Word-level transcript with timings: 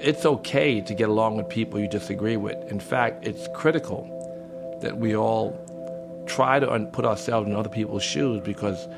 it's 0.00 0.24
okay 0.24 0.80
to 0.80 0.94
get 0.94 1.08
along 1.08 1.36
with 1.36 1.48
people 1.48 1.78
you 1.78 1.88
disagree 1.88 2.36
with. 2.36 2.56
In 2.70 2.80
fact, 2.80 3.26
it's 3.26 3.48
critical 3.54 4.08
that 4.82 4.98
we 4.98 5.14
all 5.14 5.56
try 6.26 6.58
to 6.58 6.88
put 6.92 7.04
ourselves 7.04 7.48
in 7.48 7.54
other 7.54 7.68
people's 7.68 8.02
shoes 8.02 8.40
because 8.40 8.88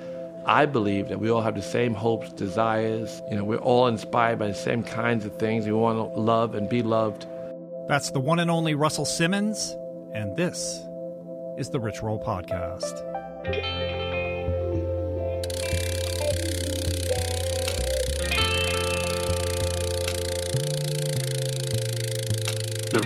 I 0.46 0.66
believe 0.66 1.08
that 1.08 1.20
we 1.20 1.30
all 1.30 1.40
have 1.40 1.54
the 1.54 1.62
same 1.62 1.94
hopes, 1.94 2.32
desires. 2.32 3.22
You 3.30 3.36
know, 3.36 3.44
we're 3.44 3.58
all 3.58 3.86
inspired 3.86 4.38
by 4.38 4.48
the 4.48 4.54
same 4.54 4.82
kinds 4.82 5.24
of 5.24 5.36
things. 5.38 5.66
We 5.66 5.72
want 5.72 5.98
to 5.98 6.20
love 6.20 6.54
and 6.54 6.68
be 6.68 6.82
loved. 6.82 7.26
That's 7.88 8.10
the 8.10 8.20
one 8.20 8.38
and 8.38 8.50
only 8.50 8.74
Russell 8.74 9.04
Simmons, 9.04 9.74
and 10.14 10.36
this 10.36 10.80
is 11.58 11.70
the 11.70 11.80
Rich 11.80 12.02
Roll 12.02 12.22
Podcast. 12.22 14.01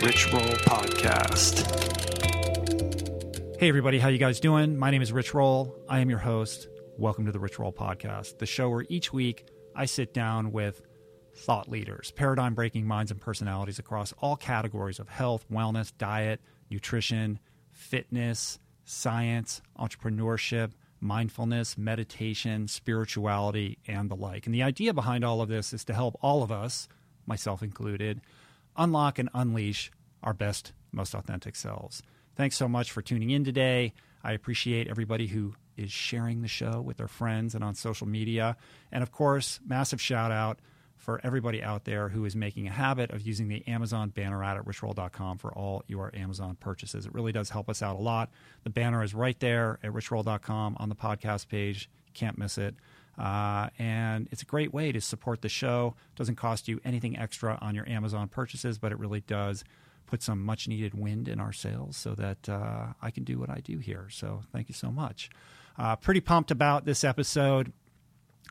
Rich 0.02 0.30
Roll 0.30 0.42
Podcast. 0.42 1.60
Hey 3.58 3.68
everybody, 3.68 3.98
how 3.98 4.08
you 4.08 4.18
guys 4.18 4.40
doing? 4.40 4.76
My 4.76 4.90
name 4.90 5.00
is 5.00 5.10
Rich 5.10 5.32
Roll. 5.32 5.74
I 5.88 6.00
am 6.00 6.10
your 6.10 6.18
host. 6.18 6.68
Welcome 6.98 7.24
to 7.24 7.32
the 7.32 7.38
Rich 7.38 7.58
Roll 7.58 7.72
Podcast, 7.72 8.36
the 8.36 8.44
show 8.44 8.68
where 8.68 8.84
each 8.90 9.14
week 9.14 9.48
I 9.74 9.86
sit 9.86 10.12
down 10.12 10.52
with 10.52 10.82
thought 11.34 11.70
leaders, 11.70 12.10
paradigm 12.10 12.54
breaking 12.54 12.86
minds 12.86 13.10
and 13.10 13.18
personalities 13.18 13.78
across 13.78 14.12
all 14.18 14.36
categories 14.36 14.98
of 14.98 15.08
health, 15.08 15.46
wellness, 15.50 15.92
diet, 15.96 16.42
nutrition, 16.70 17.38
fitness, 17.72 18.58
science, 18.84 19.62
entrepreneurship, 19.78 20.72
mindfulness, 21.00 21.78
meditation, 21.78 22.68
spirituality, 22.68 23.78
and 23.86 24.10
the 24.10 24.16
like. 24.16 24.44
And 24.44 24.54
the 24.54 24.62
idea 24.62 24.92
behind 24.92 25.24
all 25.24 25.40
of 25.40 25.48
this 25.48 25.72
is 25.72 25.84
to 25.86 25.94
help 25.94 26.18
all 26.20 26.42
of 26.42 26.52
us, 26.52 26.86
myself 27.26 27.62
included, 27.62 28.20
unlock 28.76 29.18
and 29.18 29.30
unleash 29.34 29.90
our 30.26 30.34
best, 30.34 30.72
most 30.92 31.14
authentic 31.14 31.56
selves. 31.56 32.02
Thanks 32.34 32.56
so 32.56 32.68
much 32.68 32.92
for 32.92 33.00
tuning 33.00 33.30
in 33.30 33.44
today. 33.44 33.94
I 34.22 34.32
appreciate 34.32 34.88
everybody 34.88 35.28
who 35.28 35.54
is 35.76 35.90
sharing 35.92 36.42
the 36.42 36.48
show 36.48 36.80
with 36.80 36.96
their 36.96 37.08
friends 37.08 37.54
and 37.54 37.62
on 37.62 37.74
social 37.74 38.06
media. 38.06 38.56
And 38.90 39.02
of 39.02 39.12
course, 39.12 39.60
massive 39.66 40.00
shout 40.00 40.32
out 40.32 40.58
for 40.96 41.20
everybody 41.22 41.62
out 41.62 41.84
there 41.84 42.08
who 42.08 42.24
is 42.24 42.34
making 42.34 42.66
a 42.66 42.72
habit 42.72 43.12
of 43.12 43.22
using 43.22 43.48
the 43.48 43.66
Amazon 43.68 44.08
banner 44.08 44.42
ad 44.42 44.56
at 44.56 44.64
richroll.com 44.64 45.38
for 45.38 45.52
all 45.52 45.84
your 45.86 46.10
Amazon 46.16 46.56
purchases. 46.58 47.06
It 47.06 47.14
really 47.14 47.32
does 47.32 47.50
help 47.50 47.68
us 47.68 47.82
out 47.82 47.96
a 47.96 48.02
lot. 48.02 48.30
The 48.64 48.70
banner 48.70 49.04
is 49.04 49.14
right 49.14 49.38
there 49.38 49.78
at 49.82 49.92
richroll.com 49.92 50.76
on 50.80 50.88
the 50.88 50.96
podcast 50.96 51.48
page. 51.48 51.88
Can't 52.14 52.36
miss 52.36 52.58
it. 52.58 52.74
Uh, 53.18 53.68
and 53.78 54.28
it's 54.30 54.42
a 54.42 54.46
great 54.46 54.74
way 54.74 54.92
to 54.92 55.00
support 55.00 55.42
the 55.42 55.48
show. 55.48 55.94
It 56.12 56.18
doesn't 56.18 56.36
cost 56.36 56.68
you 56.68 56.80
anything 56.84 57.18
extra 57.18 57.58
on 57.60 57.74
your 57.74 57.88
Amazon 57.88 58.28
purchases, 58.28 58.78
but 58.78 58.92
it 58.92 58.98
really 58.98 59.20
does 59.20 59.64
put 60.06 60.22
some 60.22 60.42
much 60.44 60.68
needed 60.68 60.94
wind 60.94 61.28
in 61.28 61.40
our 61.40 61.52
sails 61.52 61.96
so 61.96 62.14
that 62.14 62.48
uh, 62.48 62.86
I 63.02 63.10
can 63.10 63.24
do 63.24 63.38
what 63.38 63.50
I 63.50 63.60
do 63.60 63.78
here. 63.78 64.08
So 64.10 64.42
thank 64.52 64.68
you 64.68 64.74
so 64.74 64.90
much. 64.90 65.30
Uh, 65.78 65.96
pretty 65.96 66.20
pumped 66.20 66.50
about 66.50 66.84
this 66.84 67.04
episode. 67.04 67.72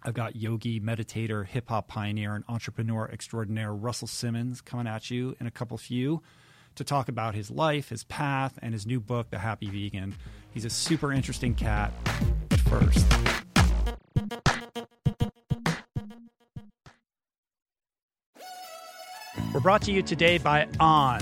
I've 0.03 0.13
got 0.13 0.35
yogi, 0.35 0.79
meditator, 0.79 1.45
hip 1.45 1.69
hop 1.69 1.87
pioneer, 1.87 2.35
and 2.35 2.43
entrepreneur 2.47 3.09
extraordinaire 3.11 3.73
Russell 3.73 4.07
Simmons 4.07 4.61
coming 4.61 4.87
at 4.87 5.09
you 5.09 5.35
in 5.39 5.47
a 5.47 5.51
couple 5.51 5.77
few 5.77 6.21
to 6.75 6.83
talk 6.83 7.07
about 7.07 7.33
his 7.33 7.49
life, 7.49 7.89
his 7.89 8.03
path, 8.03 8.59
and 8.61 8.73
his 8.73 8.85
new 8.85 8.99
book, 8.99 9.31
The 9.31 9.39
Happy 9.39 9.67
Vegan. 9.67 10.13
He's 10.51 10.65
a 10.65 10.69
super 10.69 11.11
interesting 11.11 11.55
cat. 11.55 11.91
But 12.49 12.59
first, 12.59 13.05
We're 19.55 19.61
brought 19.61 19.83
to 19.83 19.93
you 19.93 20.01
today 20.01 20.37
by 20.37 20.67
On. 20.81 21.21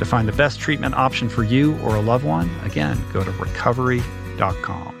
To 0.00 0.06
find 0.06 0.26
the 0.26 0.32
best 0.32 0.58
treatment 0.58 0.94
option 0.94 1.28
for 1.28 1.44
you 1.44 1.78
or 1.80 1.94
a 1.94 2.00
loved 2.00 2.24
one, 2.24 2.48
again, 2.64 2.98
go 3.12 3.22
to 3.22 3.30
recovery.com. 3.32 4.96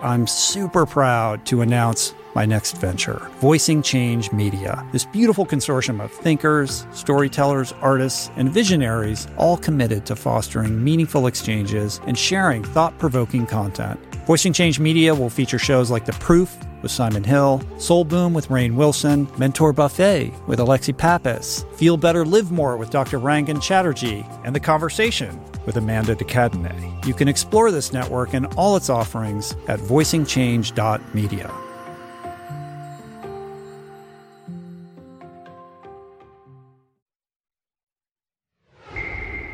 I'm 0.00 0.26
super 0.26 0.86
proud 0.86 1.44
to 1.46 1.60
announce 1.60 2.14
my 2.34 2.46
next 2.46 2.78
venture, 2.78 3.30
Voicing 3.40 3.82
Change 3.82 4.32
Media. 4.32 4.88
This 4.90 5.04
beautiful 5.04 5.44
consortium 5.44 6.02
of 6.02 6.10
thinkers, 6.10 6.86
storytellers, 6.92 7.74
artists, 7.82 8.30
and 8.36 8.50
visionaries, 8.50 9.26
all 9.36 9.58
committed 9.58 10.06
to 10.06 10.16
fostering 10.16 10.82
meaningful 10.82 11.26
exchanges 11.26 12.00
and 12.06 12.16
sharing 12.16 12.64
thought 12.64 12.98
provoking 12.98 13.44
content. 13.44 14.00
Voicing 14.28 14.52
Change 14.52 14.78
Media 14.78 15.14
will 15.14 15.30
feature 15.30 15.58
shows 15.58 15.90
like 15.90 16.04
The 16.04 16.12
Proof 16.12 16.54
with 16.82 16.90
Simon 16.90 17.24
Hill, 17.24 17.62
Soul 17.78 18.04
Boom 18.04 18.34
with 18.34 18.48
Rainn 18.48 18.74
Wilson, 18.74 19.26
Mentor 19.38 19.72
Buffet 19.72 20.34
with 20.46 20.58
Alexi 20.58 20.94
Pappas, 20.94 21.64
Feel 21.76 21.96
Better 21.96 22.26
Live 22.26 22.52
More 22.52 22.76
with 22.76 22.90
Dr. 22.90 23.18
Rangan 23.18 23.62
Chatterjee, 23.62 24.26
and 24.44 24.54
The 24.54 24.60
Conversation 24.60 25.40
with 25.64 25.78
Amanda 25.78 26.14
de 26.14 26.26
Cadenet. 26.26 27.06
You 27.06 27.14
can 27.14 27.26
explore 27.26 27.70
this 27.70 27.94
network 27.94 28.34
and 28.34 28.44
all 28.48 28.76
its 28.76 28.90
offerings 28.90 29.56
at 29.66 29.80
voicingchange.media. 29.80 31.67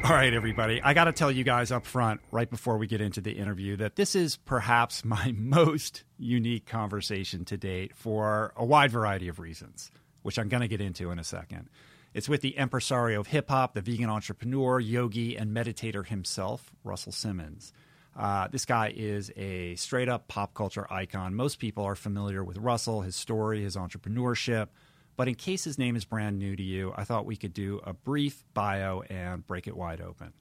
All 0.04 0.10
right, 0.10 0.34
everybody. 0.34 0.82
I 0.82 0.92
got 0.92 1.04
to 1.04 1.12
tell 1.12 1.30
you 1.32 1.44
guys 1.44 1.72
up 1.72 1.86
front, 1.86 2.20
right 2.30 2.50
before 2.50 2.76
we 2.76 2.86
get 2.86 3.00
into 3.00 3.22
the 3.22 3.32
interview, 3.32 3.76
that 3.76 3.96
this 3.96 4.14
is 4.14 4.36
perhaps 4.36 5.02
my 5.04 5.32
most 5.34 6.04
unique 6.18 6.66
conversation 6.66 7.46
to 7.46 7.56
date 7.56 7.96
for 7.96 8.52
a 8.54 8.66
wide 8.66 8.90
variety 8.90 9.28
of 9.28 9.38
reasons, 9.38 9.90
which 10.20 10.38
I'm 10.38 10.50
going 10.50 10.60
to 10.60 10.68
get 10.68 10.82
into 10.82 11.10
in 11.10 11.18
a 11.18 11.24
second. 11.24 11.70
It's 12.12 12.28
with 12.28 12.42
the 12.42 12.50
impresario 12.58 13.18
of 13.18 13.28
hip 13.28 13.48
hop, 13.48 13.72
the 13.72 13.80
vegan 13.80 14.10
entrepreneur, 14.10 14.78
yogi, 14.78 15.38
and 15.38 15.56
meditator 15.56 16.06
himself, 16.06 16.70
Russell 16.84 17.12
Simmons. 17.12 17.72
Uh, 18.14 18.48
this 18.48 18.66
guy 18.66 18.92
is 18.94 19.32
a 19.38 19.74
straight 19.76 20.10
up 20.10 20.28
pop 20.28 20.52
culture 20.52 20.86
icon. 20.92 21.34
Most 21.34 21.58
people 21.58 21.82
are 21.82 21.96
familiar 21.96 22.44
with 22.44 22.58
Russell, 22.58 23.00
his 23.00 23.16
story, 23.16 23.62
his 23.62 23.74
entrepreneurship. 23.74 24.68
But 25.16 25.28
in 25.28 25.34
case 25.34 25.64
his 25.64 25.78
name 25.78 25.96
is 25.96 26.04
brand 26.04 26.38
new 26.38 26.56
to 26.56 26.62
you, 26.62 26.92
I 26.96 27.04
thought 27.04 27.26
we 27.26 27.36
could 27.36 27.54
do 27.54 27.80
a 27.84 27.92
brief 27.92 28.44
bio 28.52 29.02
and 29.02 29.46
break 29.46 29.66
it 29.66 29.76
wide 29.76 30.00
open. 30.00 30.32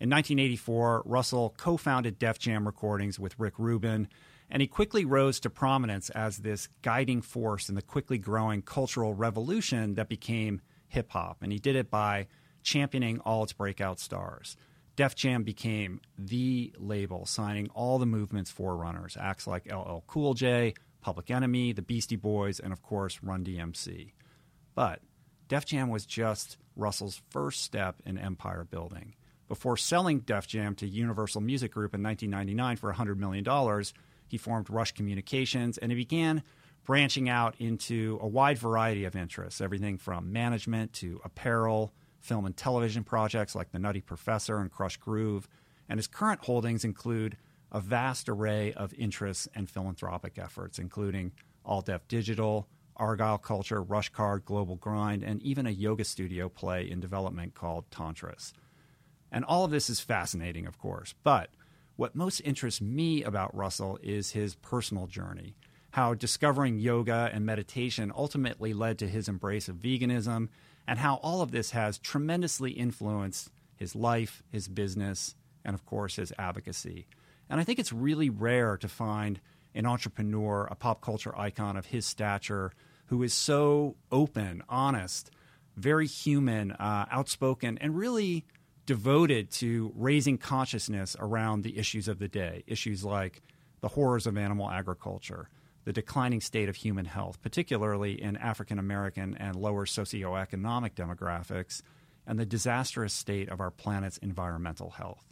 In 0.00 0.10
1984, 0.10 1.02
Russell 1.04 1.54
co 1.56 1.76
founded 1.76 2.18
Def 2.18 2.38
Jam 2.38 2.66
Recordings 2.66 3.18
with 3.18 3.38
Rick 3.38 3.54
Rubin, 3.58 4.08
and 4.48 4.62
he 4.62 4.68
quickly 4.68 5.04
rose 5.04 5.40
to 5.40 5.50
prominence 5.50 6.08
as 6.10 6.38
this 6.38 6.68
guiding 6.82 7.20
force 7.20 7.68
in 7.68 7.74
the 7.74 7.82
quickly 7.82 8.16
growing 8.16 8.62
cultural 8.62 9.12
revolution 9.12 9.94
that 9.94 10.08
became 10.08 10.60
hip 10.86 11.10
hop. 11.10 11.38
And 11.42 11.52
he 11.52 11.58
did 11.58 11.76
it 11.76 11.90
by 11.90 12.28
championing 12.62 13.18
all 13.20 13.42
its 13.42 13.52
breakout 13.52 13.98
stars. 13.98 14.56
Def 14.96 15.14
Jam 15.14 15.42
became 15.42 16.00
the 16.18 16.72
label, 16.76 17.26
signing 17.26 17.68
all 17.74 17.98
the 17.98 18.06
movement's 18.06 18.50
forerunners, 18.50 19.16
acts 19.20 19.46
like 19.46 19.70
LL 19.70 20.02
Cool 20.06 20.34
J, 20.34 20.74
Public 21.00 21.30
Enemy, 21.30 21.72
the 21.72 21.82
Beastie 21.82 22.16
Boys, 22.16 22.60
and 22.60 22.72
of 22.72 22.82
course 22.82 23.20
Run 23.22 23.44
DMC. 23.44 24.12
But 24.74 25.00
Def 25.48 25.64
Jam 25.64 25.88
was 25.88 26.06
just 26.06 26.58
Russell's 26.76 27.22
first 27.30 27.62
step 27.62 27.96
in 28.04 28.18
empire 28.18 28.64
building. 28.64 29.14
Before 29.48 29.76
selling 29.76 30.20
Def 30.20 30.46
Jam 30.46 30.74
to 30.76 30.86
Universal 30.86 31.40
Music 31.40 31.72
Group 31.72 31.94
in 31.94 32.02
1999 32.02 32.76
for 32.76 32.92
$100 32.92 33.16
million, 33.16 33.84
he 34.28 34.36
formed 34.36 34.68
Rush 34.68 34.92
Communications 34.92 35.78
and 35.78 35.90
he 35.90 35.96
began 35.96 36.42
branching 36.84 37.28
out 37.28 37.54
into 37.58 38.18
a 38.22 38.26
wide 38.26 38.58
variety 38.58 39.04
of 39.04 39.16
interests, 39.16 39.60
everything 39.60 39.98
from 39.98 40.32
management 40.32 40.92
to 40.94 41.20
apparel, 41.24 41.92
film 42.20 42.44
and 42.44 42.56
television 42.56 43.04
projects 43.04 43.54
like 43.54 43.72
The 43.72 43.78
Nutty 43.78 44.00
Professor 44.00 44.58
and 44.58 44.70
Krush 44.70 44.98
Groove. 44.98 45.48
And 45.88 45.98
his 45.98 46.06
current 46.06 46.44
holdings 46.44 46.84
include 46.84 47.36
a 47.70 47.80
vast 47.80 48.28
array 48.28 48.72
of 48.72 48.94
interests 48.94 49.48
and 49.54 49.68
philanthropic 49.68 50.38
efforts, 50.38 50.78
including 50.78 51.32
All 51.64 51.82
Def 51.82 52.06
Digital, 52.08 52.68
Argyle 52.96 53.38
Culture, 53.38 53.82
Rush 53.82 54.08
Card, 54.08 54.44
Global 54.44 54.76
Grind, 54.76 55.22
and 55.22 55.42
even 55.42 55.66
a 55.66 55.70
yoga 55.70 56.04
studio 56.04 56.48
play 56.48 56.90
in 56.90 57.00
development 57.00 57.54
called 57.54 57.88
Tantris. 57.90 58.52
And 59.30 59.44
all 59.44 59.64
of 59.64 59.70
this 59.70 59.90
is 59.90 60.00
fascinating, 60.00 60.66
of 60.66 60.78
course. 60.78 61.14
But 61.22 61.50
what 61.96 62.14
most 62.14 62.40
interests 62.40 62.80
me 62.80 63.22
about 63.22 63.54
Russell 63.54 63.98
is 64.02 64.30
his 64.30 64.54
personal 64.54 65.06
journey, 65.06 65.54
how 65.90 66.14
discovering 66.14 66.78
yoga 66.78 67.30
and 67.32 67.44
meditation 67.44 68.12
ultimately 68.14 68.72
led 68.72 68.98
to 68.98 69.08
his 69.08 69.28
embrace 69.28 69.68
of 69.68 69.76
veganism, 69.76 70.48
and 70.86 70.98
how 70.98 71.16
all 71.16 71.42
of 71.42 71.50
this 71.50 71.72
has 71.72 71.98
tremendously 71.98 72.70
influenced 72.72 73.50
his 73.76 73.94
life, 73.94 74.42
his 74.50 74.68
business, 74.68 75.34
and 75.64 75.74
of 75.74 75.84
course, 75.84 76.16
his 76.16 76.32
advocacy. 76.38 77.06
And 77.50 77.60
I 77.60 77.64
think 77.64 77.78
it's 77.78 77.92
really 77.92 78.30
rare 78.30 78.76
to 78.76 78.88
find 78.88 79.40
an 79.74 79.86
entrepreneur, 79.86 80.66
a 80.70 80.74
pop 80.74 81.00
culture 81.00 81.36
icon 81.38 81.76
of 81.76 81.86
his 81.86 82.06
stature, 82.06 82.72
who 83.06 83.22
is 83.22 83.32
so 83.32 83.96
open, 84.10 84.62
honest, 84.68 85.30
very 85.76 86.06
human, 86.06 86.72
uh, 86.72 87.06
outspoken, 87.10 87.78
and 87.78 87.96
really 87.96 88.44
devoted 88.86 89.50
to 89.50 89.92
raising 89.94 90.38
consciousness 90.38 91.16
around 91.20 91.62
the 91.62 91.78
issues 91.78 92.08
of 92.08 92.18
the 92.18 92.28
day. 92.28 92.64
Issues 92.66 93.04
like 93.04 93.42
the 93.80 93.88
horrors 93.88 94.26
of 94.26 94.36
animal 94.36 94.70
agriculture, 94.70 95.48
the 95.84 95.92
declining 95.92 96.40
state 96.40 96.68
of 96.68 96.76
human 96.76 97.04
health, 97.04 97.40
particularly 97.40 98.20
in 98.20 98.36
African 98.36 98.78
American 98.78 99.36
and 99.36 99.56
lower 99.56 99.86
socioeconomic 99.86 100.94
demographics, 100.94 101.82
and 102.26 102.38
the 102.38 102.46
disastrous 102.46 103.14
state 103.14 103.48
of 103.48 103.60
our 103.60 103.70
planet's 103.70 104.18
environmental 104.18 104.90
health. 104.90 105.27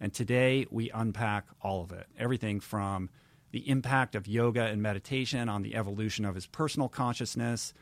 And 0.00 0.14
today 0.14 0.66
we 0.70 0.90
unpack 0.90 1.46
all 1.60 1.82
of 1.82 1.92
it. 1.92 2.06
Everything 2.18 2.58
from 2.58 3.10
the 3.52 3.68
impact 3.68 4.14
of 4.14 4.26
yoga 4.26 4.62
and 4.64 4.80
meditation 4.80 5.48
on 5.48 5.62
the 5.62 5.74
evolution 5.74 6.24
of 6.24 6.34
his 6.34 6.46
personal 6.46 6.88
consciousness, 6.88 7.74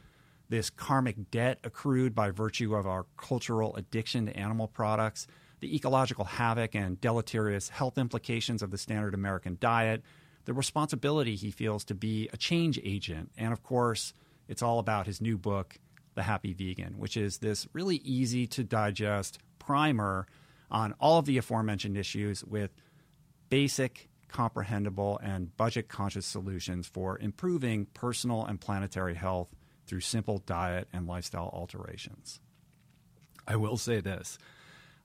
this 0.49 0.71
karmic 0.71 1.31
debt 1.31 1.61
accrued 1.63 2.15
by 2.15 2.31
virtue 2.31 2.75
of 2.75 2.87
our 2.87 3.07
cultural 3.17 3.77
addiction 3.77 4.27
to 4.27 4.37
animal 4.37 4.67
products, 4.67 5.27
the 5.61 5.75
ecological 5.75 6.25
havoc 6.25 6.75
and 6.75 7.01
deleterious 7.01 7.69
health 7.69 7.99
implications 7.99 8.63
of 8.63 8.71
the 8.71 8.79
standard 8.79 9.15
American 9.15 9.57
diet, 9.61 10.03
the 10.47 10.55
responsibility 10.55 11.37
he 11.37 11.51
feels 11.51 11.85
to 11.85 11.95
be 11.95 12.29
a 12.33 12.37
change 12.37 12.81
agent, 12.83 13.31
and 13.37 13.53
of 13.53 13.63
course, 13.63 14.15
it's 14.49 14.63
all 14.63 14.79
about 14.79 15.07
his 15.07 15.21
new 15.21 15.37
book, 15.37 15.77
The 16.15 16.23
Happy 16.23 16.55
Vegan, 16.55 16.99
which 16.99 17.19
is 17.19 17.39
this 17.39 17.69
really 17.75 17.97
easy 17.97 18.47
to 18.47 18.65
digest 18.65 19.39
primer 19.59 20.27
on 20.71 20.95
all 21.01 21.19
of 21.19 21.27
the 21.27 21.39
aforementioned 21.39 21.97
issues 21.97 22.45
with 22.45 22.71
basic, 23.49 24.09
comprehensible, 24.29 25.19
and 25.23 25.57
budget 25.57 25.89
conscious 25.89 26.27
solutions 26.27 26.87
for 26.87 27.19
improving 27.19 27.87
personal 27.95 28.45
and 28.45 28.61
planetary 28.61 29.15
health 29.15 29.55
through 29.87 30.01
simple 30.01 30.39
diet 30.39 30.89
and 30.93 31.07
lifestyle 31.07 31.51
alterations. 31.53 32.41
I 33.47 33.57
will 33.57 33.79
say 33.79 34.01
this. 34.01 34.39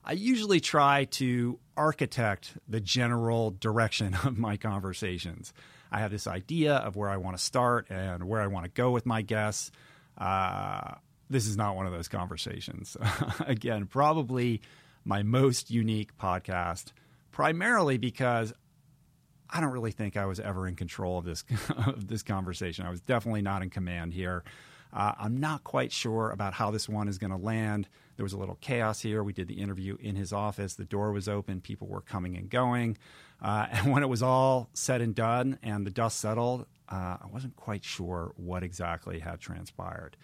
I 0.06 0.12
usually 0.12 0.60
try 0.60 1.06
to 1.06 1.60
architect 1.78 2.58
the 2.68 2.82
general 2.82 3.52
direction 3.52 4.14
of 4.26 4.38
my 4.38 4.58
conversations. 4.58 5.54
I 5.92 6.00
have 6.00 6.12
this 6.12 6.28
idea 6.28 6.76
of 6.76 6.96
where 6.96 7.10
I 7.10 7.18
want 7.18 7.38
to 7.38 7.44
start 7.44 7.90
and 7.90 8.26
where 8.26 8.42
I 8.42 8.48
want 8.48 8.66
to 8.66 8.72
go 8.72 8.92
with 8.92 9.06
my 9.06 9.22
guests. 9.22 9.72
Uh, 10.18 10.96
this 11.30 11.48
is 11.48 11.56
not 11.56 11.76
one 11.76 11.86
of 11.86 11.94
those 11.94 12.08
conversations. 12.08 12.98
Again, 13.48 13.86
probably 13.86 14.62
my 15.06 15.24
most 15.24 15.70
unique 15.72 16.18
podcast, 16.18 16.92
primarily 17.32 17.98
because 17.98 18.54
I 19.50 19.62
don't 19.62 19.72
really 19.72 19.92
think 19.92 20.18
I 20.18 20.26
was 20.26 20.40
ever 20.40 20.68
in 20.68 20.76
control 20.76 21.20
of 21.20 21.26
this 21.26 21.44
of 21.86 22.08
this 22.08 22.24
conversation. 22.24 22.86
I 22.86 22.90
was 22.90 23.02
definitely 23.02 23.42
not 23.42 23.62
in 23.62 23.70
command 23.70 24.14
here. 24.14 24.44
Uh, 24.92 25.14
I'm 25.18 25.40
not 25.40 25.64
quite 25.64 25.92
sure 25.92 26.30
about 26.30 26.54
how 26.54 26.70
this 26.70 26.88
one 26.88 27.08
is 27.08 27.18
going 27.18 27.32
to 27.32 27.38
land. 27.38 27.88
There 28.16 28.24
was 28.24 28.34
a 28.34 28.38
little 28.38 28.58
chaos 28.62 29.02
here. 29.02 29.24
We 29.24 29.34
did 29.34 29.48
the 29.48 29.56
interview 29.56 29.98
in 30.00 30.16
his 30.16 30.32
office. 30.32 30.76
The 30.76 30.86
door 30.86 31.12
was 31.12 31.28
open. 31.28 31.62
People 31.62 31.88
were 31.88 32.02
coming 32.02 32.38
and 32.38 32.48
going. 32.48 32.98
Uh, 33.42 33.68
and 33.72 33.92
when 33.92 34.04
it 34.04 34.10
was 34.10 34.22
all 34.22 34.70
said 34.74 35.02
and 35.02 35.16
done 35.16 35.58
and 35.64 35.86
the 35.86 35.92
dust 35.92 36.20
settled, 36.20 36.68
uh, 36.90 37.18
I 37.22 37.26
wasn't 37.32 37.56
quite 37.56 37.84
sure 37.84 38.34
what 38.36 38.64
exactly 38.64 39.20
had 39.20 39.40
transpired. 39.40 40.16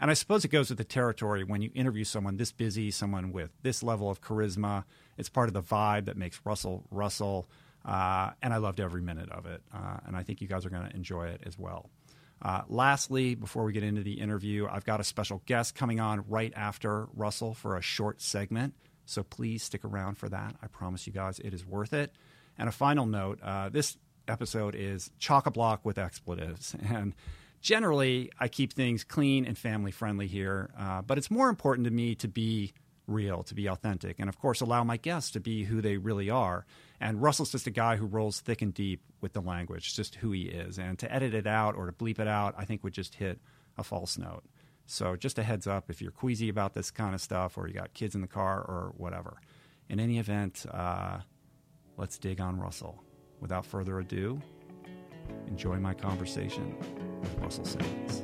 And 0.00 0.10
I 0.10 0.14
suppose 0.14 0.44
it 0.44 0.48
goes 0.48 0.68
with 0.68 0.78
the 0.78 0.84
territory 0.84 1.44
when 1.44 1.62
you 1.62 1.70
interview 1.74 2.04
someone 2.04 2.36
this 2.36 2.50
busy, 2.50 2.90
someone 2.90 3.32
with 3.32 3.50
this 3.62 3.82
level 3.82 4.10
of 4.10 4.20
charisma. 4.20 4.84
It's 5.16 5.28
part 5.28 5.48
of 5.48 5.54
the 5.54 5.62
vibe 5.62 6.06
that 6.06 6.16
makes 6.16 6.40
Russell 6.44 6.84
Russell. 6.90 7.48
Uh, 7.84 8.30
and 8.42 8.52
I 8.52 8.56
loved 8.58 8.80
every 8.80 9.02
minute 9.02 9.30
of 9.30 9.46
it. 9.46 9.62
Uh, 9.72 9.98
and 10.06 10.16
I 10.16 10.22
think 10.22 10.40
you 10.40 10.48
guys 10.48 10.66
are 10.66 10.70
going 10.70 10.88
to 10.88 10.96
enjoy 10.96 11.28
it 11.28 11.42
as 11.46 11.58
well. 11.58 11.90
Uh, 12.40 12.62
lastly, 12.68 13.36
before 13.36 13.62
we 13.64 13.72
get 13.72 13.84
into 13.84 14.02
the 14.02 14.14
interview, 14.14 14.66
I've 14.68 14.84
got 14.84 14.98
a 14.98 15.04
special 15.04 15.42
guest 15.46 15.76
coming 15.76 16.00
on 16.00 16.24
right 16.28 16.52
after 16.56 17.06
Russell 17.14 17.54
for 17.54 17.76
a 17.76 17.82
short 17.82 18.20
segment. 18.20 18.74
So 19.06 19.22
please 19.22 19.62
stick 19.62 19.84
around 19.84 20.18
for 20.18 20.28
that. 20.28 20.56
I 20.60 20.66
promise 20.66 21.06
you 21.06 21.12
guys 21.12 21.38
it 21.38 21.54
is 21.54 21.64
worth 21.64 21.92
it. 21.92 22.12
And 22.58 22.68
a 22.68 22.72
final 22.72 23.06
note 23.06 23.40
uh, 23.42 23.68
this 23.68 23.96
episode 24.28 24.74
is 24.74 25.10
chock 25.18 25.46
a 25.46 25.50
block 25.50 25.84
with 25.84 25.98
expletives. 25.98 26.74
And 26.88 27.14
generally, 27.62 28.30
I 28.38 28.48
keep 28.48 28.74
things 28.74 29.04
clean 29.04 29.46
and 29.46 29.56
family 29.56 29.92
friendly 29.92 30.26
here. 30.26 30.70
Uh, 30.78 31.00
but 31.00 31.16
it's 31.16 31.30
more 31.30 31.48
important 31.48 31.86
to 31.86 31.90
me 31.90 32.14
to 32.16 32.28
be 32.28 32.74
real, 33.06 33.42
to 33.44 33.54
be 33.54 33.68
authentic, 33.68 34.16
and 34.18 34.28
of 34.28 34.38
course, 34.38 34.60
allow 34.60 34.84
my 34.84 34.96
guests 34.96 35.30
to 35.32 35.40
be 35.40 35.64
who 35.64 35.80
they 35.80 35.96
really 35.96 36.30
are. 36.30 36.66
And 37.00 37.22
Russell's 37.22 37.52
just 37.52 37.66
a 37.66 37.70
guy 37.70 37.96
who 37.96 38.06
rolls 38.06 38.40
thick 38.40 38.62
and 38.62 38.72
deep 38.72 39.00
with 39.20 39.32
the 39.32 39.40
language, 39.40 39.94
just 39.94 40.16
who 40.16 40.32
he 40.32 40.42
is. 40.42 40.78
And 40.78 40.98
to 41.00 41.12
edit 41.12 41.34
it 41.34 41.46
out 41.46 41.74
or 41.76 41.86
to 41.86 41.92
bleep 41.92 42.18
it 42.18 42.28
out, 42.28 42.54
I 42.56 42.64
think 42.64 42.84
would 42.84 42.92
just 42.92 43.14
hit 43.14 43.40
a 43.76 43.82
false 43.82 44.18
note. 44.18 44.44
So, 44.86 45.16
just 45.16 45.38
a 45.38 45.42
heads 45.42 45.66
up 45.66 45.90
if 45.90 46.02
you're 46.02 46.10
queasy 46.10 46.48
about 46.48 46.74
this 46.74 46.90
kind 46.90 47.14
of 47.14 47.20
stuff 47.20 47.56
or 47.56 47.66
you 47.66 47.74
got 47.74 47.94
kids 47.94 48.14
in 48.14 48.20
the 48.20 48.26
car 48.26 48.58
or 48.60 48.92
whatever. 48.96 49.40
In 49.88 50.00
any 50.00 50.18
event, 50.18 50.66
uh, 50.70 51.18
let's 51.96 52.18
dig 52.18 52.40
on 52.40 52.58
Russell. 52.58 53.02
Without 53.40 53.66
further 53.66 53.98
ado, 53.98 54.40
enjoy 55.46 55.76
my 55.76 55.94
conversation 55.94 56.74
with 57.20 57.34
Russell 57.40 57.64
Simmons. 57.64 58.22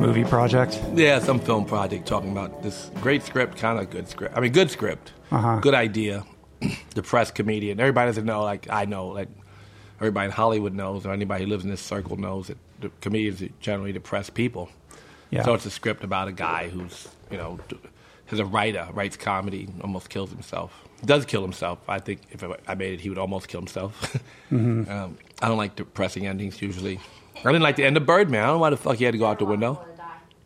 Movie 0.00 0.24
project? 0.24 0.80
Yeah, 0.94 1.20
some 1.20 1.38
film 1.38 1.64
project 1.64 2.06
talking 2.08 2.32
about 2.32 2.60
this 2.62 2.90
great 3.00 3.22
script, 3.22 3.56
kind 3.56 3.78
of 3.78 3.88
good 3.88 4.08
script. 4.08 4.36
I 4.36 4.40
mean, 4.40 4.50
good 4.50 4.68
script, 4.68 5.12
Uh-huh. 5.30 5.60
good 5.60 5.74
idea. 5.74 6.24
Depressed 6.94 7.36
comedian. 7.36 7.78
Everybody 7.78 8.08
doesn't 8.08 8.24
know, 8.24 8.42
like 8.42 8.66
I 8.68 8.84
know, 8.84 9.08
like 9.08 9.28
everybody 10.00 10.24
in 10.26 10.30
Hollywood 10.32 10.74
knows, 10.74 11.06
or 11.06 11.12
anybody 11.12 11.44
who 11.44 11.50
lives 11.50 11.62
in 11.62 11.70
this 11.70 11.80
circle 11.80 12.16
knows 12.16 12.48
that 12.48 12.58
the 12.80 12.90
comedians 13.00 13.42
are 13.42 13.48
generally 13.60 13.92
depressed 13.92 14.34
people. 14.34 14.68
Yeah. 15.30 15.44
So 15.44 15.54
it's 15.54 15.66
a 15.66 15.70
script 15.70 16.02
about 16.02 16.26
a 16.26 16.32
guy 16.32 16.68
who's, 16.68 17.08
you 17.30 17.36
know, 17.36 17.60
is 18.30 18.40
a 18.40 18.44
writer, 18.44 18.88
writes 18.92 19.16
comedy, 19.16 19.68
almost 19.82 20.08
kills 20.10 20.30
himself. 20.30 20.72
Does 21.04 21.24
kill 21.26 21.42
himself. 21.42 21.78
I 21.88 21.98
think 21.98 22.20
if 22.30 22.44
I 22.68 22.74
made 22.74 22.94
it, 22.94 23.00
he 23.00 23.08
would 23.08 23.18
almost 23.18 23.48
kill 23.48 23.60
himself. 23.60 24.16
um, 24.52 25.18
I 25.40 25.48
don't 25.48 25.56
like 25.58 25.74
depressing 25.76 26.26
endings 26.26 26.62
usually. 26.62 27.00
I 27.36 27.42
didn't 27.50 27.62
like 27.62 27.76
the 27.76 27.84
end 27.84 27.96
of 27.96 28.06
Birdman. 28.06 28.42
I 28.42 28.46
don't 28.46 28.56
know 28.56 28.60
why 28.60 28.70
the 28.70 28.76
fuck 28.76 28.96
he 28.96 29.04
had 29.04 29.12
to 29.12 29.18
go 29.18 29.26
out 29.26 29.38
the 29.40 29.44
window. 29.44 29.84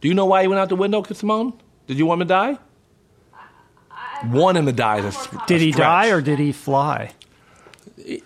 Do 0.00 0.08
you 0.08 0.14
know 0.14 0.24
why 0.26 0.42
he 0.42 0.48
went 0.48 0.60
out 0.60 0.68
the 0.70 0.76
window, 0.76 1.02
Simone? 1.02 1.52
Did 1.86 1.98
you 1.98 2.06
want 2.06 2.22
him 2.22 2.28
to 2.28 2.34
die? 2.34 2.58
Want 4.26 4.56
him 4.56 4.64
to 4.66 4.72
die. 4.72 4.98
Is 4.98 5.04
a, 5.26 5.42
Did 5.46 5.60
he 5.60 5.72
stretch. 5.72 5.84
die 5.84 6.08
or 6.10 6.22
did 6.22 6.38
he 6.38 6.52
fly? 6.52 7.12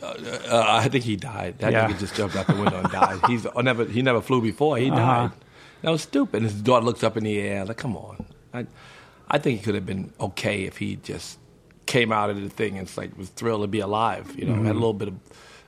Uh, 0.03 0.65
I 0.69 0.89
think 0.89 1.05
he 1.05 1.17
died. 1.17 1.59
That 1.59 1.73
Yeah. 1.73 1.89
nigga 1.89 1.99
just 1.99 2.15
jumped 2.15 2.37
out 2.37 2.47
the 2.47 2.55
window 2.55 2.79
and 2.79 2.91
died. 2.91 3.19
He's 3.27 3.45
uh, 3.47 3.61
never 3.63 3.85
he 3.87 4.03
never 4.03 4.21
flew 4.21 4.41
before. 4.41 4.77
He 4.79 4.91
Uh-huh. 4.91 4.99
died. 5.29 5.31
That 5.83 5.91
was 5.91 6.03
stupid. 6.03 6.43
His 6.43 6.55
daughter 6.55 6.85
looks 6.85 7.03
up 7.03 7.17
in 7.17 7.25
the 7.25 7.41
air. 7.41 7.65
Like, 7.65 7.79
come 7.79 7.97
on. 7.97 8.25
I, 8.55 8.67
I 9.29 9.39
think 9.39 9.61
it 9.61 9.65
could 9.65 9.75
have 9.75 9.87
been 9.87 10.13
okay 10.21 10.65
if 10.65 10.77
he 10.77 10.97
just 10.97 11.39
came 11.91 12.13
out 12.13 12.31
of 12.31 12.41
the 12.41 12.49
thing 12.49 12.79
and 12.79 12.87
it's 12.87 12.97
like 12.97 13.11
was 13.19 13.29
thrilled 13.31 13.63
to 13.63 13.67
be 13.69 13.81
alive. 13.81 14.33
You 14.39 14.45
know, 14.47 14.55
Mm-hmm. 14.55 14.67
had 14.67 14.77
a 14.77 14.83
little 14.85 14.95
bit 15.03 15.09
of 15.09 15.15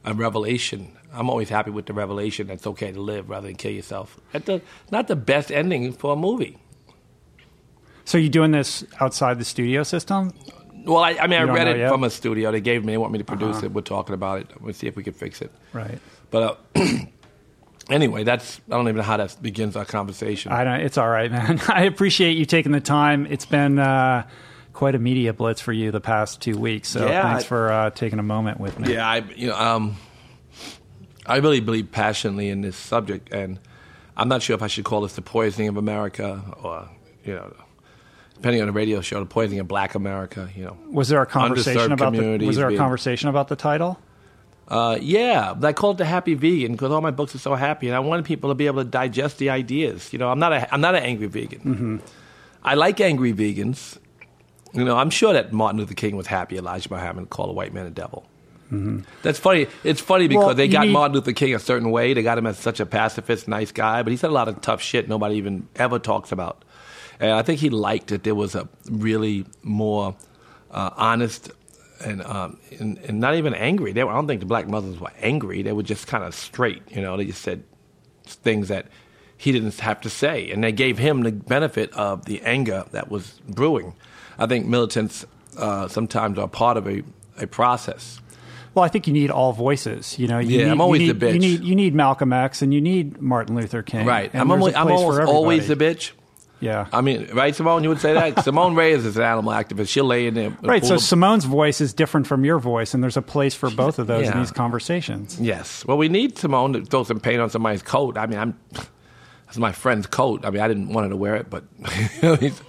a 0.05 0.15
revelation. 0.15 0.97
I'm 1.13 1.29
always 1.29 1.49
happy 1.51 1.71
with 1.71 1.87
the 1.87 1.93
revelation 1.93 2.47
that's 2.47 2.67
okay 2.67 2.91
to 2.93 3.01
live 3.01 3.29
rather 3.29 3.49
than 3.49 3.57
kill 3.57 3.73
yourself. 3.73 4.19
That's 4.33 4.47
the, 4.47 4.63
not 4.91 5.09
the 5.09 5.17
best 5.17 5.51
ending 5.53 5.93
for 5.93 6.13
a 6.15 6.17
movie. 6.17 6.57
So 8.05 8.19
you 8.19 8.29
doing 8.29 8.51
this 8.53 8.85
outside 9.01 9.39
the 9.39 9.45
studio 9.45 9.83
system? 9.83 10.33
Well, 10.85 10.99
I, 11.03 11.11
I 11.21 11.27
mean, 11.29 11.39
I 11.41 11.45
read 11.45 11.69
it 11.69 11.77
yet? 11.77 11.85
Uh-huh. 11.87 11.95
from 11.95 12.05
a 12.05 12.11
studio. 12.11 12.51
They 12.51 12.61
gave 12.61 12.85
me. 12.85 12.93
They 12.95 12.99
want 12.99 13.13
me 13.13 13.19
to 13.19 13.25
produce 13.25 13.63
it. 13.63 13.73
We're 13.73 13.83
talking 13.83 14.15
about 14.15 14.41
it. 14.41 14.47
We'll 14.61 14.75
see 14.75 14.87
if 14.89 14.97
we 14.97 15.03
can 15.05 15.13
fix 15.13 15.41
it. 15.43 15.53
Right. 15.73 15.99
But 16.31 16.59
uh, 16.75 16.87
anyway, 17.91 18.25
that's 18.25 18.61
I 18.69 18.73
don't 18.77 18.87
even 18.89 18.97
know 18.97 19.03
how 19.03 19.17
that 19.19 19.37
begins 19.41 19.77
our 19.77 19.85
conversation. 19.85 20.51
I 20.53 20.65
don't. 20.65 20.81
It's 20.81 20.99
all 20.99 21.09
right, 21.09 21.31
man. 21.31 21.61
I 21.69 21.83
appreciate 21.85 22.37
you 22.37 22.45
taking 22.47 22.73
the 22.73 22.81
time. 22.81 23.27
It's 23.31 23.47
been 23.47 23.79
uh, 23.79 24.27
quite 24.73 24.95
a 24.95 24.99
media 24.99 25.33
blitz 25.33 25.61
for 25.61 25.73
you 25.73 25.91
the 25.91 26.01
past 26.01 26.41
two 26.41 26.59
weeks. 26.59 26.89
So 26.89 27.07
Yeah, 27.07 27.23
thanks 27.23 27.45
I- 27.45 27.47
for 27.49 27.73
uh, 27.73 27.91
taking 27.91 28.19
a 28.19 28.23
moment 28.23 28.59
with 28.61 28.79
me. 28.79 28.93
yeah, 28.95 29.09
I 29.09 29.19
you 29.37 29.49
know 29.49 29.57
um, 29.57 29.97
I 31.27 31.37
really 31.37 31.61
believe 31.61 31.93
passionately 31.93 32.49
in 32.49 32.63
this 32.63 32.77
subject, 32.77 33.33
and 33.33 33.59
I'm 34.17 34.29
not 34.29 34.43
sure 34.43 34.55
if 34.55 34.63
I 34.63 34.67
should 34.67 34.85
call 34.85 35.03
this 35.03 35.15
the 35.15 35.23
poisoning 35.23 35.69
of 35.69 35.77
America 35.77 36.43
or 36.63 36.89
you 37.25 37.35
know. 37.35 37.55
Depending 38.35 38.61
on 38.63 38.67
the 38.67 38.73
radio 38.73 39.01
show, 39.01 39.21
the 39.21 39.27
poisoning 39.27 39.61
of 39.61 39.69
Black 39.69 39.95
America, 39.95 40.51
you 40.57 40.65
know. 40.65 40.77
Was 40.91 41.09
there 41.09 41.23
a 41.23 41.27
conversation 41.27 41.93
about 41.93 42.13
the? 42.13 42.39
Was 42.45 42.57
there 42.57 42.67
a 42.67 42.71
being- 42.71 42.79
conversation 42.79 43.29
about 43.29 43.47
the 43.47 43.55
title? 43.55 44.01
Uh, 44.67 44.99
yeah, 45.01 45.55
I 45.63 45.73
call 45.73 45.93
it 45.93 45.99
the 45.99 46.05
happy 46.05 46.35
vegan 46.35 46.73
because 46.73 46.91
all 46.91 47.01
my 47.01 47.11
books 47.13 47.35
are 47.37 47.39
so 47.39 47.55
happy, 47.55 47.87
and 47.87 47.95
I 47.95 48.01
wanted 48.01 48.25
people 48.25 48.51
to 48.51 48.55
be 48.57 48.67
able 48.67 48.83
to 48.83 48.89
digest 48.89 49.39
the 49.39 49.51
ideas. 49.51 50.13
You 50.13 50.19
know, 50.19 50.29
I'm 50.29 50.41
not 50.41 50.53
a 50.53 50.75
I'm 50.75 50.81
not 50.81 50.97
an 50.97 51.05
angry 51.05 51.29
vegan. 51.29 51.61
Mm-hmm. 51.61 51.97
I 52.65 52.75
like 52.75 53.01
angry 53.01 53.33
vegans. 53.33 53.99
You 54.75 54.85
know, 54.85 54.97
I'm 54.97 55.11
sure 55.11 55.33
that 55.35 55.53
Martin 55.53 55.79
Luther 55.81 55.95
King 55.95 56.17
was 56.17 56.27
happy 56.27 56.57
Elijah 56.57 56.89
Muhammad 56.91 57.31
called 57.31 57.51
a 57.51 57.53
white 57.53 57.73
man 57.75 57.87
a 57.87 57.91
devil. 57.91 58.27
That's 59.23 59.39
funny. 59.39 59.67
It's 59.85 60.01
funny 60.01 60.29
because 60.29 60.41
Mm-hmm. 60.41 60.47
Well, 60.47 60.55
they 60.55 60.67
got 60.69 60.87
need- 60.87 60.93
Martin 60.95 61.15
Luther 61.15 61.33
King 61.33 61.55
a 61.55 61.59
certain 61.59 61.91
way. 61.91 62.15
They 62.15 62.23
got 62.23 62.39
him 62.39 62.47
as 62.47 62.59
such 62.59 62.81
a 62.81 62.87
pacifist, 62.87 63.47
nice 63.47 63.71
guy, 63.71 64.03
but 64.03 64.11
he 64.13 64.17
said 64.17 64.31
a 64.31 64.33
lot 64.33 64.49
of 64.49 64.63
tough 64.63 64.81
shit 64.81 65.11
nobody 65.11 65.35
even 65.35 65.69
ever 65.77 65.99
talks 65.99 66.33
about. 66.33 66.65
And 67.21 67.33
I 67.33 67.43
think 67.43 67.61
he 67.61 67.69
liked 67.69 68.07
that 68.09 68.25
there 68.25 68.35
was 68.35 68.55
a 68.55 68.67
really 68.91 69.45
more 69.63 70.17
uh, 70.71 70.89
honest 70.97 71.51
and, 72.03 72.23
um, 72.23 72.59
and 72.81 72.97
and 72.99 73.21
not 73.21 73.35
even 73.35 73.53
angry. 73.55 73.93
They 73.93 74.03
were, 74.05 74.11
I 74.11 74.15
don't 74.15 74.27
think 74.27 74.41
the 74.41 74.47
black 74.47 74.67
Muslims 74.69 74.99
were 74.99 75.13
angry. 75.21 75.61
They 75.61 75.73
were 75.73 75.83
just 75.83 76.07
kind 76.07 76.25
of 76.25 76.35
straight. 76.35 76.83
You 76.91 77.03
know, 77.03 77.17
they 77.19 77.27
just 77.27 77.43
said 77.43 77.63
things 78.25 78.69
that 78.69 78.87
he 79.37 79.53
didn't 79.53 79.79
have 79.81 80.01
to 80.01 80.09
say, 80.11 80.51
and 80.51 80.65
they 80.65 80.73
gave 80.73 80.97
him 80.97 81.25
the 81.25 81.33
benefit 81.33 81.93
of 81.93 82.25
the 82.25 82.41
anger 82.41 82.87
that 82.93 83.11
was 83.11 83.39
brewing. 83.49 83.95
I 84.43 84.47
think 84.47 84.67
militants 84.67 85.25
uh, 85.57 85.89
sometimes 85.89 86.39
are 86.39 86.49
part 86.49 86.77
of 86.77 86.89
a, 86.89 87.03
a 87.39 87.47
process. 87.47 88.21
Well, 88.75 88.85
I 88.85 88.89
think 88.89 89.07
you 89.07 89.13
need 89.13 89.31
all 89.31 89.53
voices. 89.53 90.19
You 90.19 90.27
know, 90.29 90.39
you 90.39 90.59
Yeah, 90.59 90.65
need, 90.65 90.71
I'm 90.71 90.81
always 90.81 91.03
you 91.03 91.09
need, 91.09 91.21
the 91.21 91.27
bitch. 91.27 91.33
You 91.35 91.39
need 91.39 91.63
you 91.65 91.77
need 91.77 91.95
Malcolm 91.95 92.33
X 92.33 92.63
and 92.63 92.73
you 92.73 92.81
need 92.81 93.21
Martin 93.21 93.55
Luther 93.55 93.83
King. 93.83 94.07
Right. 94.07 94.35
I'm, 94.35 94.51
always, 94.51 94.75
I'm 94.75 94.91
almost 94.91 95.21
always 95.29 95.69
the 95.69 95.77
bitch. 95.77 96.13
Yeah. 96.61 96.87
I 96.93 97.01
mean, 97.01 97.29
right, 97.35 97.55
Simone? 97.55 97.83
You 97.83 97.89
would 97.89 98.01
say 98.01 98.13
that? 98.15 98.45
Simone 98.45 98.77
Reyes 98.77 99.05
is 99.05 99.17
an 99.17 99.25
animal 99.25 99.53
activist. 99.53 99.89
She'll 99.89 100.05
lay 100.05 100.29
in 100.29 100.35
there. 100.35 100.57
Right. 100.63 100.85
So 100.85 100.95
of- 100.95 101.01
Simone's 101.01 101.45
voice 101.45 101.81
is 101.81 101.93
different 101.93 102.27
from 102.29 102.45
your 102.45 102.59
voice, 102.61 102.95
and 102.95 103.03
there's 103.03 103.17
a 103.17 103.23
place 103.23 103.53
for 103.55 103.69
both 103.69 103.99
of 103.99 104.07
those 104.07 104.29
in 104.29 104.39
these 104.39 104.53
conversations. 104.53 105.41
Yes. 105.41 105.85
Well, 105.85 105.99
we 105.99 106.09
need 106.09 106.39
Simone 106.39 106.73
to 106.75 106.85
throw 106.85 107.03
some 107.05 107.19
paint 107.21 107.41
on 107.41 107.51
somebody's 107.51 107.83
coat. 107.83 108.17
I 108.17 108.27
mean, 108.27 108.39
I'm. 108.39 108.59
That's 109.47 109.59
my 109.59 109.73
friend's 109.73 110.07
coat. 110.07 110.47
I 110.47 110.51
mean, 110.51 110.63
I 110.63 110.69
didn't 110.69 110.89
want 110.95 111.05
her 111.05 111.11
to 111.11 111.17
wear 111.17 111.35
it, 111.37 111.51
but 111.51 111.65
you 111.79 112.23
know, 112.23 112.35
he's- 112.37 112.63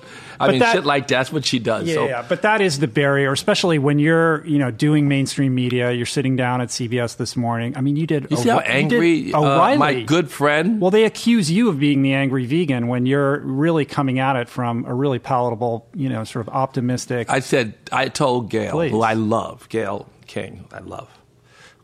I 0.44 0.48
But 0.48 0.52
mean, 0.52 0.60
that- 0.60 0.74
shit 0.76 0.86
like 0.86 1.08
that's 1.08 1.32
what 1.32 1.46
she 1.46 1.60
does. 1.60 1.88
Yeah, 1.88 1.96
so 1.96 2.06
yeah, 2.06 2.26
but 2.28 2.42
that 2.44 2.62
is 2.62 2.80
the 2.80 2.88
barrier, 2.88 3.32
especially 3.32 3.80
when 3.80 4.00
you're, 4.00 4.46
you 4.46 4.58
know, 4.60 4.72
doing 4.72 5.08
mainstream 5.08 5.56
media. 5.56 5.92
You're 5.92 6.06
sitting 6.06 6.36
down 6.36 6.62
at 6.62 6.70
CBS 6.70 7.16
this 7.18 7.36
morning. 7.36 7.76
I 7.78 7.82
mean, 7.82 7.96
you 7.96 8.06
did. 8.06 8.28
you 8.30 8.38
see 8.38 8.50
how 8.50 8.60
angry 8.60 9.34
uh, 9.34 9.76
my 9.78 10.02
good 10.04 10.30
friend. 10.30 10.82
Well, 10.82 10.92
they 10.92 11.06
accuse 11.06 11.50
you 11.50 11.70
of 11.70 11.80
being 11.80 12.02
the 12.02 12.14
angry 12.14 12.46
vegan 12.46 12.88
when 12.88 13.06
you're 13.06 13.40
really 13.40 13.86
coming 13.86 14.20
at 14.20 14.36
it 14.36 14.50
from 14.50 14.86
a 14.86 14.94
really 14.94 15.20
palatable, 15.20 15.88
you 15.96 16.10
know, 16.10 16.24
sort 16.24 16.48
of 16.48 16.54
optimistic. 16.54 17.30
I 17.30 17.40
said 17.40 17.74
I 17.92 18.10
told 18.10 18.50
Gail, 18.50 18.72
Please. 18.72 18.92
who 18.92 19.02
I 19.02 19.14
love, 19.14 19.68
Gail 19.70 20.08
King, 20.28 20.66
I 20.74 20.80
love, 20.80 21.10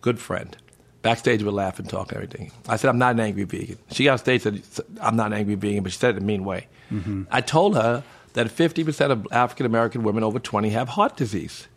good 0.02 0.20
friend. 0.20 0.56
Backstage, 1.02 1.44
we're 1.44 1.52
laughing, 1.52 1.86
talking, 1.86 2.16
everything. 2.18 2.52
I 2.68 2.76
said 2.76 2.90
I'm 2.90 2.98
not 2.98 3.12
an 3.14 3.22
angry 3.22 3.46
vegan. 3.46 3.78
She 3.92 4.04
got 4.04 4.12
on 4.14 4.18
stage 4.18 4.46
and 4.46 4.64
said 4.66 4.86
I'm 5.02 5.16
not 5.16 5.28
an 5.28 5.34
angry 5.34 5.56
vegan, 5.56 5.82
but 5.84 5.94
she 5.94 5.98
said 5.98 6.16
it 6.16 6.18
in 6.18 6.24
a 6.24 6.26
mean 6.26 6.44
way. 6.44 6.68
Mm-hmm. 6.92 7.24
I 7.32 7.40
told 7.42 7.76
her 7.76 8.04
that 8.44 8.52
50 8.52 8.84
percent 8.84 9.12
of 9.12 9.28
African 9.32 9.66
American 9.66 10.04
women 10.04 10.24
over 10.24 10.40
20 10.40 10.70
have 10.70 10.90
heart 10.90 11.16
disease. 11.18 11.68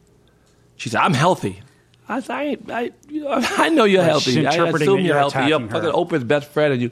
She 0.76 0.88
said 0.88 1.00
I'm 1.00 1.14
healthy. 1.14 1.62
I 2.08 2.20
said 2.20 2.32
I, 2.34 2.56
I, 2.80 2.90
you 3.08 3.22
know, 3.24 3.30
I 3.42 3.68
know 3.68 3.84
you're 3.84 4.00
Like, 4.02 4.10
healthy. 4.10 4.46
I 4.46 4.54
assume 4.54 4.98
you're 4.98 5.06
you're 5.06 5.18
healthy. 5.18 5.46
You're 5.48 5.60
fucking 5.68 5.90
Oprah's 5.90 6.24
best 6.24 6.48
friend, 6.50 6.72
and 6.72 6.82
you, 6.82 6.88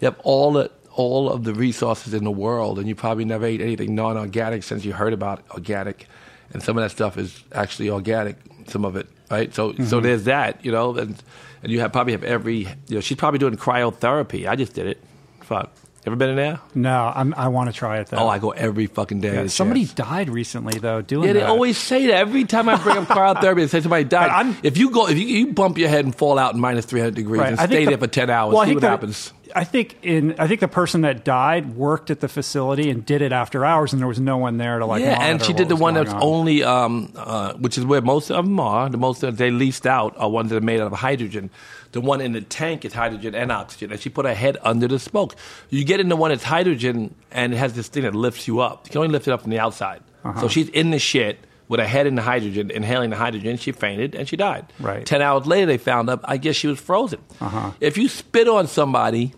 you 0.00 0.06
have 0.06 0.18
all 0.24 0.52
the 0.52 0.70
all 0.92 1.30
of 1.30 1.44
the 1.44 1.52
resources 1.52 2.14
in 2.14 2.24
the 2.24 2.30
world, 2.30 2.78
and 2.78 2.88
you 2.88 2.94
probably 2.94 3.24
never 3.26 3.44
ate 3.44 3.60
anything 3.60 3.94
non-organic 3.94 4.62
since 4.62 4.82
you 4.84 4.92
heard 4.94 5.12
about 5.12 5.42
organic, 5.50 6.06
and 6.52 6.62
some 6.62 6.78
of 6.78 6.82
that 6.84 6.90
stuff 6.90 7.18
is 7.18 7.42
actually 7.52 7.90
organic. 7.90 8.36
Some 8.68 8.84
of 8.84 8.96
it, 8.96 9.06
right? 9.30 9.54
So, 9.54 9.72
Mm-hmm. 9.72 9.84
so 9.84 10.00
there's 10.00 10.24
that, 10.24 10.64
you 10.64 10.72
know, 10.72 10.96
and 10.96 11.22
and 11.62 11.70
you 11.72 11.80
have 11.80 11.92
probably 11.92 12.12
have 12.12 12.24
every, 12.24 12.68
you 12.88 12.94
know, 12.96 13.00
she's 13.00 13.16
probably 13.18 13.38
doing 13.38 13.56
cryotherapy. 13.56 14.48
I 14.48 14.56
just 14.56 14.72
did 14.74 14.86
it. 14.86 15.02
Fuck, 15.42 15.70
ever 16.06 16.16
been 16.16 16.30
in 16.30 16.36
there? 16.36 16.60
no, 16.74 17.12
I'm, 17.14 17.34
I 17.34 17.48
want 17.48 17.68
to 17.70 17.72
try 17.76 17.98
it 17.98 18.08
though. 18.08 18.18
Oh, 18.18 18.28
I 18.28 18.38
go 18.38 18.50
every 18.50 18.86
fucking 18.86 19.20
day. 19.20 19.34
Yeah, 19.34 19.46
somebody 19.48 19.80
chance. 19.82 19.94
died 19.94 20.28
recently 20.30 20.78
though 20.78 21.02
doing 21.02 21.26
Yeah, 21.28 21.32
they 21.34 21.40
that. 21.40 21.48
always 21.48 21.76
say 21.78 22.06
that 22.06 22.14
every 22.16 22.44
time 22.44 22.68
I 22.68 22.76
bring 22.76 22.96
up 22.96 23.08
cryotherapy. 23.08 23.56
They 23.56 23.66
say 23.68 23.80
somebody 23.80 24.04
died. 24.04 24.56
If 24.62 24.76
you 24.78 24.90
go, 24.90 25.08
if 25.08 25.18
you, 25.18 25.26
you 25.26 25.52
bump 25.52 25.78
your 25.78 25.88
head 25.88 26.04
and 26.04 26.14
fall 26.14 26.38
out 26.38 26.54
in 26.54 26.60
minus 26.60 26.84
three 26.84 27.00
hundred 27.00 27.14
degrees 27.16 27.40
Right. 27.40 27.50
and 27.52 27.60
I 27.60 27.66
stay 27.66 27.84
the- 27.84 27.90
there 27.92 27.98
for 27.98 28.06
ten 28.06 28.30
hours, 28.30 28.54
Well, 28.54 28.66
see 28.66 28.74
what 28.74 28.80
the- 28.82 28.88
happens. 28.88 29.32
I 29.54 29.62
think 29.64 29.96
in 30.02 30.34
I 30.38 30.48
think 30.48 30.60
the 30.60 30.68
person 30.68 31.02
that 31.02 31.24
died 31.24 31.76
worked 31.76 32.10
at 32.10 32.20
the 32.20 32.28
facility 32.28 32.90
and 32.90 33.06
did 33.06 33.22
it 33.22 33.30
after 33.32 33.64
hours, 33.64 33.92
and 33.92 34.00
there 34.02 34.08
was 34.08 34.18
no 34.20 34.36
one 34.36 34.58
there 34.58 34.78
to 34.80 34.84
like. 34.86 35.00
yeah, 35.02 35.18
and 35.22 35.42
she 35.42 35.52
did 35.52 35.68
the 35.68 35.76
one 35.76 35.94
that's 35.94 36.12
on. 36.12 36.22
only, 36.22 36.62
um, 36.64 37.12
uh, 37.16 37.54
which 37.54 37.78
is 37.78 37.84
where 37.86 38.02
most 38.02 38.30
of 38.30 38.44
them 38.44 38.58
are. 38.60 38.88
The 38.90 38.98
most 38.98 39.20
that 39.22 39.36
they 39.38 39.50
leased 39.52 39.86
out 39.86 40.14
are 40.18 40.28
ones 40.28 40.50
that 40.50 40.56
are 40.56 40.60
made 40.60 40.80
out 40.80 40.88
of 40.92 40.98
hydrogen. 40.98 41.50
The 41.96 42.02
one 42.02 42.20
in 42.20 42.32
the 42.32 42.42
tank 42.42 42.84
is 42.84 42.92
hydrogen 42.92 43.34
and 43.34 43.50
oxygen, 43.50 43.90
and 43.90 43.98
she 43.98 44.10
put 44.10 44.26
her 44.26 44.34
head 44.34 44.58
under 44.60 44.86
the 44.86 44.98
smoke. 44.98 45.34
You 45.70 45.82
get 45.82 45.98
in 45.98 46.10
the 46.10 46.14
one 46.14 46.30
that's 46.30 46.42
hydrogen, 46.42 47.14
and 47.32 47.54
it 47.54 47.56
has 47.56 47.72
this 47.72 47.88
thing 47.88 48.02
that 48.02 48.14
lifts 48.14 48.46
you 48.46 48.60
up. 48.60 48.82
You 48.84 48.90
can 48.90 48.98
only 48.98 49.12
lift 49.12 49.26
it 49.26 49.30
up 49.30 49.40
from 49.40 49.50
the 49.50 49.58
outside. 49.58 50.02
Uh-huh. 50.22 50.42
So 50.42 50.48
she's 50.48 50.68
in 50.68 50.90
the 50.90 50.98
shit 50.98 51.38
with 51.68 51.80
her 51.80 51.86
head 51.86 52.06
in 52.06 52.14
the 52.14 52.20
hydrogen, 52.20 52.70
inhaling 52.70 53.08
the 53.08 53.16
hydrogen. 53.16 53.56
She 53.56 53.72
fainted 53.72 54.14
and 54.14 54.28
she 54.28 54.36
died. 54.36 54.70
Right. 54.78 55.06
Ten 55.06 55.22
hours 55.22 55.46
later, 55.46 55.64
they 55.64 55.78
found 55.78 56.10
up. 56.10 56.20
I 56.24 56.36
guess 56.36 56.54
she 56.54 56.66
was 56.66 56.78
frozen. 56.78 57.20
Uh-huh. 57.40 57.70
If 57.80 57.96
you 57.96 58.08
spit 58.08 58.46
on 58.46 58.66
somebody. 58.66 59.32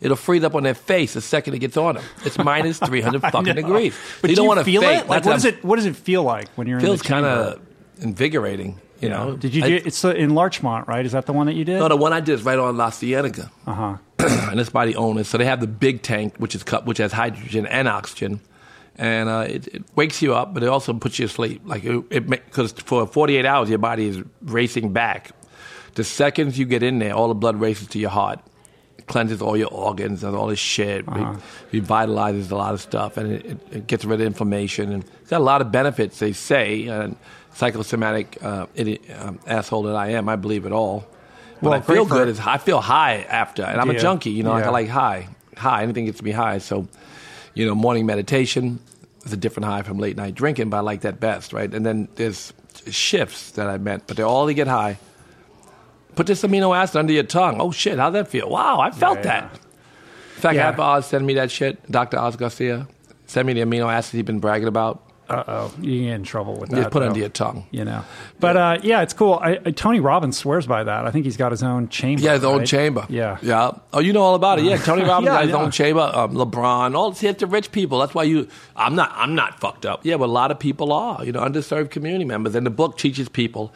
It'll 0.00 0.16
freeze 0.16 0.44
up 0.44 0.54
on 0.54 0.62
their 0.62 0.72
face 0.72 1.12
the 1.12 1.20
second 1.20 1.52
it 1.52 1.58
gets 1.58 1.76
on 1.76 1.96
them. 1.96 2.04
It's 2.24 2.38
minus 2.52 2.78
300 2.78 3.20
fucking 3.20 3.54
degrees. 3.54 3.94
But 4.22 4.30
you 4.30 4.36
do 4.36 4.40
don't 4.40 4.48
want 4.48 4.60
to 4.60 4.64
feel 4.64 4.80
fake. 4.80 5.02
it? 5.02 5.08
Like, 5.08 5.26
what 5.26 5.32
does 5.34 5.44
it? 5.44 5.62
What 5.62 5.76
does 5.76 5.84
it 5.84 5.94
feel 5.94 6.22
like 6.22 6.48
when 6.54 6.66
you're 6.66 6.80
feels 6.80 7.02
in 7.02 7.04
the 7.04 7.08
kind 7.10 7.26
of 7.26 7.60
invigorating. 8.00 8.80
You 9.00 9.08
know, 9.08 9.36
Did 9.36 9.54
you 9.54 9.64
I- 9.64 9.68
It's 9.84 10.04
in 10.04 10.34
Larchmont, 10.34 10.86
right? 10.88 11.04
Is 11.06 11.12
that 11.12 11.26
the 11.26 11.32
one 11.32 11.46
that 11.46 11.54
you 11.54 11.64
did? 11.64 11.78
no, 11.78 11.88
the 11.88 11.96
one 11.96 12.12
I 12.12 12.20
did 12.20 12.34
is 12.34 12.42
right 12.42 12.58
on 12.58 12.76
La 12.76 12.90
Cienega, 12.90 13.50
Uh 13.66 13.72
huh. 13.74 13.96
and 14.50 14.60
it's 14.60 14.70
by 14.70 14.84
the 14.86 14.96
owners. 14.96 15.28
So 15.28 15.38
they 15.38 15.46
have 15.46 15.60
the 15.60 15.66
big 15.66 16.02
tank, 16.02 16.34
which 16.38 16.54
is 16.54 16.62
cut, 16.62 16.84
which 16.86 16.98
has 16.98 17.12
hydrogen 17.12 17.66
and 17.66 17.88
oxygen, 17.88 18.40
and 18.96 19.28
uh, 19.30 19.46
it, 19.48 19.66
it 19.68 19.84
wakes 19.96 20.20
you 20.20 20.34
up, 20.34 20.52
but 20.52 20.62
it 20.62 20.68
also 20.68 20.92
puts 20.92 21.18
you 21.18 21.26
to 21.26 21.32
sleep. 21.32 21.62
Like 21.64 21.84
it, 21.84 22.28
because 22.28 22.72
for 22.72 23.06
48 23.06 23.46
hours, 23.46 23.70
your 23.70 23.78
body 23.78 24.06
is 24.08 24.22
racing 24.42 24.92
back. 24.92 25.30
The 25.94 26.04
seconds 26.04 26.58
you 26.58 26.66
get 26.66 26.82
in 26.82 26.98
there, 26.98 27.14
all 27.14 27.28
the 27.28 27.34
blood 27.34 27.58
races 27.58 27.88
to 27.88 27.98
your 27.98 28.10
heart. 28.10 28.38
It 28.98 29.06
cleanses 29.06 29.40
all 29.40 29.56
your 29.56 29.68
organs 29.72 30.22
and 30.22 30.36
all 30.36 30.48
this 30.48 30.58
shit. 30.58 31.08
Uh-huh. 31.08 31.36
Re- 31.72 31.80
revitalizes 31.80 32.50
a 32.50 32.56
lot 32.56 32.74
of 32.74 32.80
stuff, 32.82 33.16
and 33.16 33.32
it, 33.32 33.46
it, 33.46 33.58
it 33.72 33.86
gets 33.86 34.04
rid 34.04 34.20
of 34.20 34.26
inflammation. 34.26 34.92
And 34.92 35.04
it's 35.22 35.30
got 35.30 35.40
a 35.40 35.44
lot 35.44 35.62
of 35.62 35.72
benefits, 35.72 36.18
they 36.18 36.32
say. 36.32 36.86
And 36.86 37.16
psychosomatic 37.52 38.38
uh, 38.42 38.66
idiot, 38.74 39.02
um, 39.18 39.38
asshole 39.46 39.82
that 39.84 39.96
I 39.96 40.08
am, 40.10 40.28
I 40.28 40.36
believe 40.36 40.66
it 40.66 40.72
all. 40.72 41.06
What 41.60 41.70
Well, 41.70 41.72
I 41.74 41.82
feel 41.82 42.06
good 42.06 42.28
is 42.28 42.40
I 42.40 42.58
feel 42.58 42.80
high 42.80 43.22
after, 43.28 43.62
and 43.62 43.80
I'm 43.80 43.90
a 43.90 43.98
junkie. 43.98 44.30
You 44.30 44.42
know, 44.42 44.52
like 44.52 44.64
I 44.64 44.70
like 44.70 44.88
high, 44.88 45.28
high. 45.56 45.82
Anything 45.82 46.06
gets 46.06 46.22
me 46.22 46.30
high. 46.30 46.58
So, 46.58 46.88
you 47.54 47.66
know, 47.66 47.74
morning 47.74 48.06
meditation 48.06 48.78
is 49.26 49.32
a 49.32 49.36
different 49.36 49.66
high 49.66 49.82
from 49.82 49.98
late 49.98 50.16
night 50.16 50.34
drinking, 50.34 50.70
but 50.70 50.78
I 50.78 50.80
like 50.80 51.02
that 51.02 51.20
best, 51.20 51.52
right? 51.52 51.72
And 51.72 51.84
then 51.84 52.08
there's 52.14 52.54
shifts 52.88 53.50
that 53.52 53.68
I 53.68 53.76
meant, 53.76 54.06
but 54.06 54.16
they're 54.16 54.26
all 54.26 54.46
to 54.46 54.54
get 54.54 54.68
high. 54.68 54.98
Put 56.16 56.26
this 56.26 56.42
amino 56.42 56.74
acid 56.74 56.96
under 56.96 57.12
your 57.12 57.24
tongue. 57.24 57.60
Oh 57.60 57.70
shit, 57.72 57.98
how'd 57.98 58.14
that 58.14 58.28
feel? 58.28 58.48
Wow, 58.48 58.80
I 58.80 58.90
felt 58.90 59.18
Yeah, 59.18 59.22
that. 59.24 59.54
In 60.36 60.40
fact, 60.42 60.56
Yeah. 60.56 60.64
have 60.66 60.80
Oz 60.80 61.06
send 61.06 61.26
me 61.26 61.34
that 61.34 61.50
shit. 61.50 61.90
Dr. 61.90 62.18
Oz 62.18 62.36
Garcia, 62.36 62.88
send 63.26 63.46
me 63.46 63.52
the 63.52 63.60
amino 63.60 63.92
acid 63.92 64.14
he's 64.14 64.22
been 64.24 64.40
bragging 64.40 64.66
about. 64.68 65.02
Uh 65.30 65.44
oh, 65.46 65.74
you 65.80 65.98
can 65.98 66.06
get 66.08 66.14
in 66.14 66.22
trouble 66.24 66.56
with 66.58 66.70
that. 66.70 66.76
Just 66.76 66.90
put 66.90 67.00
though. 67.00 67.06
under 67.06 67.18
your 67.20 67.28
tongue. 67.28 67.66
You 67.70 67.84
know, 67.84 68.04
but 68.40 68.56
uh, 68.56 68.78
yeah, 68.82 69.02
it's 69.02 69.12
cool. 69.12 69.34
I, 69.40 69.60
I, 69.64 69.70
Tony 69.70 70.00
Robbins 70.00 70.36
swears 70.36 70.66
by 70.66 70.82
that. 70.84 71.06
I 71.06 71.10
think 71.10 71.24
he's 71.24 71.36
got 71.36 71.52
his 71.52 71.62
own 71.62 71.88
chamber. 71.88 72.22
Yeah, 72.22 72.34
his 72.34 72.44
own 72.44 72.66
chamber. 72.66 73.06
Yeah, 73.08 73.38
yeah. 73.42 73.72
Oh, 73.92 74.00
you 74.00 74.12
know 74.12 74.22
all 74.22 74.34
about 74.34 74.58
it. 74.58 74.64
Yeah, 74.64 74.76
Tony 74.76 75.02
Robbins 75.08 75.26
Yeah, 75.26 75.34
got 75.34 75.42
his 75.42 75.50
yeah. 75.50 75.56
own 75.56 75.70
chamber. 75.70 76.10
Um, 76.12 76.34
LeBron, 76.34 76.96
all 76.96 77.10
it's 77.12 77.20
the 77.40 77.46
rich 77.46 77.70
people. 77.72 78.00
That's 78.00 78.14
why 78.14 78.24
you. 78.24 78.48
I'm 78.76 78.94
not. 78.94 79.12
I'm 79.14 79.34
not 79.34 79.60
fucked 79.60 79.86
up. 79.86 80.04
Yeah, 80.04 80.16
but 80.16 80.26
a 80.26 80.32
lot 80.32 80.50
of 80.50 80.58
people 80.58 80.92
are. 80.92 81.24
You 81.24 81.32
know, 81.32 81.40
underserved 81.40 81.90
community 81.90 82.24
members. 82.24 82.54
And 82.54 82.66
the 82.66 82.70
book 82.70 82.98
teaches 82.98 83.28
people 83.28 83.72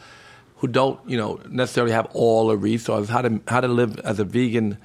who 0.56 0.68
don't, 0.68 0.98
you 1.08 1.16
know, 1.16 1.40
necessarily 1.48 1.92
have 1.92 2.06
all 2.14 2.48
the 2.48 2.56
resources 2.56 3.08
how 3.10 3.22
to 3.22 3.40
how 3.48 3.60
to 3.60 3.68
live 3.68 3.98
as 4.00 4.18
a 4.18 4.24
vegan 4.24 4.78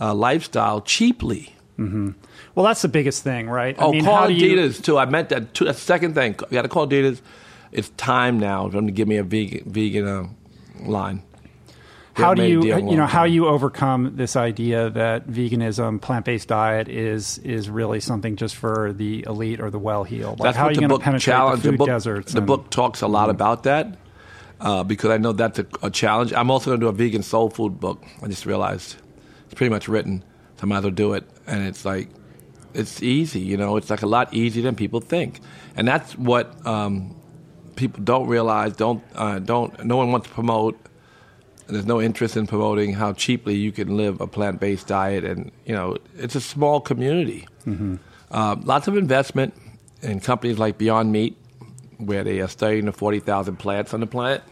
uh, 0.00 0.14
lifestyle 0.14 0.80
cheaply. 0.80 1.55
Well, 1.78 2.64
that's 2.64 2.82
the 2.82 2.88
biggest 2.88 3.22
thing, 3.22 3.48
right? 3.48 3.76
Oh, 3.78 3.88
I 3.88 3.92
mean, 3.92 4.04
call 4.04 4.16
how 4.16 4.26
do 4.28 4.32
you- 4.34 4.56
Adidas 4.56 4.82
too. 4.82 4.96
I 4.98 5.04
meant 5.06 5.28
that. 5.28 5.52
Too. 5.54 5.64
That's 5.66 5.78
the 5.78 5.84
second 5.84 6.14
thing. 6.14 6.34
You 6.40 6.46
got 6.52 6.62
to 6.62 6.68
call 6.68 6.86
Adidas. 6.88 7.20
It's 7.72 7.90
time 7.90 8.38
now 8.40 8.66
for 8.68 8.76
them 8.76 8.86
to 8.86 8.92
give 8.92 9.08
me 9.08 9.16
a 9.16 9.22
vegan 9.22 9.62
vegan 9.70 10.06
uh, 10.08 10.28
line. 10.88 11.22
They 12.14 12.22
how 12.22 12.32
do 12.32 12.44
you 12.46 12.62
deal 12.62 12.78
in 12.78 12.86
a 12.86 12.90
you 12.92 12.96
know 12.96 13.04
how 13.04 13.24
you 13.24 13.46
overcome 13.46 14.16
this 14.16 14.36
idea 14.36 14.88
that 14.88 15.26
veganism 15.28 16.00
plant-based 16.00 16.48
diet 16.48 16.88
is 16.88 17.36
is 17.38 17.68
really 17.68 18.00
something 18.00 18.36
just 18.36 18.56
for 18.56 18.94
the 18.94 19.24
elite 19.26 19.60
or 19.60 19.70
the 19.70 19.78
well 19.78 20.04
heeled? 20.04 20.38
like 20.40 20.46
That's 20.46 20.56
how 20.56 20.66
are 20.66 20.70
you 20.70 20.76
the 20.80 20.86
going 20.88 20.98
to 20.98 21.04
penetrate 21.04 21.34
challenge. 21.34 21.62
the 21.62 21.68
food 21.68 21.74
the 21.74 21.78
book, 21.78 21.86
deserts 21.88 22.32
the 22.32 22.38
and- 22.38 22.46
book 22.46 22.70
talks 22.70 23.02
a 23.02 23.06
lot 23.06 23.28
about 23.28 23.64
that 23.64 23.98
uh, 24.62 24.82
because 24.82 25.10
I 25.10 25.18
know 25.18 25.32
that's 25.32 25.58
a, 25.58 25.66
a 25.82 25.90
challenge. 25.90 26.32
I'm 26.32 26.50
also 26.50 26.70
going 26.70 26.80
to 26.80 26.84
do 26.86 26.88
a 26.88 26.92
vegan 26.92 27.22
soul 27.22 27.50
food 27.50 27.78
book. 27.78 28.02
I 28.22 28.28
just 28.28 28.46
realized 28.46 28.96
it's 29.44 29.54
pretty 29.54 29.70
much 29.70 29.86
written, 29.86 30.24
so 30.56 30.62
I 30.62 30.66
might 30.66 30.78
as 30.78 30.84
well 30.84 30.92
do 30.92 31.12
it. 31.12 31.28
And 31.46 31.66
it's 31.66 31.84
like 31.84 32.08
it's 32.74 33.02
easy, 33.02 33.40
you 33.40 33.56
know. 33.56 33.76
It's 33.76 33.90
like 33.90 34.02
a 34.02 34.06
lot 34.06 34.32
easier 34.34 34.62
than 34.62 34.74
people 34.74 35.00
think, 35.00 35.40
and 35.76 35.86
that's 35.86 36.16
what 36.16 36.66
um, 36.66 37.16
people 37.76 38.02
don't 38.02 38.26
realize. 38.26 38.74
Don't 38.74 39.02
uh, 39.14 39.38
don't. 39.38 39.84
No 39.84 39.96
one 39.96 40.12
wants 40.12 40.28
to 40.28 40.34
promote. 40.34 40.78
There's 41.68 41.86
no 41.86 42.00
interest 42.00 42.36
in 42.36 42.46
promoting 42.46 42.92
how 42.94 43.12
cheaply 43.12 43.54
you 43.56 43.72
can 43.72 43.96
live 43.96 44.20
a 44.20 44.26
plant-based 44.26 44.86
diet, 44.86 45.24
and 45.24 45.50
you 45.64 45.74
know 45.74 45.96
it's 46.16 46.34
a 46.34 46.40
small 46.40 46.80
community. 46.80 47.48
Uh, 48.30 48.56
lots 48.62 48.88
of 48.88 48.96
investment 48.96 49.54
in 50.02 50.20
companies 50.20 50.58
like 50.58 50.78
Beyond 50.78 51.10
Meat, 51.12 51.36
where 51.98 52.24
they 52.24 52.40
are 52.40 52.48
studying 52.48 52.84
the 52.86 52.92
40,000 52.92 53.56
plants 53.56 53.94
on 53.94 54.00
the 54.00 54.06
planet. 54.06 54.42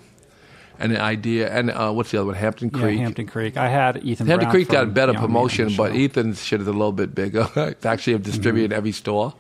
And 0.79 0.93
the 0.93 1.01
idea, 1.01 1.51
and 1.51 1.71
uh, 1.71 1.93
what's 1.93 2.11
the 2.11 2.19
other 2.19 2.27
one? 2.27 2.35
Hampton 2.35 2.71
yeah, 2.73 2.81
Creek. 2.81 2.99
Hampton 2.99 3.27
Creek 3.27 3.57
I 3.57 3.69
had 3.69 3.99
Ethan 4.05 4.27
Hampton 4.27 4.47
Brown 4.47 4.51
Creek 4.51 4.69
got 4.69 4.85
from 4.85 4.95
better 4.95 5.13
Meat 5.13 5.19
on 5.19 5.25
promotion, 5.25 5.75
but. 5.77 5.95
Ethan's 5.95 6.45
shit 6.45 6.61
is 6.61 6.67
a 6.67 6.73
little 6.73 6.93
bit 6.93 7.15
bigger. 7.15 7.49
it's 7.57 7.87
actually 7.87 8.19
distributed 8.19 8.73
in 8.73 8.77
every 8.77 8.93
store. 8.93 9.35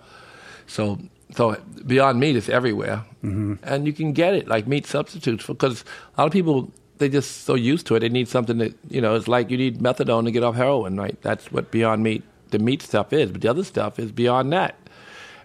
So, 0.66 0.99
so 1.35 1.57
Beyond 1.87 2.20
Meat 2.20 2.37
is 2.37 2.49
everywhere, 2.49 3.05
and 3.23 3.87
you 3.87 3.92
can 3.92 4.12
get 4.12 4.35
it 4.35 4.49
like 4.49 4.66
meat 4.66 4.87
substitutes 4.87 5.47
because 5.47 5.85
a 6.16 6.20
lot 6.20 6.27
of 6.27 6.33
people 6.33 6.70
they 6.99 7.09
just 7.09 7.44
so 7.44 7.55
used 7.55 7.87
to 7.88 7.97
it. 7.97 8.01
They 8.01 8.09
need 8.09 8.29
something 8.29 8.59
that 8.59 8.75
you 8.88 9.01
know. 9.01 9.14
It's 9.14 9.29
like 9.29 9.51
you 9.51 9.57
need 9.57 9.81
methadone 9.81 10.25
to 10.25 10.31
get 10.31 10.42
off 10.42 10.55
heroin, 10.55 10.97
right? 10.97 11.20
That's 11.23 11.51
what 11.51 11.70
Beyond 11.70 12.03
Meat, 12.03 12.23
the 12.51 12.59
meat 12.59 12.83
stuff 12.83 13.12
is. 13.12 13.31
But 13.31 13.40
the 13.40 13.49
other 13.49 13.64
stuff 13.64 13.99
is 13.99 14.12
beyond 14.12 14.53
that. 14.53 14.77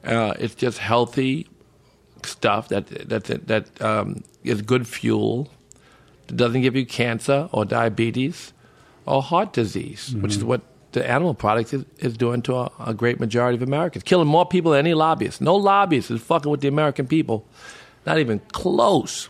Uh, 0.03 0.33
it's 0.39 0.55
just 0.55 0.77
healthy 0.77 1.47
stuff 2.23 2.69
that 2.69 2.87
that 3.09 3.25
that 3.47 3.81
um, 3.81 4.23
is 4.43 4.61
good 4.61 4.87
fuel. 4.87 5.49
That 6.29 6.37
doesn't 6.37 6.61
give 6.61 6.75
you 6.75 6.85
cancer 6.85 7.49
or 7.51 7.65
diabetes 7.65 8.53
or 9.05 9.21
heart 9.21 9.53
disease, 9.53 10.15
which 10.15 10.35
is 10.35 10.43
what 10.43 10.61
the 10.91 11.07
animal 11.07 11.33
products 11.33 11.73
is, 11.73 11.85
is 11.97 12.17
doing 12.17 12.41
to 12.43 12.55
a, 12.55 12.71
a 12.79 12.93
great 12.93 13.19
majority 13.19 13.55
of 13.55 13.61
Americans, 13.61 14.03
killing 14.03 14.27
more 14.27 14.45
people 14.45 14.71
than 14.71 14.79
any 14.79 14.93
lobbyist. 14.93 15.41
No 15.41 15.55
lobbyist 15.55 16.11
is 16.11 16.21
fucking 16.21 16.51
with 16.51 16.61
the 16.61 16.67
American 16.67 17.07
people, 17.07 17.45
not 18.05 18.19
even 18.19 18.39
close. 18.51 19.29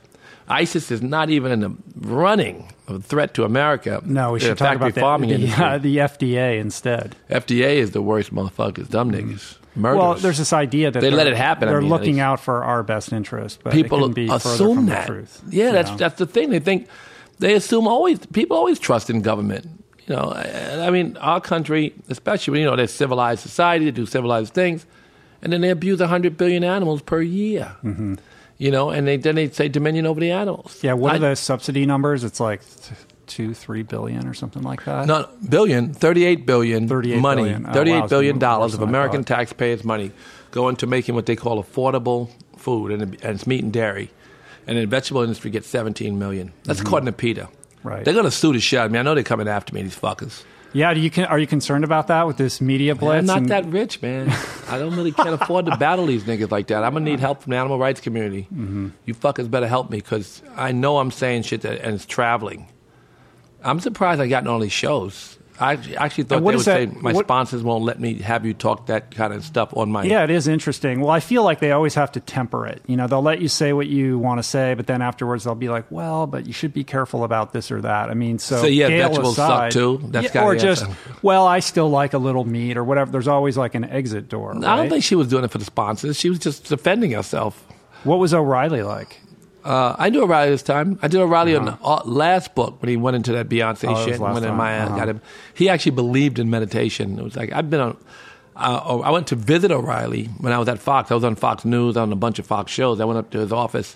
ISIS 0.50 0.90
is 0.90 1.02
not 1.02 1.30
even 1.30 1.52
in 1.52 1.60
the 1.60 1.76
running 1.96 2.70
of 2.88 2.96
a 2.96 3.00
threat 3.00 3.34
to 3.36 3.44
America. 3.44 4.02
no 4.04 4.32
we 4.32 4.40
should 4.40 4.58
talk 4.58 4.76
about 4.76 4.96
the, 4.96 5.00
farming 5.00 5.30
the, 5.42 5.52
uh, 5.54 5.78
the 5.78 5.98
FDA 5.98 6.60
instead. 6.60 7.16
FDA 7.30 7.76
is 7.76 7.92
the 7.92 8.02
worst 8.02 8.34
motherfuckers, 8.34 8.90
dumb 8.90 9.12
niggas, 9.12 9.58
murderers. 9.76 10.02
well 10.02 10.14
there's 10.16 10.38
this 10.38 10.54
idea 10.54 10.92
that 10.92 11.00
They 11.02 11.10
let 11.12 11.28
it 11.28 11.36
happen, 11.38 11.68
they're 11.70 11.82
mean, 11.82 11.90
looking 11.90 12.20
out 12.20 12.40
for 12.40 12.64
our 12.64 12.84
best 12.84 13.12
interest 13.14 13.60
but 13.64 13.74
people 13.74 14.00
can 14.02 14.14
be 14.14 14.28
assume 14.30 14.76
from 14.76 14.86
that. 14.88 15.08
the 15.08 15.14
truth 15.14 15.42
Yeah, 15.50 15.72
that's 15.72 15.92
know? 15.92 15.98
that's 15.98 16.18
the 16.18 16.26
thing. 16.26 16.50
They 16.50 16.60
think 16.60 16.88
they 17.40 17.54
assume 17.54 17.88
always 17.88 18.20
people 18.28 18.58
always 18.58 18.80
trust 18.80 19.10
in 19.10 19.22
government. 19.22 19.66
You 20.08 20.16
know, 20.16 20.32
and 20.34 20.82
I 20.82 20.90
mean, 20.90 21.18
our 21.18 21.40
country, 21.40 21.94
especially 22.10 22.60
you 22.62 22.66
know 22.66 22.76
they're 22.76 22.88
civilized 22.88 23.42
society, 23.42 23.86
they 23.86 23.92
do 23.92 24.06
civilized 24.08 24.54
things, 24.56 24.86
and 25.44 25.54
then 25.54 25.62
they 25.62 25.70
abuse 25.70 26.02
hundred 26.02 26.36
billion 26.36 26.64
animals 26.64 27.02
per 27.04 27.22
year. 27.22 27.76
Mm-hmm. 27.84 28.16
You 28.58 28.72
know, 28.72 28.90
and 28.90 29.08
they 29.08 29.18
then 29.18 29.36
they 29.36 29.50
say 29.50 29.68
dominion 29.70 30.06
over 30.08 30.20
the 30.20 30.32
animals. 30.32 30.80
yeah 30.84 30.94
what 30.94 31.14
I- 31.14 31.16
are 31.18 31.20
the 31.20 31.36
subsidy 31.36 31.86
numbers 31.86 32.24
it's 32.24 32.40
like 32.40 32.62
two 33.30 33.54
three 33.54 33.84
billion 33.84 34.28
or 34.28 34.34
something 34.34 34.64
like 34.64 34.84
that 34.84 35.06
No, 35.06 35.30
billion, 35.48 35.94
38 35.94 36.46
billion 36.46 36.88
38 36.88 37.20
money, 37.22 37.44
billion. 37.44 37.66
Oh, 37.66 37.72
thirty-eight 37.74 38.00
wow, 38.02 38.08
billion 38.08 38.40
dollars 38.40 38.74
of 38.74 38.82
American 38.82 39.24
taxpayers' 39.24 39.86
money 39.86 40.12
going 40.52 40.76
to 40.78 40.88
making 40.88 41.16
what 41.16 41.26
they 41.28 41.36
call 41.38 41.64
affordable 41.64 42.30
food, 42.58 42.92
and, 42.92 43.02
and 43.02 43.16
it's 43.24 43.48
meat 43.48 43.64
and 43.64 43.72
dairy. 43.72 44.12
And 44.68 44.78
the 44.78 44.86
vegetable 44.86 45.22
industry 45.22 45.50
gets 45.52 45.68
17 45.68 46.20
million. 46.20 46.52
That's 46.64 46.82
according 46.82 47.12
to. 47.12 47.14
Mm-hmm. 47.14 47.88
Right. 47.88 48.04
They're 48.04 48.14
going 48.14 48.26
to 48.26 48.32
sue 48.32 48.54
the 48.54 48.60
shit 48.60 48.80
out 48.80 48.88
of 48.88 48.92
me. 48.92 49.00
I 49.00 49.04
know 49.04 49.16
they're 49.16 49.24
coming 49.24 49.48
after 49.48 49.74
me, 49.74 49.82
these 49.84 49.98
fuckers. 49.98 50.44
yeah 50.74 50.94
do 50.94 51.00
you 51.00 51.10
can, 51.10 51.26
are 51.26 51.40
you 51.40 51.48
concerned 51.48 51.84
about 51.84 52.08
that 52.08 52.28
with 52.28 52.38
this 52.38 52.62
media 52.62 52.94
blitz 52.94 53.20
I'm 53.22 53.26
not 53.26 53.38
and- 53.40 53.50
that 53.50 53.66
rich, 53.66 54.02
man. 54.04 54.30
I 54.68 54.78
don't 54.78 54.96
really 54.96 55.12
can't 55.12 55.30
afford 55.42 55.66
to 55.66 55.78
battle 55.78 56.06
these 56.06 56.24
niggas 56.26 56.52
like 56.52 56.68
that. 56.68 56.84
I'm 56.84 56.94
gonna 56.94 57.06
need 57.06 57.20
help 57.20 57.42
from 57.42 57.52
the 57.52 57.58
animal 57.58 57.80
rights 57.80 58.02
community. 58.02 58.44
Mm-hmm. 58.54 58.90
You 59.06 59.16
fuckers 59.16 59.50
better 59.50 59.68
help 59.68 59.90
me 59.90 59.98
because 59.98 60.44
I 60.56 60.72
know 60.72 60.98
I'm 61.00 61.10
saying 61.12 61.44
shit 61.44 61.62
that 61.62 61.82
and 61.82 61.96
it's 61.96 62.06
traveling. 62.06 62.68
I'm 63.64 63.80
surprised 63.80 64.22
I 64.22 64.28
got 64.28 64.48
all 64.48 64.60
these 64.60 64.72
shows. 64.72 65.36
I 65.62 65.74
actually- 65.98 66.24
thought 66.24 66.38
they 66.38 66.42
would 66.46 66.60
that- 66.60 66.64
say 66.64 66.86
my 67.02 67.12
what- 67.12 67.26
sponsors 67.26 67.62
won't 67.64 67.84
let 67.84 68.00
me 68.00 68.14
have 68.20 68.46
you 68.46 68.54
talk 68.54 68.86
that 68.86 69.14
kind 69.14 69.34
of 69.34 69.44
stuff 69.44 69.76
on 69.76 69.92
my. 69.92 70.04
Yeah, 70.04 70.24
it 70.24 70.30
is 70.30 70.48
interesting. 70.48 71.02
Well, 71.02 71.10
I 71.10 71.20
feel 71.20 71.44
like 71.44 71.60
they 71.60 71.74
always 71.74 71.96
have 71.96 72.14
to 72.14 72.22
temper 72.22 72.66
it. 72.66 72.82
You 72.88 72.96
know, 72.96 73.08
they'll 73.08 73.22
let 73.22 73.42
you 73.42 73.50
say 73.50 73.74
what 73.74 73.88
you 73.88 74.18
want 74.18 74.40
to 74.40 74.44
say, 74.44 74.74
but 74.74 74.88
then 74.88 75.02
afterwards 75.02 75.44
they'll 75.44 75.56
be 75.56 75.68
like, 75.68 75.84
"Well, 75.90 76.28
but 76.28 76.48
you 76.48 76.54
should 76.54 76.74
be 76.74 76.86
careful 76.86 77.26
about 77.26 77.52
this 77.52 77.72
or 77.72 77.82
that." 77.82 78.10
I 78.10 78.14
mean, 78.14 78.40
so 78.40 78.62
So, 78.62 78.68
yeah, 78.68 78.88
Gail 78.88 79.08
vegetables 79.10 79.36
suck, 79.36 79.72
too? 79.72 80.00
That's 80.06 80.34
yeah, 80.34 80.46
or 80.46 80.56
just, 80.56 80.86
well, 81.22 81.46
I 81.46 81.60
still 81.60 81.90
like 81.90 82.14
a 82.14 82.20
little 82.20 82.46
meat 82.46 82.78
or 82.78 82.86
whatever. 82.86 83.12
There's 83.12 83.28
always 83.28 83.58
like 83.58 83.76
an 83.76 83.84
exit 83.84 84.30
door. 84.30 84.56
I 84.56 84.78
don't 84.78 84.88
think 84.90 85.04
she 85.04 85.16
was 85.16 85.28
doing 85.28 85.44
it 85.44 85.52
for 85.52 85.58
the 85.58 85.66
sponsors. 85.66 86.18
She 86.18 86.30
was 86.30 86.40
just 86.40 86.70
defending 86.70 87.12
herself. 87.12 87.66
What 88.06 88.20
was 88.20 88.34
O'Reilly 88.34 88.82
like? 88.82 89.20
Uh, 89.64 89.96
I 89.98 90.10
knew 90.10 90.24
O'Reilly 90.24 90.52
this 90.52 90.64
time. 90.64 90.98
I 91.02 91.08
did 91.08 91.20
O'Reilly 91.20 91.56
on 91.56 91.66
the 91.66 91.78
uh, 91.84 92.02
last 92.06 92.56
book 92.56 92.82
when 92.82 92.90
he 92.90 92.98
went 92.98 93.16
into 93.16 93.34
that 93.34 93.50
Beyonce 93.50 93.86
Uh-huh. 93.90 94.02
Oh, 94.02 94.06
shit 94.06 94.14
and 94.16 94.24
went 94.34 94.46
in 94.46 94.56
my 94.56 94.80
Uh-huh. 94.80 94.96
got 94.98 95.10
him. 95.10 95.22
He 95.54 95.70
actually 95.70 95.92
believed 95.94 96.40
in 96.40 96.50
meditation. 96.50 97.18
It 97.20 97.24
was 97.24 97.36
like 97.36 97.52
I've 97.52 97.70
been 97.70 97.82
on. 97.82 97.98
Uh, 98.56 98.82
oh, 98.86 99.02
I 99.02 99.12
went 99.12 99.28
to 99.28 99.36
visit 99.36 99.72
O'Reilly 99.72 100.26
when 100.40 100.52
I 100.52 100.58
was 100.58 100.68
at 100.68 100.80
Fox. 100.80 101.12
I 101.12 101.16
was 101.16 101.24
on 101.24 101.36
Fox 101.36 101.64
News 101.66 101.96
on 101.96 102.12
a 102.12 102.16
bunch 102.18 102.40
of 102.40 102.46
Fox 102.46 102.72
shows. 102.72 103.00
I 103.00 103.06
went 103.06 103.18
up 103.18 103.30
to 103.32 103.40
his 103.40 103.54
office. 103.54 103.96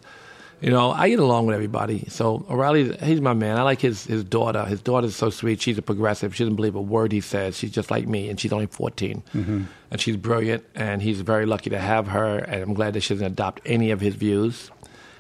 You 0.62 0.69
know, 0.69 0.91
I 0.91 1.10
get 1.10 1.19
along 1.19 1.47
with 1.47 1.56
everybody. 1.56 2.06
So 2.08 2.45
O'Reilly, 2.49 2.95
he's 3.04 3.19
my 3.19 3.34
man. 3.34 3.58
I 3.58 3.63
like 3.63 3.82
his 3.82 4.06
his 4.06 4.23
daughter. 4.23 4.63
His 4.63 4.80
daughter's 4.82 5.13
so 5.15 5.30
sweet. 5.30 5.60
She's 5.60 5.78
a 5.78 5.82
progressive. 5.82 6.34
She 6.34 6.43
doesn't 6.45 6.56
believe 6.56 6.76
a 6.76 6.82
word 6.82 7.12
he 7.12 7.19
says. 7.19 7.58
She's 7.58 7.71
just 7.71 7.91
like 7.91 8.08
me, 8.08 8.30
and 8.30 8.39
she's 8.39 8.54
only 8.54 8.67
14. 8.67 9.21
And 9.34 9.67
she's 10.02 10.15
brilliant, 10.15 10.63
and 10.76 11.02
he's 11.02 11.19
very 11.19 11.45
lucky 11.45 11.69
to 11.71 11.80
have 11.80 12.08
her. 12.08 12.38
And 12.38 12.63
I'm 12.63 12.73
glad 12.73 12.93
that 12.93 13.02
she 13.02 13.13
doesn't 13.13 13.28
adopt 13.28 13.62
any 13.65 13.91
of 13.91 13.99
his 13.99 14.15
views. 14.15 14.71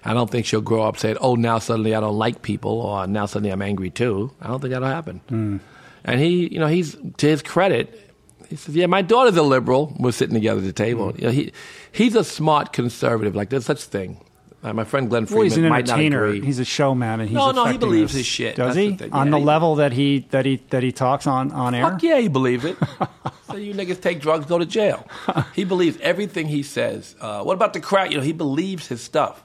I 0.05 0.13
don't 0.13 0.29
think 0.29 0.45
she'll 0.45 0.61
grow 0.61 0.83
up 0.83 0.97
saying, 0.97 1.17
"Oh, 1.21 1.35
now 1.35 1.59
suddenly 1.59 1.95
I 1.95 1.99
don't 1.99 2.17
like 2.17 2.41
people," 2.41 2.71
or 2.81 3.07
"Now 3.07 3.25
suddenly 3.25 3.51
I'm 3.51 3.61
angry 3.61 3.89
too." 3.89 4.31
I 4.41 4.47
don't 4.47 4.59
think 4.59 4.73
that'll 4.73 4.87
happen. 4.87 5.61
And 6.05 6.19
he, 6.19 6.47
you 6.51 6.59
know, 6.59 6.67
he's 6.67 6.97
to 7.17 7.27
his 7.27 7.41
credit, 7.41 8.11
he 8.49 8.55
says, 8.57 8.75
"Yeah, 8.75 8.87
my 8.87 9.01
daughter's 9.01 9.37
a 9.37 9.43
liberal. 9.43 9.95
We're 9.97 10.11
sitting 10.11 10.33
together 10.35 10.59
at 10.59 10.65
the 10.65 10.73
table. 10.73 11.13
You 11.17 11.25
know, 11.25 11.31
he 11.31 11.53
he's 11.91 12.15
a 12.15 12.23
smart 12.23 12.73
conservative. 12.73 13.35
Like 13.35 13.49
there's 13.49 13.65
such 13.65 13.83
thing. 13.83 14.17
Uh, 14.61 14.71
my 14.71 14.85
friend 14.85 15.09
Glenn 15.09 15.25
Well, 15.29 15.41
he's 15.41 15.53
an 15.53 15.63
Freeman 15.63 15.69
might 15.71 15.87
not 15.87 15.99
entertainer. 15.99 16.25
agree. 16.25 16.45
He's 16.45 16.59
a 16.59 16.63
showman, 16.63 17.19
and 17.19 17.27
he's 17.29 17.35
No, 17.35 17.51
no, 17.51 17.65
he 17.65 17.77
believes 17.77 18.13
his 18.13 18.25
shit. 18.25 18.55
Does 18.55 18.75
That's 18.75 18.77
he? 18.77 18.95
thing. 18.95 19.11
On 19.11 19.29
the 19.29 19.37
he- 19.37 19.43
level 19.43 19.75
that 19.75 19.91
he 19.91 20.25
that 20.31 20.45
he 20.45 20.61
that 20.69 20.83
he 20.83 20.91
talks 20.93 21.27
on 21.27 21.51
on 21.51 21.75
air. 21.75 21.89
Fuck 21.89 22.03
yeah, 22.03 22.19
he 22.19 22.29
believes 22.29 22.63
it. 22.65 22.77
so 23.47 23.55
you 23.57 23.73
niggas 23.73 23.99
take 24.01 24.21
drugs, 24.21 24.45
go 24.45 24.57
to 24.57 24.65
jail. 24.65 25.05
he 25.53 25.63
believes 25.65 25.97
everything 26.01 26.47
he 26.47 26.63
says. 26.63 27.15
Uh, 27.19 27.43
what 27.43 27.53
about 27.55 27.73
the 27.73 27.81
crowd? 27.81 28.11
You 28.11 28.17
know, 28.17 28.23
he 28.23 28.31
believes 28.33 28.87
his 28.87 29.01
stuff. 29.01 29.43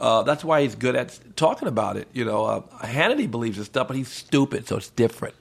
Uh, 0.00 0.22
that's 0.22 0.44
why 0.44 0.62
he's 0.62 0.74
good 0.74 0.94
at 0.94 1.18
talking 1.36 1.66
about 1.68 1.96
it. 1.96 2.08
You 2.12 2.24
know, 2.24 2.44
uh, 2.44 2.60
Hannity 2.86 3.30
believes 3.30 3.58
this 3.58 3.66
stuff, 3.66 3.88
but 3.88 3.96
he's 3.96 4.08
stupid, 4.08 4.68
so 4.68 4.76
it's 4.76 4.90
different. 4.90 5.34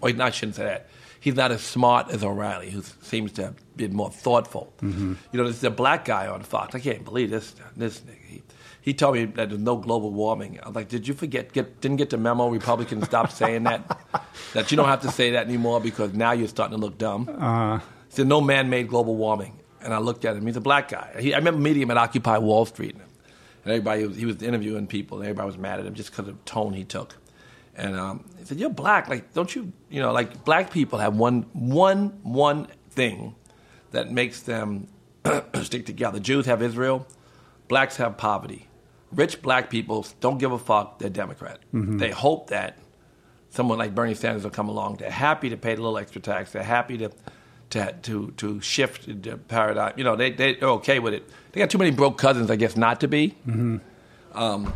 Or 0.00 0.08
he, 0.08 0.14
no, 0.14 0.24
I 0.24 0.30
shouldn't 0.30 0.56
say 0.56 0.64
that. 0.64 0.86
He's 1.20 1.34
not 1.34 1.50
as 1.52 1.62
smart 1.62 2.10
as 2.10 2.22
O'Reilly, 2.22 2.70
who 2.70 2.82
seems 3.02 3.32
to 3.32 3.44
have 3.44 3.76
been 3.76 3.94
more 3.96 4.10
thoughtful. 4.10 4.72
You 5.32 5.38
know, 5.38 5.44
there's 5.44 5.64
a 5.64 5.70
black 5.70 6.04
guy 6.04 6.26
on 6.28 6.42
Fox. 6.42 6.74
I 6.74 6.80
can't 6.80 7.04
believe 7.04 7.30
this. 7.30 7.54
This 7.76 8.00
nigga. 8.00 8.26
He, 8.28 8.42
he 8.82 8.92
told 8.92 9.14
me 9.14 9.24
that 9.24 9.48
there's 9.48 9.60
no 9.60 9.76
global 9.76 10.10
warming. 10.12 10.60
I 10.62 10.66
was 10.66 10.76
like, 10.76 10.88
did 10.90 11.08
you 11.08 11.14
forget? 11.14 11.52
Get, 11.54 11.80
didn't 11.80 11.96
get 11.96 12.10
the 12.10 12.18
memo? 12.18 12.48
Republicans 12.50 13.06
stopped 13.06 13.32
saying 13.32 13.62
that. 13.64 13.98
that 14.52 14.70
you 14.70 14.76
don't 14.76 14.88
have 14.88 15.00
to 15.00 15.10
say 15.10 15.30
that 15.30 15.46
anymore 15.46 15.80
because 15.80 16.12
now 16.12 16.32
you're 16.32 16.48
starting 16.48 16.76
to 16.76 16.80
look 16.84 16.98
dumb. 16.98 17.26
Uh, 17.40 17.78
he 17.78 17.84
said, 18.10 18.26
no 18.26 18.42
man-made 18.42 18.88
global 18.88 19.16
warming. 19.16 19.58
And 19.80 19.94
I 19.94 19.98
looked 19.98 20.26
at 20.26 20.36
him. 20.36 20.46
He's 20.46 20.56
a 20.56 20.60
black 20.60 20.90
guy. 20.90 21.16
He, 21.18 21.32
I 21.32 21.38
remember 21.38 21.60
meeting 21.60 21.82
him 21.82 21.90
at 21.90 21.96
Occupy 21.96 22.36
Wall 22.38 22.66
Street. 22.66 22.96
And 23.64 23.72
everybody, 23.72 24.06
was, 24.06 24.16
he 24.16 24.26
was 24.26 24.42
interviewing 24.42 24.86
people, 24.86 25.18
and 25.18 25.26
everybody 25.26 25.46
was 25.46 25.58
mad 25.58 25.80
at 25.80 25.86
him 25.86 25.94
just 25.94 26.10
because 26.10 26.28
of 26.28 26.36
the 26.36 26.44
tone 26.44 26.74
he 26.74 26.84
took. 26.84 27.16
And 27.76 27.96
um, 27.96 28.24
he 28.38 28.44
said, 28.44 28.58
"You're 28.58 28.70
black. 28.70 29.08
Like, 29.08 29.32
don't 29.34 29.54
you? 29.54 29.72
You 29.88 30.00
know, 30.00 30.12
like 30.12 30.44
black 30.44 30.70
people 30.70 30.98
have 30.98 31.16
one, 31.16 31.42
one, 31.52 32.20
one 32.22 32.68
thing 32.90 33.34
that 33.90 34.12
makes 34.12 34.40
them 34.42 34.88
stick 35.62 35.86
together. 35.86 36.20
Jews 36.20 36.46
have 36.46 36.62
Israel. 36.62 37.06
Blacks 37.68 37.96
have 37.96 38.16
poverty. 38.16 38.68
Rich 39.10 39.42
black 39.42 39.70
people 39.70 40.06
don't 40.20 40.38
give 40.38 40.52
a 40.52 40.58
fuck. 40.58 40.98
They're 40.98 41.08
Democrat. 41.10 41.58
They 41.98 42.10
hope 42.10 42.50
that 42.50 42.78
someone 43.50 43.78
like 43.78 43.94
Bernie 43.94 44.14
Sanders 44.14 44.42
will 44.42 44.50
come 44.50 44.68
along. 44.68 44.96
They're 44.96 45.10
happy 45.10 45.50
to 45.50 45.56
pay 45.56 45.74
the 45.74 45.82
little 45.82 45.98
extra 45.98 46.20
tax. 46.20 46.52
They're 46.52 46.62
happy 46.62 46.98
to 46.98 47.10
to 47.74 47.92
to, 48.02 48.32
to 48.38 48.60
shift 48.60 49.22
the 49.22 49.36
paradigm. 49.36 49.92
You 49.96 50.04
know, 50.04 50.16
they 50.16 50.30
they're 50.30 50.56
okay 50.80 50.98
with 50.98 51.14
it. 51.14 51.22
They 51.52 51.60
got 51.60 51.70
too 51.70 51.78
many 51.78 51.90
broke 51.90 52.16
cousins, 52.18 52.50
I 52.50 52.56
guess, 52.56 52.76
not 52.76 53.00
to 53.00 53.08
be. 53.08 53.34
Um, 54.32 54.72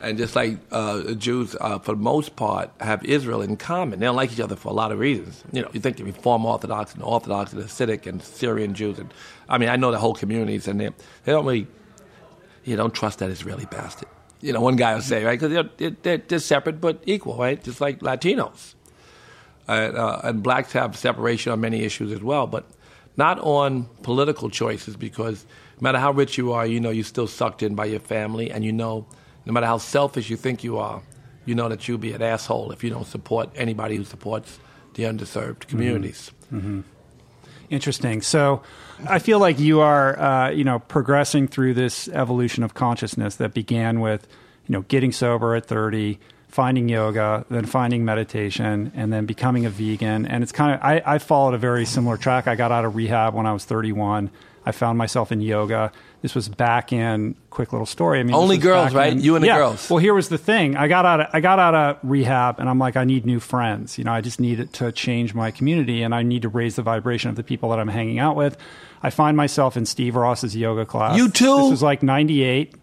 and 0.00 0.18
just 0.18 0.36
like 0.36 0.58
uh, 0.70 1.14
Jews, 1.14 1.56
uh, 1.60 1.78
for 1.78 1.92
the 1.92 2.00
most 2.00 2.36
part, 2.36 2.70
have 2.80 3.04
Israel 3.04 3.40
in 3.42 3.56
common. 3.56 4.00
They 4.00 4.06
don't 4.06 4.16
like 4.16 4.32
each 4.32 4.40
other 4.40 4.56
for 4.56 4.68
a 4.68 4.72
lot 4.72 4.92
of 4.92 4.98
reasons. 4.98 5.42
You 5.52 5.62
know, 5.62 5.70
you 5.72 5.80
think 5.80 5.96
the 5.96 6.04
Reform 6.04 6.44
Orthodox 6.44 6.94
and 6.94 7.02
Orthodox 7.02 7.52
and 7.52 7.62
Hasidic 7.62 8.06
and 8.06 8.22
Syrian 8.22 8.74
Jews, 8.74 8.98
and 8.98 9.12
I 9.48 9.58
mean, 9.58 9.68
I 9.70 9.76
know 9.76 9.90
the 9.90 9.98
whole 9.98 10.14
communities, 10.14 10.68
and 10.68 10.78
they 10.80 10.90
they 11.24 11.32
don't 11.32 11.46
really, 11.46 11.66
you 12.64 12.76
don't 12.76 12.94
trust 12.94 13.18
that 13.20 13.30
Israeli 13.30 13.66
bastard. 13.66 14.08
You 14.40 14.52
know, 14.52 14.60
one 14.60 14.76
guy 14.76 14.94
will 14.94 15.00
say, 15.00 15.24
right, 15.24 15.40
because 15.40 15.52
they're, 15.78 15.90
they're, 16.02 16.18
they're 16.18 16.38
separate 16.38 16.78
but 16.78 17.02
equal, 17.06 17.38
right, 17.38 17.62
just 17.64 17.80
like 17.80 18.00
Latinos. 18.00 18.74
And, 19.66 19.96
uh, 19.96 20.20
and 20.24 20.42
blacks 20.42 20.72
have 20.72 20.96
separation 20.96 21.52
on 21.52 21.60
many 21.60 21.84
issues 21.84 22.12
as 22.12 22.22
well, 22.22 22.46
but 22.46 22.66
not 23.16 23.38
on 23.40 23.84
political 24.02 24.50
choices 24.50 24.96
because 24.96 25.44
no 25.80 25.86
matter 25.86 25.98
how 25.98 26.12
rich 26.12 26.36
you 26.36 26.52
are, 26.52 26.66
you 26.66 26.80
know 26.80 26.90
you're 26.90 27.04
still 27.04 27.26
sucked 27.26 27.62
in 27.62 27.74
by 27.74 27.86
your 27.86 28.00
family, 28.00 28.50
and 28.50 28.64
you 28.64 28.72
know 28.72 29.06
no 29.46 29.52
matter 29.52 29.66
how 29.66 29.78
selfish 29.78 30.30
you 30.30 30.36
think 30.36 30.64
you 30.64 30.78
are, 30.78 31.02
you 31.46 31.54
know 31.54 31.68
that 31.68 31.88
you'll 31.88 31.98
be 31.98 32.12
an 32.12 32.22
asshole 32.22 32.72
if 32.72 32.84
you 32.84 32.90
don't 32.90 33.06
support 33.06 33.50
anybody 33.54 33.96
who 33.96 34.04
supports 34.04 34.58
the 34.94 35.04
underserved 35.04 35.66
communities. 35.66 36.30
Interesting. 37.70 38.22
So, 38.22 38.62
I 39.08 39.18
feel 39.18 39.38
like 39.38 39.58
you 39.58 39.80
are, 39.80 40.18
uh, 40.18 40.50
you 40.50 40.64
know, 40.64 40.78
progressing 40.78 41.48
through 41.48 41.74
this 41.74 42.08
evolution 42.08 42.62
of 42.62 42.74
consciousness 42.74 43.36
that 43.36 43.54
began 43.54 44.00
with, 44.00 44.28
you 44.66 44.72
know, 44.72 44.82
getting 44.82 45.12
sober 45.12 45.54
at 45.54 45.66
thirty, 45.66 46.20
finding 46.54 46.88
yoga, 46.88 47.44
then 47.50 47.66
finding 47.66 48.04
meditation, 48.04 48.92
and 48.94 49.12
then 49.12 49.26
becoming 49.26 49.66
a 49.66 49.70
vegan. 49.70 50.24
And 50.24 50.44
it's 50.44 50.52
kind 50.52 50.72
of 50.74 50.80
I, 50.82 51.02
I 51.04 51.18
followed 51.18 51.54
a 51.54 51.58
very 51.58 51.84
similar 51.84 52.16
track. 52.16 52.46
I 52.46 52.54
got 52.54 52.70
out 52.70 52.84
of 52.84 52.94
rehab 52.94 53.34
when 53.34 53.44
I 53.44 53.52
was 53.52 53.64
thirty-one. 53.64 54.30
I 54.66 54.72
found 54.72 54.96
myself 54.96 55.30
in 55.32 55.40
yoga. 55.42 55.90
This 56.22 56.34
was 56.34 56.48
back 56.48 56.90
in 56.90 57.34
quick 57.50 57.72
little 57.72 57.84
story. 57.84 58.20
I 58.20 58.22
mean, 58.22 58.34
Only 58.34 58.56
girls, 58.56 58.94
right? 58.94 59.12
in- 59.12 59.20
You 59.20 59.34
and 59.34 59.42
the 59.42 59.48
yeah. 59.48 59.58
girls. 59.58 59.90
Well, 59.90 59.98
here 59.98 60.14
was 60.14 60.30
the 60.30 60.38
thing. 60.38 60.74
I 60.74 60.88
got 60.88 61.04
out. 61.04 61.20
Of, 61.20 61.26
I 61.34 61.40
got 61.40 61.58
out 61.58 61.74
of 61.74 61.98
rehab, 62.02 62.58
and 62.60 62.68
I'm 62.70 62.78
like, 62.78 62.96
I 62.96 63.04
need 63.04 63.26
new 63.26 63.40
friends. 63.40 63.98
You 63.98 64.04
know, 64.04 64.12
I 64.12 64.20
just 64.22 64.40
need 64.40 64.72
to 64.72 64.92
change 64.92 65.34
my 65.34 65.50
community, 65.50 66.02
and 66.02 66.14
I 66.14 66.22
need 66.22 66.42
to 66.42 66.48
raise 66.48 66.76
the 66.76 66.82
vibration 66.82 67.28
of 67.30 67.36
the 67.36 67.42
people 67.42 67.68
that 67.70 67.78
I'm 67.80 67.88
hanging 67.88 68.20
out 68.20 68.36
with. 68.36 68.56
I 69.02 69.10
find 69.10 69.36
myself 69.36 69.76
in 69.76 69.84
Steve 69.84 70.14
Ross's 70.16 70.56
yoga 70.56 70.86
class. 70.86 71.14
You 71.18 71.28
too? 71.28 71.58
This 71.62 71.70
was 71.72 71.82
like 71.82 72.02
'98. 72.02 72.74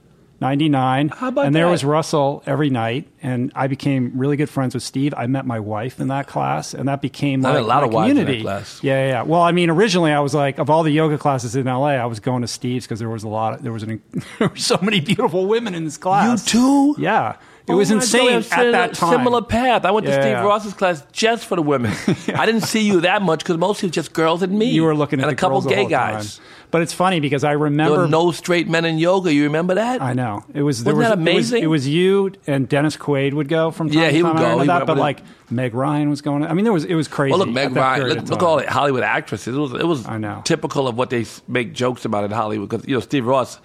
99 0.42 1.10
How 1.10 1.28
about 1.30 1.46
and 1.46 1.56
there 1.56 1.66
that? 1.66 1.72
was 1.72 1.86
Russell 1.86 2.42
every 2.46 2.70
night 2.70 3.08
and 3.22 3.52
I 3.56 3.68
became 3.68 4.12
really 4.16 4.36
good 4.38 4.50
friends 4.50 4.74
with 4.74 4.84
Steve. 4.84 5.14
I 5.16 5.28
met 5.28 5.46
my 5.46 5.60
wife 5.60 6.00
in 6.00 6.08
that 6.08 6.28
class 6.28 6.74
and 6.74 6.88
that 6.90 7.02
became 7.02 7.46
I 7.46 7.52
like 7.54 7.60
a 7.60 7.68
lot 7.68 7.82
my 7.82 7.88
of 7.88 7.94
wives 7.94 8.10
in 8.12 8.16
that 8.18 8.22
community. 8.24 8.44
class. 8.44 8.84
Yeah, 8.84 9.04
yeah, 9.06 9.08
yeah. 9.12 9.22
Well, 9.22 9.42
I 9.42 9.52
mean, 9.52 9.70
originally 9.70 10.12
I 10.12 10.20
was 10.20 10.34
like, 10.34 10.58
of 10.58 10.70
all 10.70 10.82
the 10.84 10.92
yoga 10.92 11.18
classes 11.20 11.56
in 11.56 11.68
LA, 11.68 11.90
I 11.90 12.06
was 12.06 12.20
going 12.20 12.42
to 12.42 12.48
Steve's 12.48 12.86
because 12.86 13.00
there 13.00 13.10
was 13.10 13.24
a 13.24 13.28
lot. 13.30 13.54
Of, 13.54 13.62
there 13.64 13.72
was 13.72 13.84
an, 13.84 14.02
there 14.40 14.50
were 14.50 14.56
so 14.58 14.78
many 14.82 15.00
beautiful 15.00 15.46
women 15.46 15.76
in 15.76 15.86
this 15.86 15.98
class. 15.98 16.52
You 16.54 16.60
too? 16.96 17.02
Yeah, 17.02 17.34
it 17.68 17.74
Oh 17.74 17.78
was 17.78 17.90
my 17.92 17.98
insane 17.98 18.26
God, 18.26 18.32
at 18.32 18.36
I've 18.38 18.46
seen 18.46 18.72
that 18.72 18.94
time. 18.96 19.12
Similar 19.12 19.42
path. 19.44 19.86
I 19.86 19.92
went 19.92 20.08
to 20.08 20.12
Yeah, 20.12 20.22
Steve 20.22 20.32
yeah. 20.32 20.42
Ross's 20.44 20.74
class 20.74 21.06
just 21.12 21.46
for 21.46 21.56
the 21.56 21.62
women. 21.62 21.94
I 22.34 22.48
didn't 22.48 22.62
see 22.62 22.82
you 22.82 23.02
that 23.02 23.22
much 23.22 23.40
because 23.42 23.58
mostly 23.58 23.86
it 23.86 23.90
was 23.92 23.96
just 23.96 24.14
girls 24.14 24.42
and 24.42 24.58
me. 24.58 24.66
You 24.72 24.84
were 24.84 24.96
looking 24.96 25.20
at 25.20 25.26
and 25.26 25.30
the 25.30 25.34
a 25.34 25.38
couple 25.38 25.58
girls 25.58 25.66
the 25.66 25.70
gay 25.70 25.82
whole 25.82 25.90
guys. 25.90 26.38
time. 26.38 26.46
But 26.72 26.82
it's 26.82 26.94
funny 26.94 27.20
because 27.20 27.44
I 27.44 27.50
There 27.52 27.58
remember 27.60 27.98
were 27.98 28.08
no 28.08 28.32
straight 28.32 28.70
men 28.70 28.86
in 28.86 28.98
yoga. 28.98 29.34
You 29.34 29.44
remember 29.44 29.76
that? 29.76 30.02
I 30.02 30.14
know 30.14 30.44
it 30.54 30.62
was. 30.64 30.84
There 30.84 30.96
Wasn't 30.96 30.98
was, 30.98 31.24
that 31.26 31.32
it 31.32 31.36
was- 31.36 31.52
amazing? 31.52 31.64
It 31.64 31.68
was, 31.68 31.88
you 31.88 32.32
and 32.48 32.68
Dennis 32.70 32.96
Quaid 32.98 33.34
would 33.34 33.50
go 33.50 33.72
from 33.72 33.90
time 33.90 33.98
Yeah, 34.00 34.08
to 34.10 34.16
he 34.16 34.22
time. 34.22 34.34
would 34.36 34.40
go. 34.42 34.60
He 34.60 34.68
that, 34.68 34.88
but 34.88 34.98
like 34.98 35.20
Meg 35.50 35.74
Ryan 35.76 36.10
was 36.10 36.22
going. 36.22 36.46
I 36.46 36.54
mean, 36.54 36.64
there 36.64 36.74
was 36.74 36.86
it 36.86 36.96
was 36.96 37.08
crazy. 37.08 37.32
Well, 37.32 37.40
look, 37.40 37.50
Meg 37.50 37.76
Ryan. 37.76 38.08
Look, 38.08 38.30
look 38.30 38.42
all 38.44 38.58
the 38.58 38.72
Hollywood 38.72 39.04
actresses. 39.04 39.56
It 39.56 39.60
was, 39.60 39.74
it 39.74 39.86
was 39.86 40.08
I 40.08 40.18
know. 40.18 40.42
typical 40.46 40.88
of 40.88 40.96
what 40.98 41.10
they 41.10 41.26
make 41.48 41.74
jokes 41.74 42.06
about 42.06 42.24
in 42.24 42.32
Hollywood. 42.32 42.70
Because 42.70 42.88
you 42.88 42.96
know, 42.96 43.02
Steve 43.02 43.26
Ross 43.28 43.60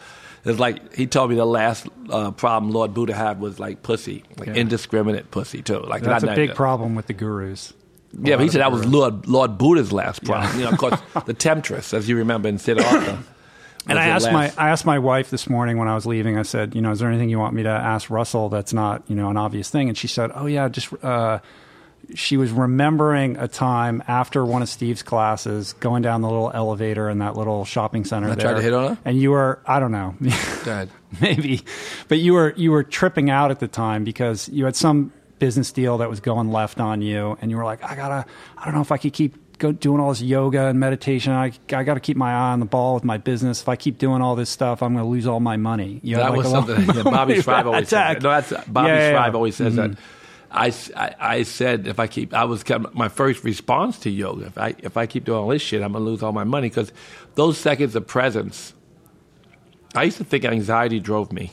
is 0.45 0.59
like 0.59 0.95
he 0.95 1.07
told 1.07 1.31
me 1.31 1.37
the 1.37 1.45
last 1.47 1.87
uh, 2.11 2.33
problem 2.33 2.73
Lord 2.73 2.93
Buddha 2.93 3.15
had 3.15 3.39
was 3.41 3.61
like 3.61 3.83
pussy, 3.85 4.25
like 4.37 4.49
Yeah. 4.49 4.55
indiscriminate 4.55 5.31
pussy 5.31 5.63
too. 5.63 5.79
Like 5.81 6.03
That's 6.03 6.25
a 6.25 6.35
big 6.35 6.49
that- 6.51 6.57
problem 6.57 6.97
with 6.97 7.07
the 7.07 7.13
gurus. 7.15 7.73
Yeah, 8.23 8.37
but 8.37 8.45
he 8.45 8.49
said 8.51 8.61
that 8.61 8.73
was. 8.73 8.87
Lord 8.87 9.27
Lord 9.27 9.59
Buddha's 9.59 9.93
last 9.93 10.25
problem. 10.25 10.59
You 10.59 10.65
know, 10.65 10.71
of 10.71 10.79
course, 10.79 11.01
the 11.27 11.35
temptress, 11.35 11.93
as 11.93 12.09
you 12.09 12.17
remember 12.17 12.49
in 12.49 12.59
Siddhartha. 12.59 13.23
And 13.89 14.01
I 14.01 14.07
asked 14.07 14.33
my 14.33 14.53
I 14.59 14.71
asked 14.71 14.85
my 14.85 14.99
wife 14.99 15.31
this 15.31 15.49
morning 15.49 15.79
when 15.79 15.87
I 15.87 15.95
was 15.95 16.07
leaving. 16.07 16.37
I 16.37 16.43
said, 16.43 16.75
you 16.75 16.81
know, 16.81 16.91
is 16.91 16.99
there 16.99 17.09
anything 17.09 17.29
you 17.29 17.39
want 17.39 17.55
me 17.55 17.63
to 17.63 17.69
ask 17.69 18.11
Russell 18.11 18.49
that's 18.49 18.73
not 18.73 19.05
you 19.07 19.15
know 19.15 19.31
an 19.31 19.37
obvious 19.37 19.71
thing? 19.71 19.89
And 19.89 19.97
she 19.97 20.09
said, 20.09 20.31
oh 20.35 20.47
yeah, 20.47 20.69
just. 20.69 20.93
Uh, 21.05 21.39
she 22.15 22.37
was 22.37 22.53
remembering 22.53 23.37
a 23.37 23.49
time 23.49 24.03
after 24.07 24.45
one 24.45 24.63
of 24.63 24.69
Steve's 24.69 25.03
classes, 25.03 25.73
going 25.75 26.03
down 26.03 26.21
the 26.21 26.29
little 26.29 26.53
elevator 26.55 27.11
in 27.11 27.19
that 27.19 27.37
little 27.37 27.65
shopping 27.65 28.05
center. 28.05 28.29
I 28.29 28.35
there, 28.35 28.45
tried 28.45 28.55
to 28.55 28.63
hit 28.63 28.73
on 28.73 28.95
her? 28.95 28.99
and 29.05 29.21
you 29.21 29.33
were 29.33 29.61
I 29.67 29.81
don't 29.81 29.93
know, 29.93 30.15
Go 30.21 30.29
ahead. 30.29 30.91
maybe, 31.21 31.63
but 32.09 32.19
you 32.19 32.35
were 32.35 32.55
you 32.57 32.71
were 32.71 32.85
tripping 32.85 33.31
out 33.31 33.51
at 33.51 33.61
the 33.61 33.69
time 33.69 34.05
because 34.05 34.49
you 34.49 34.65
had 34.65 34.77
some 34.77 35.13
business 35.39 35.73
deal 35.73 35.99
that 35.99 36.09
was 36.09 36.21
going 36.21 36.51
left 36.51 36.81
on 36.81 37.03
you, 37.03 37.37
and 37.41 37.51
you 37.51 37.57
were 37.57 37.65
like, 37.65 37.83
I 37.83 37.95
gotta, 37.95 38.27
I 38.57 38.65
don't 38.65 38.75
know 38.75 38.81
if 38.81 38.93
I 38.93 38.99
could 38.99 39.13
keep 39.13 39.37
go, 39.59 39.73
doing 39.73 40.01
all 40.01 40.11
this 40.11 40.23
yoga 40.23 40.67
and 40.67 40.79
meditation. 40.79 41.33
I, 41.33 41.53
I 41.73 41.85
got 41.85 41.95
to 41.95 42.01
keep 42.01 42.17
my 42.17 42.33
eye 42.33 42.53
on 42.53 42.61
the 42.61 42.67
ball 42.67 42.95
with 42.95 43.05
my 43.05 43.19
business. 43.19 43.63
If 43.63 43.69
I 43.69 43.77
keep 43.77 43.99
doing 43.99 44.23
all 44.23 44.37
this 44.37 44.51
stuff, 44.51 44.83
I'm 44.83 44.95
going 44.95 45.05
to 45.05 45.11
lose 45.11 45.27
all 45.27 45.41
my 45.41 45.57
money. 45.57 46.01
You 46.03 46.17
that 46.17 46.31
like 46.31 46.39
was 46.39 46.51
something 46.51 46.87
that 46.87 47.05
Bobby 47.05 47.39
of 47.39 47.49
always 47.49 47.89
attack. 47.89 48.21
That. 48.21 48.23
No, 48.23 48.31
that's 48.31 48.67
Bobby 48.69 48.89
Yeah, 48.89 49.11
yeah, 49.11 49.27
yeah. 49.27 49.33
Always 49.33 49.57
says 49.57 49.77
that. 49.77 49.91
Mm-hmm. 49.93 50.01
I, 50.51 50.73
I, 50.97 51.15
I 51.19 51.43
said 51.43 51.87
if 51.87 51.99
I 51.99 52.07
keep, 52.07 52.33
I 52.33 52.45
was 52.45 52.65
my 52.93 53.09
first 53.09 53.45
response 53.45 53.99
to 54.01 54.11
yoga. 54.11 54.47
If 54.47 54.59
I 54.59 54.75
if 54.79 54.97
I 54.97 55.07
keep 55.07 55.25
doing 55.25 55.39
all 55.39 55.49
this 55.49 55.61
shit, 55.61 55.83
I'm 55.83 55.93
gonna 55.93 56.05
lose 56.05 56.23
all 56.23 56.33
my 56.33 56.45
money 56.45 56.69
because 56.69 56.93
those 57.35 57.59
seconds 57.59 57.95
of 57.97 58.07
presence. 58.07 58.73
I 59.95 60.05
used 60.05 60.19
to 60.19 60.25
think 60.25 60.45
anxiety 60.45 61.01
drove 61.01 61.33
me, 61.33 61.53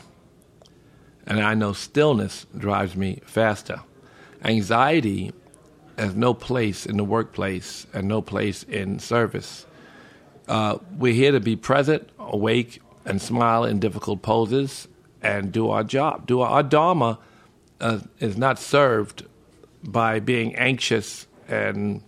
and 1.26 1.40
I 1.40 1.54
know 1.54 1.74
stillness 1.74 2.46
drives 2.58 2.96
me 2.96 3.22
faster. 3.26 3.82
Anxiety 4.44 5.32
has 5.98 6.16
no 6.16 6.34
place 6.34 6.86
in 6.86 6.98
the 6.98 7.04
workplace 7.04 7.88
and 7.94 8.08
no 8.08 8.22
place 8.22 8.64
in 8.64 9.00
service. 9.00 9.66
Uh, 10.48 10.80
we're 10.98 11.14
here 11.14 11.32
to 11.32 11.40
be 11.40 11.56
present, 11.56 12.10
awake, 12.20 12.82
and 13.06 13.22
smile 13.22 13.64
in 13.64 13.80
difficult 13.80 14.22
poses 14.22 14.88
and 15.22 15.52
do 15.52 15.70
our 15.70 15.84
job. 15.84 16.28
Do 16.28 16.42
our, 16.42 16.50
our 16.50 16.64
dharma 16.64 17.20
uh, 17.80 18.00
is 18.20 18.38
not 18.38 18.60
served 18.60 19.26
by 19.84 20.20
being 20.20 20.56
anxious 20.56 21.28
and 21.48 22.02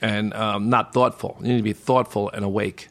and 0.00 0.34
um, 0.34 0.68
not 0.68 0.92
thoughtful. 0.92 1.36
You 1.40 1.48
need 1.48 1.56
to 1.58 1.62
be 1.62 1.72
thoughtful 1.72 2.28
and 2.30 2.44
awake. 2.44 2.88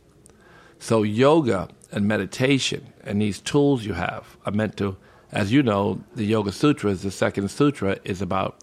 So 0.80 1.04
yoga 1.04 1.68
and 1.92 2.08
meditation 2.08 2.94
and 3.04 3.22
these 3.22 3.42
tools 3.42 3.86
you 3.86 3.94
have 3.94 4.38
are 4.46 4.52
meant 4.54 4.78
to, 4.78 4.96
as 5.32 5.52
you 5.52 5.64
know, 5.64 6.02
the 6.16 6.26
Yoga 6.26 6.52
Sutras. 6.52 7.04
The 7.04 7.12
second 7.12 7.50
sutra 7.50 7.98
is 8.04 8.22
about 8.22 8.62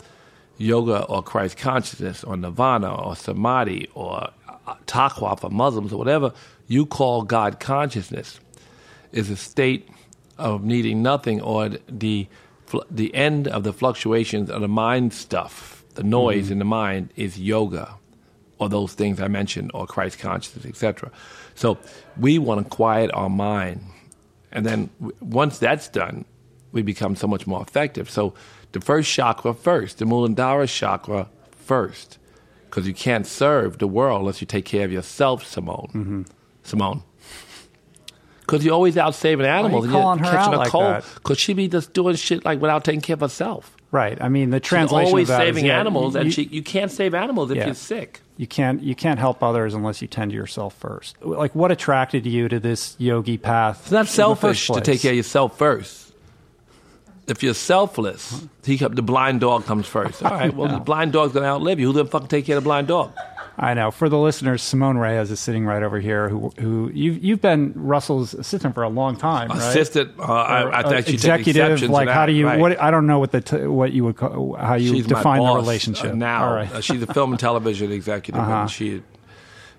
yoga 0.58 1.04
or 1.04 1.22
Christ 1.22 1.56
consciousness 1.56 2.24
or 2.24 2.36
nirvana 2.36 2.94
or 2.94 3.14
samadhi 3.14 3.88
or 3.94 4.30
uh, 4.66 4.74
taqwa 4.86 5.38
for 5.38 5.50
Muslims 5.50 5.92
or 5.92 5.96
whatever 5.96 6.32
you 6.68 6.84
call 6.84 7.22
God 7.22 7.58
consciousness 7.58 8.38
is 9.12 9.30
a 9.30 9.36
state 9.36 9.88
of 10.36 10.62
needing 10.62 11.02
nothing 11.02 11.40
or 11.40 11.70
the 11.88 12.28
the 12.90 13.14
end 13.14 13.48
of 13.48 13.64
the 13.64 13.72
fluctuations 13.72 14.50
of 14.50 14.60
the 14.60 14.68
mind 14.68 15.14
stuff, 15.14 15.82
the 15.94 16.02
noise 16.02 16.50
in 16.50 16.58
the 16.58 16.66
mind 16.66 17.10
is 17.16 17.40
yoga 17.40 17.94
or 18.58 18.68
those 18.68 18.92
things 18.92 19.22
I 19.22 19.28
mentioned 19.28 19.70
or 19.72 19.86
Christ 19.86 20.18
consciousness, 20.18 20.66
etc. 20.66 21.10
So 21.54 21.78
we 22.18 22.38
want 22.38 22.62
to 22.62 22.68
quiet 22.68 23.10
our 23.14 23.30
mind. 23.30 23.80
And 24.52 24.66
then 24.66 24.90
once 25.20 25.58
that's 25.58 25.88
done, 25.88 26.26
we 26.72 26.82
become 26.82 27.16
so 27.16 27.26
much 27.26 27.46
more 27.46 27.62
effective. 27.62 28.10
So 28.10 28.34
the 28.72 28.80
first 28.80 29.10
chakra 29.10 29.54
first, 29.54 29.98
the 29.98 30.04
Muladhara 30.04 30.68
chakra 30.68 31.28
first, 31.56 32.18
because 32.66 32.86
you 32.86 32.94
can't 32.94 33.26
serve 33.26 33.78
the 33.78 33.86
world 33.86 34.20
unless 34.20 34.40
you 34.40 34.46
take 34.46 34.64
care 34.64 34.84
of 34.84 34.92
yourself, 34.92 35.44
Simone. 35.46 35.88
Mm-hmm. 35.94 36.22
Simone. 36.62 37.02
Because 38.40 38.64
you're 38.64 38.74
always 38.74 38.96
out 38.96 39.14
saving 39.14 39.44
animals 39.46 39.84
and 39.84 39.92
calling 39.92 40.18
you're 40.20 40.28
her 40.28 40.32
catching 40.36 40.54
out 40.54 40.54
a 40.54 40.58
like 40.58 40.70
cold. 40.70 41.04
Because 41.14 41.38
she 41.38 41.52
be 41.52 41.68
just 41.68 41.92
doing 41.92 42.16
shit 42.16 42.44
like 42.46 42.60
without 42.60 42.82
taking 42.84 43.02
care 43.02 43.14
of 43.14 43.20
herself. 43.20 43.76
Right. 43.90 44.20
I 44.20 44.28
mean, 44.28 44.50
the 44.50 44.58
She's 44.58 44.68
translation 44.68 45.08
always 45.08 45.28
that 45.28 45.42
is, 45.42 45.46
saving 45.48 45.66
yeah, 45.66 45.78
animals, 45.80 46.14
you, 46.14 46.20
and 46.20 46.32
she, 46.32 46.42
you 46.44 46.62
can't 46.62 46.90
save 46.90 47.14
animals 47.14 47.50
if 47.50 47.56
Yeah. 47.58 47.66
you're 47.66 47.74
sick. 47.74 48.20
you 48.36 48.46
can't 48.46 48.82
you 48.82 48.94
can't 48.94 49.18
help 49.18 49.42
others 49.42 49.72
unless 49.74 50.00
you 50.02 50.08
tend 50.08 50.30
to 50.30 50.34
yourself 50.36 50.74
first. 50.78 51.16
Like, 51.22 51.54
what 51.54 51.70
attracted 51.72 52.26
you 52.26 52.48
to 52.48 52.60
this 52.60 52.96
yogi 52.98 53.38
path? 53.38 53.80
It's 53.82 53.90
not 53.90 54.06
selfish 54.06 54.66
to 54.68 54.80
take 54.80 55.00
care 55.00 55.12
of 55.12 55.16
yourself 55.16 55.56
first. 55.58 56.07
If 57.28 57.42
you're 57.42 57.54
selfless, 57.54 58.46
he 58.64 58.76
the 58.76 59.02
blind 59.02 59.40
dog 59.40 59.66
comes 59.66 59.86
first. 59.86 60.22
All 60.22 60.30
right, 60.30 60.54
well, 60.54 60.68
the 60.68 60.78
blind 60.84 61.12
dog's 61.12 61.34
going 61.34 61.44
to 61.44 61.48
outlive 61.48 61.78
you. 61.78 61.86
Who 61.86 61.92
the 61.92 62.06
fuck 62.06 62.28
take 62.28 62.46
care 62.46 62.56
of 62.56 62.64
the 62.64 62.66
blind 62.66 62.88
dog? 62.88 63.12
I 63.60 63.74
know. 63.74 63.90
For 63.90 64.08
the 64.08 64.18
listeners, 64.18 64.62
Simone 64.62 64.98
Reyes 64.98 65.32
is 65.32 65.40
sitting 65.40 65.66
right 65.66 65.82
over 65.82 65.98
here. 65.98 66.28
Who 66.28 66.52
who 66.58 66.90
you've 66.94 67.22
you've 67.22 67.40
been 67.40 67.72
Russell's 67.74 68.32
assistant 68.32 68.74
for 68.74 68.84
a 68.84 68.88
long 68.88 69.16
time, 69.16 69.48
right? 69.48 69.58
Assistant, 69.58 70.12
uh, 70.16 70.22
I, 70.22 70.60
I 70.62 70.80
uh, 70.82 70.88
think 70.88 71.06
she 71.06 71.14
executive. 71.14 71.82
Like, 71.90 72.08
how 72.08 72.26
do 72.26 72.32
you? 72.32 72.46
Right. 72.46 72.60
What 72.60 72.80
I 72.80 72.92
don't 72.92 73.08
know 73.08 73.18
what 73.18 73.32
the 73.32 73.40
t- 73.40 73.66
what 73.66 73.92
you 73.92 74.04
would 74.04 74.16
call, 74.16 74.54
how 74.54 74.74
you 74.74 74.94
she's 74.94 75.06
define 75.06 75.42
the 75.42 75.54
relationship 75.54 76.12
uh, 76.12 76.14
now. 76.14 76.54
Right. 76.54 76.72
Uh, 76.72 76.80
she's 76.80 77.02
a 77.02 77.12
film 77.12 77.32
and 77.32 77.40
television 77.40 77.90
executive, 77.90 78.40
Uh-huh. 78.40 78.52
and 78.52 78.70
she, 78.70 79.02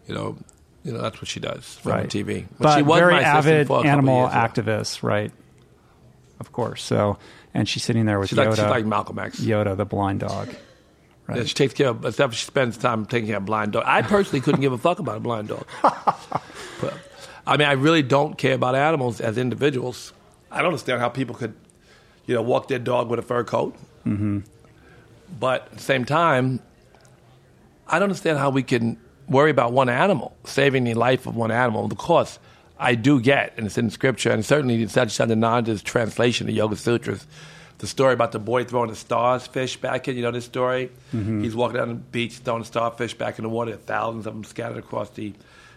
you 0.07 0.13
know, 0.13 0.37
you 0.83 0.91
know 0.91 1.01
that's 1.01 1.21
what 1.21 1.29
she 1.29 1.39
does, 1.39 1.75
film 1.75 1.95
right. 1.95 2.01
and 2.03 2.11
TV. 2.11 2.47
But 2.59 2.75
she 2.75 2.81
was 2.81 2.99
very 2.99 3.15
avid 3.15 3.71
animal 3.71 4.27
activist, 4.27 5.03
right? 5.03 5.31
Of 6.41 6.51
course. 6.51 6.83
So, 6.83 7.17
and 7.53 7.67
she's 7.67 7.83
sitting 7.83 8.05
there 8.05 8.19
with 8.19 8.29
She's 8.29 8.37
Yoda. 8.37 8.47
like, 8.47 8.55
she's 8.55 8.65
like 8.65 8.85
Malcolm 8.85 9.19
X. 9.19 9.39
Yoda, 9.39 9.75
the 9.75 9.85
blind 9.85 10.21
dog. 10.21 10.49
Yeah, 11.33 11.43
she 11.43 11.53
takes 11.53 11.73
care 11.73 11.89
of, 11.89 12.05
except 12.05 12.33
she 12.33 12.45
spends 12.45 12.77
time 12.77 13.05
taking 13.05 13.27
care 13.27 13.37
of 13.37 13.45
blind 13.45 13.73
dog. 13.73 13.83
I 13.85 14.01
personally 14.01 14.41
couldn't 14.41 14.61
give 14.61 14.73
a 14.73 14.77
fuck 14.77 14.99
about 14.99 15.17
a 15.17 15.19
blind 15.19 15.49
dog. 15.49 15.65
but, 15.83 16.93
I 17.45 17.57
mean, 17.57 17.67
I 17.67 17.73
really 17.73 18.01
don't 18.01 18.35
care 18.37 18.55
about 18.55 18.73
animals 18.73 19.21
as 19.21 19.37
individuals. 19.37 20.11
I 20.51 20.57
don't 20.57 20.67
understand 20.67 21.01
how 21.01 21.09
people 21.09 21.35
could, 21.35 21.53
you 22.25 22.33
know, 22.33 22.41
walk 22.41 22.67
their 22.67 22.79
dog 22.79 23.09
with 23.09 23.19
a 23.19 23.23
fur 23.23 23.43
coat. 23.43 23.75
Mm-hmm. 24.07 24.39
But 25.39 25.65
at 25.67 25.73
the 25.73 25.83
same 25.83 26.05
time, 26.05 26.61
I 27.87 27.99
don't 27.99 28.03
understand 28.03 28.39
how 28.39 28.49
we 28.49 28.63
can 28.63 28.97
worry 29.27 29.51
about 29.51 29.71
one 29.71 29.89
animal, 29.89 30.35
saving 30.45 30.83
the 30.85 30.95
life 30.95 31.27
of 31.27 31.35
one 31.35 31.51
animal. 31.51 31.85
Of 31.85 31.97
course, 31.97 32.39
I 32.79 32.95
do 32.95 33.19
get, 33.19 33.53
and 33.57 33.65
it's 33.65 33.77
in 33.77 33.89
scripture, 33.89 34.31
and 34.31 34.45
certainly 34.45 34.81
in 34.81 34.87
Satchidananda's 34.87 35.83
translation 35.83 36.47
of 36.47 36.55
Yoga 36.55 36.77
Sutras, 36.77 37.27
the 37.79 37.87
story 37.87 38.13
about 38.13 38.31
the 38.31 38.39
boy 38.39 38.63
throwing 38.63 38.89
the 38.89 38.95
starfish 38.95 39.77
back 39.77 40.07
in. 40.07 40.15
You 40.15 40.21
know 40.21 40.31
this 40.31 40.45
story? 40.45 40.91
He's 41.41 41.55
walking 41.55 41.77
down 41.77 41.89
the 41.89 41.95
beach, 41.95 42.37
throwing 42.39 42.63
starfish 42.63 43.13
back 43.13 43.37
in 43.37 43.43
the 43.43 43.49
water. 43.49 43.75
Thousands 43.75 44.25
of 44.25 44.33
them 44.33 44.43
scattered 44.43 44.77
across 44.77 45.09
the 45.11 45.33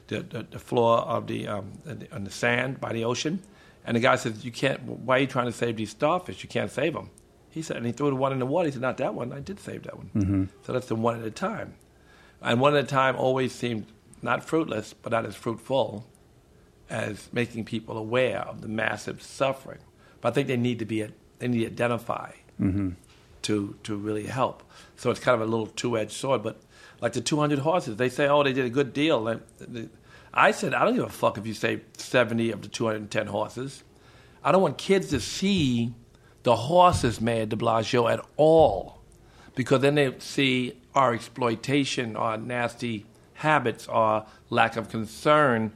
the, 0.08 0.20
the, 0.20 0.46
the 0.50 0.58
floor 0.58 0.98
of 0.98 1.26
the 1.26 1.48
um, 1.48 1.72
on 2.12 2.24
the 2.24 2.30
sand 2.30 2.80
by 2.80 2.92
the 2.92 3.04
ocean. 3.04 3.40
And 3.84 3.96
the 3.96 4.00
guy 4.00 4.16
says, 4.16 4.44
"You 4.44 4.52
can't. 4.52 4.82
Why 4.82 5.16
are 5.16 5.20
you 5.20 5.26
trying 5.26 5.46
to 5.46 5.52
save 5.52 5.76
these 5.76 5.90
starfish? 5.90 6.42
You 6.42 6.48
can't 6.48 6.70
save 6.70 6.92
them." 6.94 7.10
He 7.50 7.62
said, 7.62 7.76
and 7.76 7.86
he 7.86 7.92
threw 7.92 8.10
the 8.10 8.16
one 8.16 8.32
in 8.32 8.38
the 8.38 8.46
water. 8.46 8.66
He 8.66 8.72
said, 8.72 8.82
"Not 8.82 8.96
that 8.98 9.14
one. 9.14 9.32
I 9.32 9.40
did 9.40 9.58
save 9.60 9.82
that 9.84 9.96
one." 9.96 10.10
So 10.66 10.72
that's 10.72 10.86
the 10.86 10.96
one 10.96 11.20
at 11.20 11.26
a 11.26 11.30
time. 11.30 11.74
And 12.40 12.60
one 12.60 12.76
at 12.76 12.84
a 12.84 12.86
time 12.86 13.16
always 13.16 13.52
seemed 13.52 13.86
not 14.22 14.44
fruitless, 14.44 14.92
but 14.92 15.12
not 15.12 15.24
as 15.26 15.34
fruitful 15.36 16.06
as 16.92 17.28
making 17.32 17.64
people 17.64 17.96
aware 17.96 18.40
of 18.40 18.60
the 18.60 18.68
massive 18.68 19.22
suffering. 19.22 19.78
But 20.20 20.28
I 20.28 20.32
think 20.32 20.46
they 20.48 20.56
need 20.56 20.78
to 20.78 20.84
be 20.84 21.06
they 21.38 21.48
need 21.48 21.60
to 21.60 21.66
identify 21.66 22.32
mm-hmm. 22.60 22.90
to 23.42 23.76
to 23.82 23.96
really 23.96 24.26
help. 24.26 24.62
So 24.96 25.10
it's 25.10 25.18
kind 25.18 25.34
of 25.34 25.40
a 25.40 25.50
little 25.50 25.66
two 25.66 25.98
edged 25.98 26.12
sword. 26.12 26.42
But 26.42 26.60
like 27.00 27.14
the 27.14 27.20
200 27.20 27.60
horses, 27.60 27.96
they 27.96 28.08
say, 28.08 28.28
oh, 28.28 28.42
they 28.44 28.52
did 28.52 28.66
a 28.66 28.70
good 28.70 28.92
deal. 28.92 29.26
And 29.26 29.90
I 30.32 30.52
said, 30.52 30.74
I 30.74 30.84
don't 30.84 30.94
give 30.94 31.04
a 31.04 31.08
fuck 31.08 31.38
if 31.38 31.46
you 31.46 31.54
say 31.54 31.80
70 31.96 32.52
of 32.52 32.62
the 32.62 32.68
210 32.68 33.26
horses. 33.26 33.82
I 34.44 34.52
don't 34.52 34.62
want 34.62 34.78
kids 34.78 35.08
to 35.08 35.20
see 35.20 35.94
the 36.42 36.54
horses, 36.54 37.20
Mayor 37.20 37.46
de 37.46 37.56
Blasio, 37.56 38.12
at 38.12 38.24
all 38.36 39.02
because 39.54 39.80
then 39.80 39.94
they 39.94 40.14
see 40.18 40.78
our 40.94 41.14
exploitation, 41.14 42.16
our 42.16 42.36
nasty 42.36 43.06
habits, 43.34 43.88
our 43.88 44.26
lack 44.50 44.76
of 44.76 44.88
concern 44.88 45.72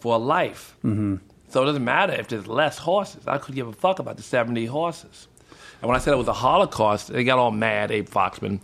for 0.00 0.18
life. 0.18 0.76
Mm-hmm. 0.84 1.16
So 1.48 1.62
it 1.62 1.66
doesn't 1.66 1.84
matter 1.84 2.12
if 2.12 2.28
there's 2.28 2.46
less 2.46 2.78
horses. 2.78 3.26
I 3.26 3.38
could 3.38 3.54
give 3.54 3.68
a 3.68 3.72
fuck 3.72 3.98
about 3.98 4.16
the 4.16 4.22
70 4.22 4.66
horses. 4.66 5.28
And 5.80 5.88
when 5.88 5.96
I 5.96 6.00
said 6.00 6.12
it 6.12 6.16
was 6.16 6.28
a 6.28 6.32
Holocaust, 6.32 7.08
they 7.08 7.24
got 7.24 7.38
all 7.38 7.50
mad, 7.50 7.90
Abe 7.90 8.08
Foxman. 8.08 8.60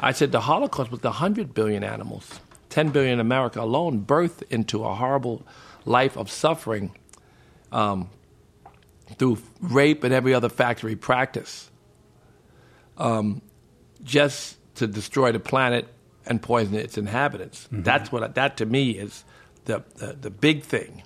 I 0.00 0.12
said 0.12 0.32
the 0.32 0.40
Holocaust 0.40 0.90
was 0.90 1.00
the 1.00 1.08
100 1.08 1.54
billion 1.54 1.82
animals. 1.82 2.40
10 2.70 2.90
billion 2.90 3.14
in 3.14 3.20
America 3.20 3.60
alone 3.60 4.04
birthed 4.04 4.42
into 4.50 4.84
a 4.84 4.94
horrible 4.94 5.46
life 5.84 6.16
of 6.16 6.30
suffering 6.30 6.94
um, 7.72 8.10
through 9.18 9.38
rape 9.60 10.04
and 10.04 10.14
every 10.14 10.34
other 10.34 10.48
factory 10.48 10.94
practice 10.94 11.70
just 14.02 14.56
to 14.76 14.86
destroy 14.86 15.32
the 15.32 15.40
planet 15.40 15.88
and 16.26 16.42
poison 16.42 16.74
its 16.74 16.98
inhabitants. 16.98 17.68
That's 17.84 18.12
what 18.12 18.34
that 18.34 18.58
to 18.58 18.66
me 18.66 18.92
is 18.92 19.24
the 19.68 19.84
the, 19.96 20.12
the 20.20 20.30
big 20.30 20.64
thing, 20.64 21.02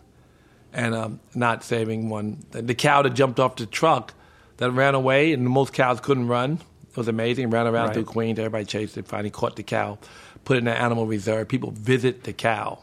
and 0.72 0.94
um, 0.94 1.20
not 1.34 1.62
saving 1.62 2.08
one. 2.08 2.38
The, 2.52 2.62
the 2.62 2.74
cow 2.74 3.02
that 3.02 3.10
jumped 3.10 3.38
off 3.38 3.56
the 3.56 3.66
truck 3.66 4.14
that 4.56 4.70
ran 4.70 4.94
away, 4.94 5.32
and 5.34 5.44
most 5.46 5.72
cows 5.74 6.00
couldn't 6.00 6.28
run. 6.28 6.60
It 6.90 6.96
was 6.96 7.08
amazing. 7.08 7.50
Ran 7.50 7.66
around 7.66 7.86
Right. 7.88 7.94
through 7.94 8.04
Queens. 8.04 8.38
Everybody 8.38 8.64
chased 8.64 8.96
it. 8.98 9.06
Finally 9.06 9.30
caught 9.30 9.56
the 9.56 9.62
cow. 9.62 9.98
Put 10.44 10.56
it 10.56 10.60
in 10.60 10.68
an 10.68 10.76
animal 10.76 11.06
reserve. 11.06 11.48
People 11.48 11.70
visit 11.70 12.24
the 12.24 12.32
cow. 12.32 12.78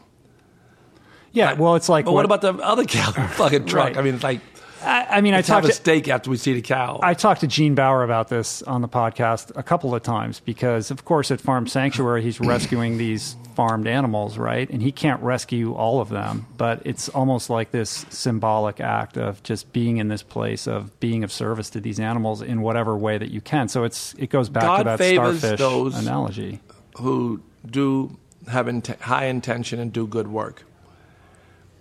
Yeah. 1.32 1.52
Well, 1.54 1.76
it's 1.76 1.88
like 1.88 2.04
But 2.06 2.12
what, 2.12 2.24
about 2.24 2.40
the 2.40 2.54
other 2.54 2.84
cow, 2.84 3.10
the 3.12 3.22
fucking 3.28 3.66
truck? 3.66 3.88
Right. 3.88 3.96
I 3.96 4.02
mean, 4.02 4.14
it's 4.14 4.24
like 4.24 4.40
I, 4.82 5.06
I 5.10 5.20
mean, 5.20 5.32
Let's 5.34 5.50
I 5.50 5.54
have 5.54 5.62
talked 5.64 5.72
a 5.72 5.76
to, 5.76 5.82
steak 5.82 6.08
after 6.08 6.30
we 6.30 6.36
see 6.36 6.52
the 6.54 6.62
cow. 6.62 7.00
I 7.02 7.14
talked 7.14 7.40
to 7.42 7.46
Gene 7.46 7.74
Baur 7.74 8.02
about 8.02 8.28
this 8.28 8.62
on 8.62 8.80
the 8.82 8.88
podcast 8.88 9.52
a 9.56 9.62
couple 9.62 9.94
of 9.94 10.02
times 10.02 10.40
because, 10.40 10.90
of 10.90 11.04
course, 11.04 11.30
at 11.30 11.40
Farm 11.40 11.66
Sanctuary, 11.66 12.22
he's 12.22 12.40
rescuing 12.40 12.96
these 12.98 13.36
farmed 13.54 13.86
animals, 13.86 14.38
right? 14.38 14.68
And 14.70 14.80
he 14.82 14.92
can't 14.92 15.22
rescue 15.22 15.74
all 15.74 16.00
of 16.00 16.08
them, 16.08 16.46
but 16.56 16.80
it's 16.84 17.08
almost 17.10 17.50
like 17.50 17.72
this 17.72 18.06
symbolic 18.08 18.80
act 18.80 19.18
of 19.18 19.42
just 19.42 19.72
being 19.72 19.98
in 19.98 20.08
this 20.08 20.22
place 20.22 20.66
of 20.66 20.98
being 21.00 21.24
of 21.24 21.32
service 21.32 21.68
to 21.70 21.80
these 21.80 22.00
animals 22.00 22.40
in 22.40 22.62
whatever 22.62 22.96
way 22.96 23.18
that 23.18 23.30
you 23.30 23.40
can. 23.40 23.68
So 23.68 23.84
it's 23.84 24.14
it 24.18 24.30
goes 24.30 24.48
back 24.48 24.62
God 24.62 24.78
to 24.78 24.84
that 24.84 25.14
starfish 25.14 25.58
those- 25.58 25.98
analogy. 25.98 26.60
who 26.96 27.42
do 27.68 28.16
have 28.48 28.68
int- 28.68 29.00
high 29.00 29.26
intention 29.26 29.78
and 29.78 29.92
do 29.92 30.06
good 30.06 30.28
work. 30.28 30.64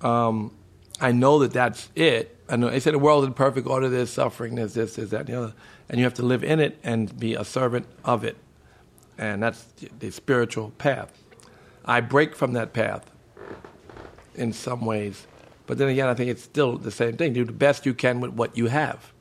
Um, 0.01 0.51
I 0.99 1.11
know 1.11 1.39
that 1.39 1.53
that's 1.53 1.89
it. 1.95 2.35
Know 2.57 2.69
they 2.69 2.79
say 2.79 2.91
the 2.91 2.99
world 2.99 3.23
is 3.23 3.27
in 3.27 3.33
perfect 3.33 3.67
order. 3.67 3.89
There's 3.89 4.09
suffering. 4.09 4.55
There's 4.55 4.73
this, 4.73 4.95
there's 4.95 5.11
that, 5.11 5.21
and 5.21 5.27
the 5.27 5.35
other, 5.35 5.53
and 5.89 5.99
you 5.99 6.03
have 6.03 6.15
to 6.15 6.23
live 6.23 6.43
in 6.43 6.59
it 6.59 6.79
and 6.83 7.17
be 7.19 7.35
a 7.35 7.43
servant 7.43 7.85
of 8.03 8.23
it, 8.23 8.37
and 9.17 9.43
that's 9.43 9.65
the 9.99 10.11
spiritual 10.11 10.71
path. 10.77 11.11
I 11.85 12.01
break 12.01 12.35
from 12.35 12.53
that 12.53 12.73
path 12.73 13.09
in 14.35 14.53
some 14.53 14.85
ways, 14.85 15.27
but 15.67 15.77
then 15.77 15.89
again, 15.89 16.07
I 16.07 16.13
think 16.13 16.29
it's 16.29 16.43
still 16.43 16.77
the 16.77 16.91
same 16.91 17.17
thing. 17.17 17.33
Do 17.33 17.45
the 17.45 17.51
best 17.51 17.85
you 17.85 17.93
can 17.93 18.19
with 18.19 18.31
what 18.31 18.57
you 18.57 18.67
have. 18.67 19.11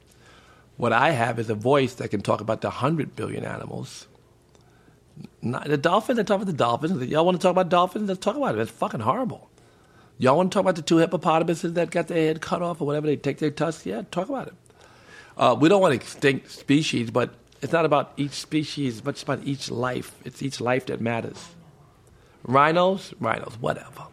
What 0.76 0.92
I 0.92 1.10
have 1.10 1.38
is 1.38 1.50
a 1.50 1.54
voice 1.54 1.94
that 1.94 2.08
can 2.08 2.22
talk 2.22 2.40
about 2.40 2.60
the 2.60 2.70
hundred 2.70 3.16
billion 3.16 3.44
animals 3.44 4.06
not, 5.42 5.66
the 5.66 5.76
dolphins, 5.76 6.18
I 6.18 6.22
talk 6.22 6.36
about 6.36 6.46
the 6.46 6.52
dolphins. 6.52 7.02
Y'all 7.08 7.24
want 7.24 7.38
to 7.38 7.42
talk 7.42 7.52
about 7.52 7.68
dolphins? 7.68 8.08
Let's 8.08 8.20
talk 8.20 8.36
about 8.36 8.56
it. 8.56 8.60
It's 8.60 8.70
fucking 8.70 9.00
horrible. 9.00 9.50
Y'all 10.18 10.36
want 10.36 10.50
to 10.50 10.56
talk 10.56 10.62
about 10.62 10.76
the 10.76 10.82
two 10.82 10.96
hippopotamuses 10.96 11.74
that 11.74 11.90
got 11.90 12.08
their 12.08 12.18
head 12.18 12.40
cut 12.40 12.60
off 12.60 12.80
or 12.80 12.86
whatever? 12.86 13.06
They 13.06 13.16
take 13.16 13.38
their 13.38 13.52
tusks? 13.52 13.86
Yeah, 13.86 14.02
talk 14.10 14.28
about 14.28 14.48
it. 14.48 14.54
Uh, 15.36 15.56
we 15.58 15.68
don't 15.68 15.80
want 15.80 15.94
extinct 15.94 16.50
species, 16.50 17.10
but 17.10 17.34
it's 17.62 17.72
not 17.72 17.84
about 17.84 18.12
each 18.16 18.32
species, 18.32 19.00
but 19.00 19.10
it's 19.10 19.22
about 19.22 19.44
each 19.44 19.70
life. 19.70 20.16
It's 20.24 20.42
each 20.42 20.60
life 20.60 20.86
that 20.86 21.00
matters. 21.00 21.48
Rhinos, 22.42 23.14
rhinos, 23.20 23.56
whatever. 23.60 24.04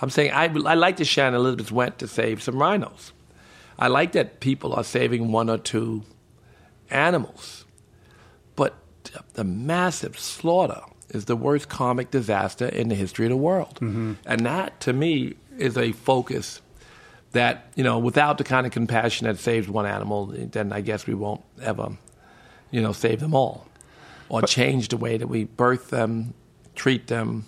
I'm 0.00 0.10
saying 0.10 0.32
I, 0.32 0.44
I 0.44 0.74
like 0.74 0.96
the 0.96 1.04
Shannon 1.04 1.34
Elizabeth 1.34 1.70
went 1.70 1.98
to 1.98 2.08
save 2.08 2.42
some 2.42 2.58
rhinos. 2.58 3.12
I 3.78 3.88
like 3.88 4.12
that 4.12 4.40
people 4.40 4.72
are 4.72 4.84
saving 4.84 5.32
one 5.32 5.50
or 5.50 5.58
two 5.58 6.02
animals. 6.90 7.64
But 8.56 8.74
the 9.34 9.44
massive 9.44 10.18
slaughter 10.18 10.80
is 11.10 11.26
the 11.26 11.36
worst 11.36 11.68
karmic 11.68 12.10
disaster 12.10 12.66
in 12.66 12.88
the 12.88 12.94
history 12.94 13.26
of 13.26 13.30
the 13.30 13.36
world. 13.36 13.78
And 13.80 14.46
that, 14.46 14.80
to 14.80 14.92
me, 14.92 15.34
is 15.58 15.76
a 15.76 15.92
focus 15.92 16.60
that, 17.32 17.66
you 17.74 17.84
know, 17.84 17.98
without 17.98 18.38
the 18.38 18.44
kind 18.44 18.66
of 18.66 18.72
compassion 18.72 19.26
that 19.26 19.38
saves 19.38 19.68
one 19.68 19.86
animal, 19.86 20.26
then 20.26 20.72
I 20.72 20.80
guess 20.80 21.06
we 21.06 21.14
won't 21.14 21.42
ever, 21.62 21.96
you 22.70 22.82
know, 22.82 22.92
save 22.92 23.20
them 23.20 23.34
all 23.34 23.66
or 24.28 24.42
change 24.42 24.88
the 24.88 24.96
way 24.96 25.16
that 25.16 25.26
we 25.26 25.44
birth 25.44 25.90
them, 25.90 26.34
treat 26.74 27.06
them. 27.06 27.44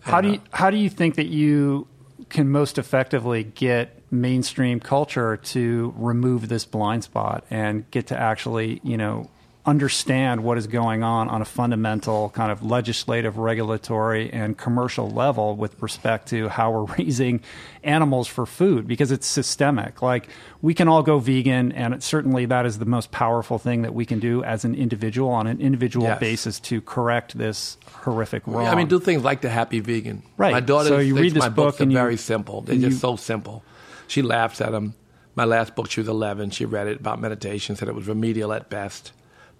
How 0.00 0.20
do 0.20 0.28
you, 0.28 0.34
uh, 0.34 0.56
how 0.56 0.70
do 0.70 0.76
you 0.76 0.90
think 0.90 1.14
that 1.16 1.26
you 1.26 1.86
can 2.28 2.50
most 2.50 2.78
effectively 2.78 3.44
get 3.44 4.02
mainstream 4.10 4.80
culture 4.80 5.36
to 5.38 5.94
remove 5.96 6.48
this 6.48 6.64
blind 6.64 7.04
spot 7.04 7.44
and 7.50 7.90
get 7.90 8.06
to 8.08 8.18
actually, 8.18 8.80
you 8.82 8.96
know, 8.96 9.30
understand 9.64 10.42
what 10.42 10.58
is 10.58 10.66
going 10.66 11.04
on 11.04 11.28
on 11.28 11.40
a 11.40 11.44
fundamental 11.44 12.30
kind 12.30 12.50
of 12.50 12.64
legislative, 12.64 13.38
regulatory, 13.38 14.28
and 14.32 14.58
commercial 14.58 15.08
level 15.08 15.54
with 15.54 15.80
respect 15.80 16.28
to 16.28 16.48
how 16.48 16.70
we're 16.72 16.94
raising 16.98 17.40
animals 17.84 18.26
for 18.26 18.44
food 18.44 18.88
because 18.88 19.12
it's 19.12 19.26
systemic. 19.26 20.02
Like 20.02 20.28
we 20.60 20.74
can 20.74 20.88
all 20.88 21.02
go 21.04 21.20
vegan, 21.20 21.70
and 21.72 21.94
it, 21.94 22.02
certainly 22.02 22.44
that 22.46 22.66
is 22.66 22.78
the 22.80 22.84
most 22.86 23.12
powerful 23.12 23.58
thing 23.58 23.82
that 23.82 23.94
we 23.94 24.04
can 24.04 24.18
do 24.18 24.42
as 24.42 24.64
an 24.64 24.74
individual 24.74 25.30
on 25.30 25.46
an 25.46 25.60
individual 25.60 26.06
Yes. 26.06 26.18
basis 26.18 26.60
to 26.60 26.80
correct 26.80 27.38
this 27.38 27.76
horrific 28.02 28.44
wrong. 28.46 28.66
I 28.66 28.74
mean, 28.74 28.88
do 28.88 28.98
things 28.98 29.22
like 29.22 29.42
the 29.42 29.48
Happy 29.50 29.78
Vegan. 29.78 30.22
Right. 30.36 30.52
My 30.52 30.60
daughter 30.60 30.88
So 30.88 30.98
you 30.98 31.14
read 31.16 31.34
this 31.34 31.40
my 31.40 31.48
books 31.48 31.74
book 31.76 31.80
are 31.80 31.82
and 31.84 31.92
you- 31.92 31.98
very 31.98 32.16
simple. 32.16 32.62
They're 32.62 32.74
and 32.74 32.82
just 32.82 32.94
you- 32.94 32.98
so 32.98 33.14
simple. 33.16 33.62
She 34.08 34.22
laughs 34.22 34.60
at 34.60 34.72
them. 34.72 34.94
My 35.36 35.44
last 35.44 35.74
book, 35.76 35.88
she 35.90 36.00
was 36.00 36.08
11. 36.08 36.50
She 36.50 36.64
read 36.66 36.88
it 36.88 37.00
about 37.00 37.18
meditation, 37.20 37.76
said 37.76 37.88
it 37.88 37.94
was 37.94 38.06
remedial 38.08 38.52
at 38.52 38.68
best. 38.68 39.12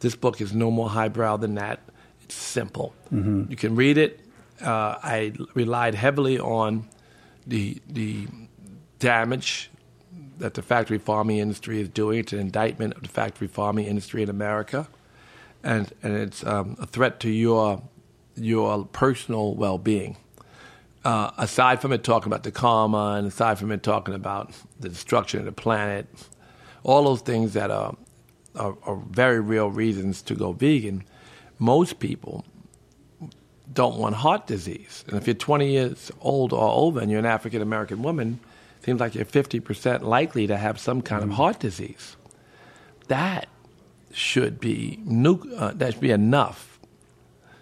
This 0.03 0.17
book 0.17 0.41
is 0.41 0.53
no 0.53 0.69
more 0.73 0.91
highbrow 0.91 1.37
than 1.37 1.55
that. 1.55 1.79
It's 2.23 2.35
simple. 2.35 2.93
Mm-hmm. 3.15 3.45
You 3.49 3.57
can 3.57 3.77
read 3.77 3.99
it. 3.99 4.19
Uh, 4.61 4.99
I 5.01 5.33
relied 5.55 5.95
heavily 5.95 6.41
on 6.41 6.89
the 7.47 7.81
the 7.89 8.27
damage 8.99 9.71
that 10.39 10.55
the 10.55 10.63
factory 10.63 10.99
farming 10.99 11.39
industry 11.39 11.81
is 11.81 11.89
doing. 11.89 12.19
It's 12.19 12.33
an 12.33 12.41
indictment 12.41 12.95
of 12.95 13.03
the 13.03 13.09
factory 13.09 13.47
farming 13.47 13.87
industry 13.87 14.25
in 14.25 14.29
America, 14.29 14.89
and 15.63 15.93
and 16.03 16.17
it's 16.17 16.45
um, 16.45 16.77
a 16.81 16.87
threat 16.87 17.21
to 17.21 17.31
your 17.31 17.81
your 18.35 18.85
personal 18.87 19.55
well 19.55 19.79
being. 19.79 20.17
Uh, 21.05 21.31
aside 21.39 21.81
from 21.81 21.93
it 21.93 22.03
talking 22.03 22.27
about 22.27 22.43
the 22.43 22.51
karma, 22.51 23.15
and 23.19 23.29
aside 23.29 23.57
from 23.57 23.71
it 23.71 23.85
talking 23.85 24.15
about 24.15 24.51
the 24.81 24.89
destruction 24.89 25.39
of 25.39 25.47
the 25.47 25.53
planet, 25.53 26.07
all 26.83 27.05
those 27.05 27.21
things 27.21 27.53
that 27.53 27.71
are 27.71 27.95
are, 28.55 28.77
are 28.85 28.97
very 29.11 29.41
real 29.41 29.71
reasons 29.71 30.23
to 30.23 30.35
go 30.35 30.53
vegan. 30.53 31.05
Most 31.59 31.99
people 31.99 32.45
don't 33.73 33.99
want 33.99 34.17
heart 34.17 34.47
disease. 34.47 35.05
And 35.09 35.17
if 35.17 35.27
you're 35.27 35.35
20 35.35 35.71
years 35.71 36.11
old 36.21 36.53
or 36.53 36.69
older 36.69 37.01
and 37.01 37.11
you're 37.11 37.21
an 37.21 37.27
African 37.27 37.63
American 37.63 38.03
woman, 38.03 38.41
it 38.81 38.85
seems 38.85 39.01
like 39.01 39.15
you're 39.15 39.25
50% 39.25 40.03
likely 40.03 40.47
to 40.47 40.57
have 40.57 40.79
some 40.79 41.03
kind 41.03 41.23
of 41.23 41.31
heart 41.31 41.61
disease. 41.61 42.17
That 43.09 43.49
should 44.13 44.61
be 44.61 44.99
nu- 45.05 45.55
uh, 45.57 45.73
that 45.75 45.95
should 45.95 46.03
be 46.03 46.11
enough 46.11 46.79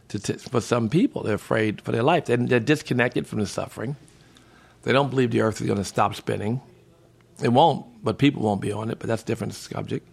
to 0.09 0.19
t- 0.19 0.33
for 0.35 0.61
some 0.61 0.89
people. 0.89 1.23
They're 1.23 1.35
afraid 1.35 1.81
for 1.81 1.93
their 1.93 2.03
life. 2.03 2.25
They're, 2.25 2.37
they're 2.37 2.61
disconnected 2.61 3.27
from 3.27 3.39
the 3.39 3.47
suffering. 3.47 3.97
They 4.83 4.93
don't 4.93 5.11
believe 5.11 5.31
the 5.31 5.43
earth 5.43 5.61
is 5.61 5.67
going 5.67 5.79
to 5.79 5.85
stop 5.85 6.15
spinning. 6.15 6.61
It 7.43 7.53
won't, 7.53 8.03
but 8.03 8.19
people 8.19 8.43
won't 8.43 8.61
be 8.61 8.73
on 8.73 8.91
it. 8.91 8.99
But 8.99 9.09
that's 9.09 9.23
a 9.23 9.27
different 9.27 9.55
subject. 9.55 10.09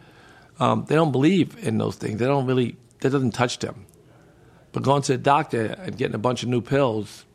Um, 0.59 0.85
they 0.87 0.95
don't 0.95 1.11
believe 1.11 1.57
in 1.65 1.77
those 1.77 1.95
things. 1.95 2.19
They 2.19 2.25
don't 2.25 2.45
really. 2.45 2.75
That 3.01 3.11
doesn't 3.11 3.31
touch 3.31 3.59
them. 3.59 3.85
But 4.71 4.83
going 4.83 5.01
to 5.03 5.13
the 5.13 5.17
doctor 5.17 5.65
and 5.65 5.97
getting 5.97 6.15
a 6.15 6.19
bunch 6.19 6.43
of 6.43 6.49
new 6.49 6.61
pills 6.61 7.25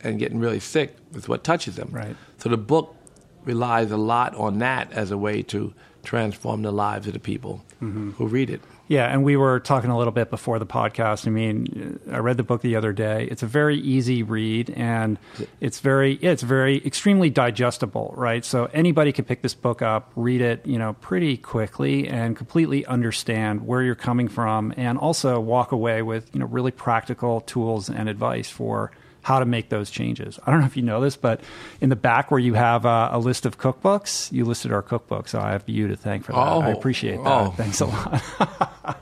and 0.00 0.18
getting 0.18 0.38
really 0.38 0.60
sick 0.60 0.96
is 1.14 1.28
what 1.28 1.44
touches 1.44 1.76
them. 1.76 1.90
Right. 1.92 2.16
So 2.38 2.48
the 2.48 2.56
book 2.56 2.96
relies 3.44 3.90
a 3.90 3.96
lot 3.96 4.34
on 4.34 4.58
that 4.58 4.92
as 4.92 5.10
a 5.10 5.18
way 5.18 5.42
to 5.44 5.74
transform 6.02 6.62
the 6.62 6.72
lives 6.72 7.06
of 7.06 7.12
the 7.12 7.20
people 7.20 7.64
who 7.80 8.26
read 8.26 8.48
it. 8.48 8.60
Yeah, 8.92 9.06
and 9.06 9.24
we 9.24 9.38
were 9.38 9.58
talking 9.58 9.88
a 9.88 9.96
little 9.96 10.12
bit 10.12 10.28
before 10.28 10.58
the 10.58 10.66
podcast. 10.66 11.26
I 11.26 11.30
mean, 11.30 11.98
I 12.10 12.18
read 12.18 12.36
the 12.36 12.42
book 12.42 12.60
the 12.60 12.76
other 12.76 12.92
day. 12.92 13.26
It's 13.30 13.42
a 13.42 13.46
very 13.46 13.78
easy 13.78 14.22
read, 14.22 14.68
and 14.68 15.16
it's 15.60 15.80
very, 15.80 16.18
yeah, 16.20 16.32
it's 16.32 16.42
very 16.42 16.84
extremely 16.84 17.30
digestible, 17.30 18.12
right? 18.18 18.44
So 18.44 18.66
anybody 18.74 19.10
can 19.10 19.24
pick 19.24 19.40
this 19.40 19.54
book 19.54 19.80
up, 19.80 20.12
read 20.14 20.42
it, 20.42 20.66
you 20.66 20.78
know, 20.78 20.92
pretty 20.92 21.38
quickly, 21.38 22.06
and 22.06 22.36
completely 22.36 22.84
understand 22.84 23.66
where 23.66 23.80
you're 23.82 23.94
coming 23.94 24.28
from, 24.28 24.74
and 24.76 24.98
also 24.98 25.40
walk 25.40 25.72
away 25.72 26.02
with 26.02 26.28
you 26.34 26.40
know 26.40 26.46
really 26.46 26.70
practical 26.70 27.40
tools 27.40 27.88
and 27.88 28.10
advice 28.10 28.50
for 28.50 28.90
how 29.22 29.38
to 29.38 29.44
make 29.46 29.68
those 29.68 29.88
changes. 29.90 30.38
I 30.44 30.50
don't 30.50 30.60
know 30.60 30.66
if 30.66 30.76
you 30.76 30.82
know 30.82 31.00
this, 31.00 31.16
but 31.16 31.40
in 31.80 31.88
the 31.88 31.96
back 31.96 32.30
where 32.30 32.40
you 32.40 32.54
have 32.54 32.84
uh, 32.84 33.08
a 33.12 33.18
list 33.18 33.46
of 33.46 33.56
cookbooks, 33.58 34.30
you 34.32 34.44
listed 34.44 34.72
our 34.72 34.82
cookbook, 34.82 35.28
so 35.28 35.40
I 35.40 35.52
have 35.52 35.62
you 35.68 35.88
to 35.88 35.96
thank 35.96 36.24
for 36.24 36.32
that. 36.32 36.38
I 36.38 36.68
Oh. 36.68 36.72
appreciate 36.72 37.16
that. 37.22 37.26
Oh. 37.26 37.54
Thanks 37.56 37.80
a 37.80 37.86
lot. 37.86 38.22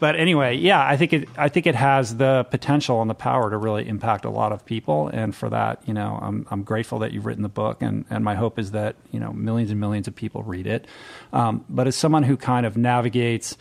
but 0.00 0.16
anyway, 0.16 0.56
yeah, 0.56 0.84
I 0.84 0.96
think 0.96 1.12
it. 1.12 1.28
I 1.36 1.48
think 1.48 1.66
it 1.66 1.74
has 1.74 2.16
the 2.16 2.44
potential 2.50 3.00
and 3.00 3.08
the 3.10 3.14
power 3.14 3.50
to 3.50 3.56
really 3.56 3.86
impact 3.86 4.24
a 4.24 4.30
lot 4.30 4.50
of 4.52 4.64
people, 4.64 5.08
and 5.08 5.34
for 5.34 5.48
that, 5.50 5.82
you 5.86 5.94
know, 5.94 6.18
I'm 6.20 6.46
I'm 6.50 6.62
grateful 6.62 6.98
that 7.00 7.12
you've 7.12 7.26
written 7.26 7.42
the 7.42 7.48
book, 7.48 7.82
and 7.82 8.04
and 8.10 8.24
my 8.24 8.34
hope 8.34 8.58
is 8.58 8.70
that 8.72 8.96
you 9.12 9.20
know 9.20 9.32
millions 9.32 9.70
and 9.70 9.78
millions 9.78 10.08
of 10.08 10.14
people 10.14 10.42
read 10.42 10.66
it. 10.66 10.86
Um, 11.32 11.64
but 11.68 11.86
as 11.86 11.96
someone 11.96 12.22
who 12.22 12.36
kind 12.36 12.66
of 12.66 12.76
navigates 12.76 13.56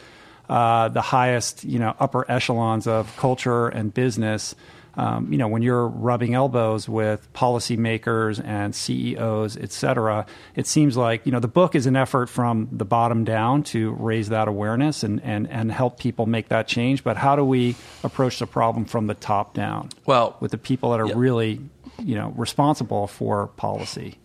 uh, 0.49 0.87
the 0.89 1.01
highest, 1.01 1.63
you 1.63 1.77
know, 1.77 1.93
upper 1.99 2.25
echelons 2.31 2.87
of 2.87 3.15
culture 3.17 3.67
and 3.67 3.93
business. 3.93 4.55
Um, 4.95 5.31
you 5.31 5.37
know, 5.37 5.47
when 5.47 5.61
you're 5.61 5.87
rubbing 5.87 6.33
elbows 6.33 6.89
with 6.89 7.31
policymakers 7.33 8.43
and 8.43 8.75
CEOs, 8.75 9.55
et 9.55 9.71
cetera, 9.71 10.25
it 10.55 10.67
seems 10.67 10.97
like, 10.97 11.25
you 11.25 11.31
know, 11.31 11.39
the 11.39 11.47
book 11.47 11.73
is 11.75 11.85
an 11.85 11.95
effort 11.95 12.27
from 12.27 12.67
the 12.71 12.83
bottom 12.85 13.23
down 13.23 13.63
to 13.63 13.91
raise 13.91 14.29
that 14.29 14.47
awareness 14.47 15.03
and, 15.03 15.21
and, 15.23 15.47
and 15.49 15.71
help 15.71 15.99
people 15.99 16.25
make 16.25 16.49
that 16.49 16.67
change. 16.67 17.03
But 17.03 17.15
how 17.17 17.35
do 17.35 17.45
we 17.45 17.75
approach 18.03 18.39
the 18.39 18.47
problem 18.47 18.83
from 18.85 19.07
the 19.07 19.13
top 19.13 19.53
down 19.53 19.89
Well, 20.05 20.35
with 20.39 20.51
the 20.51 20.57
people 20.57 20.91
that 20.91 20.99
are 20.99 21.07
Yeah. 21.07 21.13
really, 21.15 21.61
you 22.03 22.15
know, 22.15 22.33
responsible 22.35 23.07
for 23.07 23.47
policy? 23.55 24.17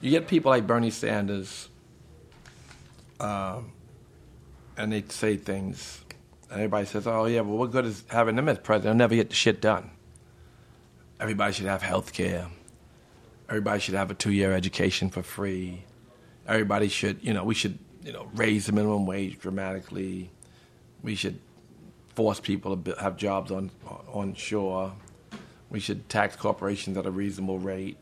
you 0.00 0.10
get 0.10 0.28
people 0.28 0.50
like 0.50 0.66
Bernie 0.66 0.90
Sanders, 0.90 1.68
um, 3.18 3.72
and 4.76 4.92
they 4.92 5.02
say 5.08 5.36
things, 5.36 6.00
everybody 6.50 6.86
says, 6.86 7.06
"Oh 7.06 7.26
yeah, 7.26 7.40
well, 7.42 7.58
what 7.58 7.72
good 7.72 7.86
is 7.86 8.04
having 8.08 8.36
them 8.36 8.48
as 8.48 8.58
president? 8.58 8.84
They'll 8.84 9.06
never 9.06 9.14
get 9.14 9.30
the 9.30 9.34
shit 9.36 9.60
done." 9.60 9.90
Everybody 11.20 11.52
should 11.54 11.66
have 11.66 11.82
health 11.82 12.12
care. 12.12 12.48
Everybody 13.48 13.80
should 13.80 13.94
have 13.94 14.10
a 14.10 14.14
two-year 14.14 14.52
education 14.52 15.10
for 15.10 15.22
free. 15.22 15.84
everybody 16.48 16.88
should, 16.88 17.22
you 17.22 17.32
know, 17.34 17.44
we 17.44 17.54
should, 17.54 17.78
you 18.04 18.12
know, 18.12 18.28
raise 18.34 18.66
the 18.66 18.72
minimum 18.72 19.06
wage 19.06 19.38
dramatically. 19.38 20.30
We 21.02 21.14
should 21.14 21.38
force 22.14 22.40
people 22.40 22.76
to 22.76 22.94
have 23.00 23.16
jobs 23.16 23.50
on 23.50 23.70
on 24.12 24.34
shore. 24.34 24.92
We 25.70 25.80
should 25.80 26.08
tax 26.08 26.36
corporations 26.36 26.96
at 26.96 27.06
a 27.06 27.10
reasonable 27.10 27.58
rate. 27.58 27.96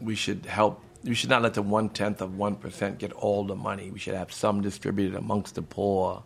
We 0.00 0.14
should 0.14 0.46
help. 0.46 0.82
We 1.04 1.14
should 1.14 1.30
not 1.30 1.42
let 1.42 1.54
the 1.54 1.62
one 1.62 1.88
tenth 1.88 2.20
of 2.20 2.36
one 2.38 2.56
percent 2.56 2.98
get 2.98 3.12
all 3.12 3.44
the 3.44 3.56
money. 3.56 3.90
We 3.90 3.98
should 3.98 4.14
have 4.14 4.32
some 4.32 4.60
distributed 4.60 5.16
amongst 5.16 5.54
the 5.56 5.62
poor. 5.62 6.22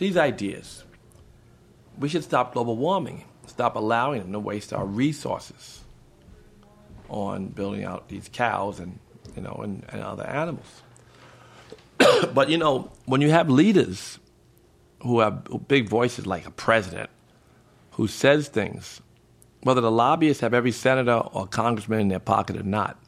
These 0.00 0.16
ideas. 0.16 0.82
We 1.98 2.08
should 2.08 2.24
stop 2.24 2.54
global 2.54 2.74
warming. 2.74 3.24
Stop 3.46 3.76
allowing 3.76 4.22
them 4.22 4.32
to 4.32 4.40
waste 4.40 4.72
our 4.72 4.86
resources 4.86 5.84
on 7.10 7.48
building 7.48 7.84
out 7.84 8.08
these 8.08 8.30
cows 8.32 8.80
and 8.80 8.98
you 9.36 9.42
know 9.42 9.60
and, 9.62 9.84
and 9.90 10.02
other 10.02 10.26
animals. 10.26 10.82
but 12.32 12.48
you 12.48 12.56
know, 12.56 12.90
when 13.04 13.20
you 13.20 13.28
have 13.28 13.50
leaders 13.50 14.18
who 15.02 15.20
have 15.20 15.46
big 15.68 15.86
voices 15.86 16.26
like 16.26 16.46
a 16.46 16.50
president 16.50 17.10
who 17.90 18.08
says 18.08 18.48
things, 18.48 19.02
whether 19.64 19.82
the 19.82 19.90
lobbyists 19.90 20.40
have 20.40 20.54
every 20.54 20.72
senator 20.72 21.18
or 21.34 21.46
congressman 21.46 22.00
in 22.00 22.08
their 22.08 22.18
pocket 22.18 22.56
or 22.56 22.62
not, 22.62 22.98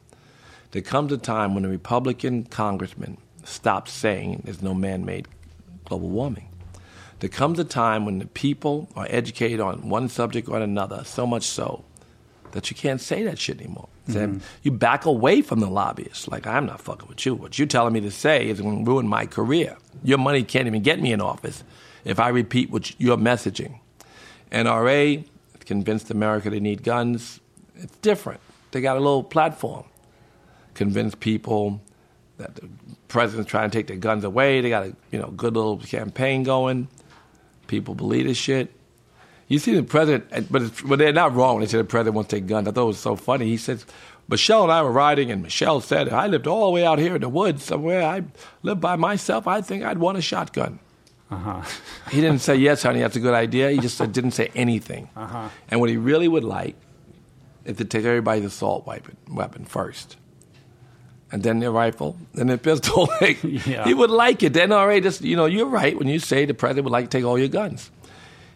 there 0.69 0.83
comes 0.83 1.11
a 1.11 1.17
time 1.17 1.55
when 1.55 1.65
a 1.65 1.69
Republican 1.69 2.43
congressman 2.43 3.17
stops 3.45 3.91
saying 3.91 4.43
there's 4.45 4.61
no 4.61 4.75
man 4.75 5.03
made 5.05 5.27
global 5.85 6.09
warming. 6.09 6.52
There 7.23 7.29
comes 7.29 7.57
a 7.57 7.63
time 7.63 8.03
when 8.03 8.19
the 8.19 8.25
people 8.25 8.89
are 8.97 9.07
educated 9.09 9.61
on 9.61 9.87
one 9.87 10.09
subject 10.09 10.49
or 10.49 10.59
another, 10.59 11.05
so 11.05 11.25
much 11.25 11.43
so 11.43 11.85
that 12.51 12.69
you 12.69 12.75
can't 12.75 12.99
say 12.99 13.23
that 13.23 13.39
shit 13.39 13.61
anymore. 13.61 13.87
Mm-hmm. 14.09 14.39
You 14.61 14.71
back 14.71 15.05
away 15.05 15.41
from 15.41 15.61
the 15.61 15.69
lobbyists. 15.69 16.27
Like, 16.27 16.45
I'm 16.45 16.65
not 16.65 16.81
fucking 16.81 17.07
with 17.07 17.25
you. 17.25 17.33
What 17.33 17.57
you're 17.57 17.65
telling 17.65 17.93
me 17.93 18.01
to 18.01 18.11
say 18.11 18.49
is 18.49 18.59
going 18.59 18.83
to 18.83 18.91
ruin 18.91 19.07
my 19.07 19.25
career. 19.25 19.77
Your 20.03 20.17
money 20.17 20.43
can't 20.43 20.67
even 20.67 20.81
get 20.81 20.99
me 20.99 21.13
in 21.13 21.21
office 21.21 21.63
if 22.03 22.19
I 22.19 22.27
repeat 22.27 22.69
what 22.71 22.93
you're 22.99 23.15
messaging. 23.15 23.79
NRA 24.51 25.25
convinced 25.65 26.11
America 26.11 26.49
they 26.49 26.59
need 26.59 26.83
guns. 26.83 27.39
It's 27.77 27.95
different. 27.99 28.41
They 28.71 28.81
got 28.81 28.97
a 28.97 28.99
little 28.99 29.23
platform. 29.23 29.85
Convince 30.73 31.15
people 31.15 31.79
that 32.35 32.55
the 32.55 32.67
president's 33.07 33.49
trying 33.49 33.69
to 33.69 33.77
take 33.77 33.87
their 33.87 33.95
guns 33.95 34.25
away. 34.25 34.59
They 34.59 34.67
got 34.67 34.87
a 34.87 34.95
you 35.11 35.19
know 35.19 35.27
good 35.27 35.55
little 35.55 35.77
campaign 35.77 36.43
going. 36.43 36.89
People 37.67 37.95
believe 37.95 38.27
this 38.27 38.37
shit. 38.37 38.73
You 39.47 39.59
see 39.59 39.75
the 39.75 39.83
president, 39.83 40.51
but, 40.51 40.63
but 40.85 40.99
they're 40.99 41.13
not 41.13 41.35
wrong. 41.35 41.55
When 41.55 41.61
they 41.61 41.69
say 41.69 41.77
the 41.77 41.83
president 41.83 42.15
wants 42.15 42.29
to 42.29 42.37
take 42.37 42.47
guns. 42.47 42.67
I 42.67 42.71
thought 42.71 42.83
it 42.83 42.87
was 42.87 42.99
so 42.99 43.15
funny. 43.15 43.45
He 43.45 43.57
says, 43.57 43.85
Michelle 44.27 44.63
and 44.63 44.71
I 44.71 44.81
were 44.81 44.91
riding, 44.91 45.31
and 45.31 45.43
Michelle 45.43 45.81
said, 45.81 46.09
I 46.09 46.27
lived 46.27 46.47
all 46.47 46.67
the 46.67 46.71
way 46.71 46.85
out 46.85 46.97
here 46.97 47.15
in 47.15 47.21
the 47.21 47.29
woods 47.29 47.63
somewhere. 47.63 48.03
I 48.03 48.23
lived 48.61 48.79
by 48.79 48.95
myself. 48.95 49.47
I 49.47 49.61
think 49.61 49.83
I'd 49.83 49.97
want 49.97 50.17
a 50.17 50.21
shotgun. 50.21 50.79
Uh-huh. 51.29 51.61
he 52.11 52.21
didn't 52.21 52.39
say, 52.39 52.55
yes, 52.55 52.83
honey, 52.83 52.99
that's 52.99 53.15
a 53.15 53.19
good 53.19 53.33
idea. 53.33 53.71
He 53.71 53.79
just 53.79 53.97
didn't 54.11 54.31
say 54.31 54.51
anything. 54.55 55.09
Uh-huh. 55.15 55.49
And 55.69 55.79
what 55.79 55.89
he 55.89 55.97
really 55.97 56.27
would 56.27 56.43
like 56.43 56.75
is 57.65 57.77
to 57.77 57.85
take 57.85 58.05
everybody's 58.05 58.45
assault 58.45 58.85
weapon, 58.85 59.17
weapon 59.29 59.65
first. 59.65 60.17
And 61.33 61.41
then 61.41 61.59
their 61.59 61.71
rifle, 61.71 62.15
then 62.35 62.45
their 62.45 62.59
pistol. 62.59 63.09
yeah. 63.21 63.85
He 63.85 63.95
would 63.95 64.11
like 64.11 64.43
it. 64.43 64.53
Then, 64.53 64.71
all 64.71 64.87
right, 64.87 65.01
just, 65.01 65.21
you 65.21 65.35
know, 65.35 65.47
you're 65.47 65.65
right 65.65 65.97
when 65.97 66.07
you 66.07 66.19
say 66.19 66.45
the 66.45 66.53
president 66.53 66.85
would 66.85 66.91
like 66.91 67.05
to 67.05 67.17
take 67.17 67.25
all 67.25 67.39
your 67.39 67.47
guns. 67.47 67.89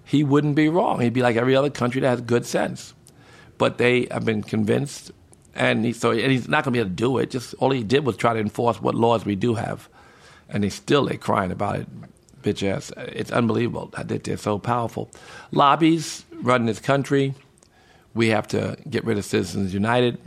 He 0.05 0.23
wouldn't 0.23 0.55
be 0.55 0.69
wrong. 0.69 0.99
He'd 0.99 1.13
be 1.13 1.23
like 1.23 1.38
every 1.38 1.55
other 1.55 1.71
country 1.71 2.01
that 2.01 2.09
has 2.09 2.21
good 2.21 2.45
sense. 2.45 2.93
But 3.57 3.80
they 3.80 4.07
have 4.11 4.25
been 4.25 4.43
convinced, 4.43 5.11
and, 5.55 5.86
he, 5.86 5.93
so, 5.93 6.11
and 6.11 6.32
he's 6.32 6.47
not 6.47 6.63
going 6.63 6.73
to 6.73 6.78
be 6.78 6.80
able 6.80 6.91
to 6.91 6.95
do 6.95 7.17
it. 7.17 7.32
Just 7.32 7.55
all 7.55 7.71
he 7.71 7.84
did 7.84 8.05
was 8.05 8.15
try 8.15 8.34
to 8.34 8.39
enforce 8.39 8.80
what 8.80 8.93
laws 8.93 9.25
we 9.25 9.36
do 9.36 9.55
have. 9.55 9.89
And 10.47 10.63
they 10.63 10.69
still 10.69 11.05
they 11.05 11.17
crying 11.17 11.51
about 11.51 11.78
it 11.78 11.88
bitch 12.47 12.67
ass. 12.67 12.91
It's 12.97 13.32
unbelievable 13.32 13.88
that 13.97 14.23
they're 14.23 14.38
so 14.38 14.59
powerful. 14.59 15.09
Lobbies 15.51 16.25
run 16.32 16.65
this 16.65 16.80
country. 16.80 17.34
We 18.13 18.30
have 18.30 18.47
to 18.49 18.78
get 18.89 19.03
rid 19.03 19.17
of 19.17 19.25
Citizens 19.25 19.73
United. 19.73 20.19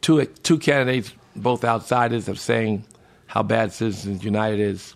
Two, 0.00 0.24
two 0.24 0.58
candidates, 0.58 1.12
both 1.36 1.64
outsiders, 1.64 2.28
of 2.28 2.38
saying 2.38 2.84
how 3.26 3.42
bad 3.42 3.72
Citizens 3.72 4.24
United 4.24 4.60
is. 4.60 4.94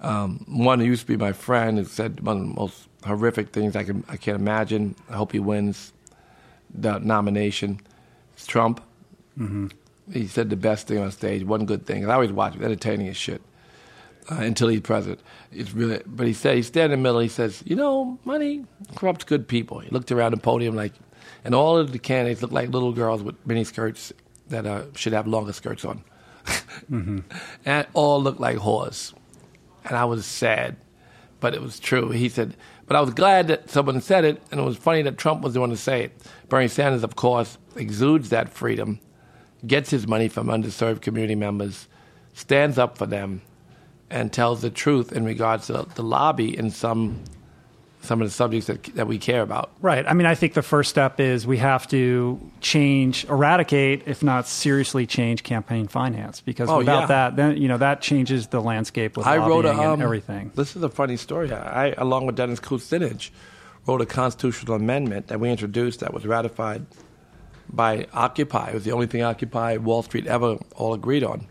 Um, 0.00 0.44
one 0.48 0.80
who 0.80 0.86
used 0.86 1.02
to 1.02 1.06
be 1.06 1.16
my 1.16 1.32
friend 1.32 1.78
has 1.78 1.90
said 1.90 2.20
one 2.20 2.36
of 2.36 2.42
the 2.42 2.54
most 2.54 2.88
horrific 3.04 3.50
things 3.50 3.74
I 3.74 3.84
can 3.84 4.04
I 4.08 4.16
can't 4.16 4.38
imagine. 4.38 4.96
I 5.08 5.16
hope 5.16 5.32
he 5.32 5.38
wins 5.38 5.92
the 6.72 6.98
nomination. 6.98 7.80
It's 8.34 8.46
Trump. 8.46 8.82
Mm-hmm. 9.38 9.68
He 10.12 10.26
said 10.26 10.50
the 10.50 10.56
best 10.56 10.86
thing 10.86 10.98
on 10.98 11.10
stage, 11.10 11.44
one 11.44 11.64
good 11.64 11.86
thing. 11.86 12.08
I 12.08 12.14
always 12.14 12.32
watch 12.32 12.54
it, 12.56 12.62
entertaining 12.62 13.08
as 13.08 13.16
shit 13.16 13.40
uh, 14.30 14.36
until 14.36 14.68
he's 14.68 14.80
president. 14.80 15.20
It's 15.52 15.72
really, 15.72 16.02
but 16.06 16.26
he 16.26 16.32
said 16.32 16.56
he's 16.56 16.66
standing 16.66 16.98
in 16.98 17.02
the 17.02 17.08
middle. 17.08 17.20
He 17.20 17.28
says, 17.28 17.62
"You 17.66 17.76
know, 17.76 18.18
money 18.24 18.64
corrupts 18.96 19.24
good 19.24 19.48
people." 19.48 19.78
He 19.80 19.90
looked 19.90 20.12
around 20.12 20.32
the 20.32 20.38
podium 20.38 20.74
like, 20.74 20.92
and 21.44 21.54
all 21.54 21.78
of 21.78 21.92
the 21.92 21.98
candidates 21.98 22.42
looked 22.42 22.54
like 22.54 22.70
little 22.70 22.92
girls 22.92 23.22
with 23.22 23.36
mini 23.46 23.64
skirts 23.64 24.12
that 24.48 24.66
uh, 24.66 24.84
should 24.94 25.12
have 25.12 25.26
longer 25.26 25.52
skirts 25.52 25.84
on, 25.84 26.04
mm-hmm. 26.46 27.20
and 27.64 27.86
all 27.94 28.22
looked 28.22 28.40
like 28.40 28.58
whores. 28.58 29.12
And 29.84 29.96
I 29.96 30.04
was 30.04 30.24
sad, 30.24 30.76
but 31.40 31.54
it 31.54 31.60
was 31.60 31.78
true. 31.78 32.10
He 32.10 32.28
said, 32.28 32.56
but 32.86 32.96
I 32.96 33.00
was 33.00 33.14
glad 33.14 33.48
that 33.48 33.70
someone 33.70 34.00
said 34.00 34.24
it, 34.24 34.42
and 34.50 34.60
it 34.60 34.62
was 34.62 34.76
funny 34.76 35.02
that 35.02 35.18
Trump 35.18 35.42
was 35.42 35.54
the 35.54 35.60
one 35.60 35.70
to 35.70 35.76
say 35.76 36.04
it. 36.04 36.12
Bernie 36.48 36.68
Sanders, 36.68 37.02
of 37.02 37.16
course, 37.16 37.56
exudes 37.76 38.28
that 38.28 38.50
freedom, 38.50 39.00
gets 39.66 39.90
his 39.90 40.06
money 40.06 40.28
from 40.28 40.48
underserved 40.48 41.00
community 41.00 41.34
members, 41.34 41.88
stands 42.34 42.78
up 42.78 42.98
for 42.98 43.06
them 43.06 43.40
and 44.10 44.32
tells 44.32 44.60
the 44.60 44.70
truth 44.70 45.12
in 45.12 45.24
regards 45.24 45.68
to 45.68 45.86
the 45.94 46.02
lobby 46.02 46.56
in 46.56 46.70
some 46.70 47.22
some 48.04 48.20
of 48.20 48.28
the 48.28 48.32
subjects 48.32 48.66
that, 48.66 48.82
that 48.94 49.06
we 49.06 49.18
care 49.18 49.42
about. 49.42 49.70
Right. 49.80 50.04
I 50.06 50.12
mean, 50.12 50.26
I 50.26 50.34
think 50.34 50.54
the 50.54 50.62
first 50.62 50.90
step 50.90 51.20
is 51.20 51.46
we 51.46 51.58
have 51.58 51.86
to 51.88 52.40
change, 52.60 53.24
eradicate, 53.24 54.02
if 54.06 54.22
not 54.22 54.46
seriously 54.46 55.06
change 55.06 55.42
campaign 55.42 55.88
finance, 55.88 56.40
because 56.40 56.68
oh, 56.68 56.78
without 56.78 57.00
yeah. 57.00 57.06
that, 57.06 57.36
then 57.36 57.56
you 57.56 57.68
know 57.68 57.78
that 57.78 58.02
changes 58.02 58.48
the 58.48 58.60
landscape 58.60 59.16
with 59.16 59.26
I 59.26 59.38
wrote 59.38 59.64
a, 59.64 59.72
um, 59.72 60.02
everything. 60.02 60.52
This 60.54 60.76
is 60.76 60.82
a 60.82 60.88
funny 60.88 61.16
story. 61.16 61.52
I, 61.52 61.94
along 61.98 62.26
with 62.26 62.36
Dennis 62.36 62.60
Kucinich, 62.60 63.30
wrote 63.86 64.00
a 64.00 64.06
constitutional 64.06 64.76
amendment 64.76 65.28
that 65.28 65.40
we 65.40 65.50
introduced 65.50 66.00
that 66.00 66.12
was 66.14 66.26
ratified 66.26 66.86
by 67.68 68.06
Occupy. 68.12 68.70
It 68.70 68.74
was 68.74 68.84
the 68.84 68.92
only 68.92 69.06
thing 69.06 69.22
Occupy 69.22 69.78
Wall 69.78 70.02
Street 70.02 70.26
ever 70.26 70.58
all 70.76 70.94
agreed 70.94 71.24
on. 71.24 71.46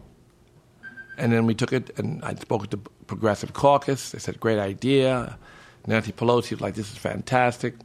And 1.18 1.32
then 1.32 1.46
we 1.46 1.54
took 1.54 1.74
it, 1.74 1.98
and 2.00 2.24
I 2.24 2.34
spoke 2.36 2.62
with 2.62 2.72
the 2.72 2.78
Progressive 3.06 3.54
Caucus. 3.54 4.12
They 4.12 4.20
said, 4.20 4.40
great 4.40 4.58
idea. 4.58 5.38
Nancy 5.86 6.12
Pelosi 6.12 6.52
was 6.52 6.62
like, 6.62 6.76
this 6.76 6.92
is 6.92 6.98
fantastic. 6.98 7.76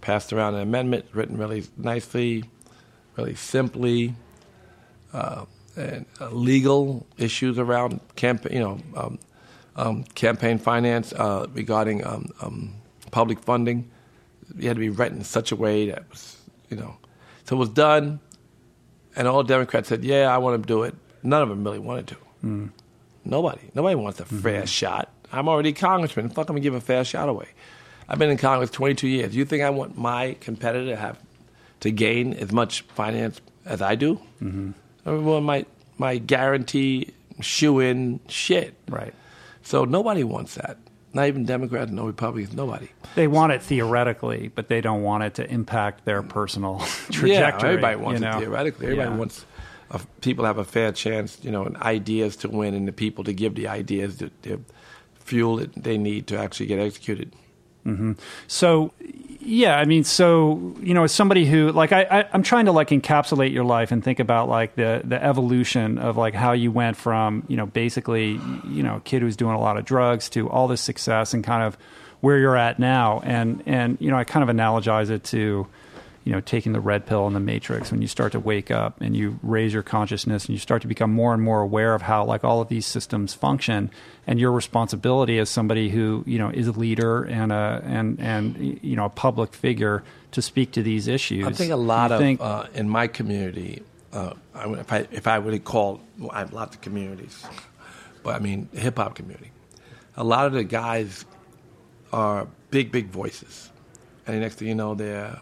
Passed 0.00 0.32
around 0.32 0.54
an 0.54 0.60
amendment, 0.60 1.06
written 1.12 1.36
really 1.36 1.64
nicely, 1.76 2.44
really 3.16 3.34
simply. 3.34 4.14
Uh, 5.12 5.46
and 5.76 6.06
uh, 6.20 6.30
legal 6.30 7.06
issues 7.18 7.58
around 7.58 8.00
campaign, 8.16 8.54
you 8.54 8.60
know, 8.60 8.80
um, 8.96 9.18
um, 9.76 10.04
campaign 10.14 10.58
finance 10.58 11.12
uh, 11.12 11.46
regarding 11.52 12.04
um, 12.06 12.30
um, 12.40 12.74
public 13.10 13.40
funding. 13.40 13.90
It 14.58 14.64
had 14.64 14.76
to 14.76 14.80
be 14.80 14.88
written 14.88 15.18
in 15.18 15.24
such 15.24 15.52
a 15.52 15.56
way 15.56 15.90
that 15.90 16.08
was, 16.10 16.36
you 16.70 16.76
know, 16.76 16.96
so 17.44 17.56
it 17.56 17.58
was 17.58 17.68
done, 17.68 18.20
and 19.14 19.28
all 19.28 19.42
Democrats 19.42 19.88
said, 19.88 20.04
"Yeah, 20.04 20.34
I 20.34 20.38
want 20.38 20.62
to 20.62 20.66
do 20.66 20.82
it." 20.82 20.94
None 21.22 21.42
of 21.42 21.48
them 21.48 21.62
really 21.62 21.78
wanted 21.78 22.08
to. 22.08 22.16
Mm. 22.44 22.70
Nobody. 23.24 23.70
Nobody 23.74 23.96
wants 23.96 24.20
a 24.20 24.24
mm-hmm. 24.24 24.38
fair 24.38 24.66
shot. 24.66 25.10
I'm 25.36 25.48
already 25.48 25.70
a 25.70 25.72
congressman. 25.72 26.28
Fuck, 26.30 26.48
I'm 26.48 26.54
gonna 26.54 26.60
give 26.60 26.74
a 26.74 26.80
fair 26.80 27.04
shot 27.04 27.28
away. 27.28 27.48
I've 28.08 28.18
been 28.18 28.30
in 28.30 28.38
Congress 28.38 28.70
22 28.70 29.08
years. 29.08 29.36
You 29.36 29.44
think 29.44 29.62
I 29.62 29.70
want 29.70 29.98
my 29.98 30.36
competitor 30.40 30.90
to 30.90 30.96
have 30.96 31.18
to 31.80 31.90
gain 31.90 32.32
as 32.34 32.52
much 32.52 32.82
finance 32.82 33.40
as 33.64 33.82
I 33.82 33.96
do? 33.96 34.20
Mm-hmm. 34.40 34.70
I 35.04 35.12
want 35.12 35.44
my 35.44 35.66
my 35.98 36.18
guarantee 36.18 37.12
shoe 37.40 37.80
in 37.80 38.20
shit. 38.28 38.74
Right. 38.88 39.14
So 39.62 39.84
nobody 39.84 40.24
wants 40.24 40.54
that. 40.54 40.78
Not 41.12 41.28
even 41.28 41.44
Democrats, 41.46 41.90
no 41.90 42.06
Republicans, 42.06 42.54
nobody. 42.54 42.88
They 43.14 43.26
want 43.26 43.52
it 43.52 43.62
theoretically, 43.62 44.48
but 44.54 44.68
they 44.68 44.82
don't 44.82 45.02
want 45.02 45.24
it 45.24 45.34
to 45.34 45.50
impact 45.50 46.04
their 46.04 46.22
personal 46.22 46.78
trajectory. 47.10 47.30
Yeah, 47.30 47.56
everybody 47.56 47.96
wants 47.96 48.20
you 48.20 48.26
know? 48.26 48.36
it 48.36 48.40
theoretically. 48.40 48.86
Everybody 48.86 49.10
yeah. 49.10 49.16
wants 49.16 49.44
people 50.20 50.44
have 50.44 50.58
a 50.58 50.64
fair 50.64 50.92
chance, 50.92 51.38
you 51.42 51.50
know, 51.50 51.64
and 51.64 51.76
ideas 51.78 52.36
to 52.36 52.48
win, 52.48 52.74
and 52.74 52.86
the 52.86 52.92
people 52.92 53.24
to 53.24 53.32
give 53.32 53.54
the 53.54 53.68
ideas 53.68 54.18
the, 54.18 54.30
the 54.42 54.60
fuel 55.26 55.56
that 55.56 55.74
they 55.74 55.98
need 55.98 56.26
to 56.28 56.38
actually 56.38 56.66
get 56.66 56.78
executed. 56.78 57.34
Mm-hmm. 57.84 58.12
So, 58.48 58.92
yeah, 59.40 59.78
I 59.78 59.84
mean, 59.84 60.02
so 60.04 60.74
you 60.80 60.92
know, 60.92 61.04
as 61.04 61.12
somebody 61.12 61.46
who 61.46 61.70
like 61.70 61.92
I, 61.92 62.02
I 62.02 62.28
am 62.34 62.42
trying 62.42 62.64
to 62.64 62.72
like 62.72 62.88
encapsulate 62.88 63.52
your 63.52 63.64
life 63.64 63.92
and 63.92 64.02
think 64.02 64.18
about 64.18 64.48
like 64.48 64.74
the 64.74 65.02
the 65.04 65.22
evolution 65.22 65.98
of 65.98 66.16
like 66.16 66.34
how 66.34 66.52
you 66.52 66.72
went 66.72 66.96
from 66.96 67.44
you 67.46 67.56
know 67.56 67.66
basically 67.66 68.40
you 68.68 68.82
know 68.82 68.96
a 68.96 69.00
kid 69.00 69.22
who's 69.22 69.36
doing 69.36 69.54
a 69.54 69.60
lot 69.60 69.76
of 69.76 69.84
drugs 69.84 70.28
to 70.30 70.50
all 70.50 70.66
this 70.66 70.80
success 70.80 71.32
and 71.32 71.44
kind 71.44 71.62
of 71.62 71.78
where 72.20 72.38
you're 72.38 72.56
at 72.56 72.78
now, 72.80 73.20
and 73.24 73.62
and 73.66 73.98
you 74.00 74.10
know 74.10 74.16
I 74.16 74.24
kind 74.24 74.48
of 74.48 74.54
analogize 74.54 75.10
it 75.10 75.22
to 75.24 75.68
you 76.26 76.32
know, 76.32 76.40
taking 76.40 76.72
the 76.72 76.80
red 76.80 77.06
pill 77.06 77.28
in 77.28 77.34
the 77.34 77.40
matrix, 77.40 77.92
when 77.92 78.02
you 78.02 78.08
start 78.08 78.32
to 78.32 78.40
wake 78.40 78.72
up 78.72 79.00
and 79.00 79.16
you 79.16 79.38
raise 79.44 79.72
your 79.72 79.84
consciousness 79.84 80.46
and 80.46 80.54
you 80.54 80.58
start 80.58 80.82
to 80.82 80.88
become 80.88 81.12
more 81.12 81.32
and 81.32 81.40
more 81.40 81.60
aware 81.60 81.94
of 81.94 82.02
how 82.02 82.24
like 82.24 82.42
all 82.42 82.60
of 82.60 82.66
these 82.68 82.84
systems 82.84 83.32
function 83.32 83.88
and 84.26 84.40
your 84.40 84.50
responsibility 84.50 85.38
as 85.38 85.48
somebody 85.48 85.88
who, 85.88 86.24
you 86.26 86.36
know, 86.36 86.48
is 86.50 86.66
a 86.66 86.72
leader 86.72 87.22
and 87.22 87.52
a 87.52 87.80
and 87.84 88.18
and 88.18 88.80
you 88.82 88.96
know, 88.96 89.04
a 89.04 89.08
public 89.08 89.54
figure 89.54 90.02
to 90.32 90.42
speak 90.42 90.72
to 90.72 90.82
these 90.82 91.06
issues. 91.06 91.46
I 91.46 91.52
think 91.52 91.70
a 91.72 91.76
lot 91.76 92.10
You 92.10 92.14
of 92.16 92.20
think- 92.20 92.40
uh, 92.40 92.66
in 92.74 92.88
my 92.88 93.06
community, 93.06 93.84
uh, 94.12 94.34
if 94.56 94.92
I 94.92 95.06
if 95.12 95.28
I 95.28 95.38
would 95.38 95.62
call, 95.62 96.00
well, 96.18 96.32
I 96.32 96.40
have 96.40 96.52
lots 96.52 96.74
of 96.74 96.82
communities, 96.82 97.46
but 98.24 98.34
I 98.34 98.40
mean 98.40 98.68
hip 98.72 98.98
hop 98.98 99.14
community. 99.14 99.52
A 100.16 100.24
lot 100.24 100.46
of 100.46 100.54
the 100.54 100.64
guys 100.64 101.24
are 102.12 102.48
big, 102.72 102.90
big 102.90 103.10
voices, 103.10 103.70
and 104.26 104.34
the 104.34 104.40
next 104.40 104.56
thing 104.56 104.66
you 104.66 104.74
know, 104.74 104.96
they're 104.96 105.38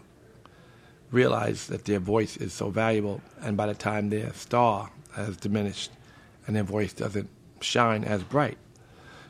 realize 1.11 1.67
that 1.67 1.85
their 1.85 1.99
voice 1.99 2.37
is 2.37 2.53
so 2.53 2.69
valuable, 2.69 3.21
and 3.41 3.55
by 3.55 3.67
the 3.67 3.75
time 3.75 4.09
their 4.09 4.33
star 4.33 4.91
has 5.15 5.37
diminished, 5.37 5.91
and 6.47 6.55
their 6.55 6.63
voice 6.63 6.93
doesn't 6.93 7.29
shine 7.61 8.03
as 8.03 8.23
bright, 8.23 8.57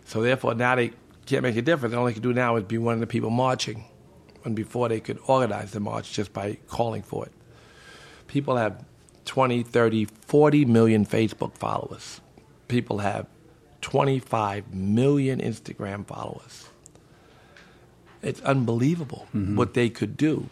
so 0.06 0.22
therefore 0.22 0.56
now 0.56 0.76
they 0.76 0.92
can't 1.26 1.44
make 1.44 1.56
a 1.56 1.62
difference. 1.62 1.94
All 1.96 2.06
they 2.06 2.14
can 2.14 2.22
do 2.22 2.34
now 2.34 2.56
is 2.56 2.64
be 2.64 2.78
one 2.78 2.94
of 2.94 3.00
the 3.00 3.08
people 3.08 3.30
marching 3.30 3.86
when 4.44 4.54
before 4.54 4.90
they 4.90 5.00
could 5.00 5.20
organize 5.28 5.72
the 5.72 5.80
march 5.80 6.14
just 6.14 6.32
by 6.32 6.58
calling 6.68 7.02
for 7.02 7.26
it. 7.26 7.32
People 8.28 8.58
have 8.58 8.84
20, 9.26 9.64
30, 9.64 10.06
40 10.06 10.66
million 10.66 11.06
Facebook 11.06 11.58
followers. 11.58 12.22
People 12.68 13.00
have 13.00 13.28
25 13.82 14.74
million 14.74 15.40
Instagram 15.40 16.06
followers. 16.06 16.70
It's 18.22 18.42
unbelievable 18.42 19.28
mm-hmm. 19.36 19.56
what 19.56 19.74
they 19.74 19.90
could 19.90 20.18
do. 20.18 20.50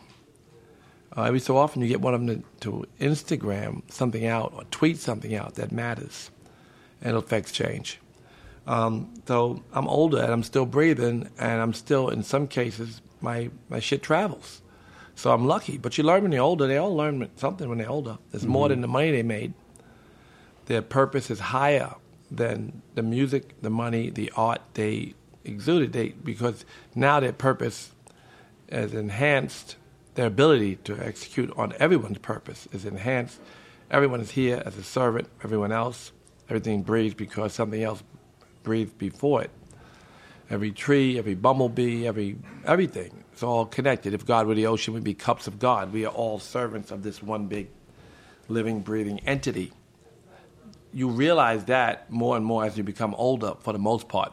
Uh, 1.16 1.24
every 1.24 1.40
so 1.40 1.58
often, 1.58 1.82
you 1.82 1.88
get 1.88 2.02
one 2.02 2.14
of 2.14 2.26
them 2.26 2.44
to, 2.60 2.72
to 2.72 2.88
Instagram 3.00 3.84
something 3.92 4.26
out 4.26 4.54
or 4.56 4.64
tweet 4.66 4.98
something 4.98 5.36
out 5.36 5.56
that 5.56 5.72
matters, 5.72 6.32
and 7.02 7.16
it 7.16 7.18
affects 7.18 7.52
change. 7.52 8.00
Um, 8.66 9.14
so 9.28 9.62
I'm 9.74 9.88
older 9.88 10.20
and 10.20 10.32
I'm 10.32 10.44
still 10.44 10.66
breathing, 10.66 11.30
and 11.38 11.62
I'm 11.62 11.74
still, 11.74 12.10
in 12.10 12.24
some 12.24 12.48
cases, 12.48 13.02
my, 13.22 13.50
my 13.70 13.80
shit 13.80 14.02
travels. 14.02 14.62
So 15.16 15.32
I'm 15.32 15.46
lucky. 15.46 15.78
But 15.78 15.98
you 15.98 16.04
learn 16.04 16.24
when 16.24 16.32
you're 16.32 16.42
older. 16.44 16.66
They 16.66 16.78
all 16.78 16.96
learn 16.96 17.30
something 17.36 17.70
when 17.70 17.78
they're 17.78 17.90
older. 17.90 18.18
There's 18.32 18.46
more 18.46 18.70
than 18.70 18.82
the 18.82 18.88
money 18.88 19.12
they 19.12 19.24
made. 19.24 19.54
Their 20.66 20.82
purpose 20.82 21.30
is 21.30 21.40
higher 21.40 21.96
than 22.32 22.82
the 22.96 23.04
music, 23.04 23.62
the 23.62 23.70
money, 23.70 24.10
the 24.10 24.32
art 24.36 24.62
they 24.74 25.14
exuded. 25.44 25.94
They, 25.94 26.10
because 26.10 26.66
now 26.96 27.20
their 27.20 27.34
purpose 27.34 27.92
has 28.72 28.94
enhanced 28.94 29.76
their 30.16 30.28
ability 30.28 30.76
to 30.84 30.98
execute 31.00 31.52
on 31.58 31.74
everyone's 31.80 32.20
purpose 32.20 32.68
is 32.72 32.86
enhanced. 32.86 33.40
Everyone 33.90 34.22
is 34.22 34.32
here 34.32 34.62
as 34.66 34.78
a 34.78 34.84
servant. 34.84 35.28
Everyone 35.44 35.72
else, 35.72 36.12
everything 36.50 36.84
breathes 36.84 37.16
because 37.16 37.54
something 37.54 37.82
else 37.82 38.04
breathed 38.64 38.98
before 38.98 39.44
it. 39.44 39.52
Every 40.50 40.72
tree, 40.72 41.18
every 41.18 41.36
bumblebee, 41.36 42.06
every 42.06 42.38
everything. 42.66 43.24
It's 43.32 43.44
all 43.44 43.66
connected. 43.66 44.14
If 44.14 44.26
God 44.26 44.46
were 44.46 44.54
the 44.54 44.68
ocean, 44.68 44.94
we'd 44.94 45.04
be 45.04 45.16
cups 45.16 45.48
of 45.48 45.58
God. 45.58 45.92
We 45.92 46.06
are 46.06 46.14
all 46.14 46.40
servants 46.40 46.92
of 46.92 47.02
this 47.02 47.24
one 47.24 47.48
big 47.48 47.70
living, 48.48 48.82
breathing 48.82 49.20
entity. 49.22 49.72
You 50.94 51.10
realize 51.10 51.66
that 51.66 52.12
more 52.12 52.38
and 52.38 52.46
more 52.46 52.66
as 52.66 52.78
you 52.78 52.84
become 52.84 53.16
older 53.16 53.56
for 53.62 53.74
the 53.74 53.80
most 53.80 54.08
part. 54.08 54.32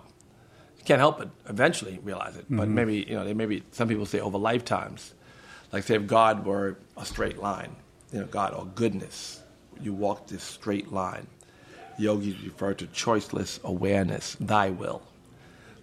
You 0.78 0.84
can't 0.84 0.98
help 0.98 1.18
but 1.18 1.30
eventually 1.48 1.98
realize 2.02 2.36
it. 2.36 2.44
But 2.50 2.64
mm-hmm. 2.64 2.74
maybe, 2.74 3.06
you 3.08 3.14
know, 3.14 3.32
maybe 3.32 3.62
some 3.70 3.88
people 3.88 4.04
say 4.04 4.20
over 4.20 4.36
lifetimes. 4.36 5.14
Like 5.72 5.84
say 5.84 5.94
if 5.94 6.06
God 6.06 6.44
were 6.44 6.76
a 6.96 7.04
straight 7.04 7.38
line, 7.38 7.76
you 8.12 8.20
know, 8.20 8.26
God 8.26 8.54
or 8.54 8.66
goodness, 8.66 9.42
you 9.80 9.92
walk 9.92 10.26
this 10.26 10.42
straight 10.42 10.92
line. 10.92 11.26
Yogis 11.98 12.40
refer 12.42 12.74
to 12.74 12.86
choiceless 12.86 13.62
awareness, 13.62 14.36
thy 14.40 14.70
will. 14.70 15.02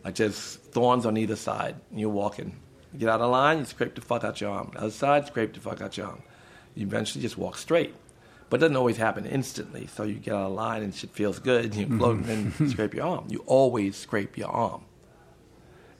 Like 0.03 0.15
there's 0.15 0.55
thorns 0.55 1.05
on 1.05 1.17
either 1.17 1.35
side, 1.35 1.75
and 1.91 1.99
you're 1.99 2.09
walking. 2.09 2.55
You 2.93 2.99
get 2.99 3.09
out 3.09 3.21
of 3.21 3.31
line, 3.31 3.59
you 3.59 3.65
scrape 3.65 3.95
the 3.95 4.01
fuck 4.01 4.23
out 4.23 4.41
your 4.41 4.51
arm. 4.51 4.71
The 4.73 4.79
other 4.79 4.91
side, 4.91 5.27
scrape 5.27 5.53
the 5.53 5.59
fuck 5.59 5.81
out 5.81 5.97
your 5.97 6.07
arm. 6.07 6.23
You 6.75 6.85
eventually 6.85 7.21
just 7.21 7.37
walk 7.37 7.57
straight. 7.57 7.93
But 8.49 8.57
it 8.57 8.61
doesn't 8.61 8.77
always 8.77 8.97
happen 8.97 9.25
instantly. 9.25 9.87
So 9.87 10.03
you 10.03 10.15
get 10.15 10.33
out 10.33 10.47
of 10.47 10.53
line 10.53 10.81
and 10.81 10.95
shit 10.95 11.11
feels 11.11 11.39
good, 11.39 11.65
and 11.65 11.75
you 11.75 11.85
mm-hmm. 11.85 11.97
float 11.99 12.17
and 12.17 12.25
then 12.25 12.69
scrape 12.69 12.93
your 12.93 13.05
arm. 13.05 13.25
You 13.29 13.43
always 13.45 13.95
scrape 13.97 14.37
your 14.37 14.49
arm. 14.49 14.85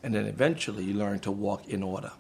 And 0.02 0.16
then 0.16 0.26
eventually 0.26 0.86
you 0.86 0.94
learn 0.94 1.20
to 1.20 1.32
walk 1.32 1.68
in 1.68 1.84
order. 1.84 2.14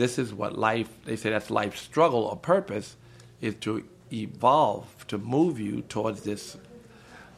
This 0.00 0.18
is 0.18 0.32
what 0.32 0.56
life, 0.56 0.88
they 1.04 1.14
say 1.14 1.28
that's 1.28 1.50
life's 1.50 1.82
struggle 1.82 2.22
or 2.24 2.34
purpose, 2.34 2.96
is 3.42 3.54
to 3.56 3.84
evolve, 4.10 5.06
to 5.08 5.18
move 5.18 5.60
you 5.60 5.82
towards 5.82 6.22
this, 6.22 6.56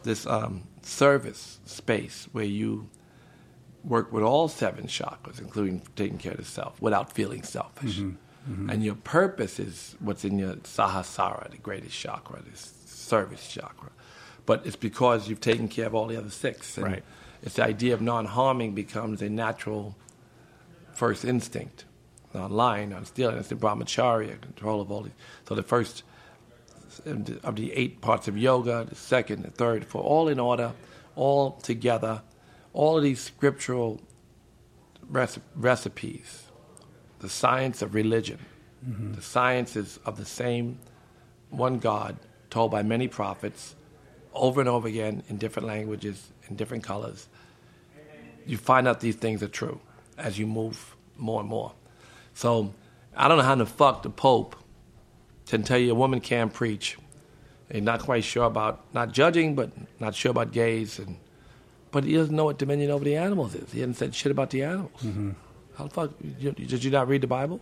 this 0.05 0.29
um, 0.29 0.63
service 0.83 1.59
space 1.65 2.29
where 2.31 2.45
you 2.45 2.89
work 3.83 4.13
with 4.13 4.23
all 4.23 4.47
seven 4.47 4.87
chakras, 4.87 5.41
including 5.41 5.83
taking 5.97 6.19
care 6.19 6.33
of 6.33 6.39
the 6.39 6.45
self, 6.45 6.81
without 6.81 7.13
feeling 7.13 7.43
selfish. 7.43 7.99
And 8.71 8.85
your 8.85 8.95
purpose 8.95 9.59
is 9.59 9.97
what's 9.99 10.25
in 10.25 10.39
your 10.39 10.55
Sahasrara, 10.55 11.51
the 11.51 11.59
greatest 11.59 11.99
chakra, 11.99 12.43
this 12.49 12.75
service 12.87 13.49
chakra. 13.49 13.91
But 14.47 14.65
it's 14.65 14.77
because 14.77 15.29
you've 15.29 15.41
taken 15.41 15.67
care 15.67 15.87
of 15.87 15.97
all 15.97 16.07
the 16.07 16.17
other 16.17 16.31
six. 16.31 16.77
And 16.79 16.87
Right. 16.87 17.05
It's 17.43 17.57
the 17.57 17.65
idea 17.65 17.93
of 17.95 18.01
non 18.01 18.27
harming 18.27 18.75
becomes 18.75 19.21
a 19.21 19.29
natural 19.29 19.97
first 20.95 21.25
instinct. 21.25 21.87
Non 22.35 22.51
lying, 22.51 22.91
non 22.91 23.05
stealing, 23.05 23.37
it's 23.37 23.49
the 23.49 23.55
brahmacharya, 23.55 24.41
control 24.41 24.81
of 24.81 24.91
all 24.91 25.03
these. 25.03 25.13
So 25.47 25.55
the 25.55 25.63
first 25.63 26.03
of 27.07 27.57
the 27.57 27.73
eight 27.73 28.01
parts 28.01 28.29
of 28.29 28.37
yoga, 28.37 28.87
the 28.89 28.95
second, 28.95 29.45
the 29.45 29.51
third, 29.51 29.85
for 29.85 30.03
all 30.03 30.29
in 30.29 30.39
order, 30.39 30.73
all 31.17 31.53
together, 31.53 32.23
all 32.73 32.97
of 32.99 33.03
these 33.03 33.21
scriptural 33.21 34.01
recipes, 35.09 36.43
the 37.21 37.29
science 37.29 37.83
of 37.83 37.95
religion, 37.95 38.39
mm-hmm. 38.87 39.13
the 39.13 39.23
sciences 39.23 39.99
of 40.05 40.17
the 40.17 40.25
same 40.25 40.79
one 41.51 41.79
God 41.79 42.17
told 42.51 42.71
by 42.71 42.83
many 42.83 43.09
prophets 43.09 43.75
over 44.35 44.61
and 44.61 44.69
over 44.69 44.89
again 44.89 45.23
in 45.29 45.37
different 45.37 45.69
languages, 45.69 46.31
in 46.49 46.57
different 46.57 46.85
colors. 46.85 47.29
You 48.47 48.57
find 48.57 48.89
out 48.89 49.01
these 49.01 49.17
things 49.17 49.43
are 49.43 49.49
true 49.49 49.81
as 50.19 50.39
you 50.39 50.47
move 50.47 50.97
more 51.17 51.41
and 51.41 51.49
more. 51.49 51.73
So 52.35 52.73
I 53.17 53.29
don't 53.29 53.39
know 53.39 53.45
how 53.45 53.55
the 53.55 53.67
fuck 53.67 54.03
the 54.03 54.11
Pope 54.11 54.57
can 55.47 55.63
tell 55.63 55.79
you 55.79 55.93
a 55.93 55.95
woman 55.95 56.21
can't 56.21 56.53
preach. 56.53 56.97
He's 57.71 57.83
not 57.83 58.01
quite 58.01 58.25
sure 58.25 58.45
about 58.45 58.83
not 58.93 59.13
judging, 59.13 59.55
but 59.55 59.71
not 59.99 60.15
sure 60.15 60.31
about 60.31 60.53
gays, 60.53 60.99
and 60.99 61.17
but 61.91 62.05
he 62.05 62.15
doesn't 62.15 62.35
know 62.35 62.45
what 62.45 62.59
dominion 62.59 62.91
over 62.91 63.05
the 63.05 63.17
animals 63.17 63.55
is. 63.55 63.73
He 63.73 63.81
hasn't 63.81 63.97
said 63.97 64.15
shit 64.15 64.33
about 64.33 64.51
the 64.51 64.63
animals. 64.63 65.03
Mm-hmm. 65.03 65.31
How 65.77 65.85
the 65.85 65.91
fuck 65.91 66.11
you, 66.39 66.53
did 66.53 66.85
you 66.85 66.91
not 66.91 67.09
read 67.09 67.23
the 67.23 67.27
Bible? 67.27 67.61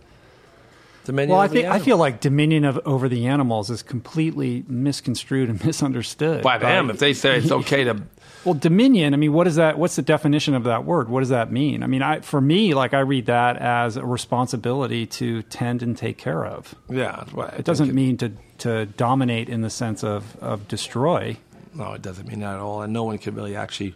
Dominion 1.03 1.31
Well, 1.31 1.39
I 1.39 1.45
over 1.45 1.53
the 1.53 1.61
think 1.61 1.73
I 1.73 1.79
feel 1.79 1.97
like 1.97 2.19
dominion 2.21 2.65
of 2.65 2.79
over 2.85 3.09
the 3.09 3.27
animals 3.27 3.69
is 3.69 3.81
completely 3.83 4.63
misconstrued 4.67 5.49
and 5.49 5.63
misunderstood 5.65 6.43
by 6.43 6.57
them 6.57 6.89
if 6.89 6.99
they 6.99 7.13
say 7.13 7.37
it's 7.37 7.51
okay 7.51 7.83
to 7.83 8.01
Well, 8.45 8.55
dominion. 8.55 9.13
I 9.13 9.17
mean, 9.17 9.33
what 9.33 9.45
is 9.45 9.55
that? 9.57 9.77
What's 9.77 9.95
the 9.95 10.01
definition 10.01 10.55
of 10.55 10.63
that 10.63 10.83
word? 10.83 11.09
What 11.09 11.19
does 11.19 11.29
that 11.29 11.51
mean? 11.51 11.83
I 11.83 11.87
mean, 11.87 12.01
I, 12.01 12.21
for 12.21 12.41
me, 12.41 12.73
like 12.73 12.93
I 12.95 13.01
read 13.01 13.27
that 13.27 13.57
as 13.57 13.97
a 13.97 14.05
responsibility 14.05 15.05
to 15.05 15.43
tend 15.43 15.83
and 15.83 15.95
take 15.95 16.17
care 16.17 16.43
of. 16.43 16.73
yeah. 16.89 17.23
Well, 17.33 17.49
It 17.49 17.65
doesn't 17.65 17.87
think 17.87 17.95
mean 17.95 18.17
to 18.17 18.31
to 18.59 18.85
dominate 18.85 19.47
in 19.49 19.61
the 19.61 19.69
sense 19.69 20.03
of 20.03 20.35
of 20.41 20.67
destroy. 20.67 21.37
No, 21.75 21.93
it 21.93 22.01
doesn't 22.01 22.27
mean 22.27 22.39
that 22.39 22.55
at 22.55 22.59
all, 22.59 22.81
and 22.81 22.91
no 22.91 23.03
one 23.03 23.17
can 23.19 23.35
really 23.35 23.55
actually 23.55 23.93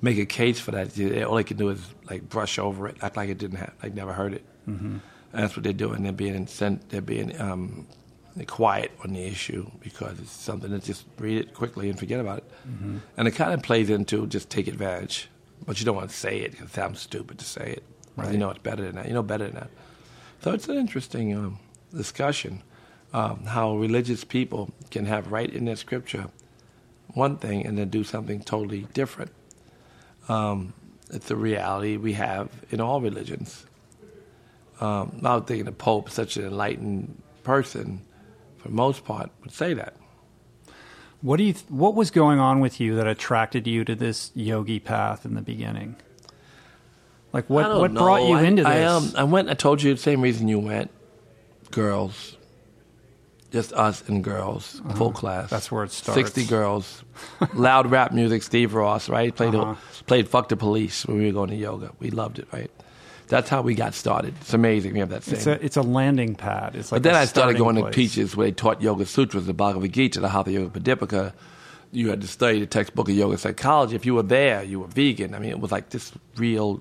make 0.00 0.18
a 0.18 0.26
case 0.26 0.58
for 0.58 0.70
that. 0.72 0.98
All 1.24 1.36
they 1.36 1.44
can 1.44 1.56
do 1.58 1.68
is 1.68 1.80
like 2.10 2.28
brush 2.28 2.58
over 2.58 2.88
it, 2.88 2.96
act 3.02 3.16
like 3.16 3.28
it 3.28 3.38
didn't 3.38 3.58
happen, 3.58 3.74
like 3.82 3.94
never 3.94 4.12
heard 4.12 4.32
it. 4.32 4.44
Mm-hmm. 4.68 4.98
That's 5.32 5.56
what 5.56 5.62
they're 5.64 5.72
doing. 5.72 6.02
They're 6.02 6.12
being 6.12 6.34
incent- 6.46 6.88
they're 6.90 7.00
being 7.00 7.40
um, 7.40 7.86
quiet 8.46 8.92
on 9.04 9.12
the 9.14 9.24
issue 9.24 9.70
because 9.80 10.18
it's 10.20 10.30
something 10.30 10.70
that 10.70 10.84
just 10.84 11.04
read 11.18 11.38
it 11.38 11.54
quickly 11.54 11.88
and 11.90 11.98
forget 11.98 12.20
about 12.20 12.38
it. 12.38 12.50
And 13.16 13.28
it 13.28 13.32
kind 13.32 13.52
of 13.52 13.62
plays 13.62 13.88
into 13.90 14.26
just 14.26 14.50
take 14.50 14.68
advantage, 14.68 15.28
but 15.66 15.78
you 15.80 15.86
don't 15.86 15.96
want 15.96 16.10
to 16.10 16.16
say 16.16 16.40
it 16.40 16.50
because 16.52 16.68
it 16.68 16.74
sounds 16.74 17.00
stupid 17.00 17.38
to 17.38 17.44
say 17.44 17.72
it. 17.72 17.82
'Cause 18.16 18.32
You 18.32 18.38
know 18.38 18.50
it's 18.50 18.58
better 18.58 18.82
than 18.84 18.96
that. 18.96 19.06
You 19.08 19.14
know 19.14 19.22
better 19.22 19.44
than 19.46 19.54
that. 19.54 19.70
So 20.42 20.52
it's 20.52 20.68
an 20.68 20.76
interesting 20.76 21.34
um, 21.36 21.58
discussion 21.94 22.62
um, 23.14 23.44
how 23.44 23.76
religious 23.76 24.24
people 24.24 24.70
can 24.90 25.04
have 25.06 25.30
right 25.32 25.50
in 25.50 25.64
their 25.66 25.76
scripture 25.76 26.26
one 27.14 27.36
thing 27.36 27.66
and 27.66 27.76
then 27.78 27.88
do 27.90 28.04
something 28.04 28.40
totally 28.42 28.86
different. 28.94 29.30
Um, 30.28 30.72
it's 31.10 31.30
a 31.30 31.36
reality 31.36 31.96
we 31.96 32.14
have 32.14 32.48
in 32.70 32.80
all 32.80 33.00
religions. 33.02 33.66
Um, 34.82 35.20
I 35.24 35.36
was 35.36 35.44
thinking 35.46 35.64
the 35.64 35.72
Pope, 35.72 36.10
such 36.10 36.36
an 36.36 36.44
enlightened 36.46 37.22
person, 37.44 38.00
for 38.58 38.68
the 38.68 38.74
most 38.74 39.04
part, 39.04 39.30
would 39.42 39.52
say 39.52 39.74
that. 39.74 39.94
What 41.20 41.36
do 41.36 41.44
you? 41.44 41.52
th- 41.52 41.66
What 41.68 41.94
was 41.94 42.10
going 42.10 42.40
on 42.40 42.58
with 42.60 42.80
you 42.80 42.96
that 42.96 43.06
attracted 43.06 43.66
you 43.68 43.84
to 43.84 43.94
this 43.94 44.32
yogi 44.34 44.80
path 44.80 45.24
in 45.24 45.34
the 45.34 45.40
beginning? 45.42 45.94
Like 47.32 47.48
what? 47.48 47.78
What 47.78 47.92
know. 47.92 48.00
brought 48.00 48.22
you 48.28 48.34
I- 48.34 48.42
into 48.42 48.62
this? 48.64 48.72
I, 48.72 48.82
um, 48.82 49.12
I 49.16 49.22
went. 49.24 49.48
I 49.48 49.54
told 49.54 49.82
you 49.82 49.94
the 49.94 50.00
same 50.00 50.20
reason 50.20 50.48
you 50.48 50.58
went. 50.58 50.90
girls, 51.70 52.36
just 53.52 53.72
us 53.72 54.06
and 54.08 54.22
girls, 54.24 54.82
full 54.96 55.12
class. 55.12 55.44
Uh-huh. 55.44 55.56
That's 55.56 55.70
where 55.70 55.84
it 55.84 55.92
starts. 55.92 56.18
Sixty 56.18 56.44
girls, 56.44 57.04
loud 57.54 57.90
rap 57.90 58.12
music. 58.12 58.42
Steve 58.42 58.74
Ross, 58.74 59.08
right? 59.08 59.34
Played 59.34 59.54
Uh-huh. 59.54 59.76
played 60.06 60.28
"Fuck 60.28 60.48
the 60.48 60.56
Police" 60.56 61.06
when 61.06 61.18
we 61.18 61.26
were 61.26 61.32
going 61.32 61.50
to 61.50 61.56
yoga. 61.56 61.92
We 62.00 62.10
loved 62.10 62.40
it, 62.40 62.48
right? 62.52 62.70
That's 63.32 63.48
how 63.48 63.62
we 63.62 63.74
got 63.74 63.94
started. 63.94 64.34
It's 64.42 64.52
amazing. 64.52 64.92
We 64.92 64.98
have 65.00 65.08
that 65.08 65.24
same. 65.24 65.34
It's 65.36 65.46
a 65.46 65.64
it's 65.64 65.76
a 65.78 65.82
landing 65.82 66.34
pad. 66.34 66.76
It's 66.76 66.92
like 66.92 67.02
But 67.02 67.02
then 67.08 67.14
I 67.14 67.24
started 67.24 67.56
going 67.56 67.76
place. 67.76 67.86
to 67.94 68.00
teachers 68.00 68.36
where 68.36 68.46
they 68.46 68.52
taught 68.52 68.82
Yoga 68.82 69.06
Sutras, 69.06 69.46
the 69.46 69.54
Bhagavad 69.54 69.90
Gita, 69.92 70.20
the 70.20 70.28
Hatha 70.28 70.52
Yoga 70.52 70.78
Pradipika. 70.78 71.32
You 71.92 72.10
had 72.10 72.20
to 72.20 72.26
study 72.28 72.60
the 72.60 72.66
textbook 72.66 73.08
of 73.10 73.14
yoga 73.14 73.36
psychology. 73.36 73.94
If 73.96 74.06
you 74.06 74.14
were 74.14 74.22
there, 74.22 74.62
you 74.62 74.80
were 74.80 74.86
vegan. 74.86 75.34
I 75.34 75.38
mean, 75.38 75.50
it 75.50 75.60
was 75.60 75.70
like 75.72 75.90
this 75.90 76.10
real 76.36 76.80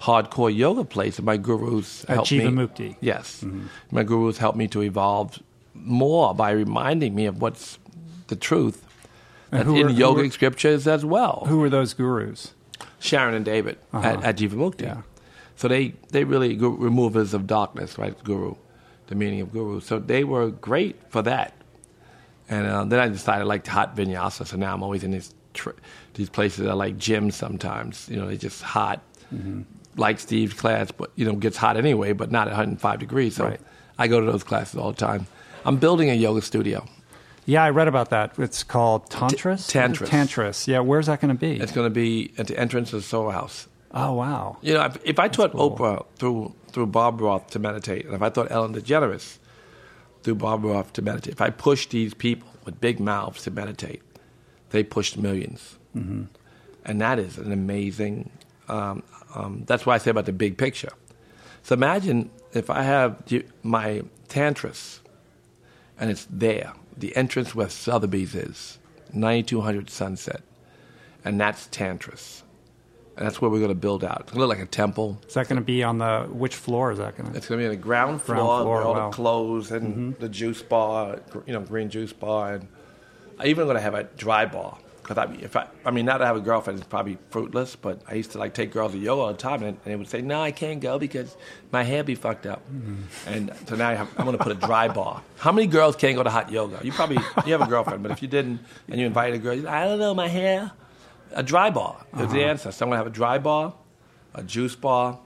hardcore 0.00 0.54
yoga 0.54 0.84
place. 0.84 1.18
And 1.18 1.26
my 1.26 1.36
gurus 1.36 2.04
At 2.04 2.14
helped 2.16 2.32
me. 2.32 2.38
Jivamukti. 2.40 2.96
Yes, 3.00 3.44
my 3.90 4.02
gurus 4.02 4.38
helped 4.38 4.56
me 4.58 4.66
to 4.68 4.82
evolve 4.82 5.38
more 5.74 6.34
by 6.34 6.50
reminding 6.52 7.14
me 7.14 7.26
of 7.26 7.40
what's 7.42 7.78
the 8.28 8.36
truth. 8.36 8.84
That's 9.50 9.68
in 9.68 9.90
yoga 9.90 10.22
were- 10.22 10.30
scriptures 10.30 10.86
as 10.86 11.04
well. 11.04 11.44
Who 11.48 11.58
were 11.58 11.70
those 11.70 11.94
gurus? 11.94 12.54
Sharon 12.98 13.34
and 13.34 13.44
David 13.44 13.78
at, 13.92 14.22
at 14.22 14.36
Jivamukti. 14.36 14.84
Uh-huh. 14.86 14.96
Yeah. 14.96 15.02
So 15.60 15.68
they, 15.68 15.92
they 16.10 16.24
really 16.24 16.56
gu- 16.56 16.74
removers 16.78 17.34
of 17.34 17.46
darkness, 17.46 17.98
right? 17.98 18.16
Guru, 18.24 18.54
the 19.08 19.14
meaning 19.14 19.42
of 19.42 19.52
guru. 19.52 19.80
So 19.80 19.98
they 19.98 20.24
were 20.24 20.48
great 20.48 20.96
for 21.10 21.20
that. 21.20 21.52
And 22.48 22.66
uh, 22.66 22.84
then 22.84 22.98
I 22.98 23.08
decided 23.08 23.42
I 23.42 23.44
liked 23.44 23.66
hot 23.66 23.94
vinyasa. 23.94 24.46
So 24.46 24.56
now 24.56 24.72
I'm 24.72 24.82
always 24.82 25.04
in 25.04 25.10
these 25.10 25.34
tr- 25.52 25.76
these 26.14 26.30
places 26.30 26.64
that 26.64 26.70
are 26.70 26.74
like 26.76 26.96
gyms 26.96 27.34
sometimes. 27.34 28.08
You 28.08 28.16
know, 28.16 28.26
they're 28.26 28.38
just 28.38 28.62
hot. 28.62 29.02
Mm-hmm. 29.34 29.62
Like 29.98 30.18
Steve's 30.18 30.54
class, 30.54 30.90
but 30.92 31.10
you 31.14 31.26
know, 31.26 31.34
gets 31.34 31.58
hot 31.58 31.76
anyway, 31.76 32.14
but 32.14 32.30
not 32.30 32.46
at 32.48 32.52
105 32.52 32.98
degrees. 32.98 33.36
So 33.36 33.44
Right. 33.44 33.60
I 33.98 34.08
go 34.08 34.18
to 34.18 34.24
those 34.32 34.42
classes 34.44 34.76
all 34.80 34.92
the 34.92 34.96
time. 34.96 35.26
I'm 35.66 35.76
building 35.76 36.08
a 36.08 36.14
yoga 36.14 36.40
studio. 36.40 36.86
Yeah, 37.44 37.62
I 37.62 37.68
read 37.68 37.86
about 37.86 38.08
that. 38.10 38.32
It's 38.38 38.62
called 38.62 39.10
Tantris. 39.10 39.68
Tantris. 39.70 40.08
Tantris. 40.08 40.66
Yeah, 40.66 40.80
where's 40.80 41.04
that 41.06 41.20
going 41.20 41.36
to 41.36 41.38
be? 41.38 41.60
It's 41.60 41.72
going 41.72 41.84
to 41.86 41.94
be 41.94 42.32
at 42.38 42.46
the 42.46 42.58
entrance 42.58 42.94
of 42.94 43.00
the 43.02 43.06
Soho 43.06 43.30
House. 43.30 43.66
Oh 43.92 44.14
wow. 44.14 44.58
You 44.62 44.74
know, 44.74 44.84
if, 44.84 44.98
if 45.04 45.18
I 45.18 45.28
taught 45.28 45.52
cool. 45.52 45.76
Oprah 45.76 46.06
through 46.16 46.54
through 46.68 46.86
Bob 46.86 47.20
Roth 47.20 47.48
to 47.50 47.58
meditate, 47.58 48.06
and 48.06 48.14
if 48.14 48.22
I 48.22 48.28
taught 48.28 48.50
Ellen 48.50 48.74
DeGeneres 48.74 49.38
through 50.22 50.36
Bob 50.36 50.64
Roth 50.64 50.92
to 50.94 51.02
meditate, 51.02 51.32
if 51.32 51.40
I 51.40 51.50
pushed 51.50 51.90
these 51.90 52.14
people 52.14 52.48
with 52.64 52.80
big 52.80 53.00
mouths 53.00 53.42
to 53.44 53.50
meditate, 53.50 54.02
they 54.70 54.82
pushed 54.84 55.20
1000000s 55.20 55.76
and 56.84 57.00
that 57.00 57.18
is 57.18 57.38
an 57.38 57.52
amazing. 57.52 58.30
Um, 58.68 59.02
um, 59.34 59.64
that's 59.66 59.86
why 59.86 59.94
I 59.94 59.98
say 59.98 60.10
about 60.10 60.26
the 60.26 60.32
big 60.32 60.56
picture. 60.58 60.92
So 61.62 61.74
imagine 61.74 62.30
if 62.52 62.70
I 62.70 62.82
have 62.82 63.22
my 63.62 64.02
Tantris, 64.28 65.00
and 65.98 66.10
it's 66.10 66.26
there, 66.30 66.72
the 66.96 67.14
entrance 67.16 67.54
where 67.54 67.68
Sotheby's 67.68 68.34
is, 68.34 68.78
9200 69.12 69.90
Sunset, 69.90 70.42
and 71.24 71.40
that's 71.40 71.66
Tantris. 71.68 72.42
And 73.20 73.26
that's 73.26 73.38
where 73.38 73.50
we're 73.50 73.58
going 73.58 73.68
to 73.68 73.74
build 73.74 74.02
out. 74.02 74.22
It's 74.22 74.32
going 74.32 74.40
to 74.40 74.46
look 74.46 74.56
like 74.58 74.66
a 74.66 74.70
temple. 74.70 75.20
Is 75.28 75.34
that 75.34 75.46
going 75.46 75.60
to 75.60 75.64
be 75.64 75.82
on 75.82 75.98
the 75.98 76.26
which 76.30 76.56
floor 76.56 76.90
is 76.90 76.98
that 76.98 77.18
going 77.18 77.30
to? 77.30 77.36
It's 77.36 77.46
going 77.46 77.58
to 77.58 77.62
be 77.62 77.66
on 77.66 77.70
the 77.70 77.76
ground 77.76 78.22
floor, 78.22 78.36
Ground 78.36 78.62
floor, 78.62 78.74
where 78.76 78.82
all 78.82 78.94
wow. 78.94 79.00
Mm-hmm. 79.00 79.10
the 79.10 79.14
clothes 79.14 79.70
and 79.70 80.16
the 80.16 80.28
juice 80.30 80.62
bar, 80.62 81.20
you 81.46 81.52
know, 81.52 81.60
green 81.60 81.90
juice 81.90 82.14
bar, 82.14 82.54
and 82.54 82.68
I 83.38 83.48
even 83.48 83.66
going 83.66 83.76
to 83.76 83.82
have 83.82 83.94
a 83.94 84.04
dry 84.04 84.46
bar 84.46 84.78
because 85.10 85.18
I, 85.18 85.32
if 85.42 85.56
I, 85.56 85.66
I 85.84 85.90
mean, 85.90 86.06
now 86.06 86.18
that 86.18 86.24
I 86.24 86.26
have 86.28 86.36
a 86.36 86.40
girlfriend, 86.40 86.78
it's 86.78 86.88
probably 86.88 87.18
fruitless. 87.30 87.74
But 87.74 88.00
I 88.08 88.14
used 88.14 88.30
to 88.32 88.38
like 88.38 88.54
take 88.54 88.72
girls 88.72 88.92
to 88.92 88.98
yoga 88.98 89.22
all 89.22 89.32
the 89.32 89.38
time, 89.38 89.62
and, 89.64 89.76
and 89.84 89.84
they 89.84 89.96
would 89.96 90.08
say, 90.08 90.22
"No, 90.22 90.40
I 90.40 90.52
can't 90.52 90.80
go 90.80 90.98
because 90.98 91.36
my 91.72 91.82
hair 91.82 92.04
be 92.04 92.14
fucked 92.14 92.46
up." 92.46 92.62
Mm-hmm. 92.72 93.28
And 93.28 93.52
so 93.66 93.76
now 93.76 93.88
I 93.88 93.94
have, 93.96 94.08
I'm 94.16 94.24
going 94.24 94.38
to 94.38 94.42
put 94.42 94.52
a 94.52 94.66
dry 94.66 94.88
bar. 94.88 95.22
How 95.36 95.52
many 95.52 95.66
girls 95.66 95.96
can't 95.96 96.16
go 96.16 96.22
to 96.22 96.30
hot 96.30 96.50
yoga? 96.50 96.80
You 96.82 96.92
probably 96.92 97.18
you 97.44 97.52
have 97.52 97.60
a 97.60 97.66
girlfriend, 97.66 98.02
but 98.02 98.12
if 98.12 98.22
you 98.22 98.28
didn't 98.28 98.60
and 98.88 99.00
you 99.00 99.06
invited 99.06 99.34
a 99.34 99.38
girl, 99.38 99.54
you 99.54 99.68
I 99.68 99.84
don't 99.84 99.98
know, 99.98 100.14
my 100.14 100.28
hair. 100.28 100.72
A 101.32 101.42
dry 101.42 101.70
bar 101.70 101.96
is 102.14 102.20
Uh-huh. 102.22 102.32
the 102.32 102.44
answer. 102.44 102.72
So 102.72 102.84
I'm 102.84 102.90
going 102.90 102.98
to 102.98 103.04
have 103.04 103.06
a 103.06 103.16
dry 103.16 103.38
bar, 103.38 103.74
a 104.34 104.42
juice 104.42 104.74
bar, 104.74 105.18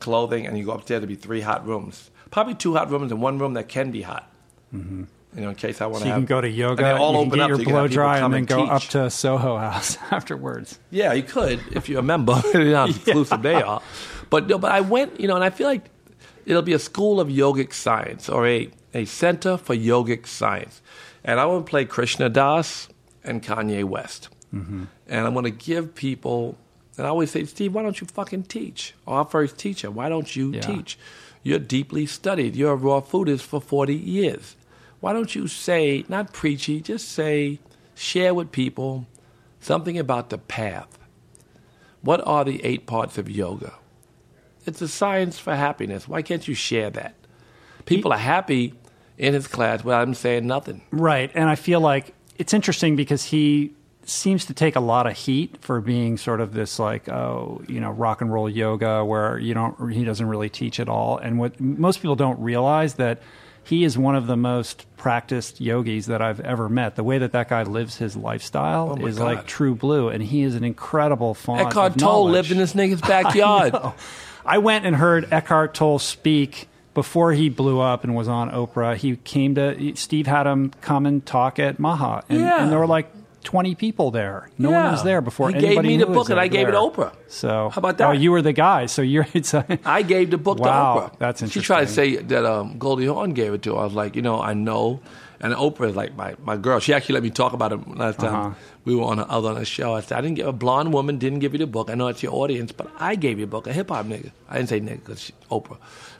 clothing, 0.00 0.46
and 0.46 0.56
you 0.58 0.64
go 0.64 0.72
upstairs 0.72 1.00
to 1.02 1.06
be 1.06 1.14
three 1.14 1.40
hot 1.40 1.66
rooms. 1.66 2.10
Probably 2.30 2.54
two 2.54 2.74
hot 2.74 2.90
rooms 2.90 3.12
and 3.12 3.20
one 3.20 3.38
room 3.38 3.54
that 3.54 3.68
can 3.68 3.90
be 3.90 4.02
hot. 4.02 4.30
Mm-hmm. 4.74 5.04
You 5.34 5.42
know, 5.42 5.50
in 5.50 5.54
case 5.54 5.80
I 5.82 5.86
want 5.86 5.96
to. 5.96 6.00
So 6.00 6.06
you 6.06 6.12
have. 6.12 6.20
can 6.20 6.26
go 6.26 6.40
to 6.40 6.48
yoga, 6.48 6.84
and 6.86 6.98
all 6.98 7.12
you 7.12 7.18
can 7.18 7.26
open 7.28 7.38
get 7.38 7.42
up 7.44 7.48
your 7.50 7.56
so 7.58 7.62
you 7.62 7.68
blow 7.68 7.88
dry, 7.88 8.18
and 8.18 8.32
then 8.32 8.38
and 8.38 8.48
go 8.48 8.64
up 8.64 8.80
teach. 8.82 8.90
to 8.92 9.10
Soho 9.10 9.58
House 9.58 9.98
afterwards. 10.10 10.78
Yeah, 10.90 11.12
you 11.12 11.22
could 11.22 11.60
if 11.72 11.88
you're 11.90 12.00
a 12.00 12.02
member. 12.02 12.40
you 12.54 12.64
know 12.64 12.76
how 12.76 12.86
exclusive 12.88 13.42
they 13.42 13.60
are. 13.62 13.82
But 14.30 14.48
no, 14.48 14.56
but 14.58 14.72
I 14.72 14.80
went, 14.80 15.20
you 15.20 15.28
know, 15.28 15.34
and 15.34 15.44
I 15.44 15.50
feel 15.50 15.66
like 15.66 15.90
it'll 16.46 16.62
be 16.62 16.72
a 16.72 16.78
school 16.78 17.20
of 17.20 17.28
yogic 17.28 17.74
science 17.74 18.28
or 18.30 18.46
a, 18.46 18.70
a 18.94 19.04
center 19.04 19.58
for 19.58 19.76
yogic 19.76 20.26
science. 20.26 20.80
And 21.22 21.38
I 21.38 21.44
want 21.44 21.66
to 21.66 21.70
play 21.70 21.84
Krishna 21.84 22.28
Das 22.30 22.88
and 23.22 23.42
Kanye 23.42 23.84
West. 23.84 24.30
And 25.08 25.26
I'm 25.26 25.32
going 25.34 25.44
to 25.44 25.50
give 25.50 25.94
people, 25.94 26.56
and 26.96 27.06
I 27.06 27.10
always 27.10 27.30
say, 27.30 27.44
Steve, 27.44 27.74
why 27.74 27.82
don't 27.82 28.00
you 28.00 28.06
fucking 28.06 28.44
teach? 28.44 28.94
Our 29.06 29.24
first 29.24 29.56
teacher, 29.58 29.90
why 29.90 30.08
don't 30.08 30.34
you 30.34 30.52
Yeah. 30.52 30.60
teach? 30.62 30.98
You're 31.42 31.60
deeply 31.60 32.06
studied. 32.06 32.56
You're 32.56 32.72
a 32.72 32.76
raw 32.76 33.00
foodist 33.00 33.42
for 33.42 33.60
40 33.60 33.94
years. 33.94 34.56
Why 35.00 35.12
don't 35.12 35.34
you 35.34 35.46
say, 35.46 36.04
not 36.08 36.32
preachy, 36.32 36.80
just 36.80 37.08
say, 37.08 37.60
share 37.94 38.34
with 38.34 38.50
people 38.50 39.06
something 39.60 39.96
about 39.98 40.30
the 40.30 40.38
path. 40.38 40.98
What 42.02 42.20
are 42.26 42.44
the 42.44 42.64
eight 42.64 42.86
parts 42.86 43.16
of 43.18 43.30
yoga? 43.30 43.74
It's 44.64 44.82
a 44.82 44.88
science 44.88 45.38
for 45.38 45.54
happiness. 45.54 46.08
Why 46.08 46.22
can't 46.22 46.46
you 46.48 46.54
share 46.54 46.90
that? 46.90 47.14
People 47.84 48.12
are 48.12 48.18
happy 48.18 48.74
in 49.16 49.32
his 49.34 49.46
class 49.46 49.84
without 49.84 50.08
him 50.08 50.14
saying 50.14 50.46
nothing. 50.46 50.82
Right. 50.90 51.30
And 51.34 51.48
I 51.48 51.54
feel 51.54 51.80
like 51.80 52.12
it's 52.38 52.52
interesting 52.52 52.96
because 52.96 53.24
he 53.24 53.72
seems 54.08 54.44
to 54.46 54.54
take 54.54 54.76
a 54.76 54.80
lot 54.80 55.06
of 55.06 55.16
heat 55.16 55.56
for 55.60 55.80
being 55.80 56.16
sort 56.16 56.40
of 56.40 56.52
this 56.54 56.78
like 56.78 57.08
oh 57.08 57.60
you 57.68 57.80
know 57.80 57.90
rock 57.90 58.20
and 58.20 58.32
roll 58.32 58.48
yoga 58.48 59.04
where 59.04 59.38
you 59.38 59.52
don't 59.52 59.90
he 59.92 60.04
doesn't 60.04 60.28
really 60.28 60.48
teach 60.48 60.78
at 60.78 60.88
all 60.88 61.18
and 61.18 61.38
what 61.38 61.60
most 61.60 62.00
people 62.00 62.14
don't 62.16 62.38
realize 62.40 62.94
that 62.94 63.20
he 63.64 63.82
is 63.82 63.98
one 63.98 64.14
of 64.14 64.28
the 64.28 64.36
most 64.36 64.86
practiced 64.96 65.60
yogis 65.60 66.06
that 66.06 66.22
I've 66.22 66.38
ever 66.38 66.68
met. 66.68 66.94
The 66.94 67.02
way 67.02 67.18
that 67.18 67.32
that 67.32 67.48
guy 67.48 67.64
lives 67.64 67.96
his 67.96 68.16
lifestyle 68.16 68.96
Oh 69.00 69.06
is 69.06 69.18
God. 69.18 69.24
like 69.24 69.46
true 69.48 69.74
blue, 69.74 70.08
and 70.08 70.22
he 70.22 70.42
is 70.42 70.54
an 70.54 70.62
incredible 70.62 71.34
font. 71.34 71.62
Eckhart 71.66 71.94
of 71.96 71.98
Tolle 71.98 72.30
lived 72.30 72.52
in 72.52 72.58
this 72.58 72.74
nigga's 72.74 73.00
backyard. 73.14 73.74
I 74.44 74.58
went 74.58 74.86
and 74.86 74.94
heard 74.94 75.26
Eckhart 75.32 75.74
Tolle 75.74 75.98
speak 75.98 76.68
before 76.94 77.32
he 77.32 77.48
blew 77.48 77.80
up 77.80 78.04
and 78.04 78.14
was 78.14 78.28
on 78.28 78.52
Oprah. 78.52 78.94
He 78.96 79.16
came 79.16 79.56
to 79.56 79.96
Steve 79.96 80.28
had 80.28 80.46
him 80.46 80.70
come 80.80 81.04
and 81.04 81.26
talk 81.26 81.58
at 81.58 81.80
Maha, 81.80 82.22
and, 82.28 82.38
Yeah. 82.42 82.62
and 82.62 82.70
there 82.70 82.78
were 82.78 82.86
like 82.86 83.10
twenty 83.46 83.74
people 83.74 84.10
there. 84.10 84.48
No 84.58 84.70
one 84.72 84.90
was 84.92 85.02
there 85.04 85.20
before. 85.22 85.50
He 85.50 85.58
gave 85.60 85.82
me 85.82 85.96
the 85.96 86.06
book 86.06 86.28
and 86.30 86.38
I 86.40 86.48
gave 86.48 86.68
it 86.68 86.72
to 86.72 86.78
Oprah. 86.86 87.12
So 87.28 87.70
How 87.72 87.78
about 87.78 87.96
that? 87.98 88.08
Oh, 88.08 88.12
you 88.12 88.30
were 88.32 88.42
the 88.42 88.52
guy. 88.52 88.86
So 88.86 89.00
you're. 89.02 89.26
It's 89.34 89.54
a, 89.54 89.64
I 89.98 90.02
gave 90.02 90.30
the 90.30 90.38
book 90.38 90.58
Wow, 90.58 90.66
to 90.66 91.00
Oprah. 91.00 91.18
that's 91.18 91.42
interesting. 91.42 91.62
She 91.62 91.66
tried 91.66 91.84
to 91.88 91.92
say 91.92 92.16
that 92.16 92.44
um, 92.44 92.78
Goldie 92.78 93.06
Hawn 93.06 93.30
gave 93.32 93.54
it 93.54 93.62
to 93.62 93.74
her. 93.74 93.80
I 93.80 93.84
was 93.84 93.94
like, 93.94 94.16
you 94.16 94.22
know, 94.22 94.40
I 94.40 94.52
know. 94.54 95.00
And 95.38 95.52
Oprah 95.54 95.90
is 95.90 95.96
like 95.96 96.16
my, 96.16 96.34
my 96.42 96.56
girl. 96.56 96.80
She 96.80 96.94
actually 96.94 97.14
let 97.14 97.22
me 97.22 97.30
talk 97.30 97.52
about 97.52 97.70
it 97.72 97.80
last 97.96 98.18
time 98.18 98.34
Uh-huh. 98.34 98.50
we 98.86 98.94
were 98.96 99.04
on 99.04 99.18
a, 99.18 99.24
other 99.36 99.50
on 99.50 99.58
a 99.58 99.66
show. 99.66 99.92
I 99.94 100.00
said, 100.00 100.16
I 100.18 100.20
didn't 100.22 100.36
give 100.36 100.46
a 100.48 100.52
blonde 100.52 100.92
woman 100.94 101.18
didn't 101.18 101.40
give 101.40 101.52
you 101.52 101.58
the 101.58 101.66
book. 101.66 101.90
I 101.90 101.94
know 101.94 102.08
it's 102.08 102.22
your 102.22 102.32
audience, 102.34 102.72
but 102.72 102.88
I 102.98 103.16
gave 103.16 103.38
you 103.38 103.44
a 103.44 103.52
book, 103.54 103.66
a 103.66 103.72
hip 103.72 103.90
hop 103.90 104.06
nigga. 104.06 104.30
I 104.48 104.56
didn't 104.56 104.70
say 104.70 104.80
nigga 104.80 105.04
because 105.04 105.30
Oprah, 105.50 105.76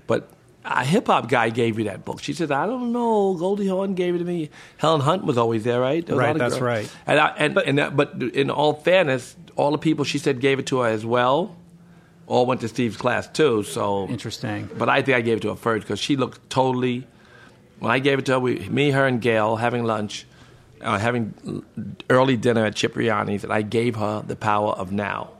but 0.07 0.29
a 0.67 0.85
hip 0.85 1.07
hop 1.07 1.29
guy 1.29 1.51
gave 1.51 1.79
you 1.79 1.85
that 1.85 2.05
book. 2.05 2.21
She 2.21 2.33
said, 2.33 2.51
I 2.51 2.67
don't 2.67 2.93
know. 2.93 3.35
Goldie 3.35 3.69
Hawn 3.69 3.95
gave 3.95 4.15
it 4.15 4.19
to 4.19 4.25
me. 4.25 4.51
Helen 4.79 5.01
Hunt 5.01 5.25
was 5.25 5.39
always 5.39 5.65
there, 5.65 5.81
right? 5.81 6.05
There 6.05 6.17
Right, 6.17 6.37
that's 6.37 6.59
right. 6.59 6.91
And 7.07 7.21
I, 7.21 7.29
and, 7.39 7.57
and 7.59 7.79
that, 7.79 7.97
but 7.97 8.21
in 8.21 8.51
all 8.51 8.75
fairness, 8.75 9.37
all 9.55 9.71
the 9.71 9.79
people 9.79 10.05
she 10.05 10.19
said 10.19 10.41
gave 10.41 10.59
it 10.59 10.67
to 10.67 10.81
her 10.81 10.89
as 10.89 11.07
well, 11.07 11.57
all 12.27 12.47
went 12.47 12.61
to 12.63 12.69
Steve's 12.69 12.97
class 12.97 13.29
too. 13.29 13.63
So 13.63 14.09
Interesting. 14.09 14.69
But 14.77 14.89
I 14.89 15.03
think 15.03 15.17
I 15.17 15.21
gave 15.21 15.39
it 15.39 15.41
to 15.43 15.51
her 15.51 15.57
first 15.57 15.87
because 15.87 16.01
she 16.01 16.17
looked 16.17 16.51
totally. 16.51 17.07
When 17.79 17.93
I 17.93 17.99
gave 18.01 18.19
it 18.19 18.27
to 18.27 18.33
her, 18.33 18.41
we, 18.41 18.59
me, 18.69 18.91
her, 18.91 19.07
and 19.07 19.21
Gayle 19.21 19.57
having 19.57 19.85
lunch, 19.85 20.27
uh, 20.81 20.99
having 20.99 21.63
early 22.11 22.37
dinner 22.37 22.65
at 22.65 22.75
Cipriani's, 22.75 23.45
and 23.45 23.53
I 23.53 23.63
gave 23.63 23.97
her 23.97 24.23
the 24.27 24.37
power 24.37 24.73
of 24.73 24.93
now. 24.93 25.31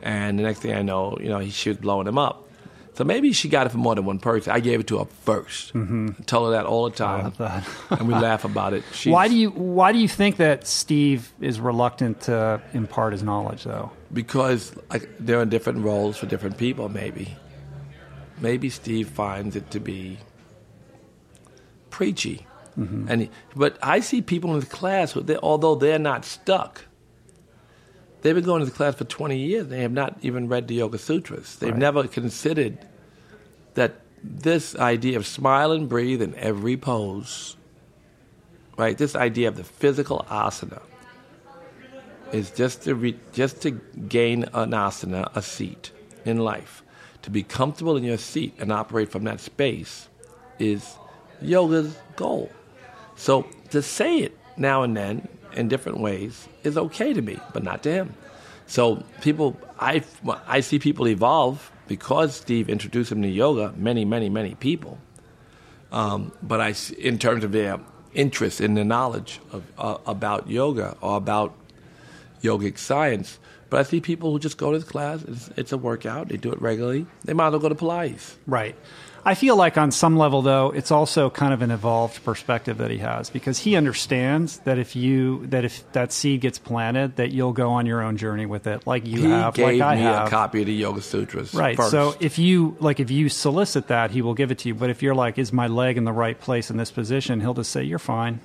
And 0.00 0.38
the 0.38 0.44
next 0.44 0.60
thing 0.60 0.72
I 0.72 0.82
know, 0.82 1.18
you 1.20 1.28
know, 1.28 1.46
she 1.48 1.68
was 1.68 1.78
blowing 1.78 2.06
him 2.06 2.16
up. 2.16 2.49
So 3.00 3.04
maybe 3.04 3.32
she 3.32 3.48
got 3.48 3.66
it 3.66 3.70
from 3.70 3.80
more 3.80 3.94
than 3.94 4.04
one 4.04 4.18
person. 4.18 4.52
I 4.52 4.60
gave 4.60 4.80
it 4.80 4.86
to 4.88 4.98
her 4.98 5.06
1st 5.24 5.72
Mm-hmm. 5.72 6.08
I 6.18 6.22
told 6.24 6.48
her 6.48 6.52
that 6.58 6.66
all 6.66 6.84
the 6.84 6.94
time, 6.94 7.24
love 7.24 7.38
that. 7.38 7.66
and 7.98 8.06
we 8.06 8.12
laugh 8.12 8.44
about 8.44 8.74
it. 8.74 8.84
She's, 8.92 9.10
why 9.10 9.26
do 9.26 9.34
you 9.36 9.48
Why 9.52 9.90
do 9.92 9.98
you 9.98 10.06
think 10.06 10.36
that 10.36 10.66
Steve 10.66 11.32
is 11.40 11.58
reluctant 11.60 12.20
to 12.28 12.60
impart 12.74 13.14
his 13.14 13.22
knowledge, 13.22 13.64
though? 13.64 13.90
because 14.12 14.74
like, 14.90 15.08
they're 15.18 15.40
in 15.40 15.48
different 15.48 15.78
roles 15.82 16.18
for 16.18 16.26
different 16.26 16.58
people. 16.58 16.90
Maybe, 16.90 17.34
maybe 18.38 18.68
Steve 18.68 19.08
finds 19.08 19.56
it 19.56 19.70
to 19.70 19.80
be 19.80 20.18
preachy, 21.88 22.46
and 22.76 23.22
he- 23.22 23.30
but 23.56 23.78
I 23.82 24.00
see 24.00 24.20
people 24.20 24.52
in 24.52 24.60
the 24.60 24.66
class 24.66 25.12
who, 25.12 25.22
they, 25.22 25.36
although 25.38 25.74
they're 25.74 25.98
not 25.98 26.26
stuck, 26.26 26.84
they've 28.20 28.34
been 28.34 28.44
going 28.44 28.60
to 28.60 28.66
the 28.66 28.70
class 28.76 28.94
for 28.94 29.04
twenty 29.04 29.38
years. 29.38 29.68
They 29.68 29.80
have 29.80 29.92
not 29.92 30.18
even 30.20 30.48
read 30.48 30.68
the 30.68 30.74
Yoga 30.74 30.98
Sutras. 30.98 31.56
They've 31.56 31.70
Right. 31.70 31.78
never 31.78 32.06
considered 32.06 32.76
that 33.74 34.00
this 34.22 34.76
idea 34.76 35.16
of 35.16 35.26
smile 35.26 35.72
and 35.72 35.88
breathe 35.88 36.22
in 36.22 36.34
every 36.34 36.76
pose, 36.76 37.56
right? 38.76 38.96
This 38.96 39.16
idea 39.16 39.48
of 39.48 39.56
the 39.56 39.64
physical 39.64 40.24
asana 40.28 40.82
is 42.32 42.50
just 42.50 42.82
to 42.82 42.94
re, 42.94 43.18
just 43.32 43.62
to 43.62 43.70
gain 43.70 44.44
an 44.54 44.70
asana, 44.70 45.30
a 45.34 45.42
seat 45.42 45.90
in 46.24 46.38
life, 46.38 46.82
to 47.22 47.30
be 47.30 47.42
comfortable 47.42 47.96
in 47.96 48.04
your 48.04 48.18
seat 48.18 48.54
and 48.58 48.72
operate 48.72 49.10
from 49.10 49.24
that 49.24 49.40
space 49.40 50.08
is 50.58 50.94
yoga's 51.40 51.96
goal. 52.16 52.50
So 53.16 53.46
to 53.70 53.82
say 53.82 54.18
it 54.18 54.38
now 54.56 54.82
and 54.82 54.96
then 54.96 55.28
in 55.52 55.68
different 55.68 55.98
ways 55.98 56.48
is 56.62 56.76
okay 56.76 57.12
to 57.12 57.22
me, 57.22 57.38
but 57.52 57.62
not 57.62 57.82
to 57.84 57.92
him. 57.92 58.14
So 58.66 59.02
people, 59.20 59.58
I, 59.80 60.04
I 60.46 60.60
see 60.60 60.78
people 60.78 61.08
evolve 61.08 61.72
because 61.90 62.36
Steve 62.36 62.70
introduced 62.70 63.10
him 63.10 63.20
to 63.20 63.28
yoga. 63.28 63.74
Many, 63.76 64.04
many, 64.04 64.28
many 64.28 64.54
people. 64.54 64.96
Um, 65.90 66.30
but 66.40 66.60
I, 66.60 66.72
in 66.98 67.18
terms 67.18 67.42
of 67.42 67.50
their 67.50 67.80
interest 68.14 68.60
in 68.60 68.74
the 68.74 68.84
knowledge 68.84 69.40
of, 69.50 69.64
uh, 69.76 69.98
about 70.06 70.48
yoga 70.48 70.96
or 71.00 71.16
about 71.16 71.52
yogic 72.44 72.78
science. 72.78 73.40
But 73.70 73.80
I 73.80 73.82
see 73.82 74.00
people 74.00 74.30
who 74.30 74.38
just 74.38 74.56
go 74.56 74.70
to 74.70 74.78
this 74.78 74.88
class. 74.88 75.24
It's, 75.24 75.48
it's 75.56 75.72
a 75.72 75.78
workout. 75.78 76.28
They 76.28 76.36
do 76.36 76.52
it 76.52 76.62
regularly. 76.62 77.06
They 77.24 77.32
might 77.32 77.48
as 77.48 77.52
well 77.54 77.60
go 77.60 77.68
to 77.70 77.74
Pilates. 77.74 78.36
Right. 78.46 78.76
I 79.24 79.34
feel 79.34 79.54
like 79.56 79.76
on 79.76 79.90
some 79.90 80.16
level, 80.16 80.40
though, 80.42 80.70
it's 80.70 80.90
also 80.90 81.28
kind 81.28 81.52
of 81.52 81.60
an 81.62 81.70
evolved 81.70 82.24
perspective 82.24 82.78
that 82.78 82.90
he 82.90 82.98
has 82.98 83.28
because 83.28 83.58
he 83.58 83.76
understands 83.76 84.58
that 84.60 84.78
if 84.78 84.96
you 84.96 85.46
that 85.48 85.64
if 85.64 85.90
that 85.92 86.10
seed 86.12 86.40
gets 86.40 86.58
planted, 86.58 87.16
that 87.16 87.30
you'll 87.30 87.52
go 87.52 87.70
on 87.70 87.84
your 87.86 88.02
own 88.02 88.16
journey 88.16 88.46
with 88.46 88.66
it, 88.66 88.86
like 88.86 89.06
you 89.06 89.20
he 89.22 89.28
have, 89.28 89.54
gave 89.54 89.78
like 89.78 89.80
I 89.82 89.96
me 89.96 90.02
have. 90.02 90.26
a 90.28 90.30
copy 90.30 90.60
of 90.60 90.66
the 90.66 90.72
Yoga 90.74 91.02
Sutras. 91.02 91.52
Right. 91.52 91.76
First. 91.76 91.90
So 91.90 92.14
if 92.20 92.38
you 92.38 92.76
like, 92.80 92.98
if 93.00 93.10
you 93.10 93.28
solicit 93.28 93.88
that, 93.88 94.10
he 94.10 94.22
will 94.22 94.34
give 94.34 94.50
it 94.50 94.58
to 94.60 94.68
you. 94.68 94.74
But 94.74 94.88
if 94.90 95.02
you're 95.02 95.14
like, 95.14 95.38
"Is 95.38 95.52
my 95.52 95.66
leg 95.66 95.96
in 95.98 96.04
the 96.04 96.12
right 96.12 96.38
place 96.40 96.70
in 96.70 96.76
this 96.78 96.90
position?" 96.90 97.40
He'll 97.40 97.54
just 97.54 97.70
say, 97.72 97.82
"You're 97.82 97.98
fine," 97.98 98.40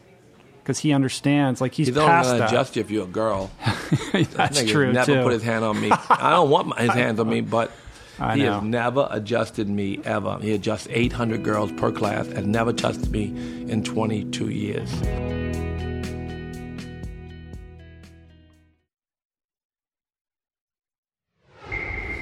because 0.61 0.79
he 0.79 0.91
understands. 0.91 1.61
Like 1.61 1.73
he's, 1.73 1.87
he's 1.87 1.95
only 1.97 2.09
past 2.09 2.27
going 2.27 2.37
to 2.37 2.39
that. 2.41 2.49
adjust 2.51 2.75
you 2.75 2.81
if 2.81 2.91
you're 2.91 3.05
a 3.05 3.07
girl. 3.07 3.49
That's 4.11 4.63
true 4.63 4.91
Never 4.91 5.05
too. 5.15 5.23
put 5.23 5.31
his 5.33 5.43
hand 5.43 5.63
on 5.63 5.79
me. 5.79 5.89
I 5.91 6.31
don't 6.31 6.49
want 6.49 6.67
my, 6.67 6.81
his 6.81 6.91
hands 6.91 7.19
on 7.19 7.29
me, 7.29 7.41
but 7.41 7.71
I 8.19 8.35
he 8.37 8.43
know. 8.43 8.53
has 8.55 8.63
never 8.63 9.07
adjusted 9.11 9.67
me 9.69 9.99
ever. 10.05 10.37
He 10.41 10.53
adjusts 10.53 10.87
800 10.89 11.43
girls 11.43 11.71
per 11.73 11.91
class 11.91 12.27
and 12.27 12.47
never 12.47 12.71
touched 12.73 13.09
me 13.09 13.25
in 13.69 13.83
22 13.83 14.49
years. 14.49 14.89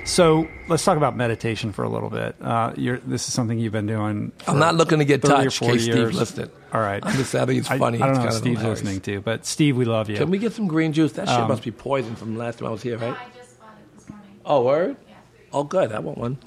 So 0.06 0.50
let's 0.68 0.84
talk 0.84 0.98
about 0.98 1.16
meditation 1.16 1.72
for 1.72 1.84
a 1.84 1.90
little 1.90 2.10
bit. 2.10 2.36
Uh, 2.42 2.74
you're, 2.76 2.98
this 3.00 3.26
is 3.28 3.34
something 3.34 3.58
you've 3.58 3.72
been 3.72 3.88
doing. 3.88 4.34
I'm 4.48 4.60
not 4.60 4.76
looking 4.76 5.00
to 5.00 5.06
get 5.06 5.22
30 5.22 5.34
or 5.34 5.44
touched. 5.46 5.60
40 5.60 5.80
Steve 5.80 5.96
years. 5.96 6.14
listening. 6.16 6.50
All 6.74 6.82
right. 6.82 7.02
I'm 7.06 7.16
just 7.16 7.34
I 7.34 7.46
think 7.46 7.60
it's 7.62 7.72
I, 7.72 7.78
funny. 7.78 8.02
I 8.02 8.08
don't 8.08 8.16
It's 8.18 8.24
know 8.26 8.30
if 8.30 8.34
Steve's 8.34 8.60
hilarious. 8.60 8.84
listening 8.84 9.02
to, 9.02 9.22
but 9.22 9.46
Steve, 9.46 9.78
we 9.78 9.86
love 9.86 10.10
you. 10.10 10.18
Can 10.18 10.30
we 10.30 10.40
get 10.40 10.52
some 10.52 10.68
green 10.68 10.92
juice? 10.92 11.14
That 11.14 11.30
shit 11.30 11.38
Um, 11.40 11.48
must 11.48 11.64
be 11.64 11.72
poison 11.72 12.16
from 12.18 12.34
the 12.34 12.40
last 12.40 12.60
time 12.60 12.68
I 12.68 12.72
was 12.72 12.82
here, 12.84 12.98
right? 12.98 13.16
I 13.18 13.38
just 13.38 13.58
bought 13.60 13.70
it 13.80 13.98
this 13.98 14.10
morning. 14.10 14.28
Oh, 14.46 14.64
word? 14.64 14.98
Oh, 15.54 15.64
good. 15.64 15.92
I 15.92 16.00
want 16.00 16.18
one. 16.18 16.38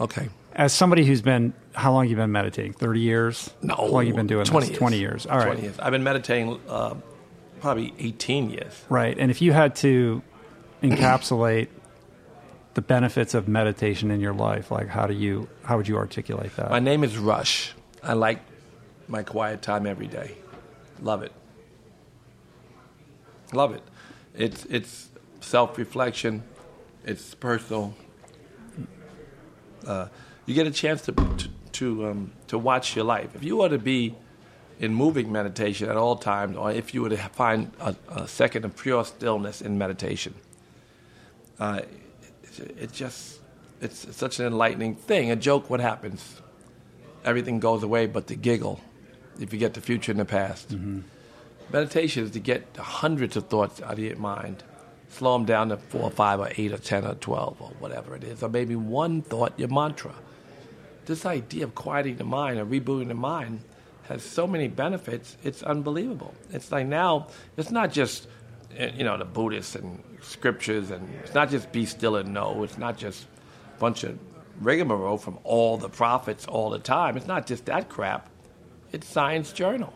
Okay. 0.00 0.28
As 0.54 0.72
somebody 0.72 1.04
who's 1.04 1.22
been, 1.22 1.54
how 1.74 1.92
long 1.92 2.08
you 2.08 2.16
been 2.16 2.32
meditating? 2.32 2.74
Thirty 2.74 3.00
years? 3.00 3.50
No. 3.62 3.76
How 3.76 3.86
long 3.86 4.06
you 4.06 4.12
been 4.14 4.26
doing 4.26 4.44
20 4.44 4.60
this? 4.60 4.70
years. 4.70 4.78
Twenty 4.78 4.98
years. 4.98 5.26
All 5.26 5.38
right. 5.38 5.46
20 5.46 5.62
years. 5.62 5.78
I've 5.78 5.92
been 5.92 6.02
meditating 6.02 6.60
uh, 6.68 6.94
probably 7.60 7.94
18 7.98 8.50
years. 8.50 8.84
Right. 8.88 9.16
And 9.18 9.30
if 9.30 9.40
you 9.40 9.52
had 9.52 9.76
to 9.76 10.22
encapsulate 10.82 11.68
the 12.74 12.82
benefits 12.82 13.34
of 13.34 13.48
meditation 13.48 14.10
in 14.10 14.20
your 14.20 14.34
life, 14.34 14.70
like 14.70 14.88
how 14.88 15.06
do 15.06 15.14
you, 15.14 15.48
how 15.62 15.76
would 15.76 15.88
you 15.88 15.96
articulate 15.96 16.54
that? 16.56 16.70
My 16.70 16.80
name 16.80 17.04
is 17.04 17.16
Rush. 17.16 17.74
I 18.02 18.14
like 18.14 18.40
my 19.08 19.22
quiet 19.22 19.62
time 19.62 19.86
every 19.86 20.08
day. 20.08 20.32
Love 21.00 21.22
it. 21.22 21.32
Love 23.52 23.74
it. 23.74 23.82
It's 24.34 24.64
it's 24.66 25.10
self 25.40 25.76
reflection. 25.78 26.42
It's 27.04 27.34
personal. 27.34 27.94
Uh, 29.86 30.08
you 30.46 30.54
get 30.54 30.66
a 30.66 30.70
chance 30.70 31.02
to 31.02 31.12
to 31.12 31.48
to, 31.72 32.06
um, 32.06 32.32
to 32.48 32.58
watch 32.58 32.94
your 32.94 33.04
life. 33.04 33.34
If 33.34 33.42
you 33.42 33.56
were 33.56 33.68
to 33.68 33.78
be 33.78 34.14
in 34.78 34.94
moving 34.94 35.32
meditation 35.32 35.88
at 35.88 35.96
all 35.96 36.16
times, 36.16 36.56
or 36.56 36.70
if 36.70 36.92
you 36.92 37.02
were 37.02 37.08
to 37.08 37.16
find 37.16 37.72
a, 37.80 37.96
a 38.10 38.28
second 38.28 38.64
of 38.64 38.76
pure 38.76 39.04
stillness 39.04 39.62
in 39.62 39.78
meditation, 39.78 40.34
uh, 41.58 41.80
it, 42.42 42.76
it 42.78 42.92
just 42.92 43.40
it's 43.80 44.14
such 44.14 44.38
an 44.38 44.46
enlightening 44.46 44.94
thing. 44.94 45.30
A 45.30 45.36
joke, 45.36 45.70
what 45.70 45.80
happens? 45.80 46.40
Everything 47.24 47.60
goes 47.60 47.82
away 47.82 48.06
but 48.06 48.26
the 48.26 48.36
giggle 48.36 48.80
if 49.40 49.52
you 49.52 49.58
get 49.58 49.74
the 49.74 49.80
future 49.80 50.12
and 50.12 50.20
the 50.20 50.24
past. 50.24 50.74
Meditation 51.70 52.24
is 52.24 52.30
to 52.32 52.40
get 52.40 52.76
hundreds 52.76 53.36
of 53.36 53.46
thoughts 53.46 53.80
out 53.80 53.92
of 53.94 53.98
your 53.98 54.16
mind, 54.16 54.62
slow 55.12 55.34
them 55.34 55.44
down 55.44 55.68
to 55.68 55.76
four, 55.76 56.10
five, 56.10 56.40
or 56.40 56.50
eight, 56.56 56.72
or 56.72 56.78
ten, 56.78 57.04
or 57.04 57.14
twelve, 57.14 57.60
or 57.60 57.70
whatever 57.78 58.16
it 58.16 58.24
is, 58.24 58.42
or 58.42 58.48
maybe 58.48 58.76
one 58.76 59.22
thought, 59.22 59.58
your 59.58 59.68
mantra. 59.68 60.14
This 61.04 61.26
idea 61.26 61.64
of 61.64 61.74
quieting 61.74 62.16
the 62.16 62.24
mind 62.24 62.58
or 62.58 62.64
rebooting 62.64 63.08
the 63.08 63.14
mind 63.14 63.60
has 64.04 64.22
so 64.22 64.46
many 64.46 64.68
benefits. 64.68 65.36
It's 65.42 65.62
unbelievable. 65.62 66.34
It's 66.50 66.72
like 66.72 66.86
now, 66.86 67.28
it's 67.56 67.70
not 67.70 67.92
just 67.92 68.28
eh, 68.76 68.92
you 68.96 69.04
know 69.04 69.16
the 69.18 69.24
Buddhists 69.24 69.74
and 69.74 70.02
scriptures, 70.22 70.90
and 70.90 71.08
it's 71.22 71.34
not 71.34 71.50
just 71.50 71.72
be 71.72 71.86
still 71.86 72.16
and 72.16 72.32
know. 72.32 72.62
It's 72.62 72.78
not 72.78 72.96
just 72.96 73.26
a 73.76 73.80
bunch 73.80 74.04
of 74.04 74.18
rigmarole 74.60 75.18
from 75.18 75.38
all 75.44 75.76
the 75.76 75.88
prophets 75.88 76.46
all 76.46 76.70
the 76.70 76.78
time. 76.78 77.16
It's 77.16 77.26
not 77.26 77.46
just 77.46 77.66
that 77.66 77.88
crap. 77.88 78.28
It's 78.92 79.06
Science 79.06 79.52
Journal. 79.52 79.92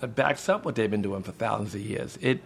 It 0.00 0.14
backs 0.14 0.48
up 0.48 0.64
what 0.64 0.76
they've 0.76 0.90
been 0.90 1.02
doing 1.02 1.22
for 1.22 1.32
thousands 1.32 1.74
of 1.74 1.80
years. 1.80 2.18
It 2.20 2.40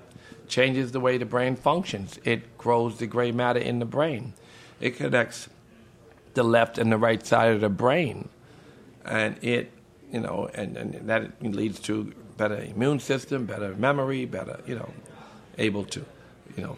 changes 0.49 0.93
the 0.93 1.01
way 1.01 1.19
the 1.19 1.27
brain 1.27 1.57
functions. 1.57 2.19
It 2.25 2.59
grows 2.59 2.99
the 2.99 3.07
gray 3.07 3.33
matter 3.33 3.61
in 3.61 3.79
the 3.79 3.85
brain. 3.85 4.35
It 4.81 4.97
connects 4.97 5.49
the 6.35 6.43
left 6.43 6.79
and 6.79 6.91
the 6.91 6.99
right 6.99 7.25
side 7.25 7.53
of 7.53 7.61
the 7.61 7.69
brain, 7.69 8.29
and 9.05 9.37
it, 9.43 9.71
you 10.11 10.21
know, 10.21 10.49
and, 10.55 10.77
and 10.77 11.09
that 11.09 11.43
leads 11.43 11.79
to 11.81 12.13
better 12.37 12.57
immune 12.57 12.99
system, 12.99 13.47
better 13.47 13.75
memory, 13.75 14.25
better, 14.25 14.61
you 14.67 14.75
know, 14.75 14.91
able 15.59 15.85
to, 15.85 16.05
you 16.57 16.63
know, 16.63 16.77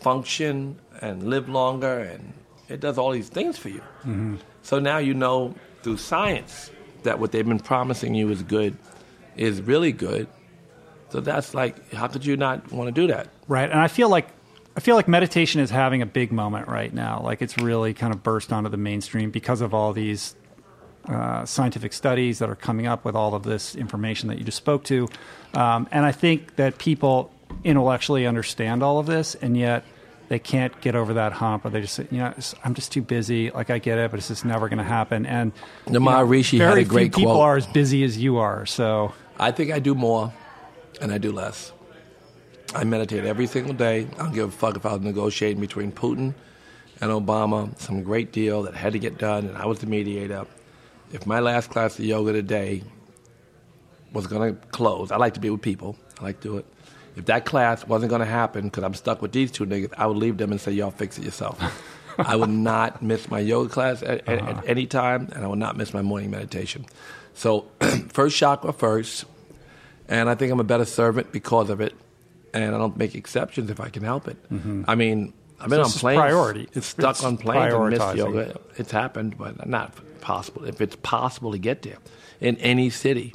function 0.00 0.78
and 1.00 1.28
live 1.28 1.48
longer, 1.48 1.98
and 2.00 2.32
it 2.68 2.80
does 2.80 2.98
all 2.98 3.10
these 3.10 3.28
things 3.28 3.58
for 3.58 3.68
you. 3.68 3.82
Mm-hmm. 4.00 4.36
So 4.62 4.78
now 4.78 4.98
you 4.98 5.14
know 5.14 5.54
through 5.82 5.98
science 5.98 6.70
that 7.02 7.18
what 7.18 7.32
they've 7.32 7.46
been 7.46 7.58
promising 7.58 8.14
you 8.14 8.30
is 8.30 8.42
good 8.42 8.76
is 9.36 9.60
really 9.60 9.92
good. 9.92 10.28
So 11.10 11.20
that's 11.20 11.54
like, 11.54 11.92
how 11.92 12.08
could 12.08 12.24
you 12.26 12.36
not 12.36 12.72
want 12.72 12.94
to 12.94 13.00
do 13.00 13.06
that? 13.08 13.28
Right. 13.46 13.70
And 13.70 13.78
I 13.78 13.88
feel 13.88 14.08
like 14.08 14.28
I 14.76 14.80
feel 14.80 14.96
like 14.96 15.06
meditation 15.06 15.60
is 15.60 15.70
having 15.70 16.02
a 16.02 16.06
big 16.06 16.32
moment 16.32 16.66
right 16.66 16.92
now. 16.92 17.20
Like 17.22 17.42
it's 17.42 17.56
really 17.58 17.94
kind 17.94 18.12
of 18.12 18.22
burst 18.22 18.52
onto 18.52 18.68
the 18.68 18.76
mainstream 18.76 19.30
because 19.30 19.60
of 19.60 19.72
all 19.72 19.92
these 19.92 20.34
uh, 21.08 21.44
scientific 21.44 21.92
studies 21.92 22.40
that 22.40 22.50
are 22.50 22.56
coming 22.56 22.86
up 22.86 23.04
with 23.04 23.14
all 23.14 23.34
of 23.34 23.44
this 23.44 23.76
information 23.76 24.28
that 24.30 24.38
you 24.38 24.44
just 24.44 24.56
spoke 24.56 24.84
to. 24.84 25.08
Um, 25.52 25.86
and 25.92 26.04
I 26.04 26.12
think 26.12 26.56
that 26.56 26.78
people 26.78 27.30
intellectually 27.62 28.26
understand 28.26 28.82
all 28.82 28.98
of 28.98 29.06
this, 29.06 29.34
and 29.36 29.56
yet 29.56 29.84
they 30.28 30.38
can't 30.38 30.78
get 30.80 30.96
over 30.96 31.14
that 31.14 31.32
hump, 31.34 31.64
or 31.64 31.70
they 31.70 31.82
just 31.82 31.94
say, 31.94 32.08
you 32.10 32.18
know, 32.18 32.34
I'm 32.64 32.74
just 32.74 32.90
too 32.90 33.02
busy. 33.02 33.50
Like 33.50 33.70
I 33.70 33.78
get 33.78 33.98
it, 33.98 34.10
but 34.10 34.18
it's 34.18 34.28
just 34.28 34.44
never 34.44 34.68
going 34.68 34.78
to 34.78 34.84
happen. 34.84 35.26
And 35.26 35.52
The 35.84 35.92
you 35.92 36.00
know, 36.00 36.06
Maharishi 36.10 36.58
had 36.58 36.78
a 36.78 36.84
great 36.84 37.14
few 37.14 37.20
people 37.22 37.34
quote. 37.34 37.44
are 37.44 37.56
as 37.58 37.66
busy 37.66 38.02
as 38.02 38.18
you 38.18 38.38
are. 38.38 38.66
So 38.66 39.12
I 39.38 39.52
think 39.52 39.70
I 39.70 39.78
do 39.78 39.94
more 39.94 40.32
and 41.00 41.12
I 41.12 41.18
do 41.18 41.32
less. 41.32 41.72
I 42.74 42.84
meditate 42.84 43.24
every 43.24 43.46
single 43.46 43.74
day. 43.74 44.08
I 44.18 44.24
don't 44.24 44.34
give 44.34 44.48
a 44.48 44.52
fuck 44.52 44.76
if 44.76 44.86
I 44.86 44.94
was 44.94 45.02
negotiating 45.02 45.60
between 45.60 45.92
Putin 45.92 46.34
and 47.00 47.10
Obama, 47.10 47.78
some 47.78 48.02
great 48.02 48.32
deal 48.32 48.62
that 48.62 48.74
had 48.74 48.92
to 48.92 48.98
get 48.98 49.18
done, 49.18 49.46
and 49.46 49.56
I 49.56 49.66
was 49.66 49.80
the 49.80 49.86
mediator. 49.86 50.46
If 51.12 51.26
my 51.26 51.40
last 51.40 51.70
class 51.70 51.98
of 51.98 52.04
yoga 52.04 52.32
today 52.32 52.82
was 54.12 54.26
going 54.26 54.54
to 54.54 54.66
close, 54.68 55.12
I 55.12 55.16
like 55.16 55.34
to 55.34 55.40
be 55.40 55.50
with 55.50 55.62
people. 55.62 55.96
I 56.20 56.24
like 56.24 56.40
to 56.40 56.48
do 56.48 56.56
it. 56.58 56.66
If 57.16 57.26
that 57.26 57.44
class 57.44 57.86
wasn't 57.86 58.10
going 58.10 58.20
to 58.20 58.26
happen 58.26 58.64
because 58.64 58.82
I'm 58.82 58.94
stuck 58.94 59.22
with 59.22 59.32
these 59.32 59.50
two 59.50 59.66
niggas, 59.66 59.92
I 59.96 60.06
would 60.06 60.16
leave 60.16 60.36
them 60.36 60.50
and 60.50 60.60
say, 60.60 60.72
y'all 60.72 60.90
fix 60.90 61.18
it 61.18 61.24
yourself. 61.24 61.60
I 62.18 62.36
would 62.36 62.50
not 62.50 63.02
miss 63.02 63.28
my 63.28 63.40
yoga 63.40 63.68
class 63.68 64.02
at, 64.02 64.28
at, 64.28 64.28
at 64.28 64.40
uh-huh. 64.40 64.62
any 64.66 64.86
time, 64.86 65.28
and 65.34 65.44
I 65.44 65.48
would 65.48 65.58
not 65.58 65.76
miss 65.76 65.92
my 65.92 66.02
morning 66.02 66.30
meditation. 66.30 66.86
So, 67.34 67.66
first 68.08 68.36
chakra 68.36 68.72
first, 68.72 69.24
and 70.08 70.28
I 70.28 70.34
think 70.34 70.52
I'm 70.52 70.60
a 70.60 70.64
better 70.64 70.84
servant 70.84 71.32
because 71.32 71.70
of 71.70 71.80
it, 71.80 71.94
and 72.52 72.74
I 72.74 72.78
don't 72.78 72.96
make 72.96 73.14
exceptions 73.14 73.70
if 73.70 73.80
I 73.80 73.88
can 73.88 74.02
help 74.02 74.28
it. 74.28 74.36
Mm-hmm. 74.52 74.84
I 74.86 74.94
mean, 74.94 75.32
I've 75.60 75.70
been 75.70 75.84
So 75.84 75.84
on 75.84 75.90
planes, 75.90 76.18
priority. 76.18 76.68
It's 76.72 76.86
stuck 76.86 77.16
It's 77.16 77.24
on 77.24 77.36
planes 77.38 77.72
and 77.72 77.90
missed 77.90 78.16
yoga. 78.16 78.60
It's 78.76 78.90
happened, 78.90 79.38
but 79.38 79.66
not 79.66 79.94
possible. 80.20 80.64
If 80.64 80.80
it's 80.80 80.96
possible 80.96 81.52
to 81.52 81.58
get 81.58 81.82
there 81.82 81.98
in 82.40 82.56
any 82.58 82.90
city, 82.90 83.34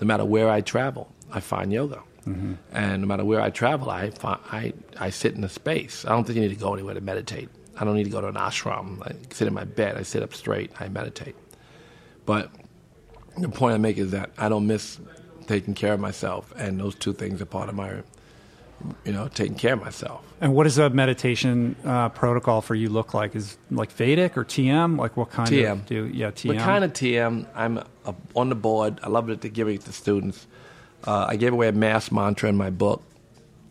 no 0.00 0.06
matter 0.06 0.24
where 0.24 0.50
I 0.50 0.60
travel, 0.60 1.12
I 1.30 1.40
find 1.40 1.72
yoga. 1.72 2.02
Mm-hmm. 2.26 2.54
And 2.72 3.02
no 3.02 3.08
matter 3.08 3.24
where 3.24 3.40
I 3.40 3.50
travel, 3.50 3.90
I, 3.90 4.10
find, 4.10 4.40
I, 4.50 4.72
I 4.98 5.10
sit 5.10 5.34
in 5.34 5.44
a 5.44 5.48
space. 5.48 6.04
I 6.04 6.10
don't 6.10 6.24
think 6.24 6.36
you 6.36 6.42
need 6.42 6.48
to 6.48 6.56
go 6.56 6.74
anywhere 6.74 6.94
to 6.94 7.00
meditate. 7.00 7.48
I 7.78 7.84
don't 7.84 7.94
need 7.94 8.04
to 8.04 8.10
go 8.10 8.20
to 8.20 8.28
an 8.28 8.34
ashram. 8.34 9.00
I 9.02 9.14
sit 9.32 9.46
in 9.46 9.54
my 9.54 9.64
bed. 9.64 9.96
I 9.96 10.02
sit 10.02 10.22
up 10.22 10.34
straight. 10.34 10.70
I 10.80 10.88
meditate. 10.88 11.36
But 12.26 12.50
the 13.36 13.48
point 13.48 13.74
I 13.74 13.78
make 13.78 13.98
is 13.98 14.10
that 14.10 14.30
I 14.36 14.48
don't 14.48 14.66
miss 14.66 14.98
taking 15.48 15.74
care 15.74 15.94
of 15.94 16.00
myself, 16.00 16.52
and 16.56 16.78
those 16.78 16.94
two 16.94 17.12
things 17.12 17.42
are 17.42 17.46
part 17.46 17.68
of 17.68 17.74
my, 17.74 17.90
you 19.04 19.12
know, 19.12 19.26
taking 19.28 19.56
care 19.56 19.72
of 19.74 19.80
myself. 19.80 20.24
And 20.40 20.54
what 20.54 20.64
does 20.64 20.78
a 20.78 20.88
meditation 20.90 21.74
uh, 21.84 22.10
protocol 22.10 22.60
for 22.60 22.76
you 22.76 22.88
look 22.90 23.12
like? 23.14 23.34
Is 23.34 23.58
like 23.72 23.90
Vedic 23.90 24.36
or 24.38 24.44
TM? 24.44 24.96
Like 24.98 25.16
what 25.16 25.30
kind 25.30 25.48
TM. 25.50 25.72
of 25.72 25.86
do? 25.86 26.06
Yeah, 26.06 26.30
TM. 26.30 26.48
What 26.48 26.58
kind 26.58 26.84
of 26.84 26.92
TM? 26.92 27.46
I'm 27.56 27.78
uh 27.78 28.12
on 28.36 28.48
the 28.50 28.54
board. 28.54 29.00
I 29.02 29.08
love 29.08 29.28
it 29.30 29.40
to 29.40 29.48
give 29.48 29.66
it 29.68 29.80
to 29.86 29.92
students. 29.92 30.46
Uh, 31.04 31.26
I 31.28 31.36
gave 31.36 31.52
away 31.52 31.68
a 31.68 31.72
mass 31.72 32.12
mantra 32.12 32.48
in 32.48 32.56
my 32.56 32.70
book, 32.70 33.02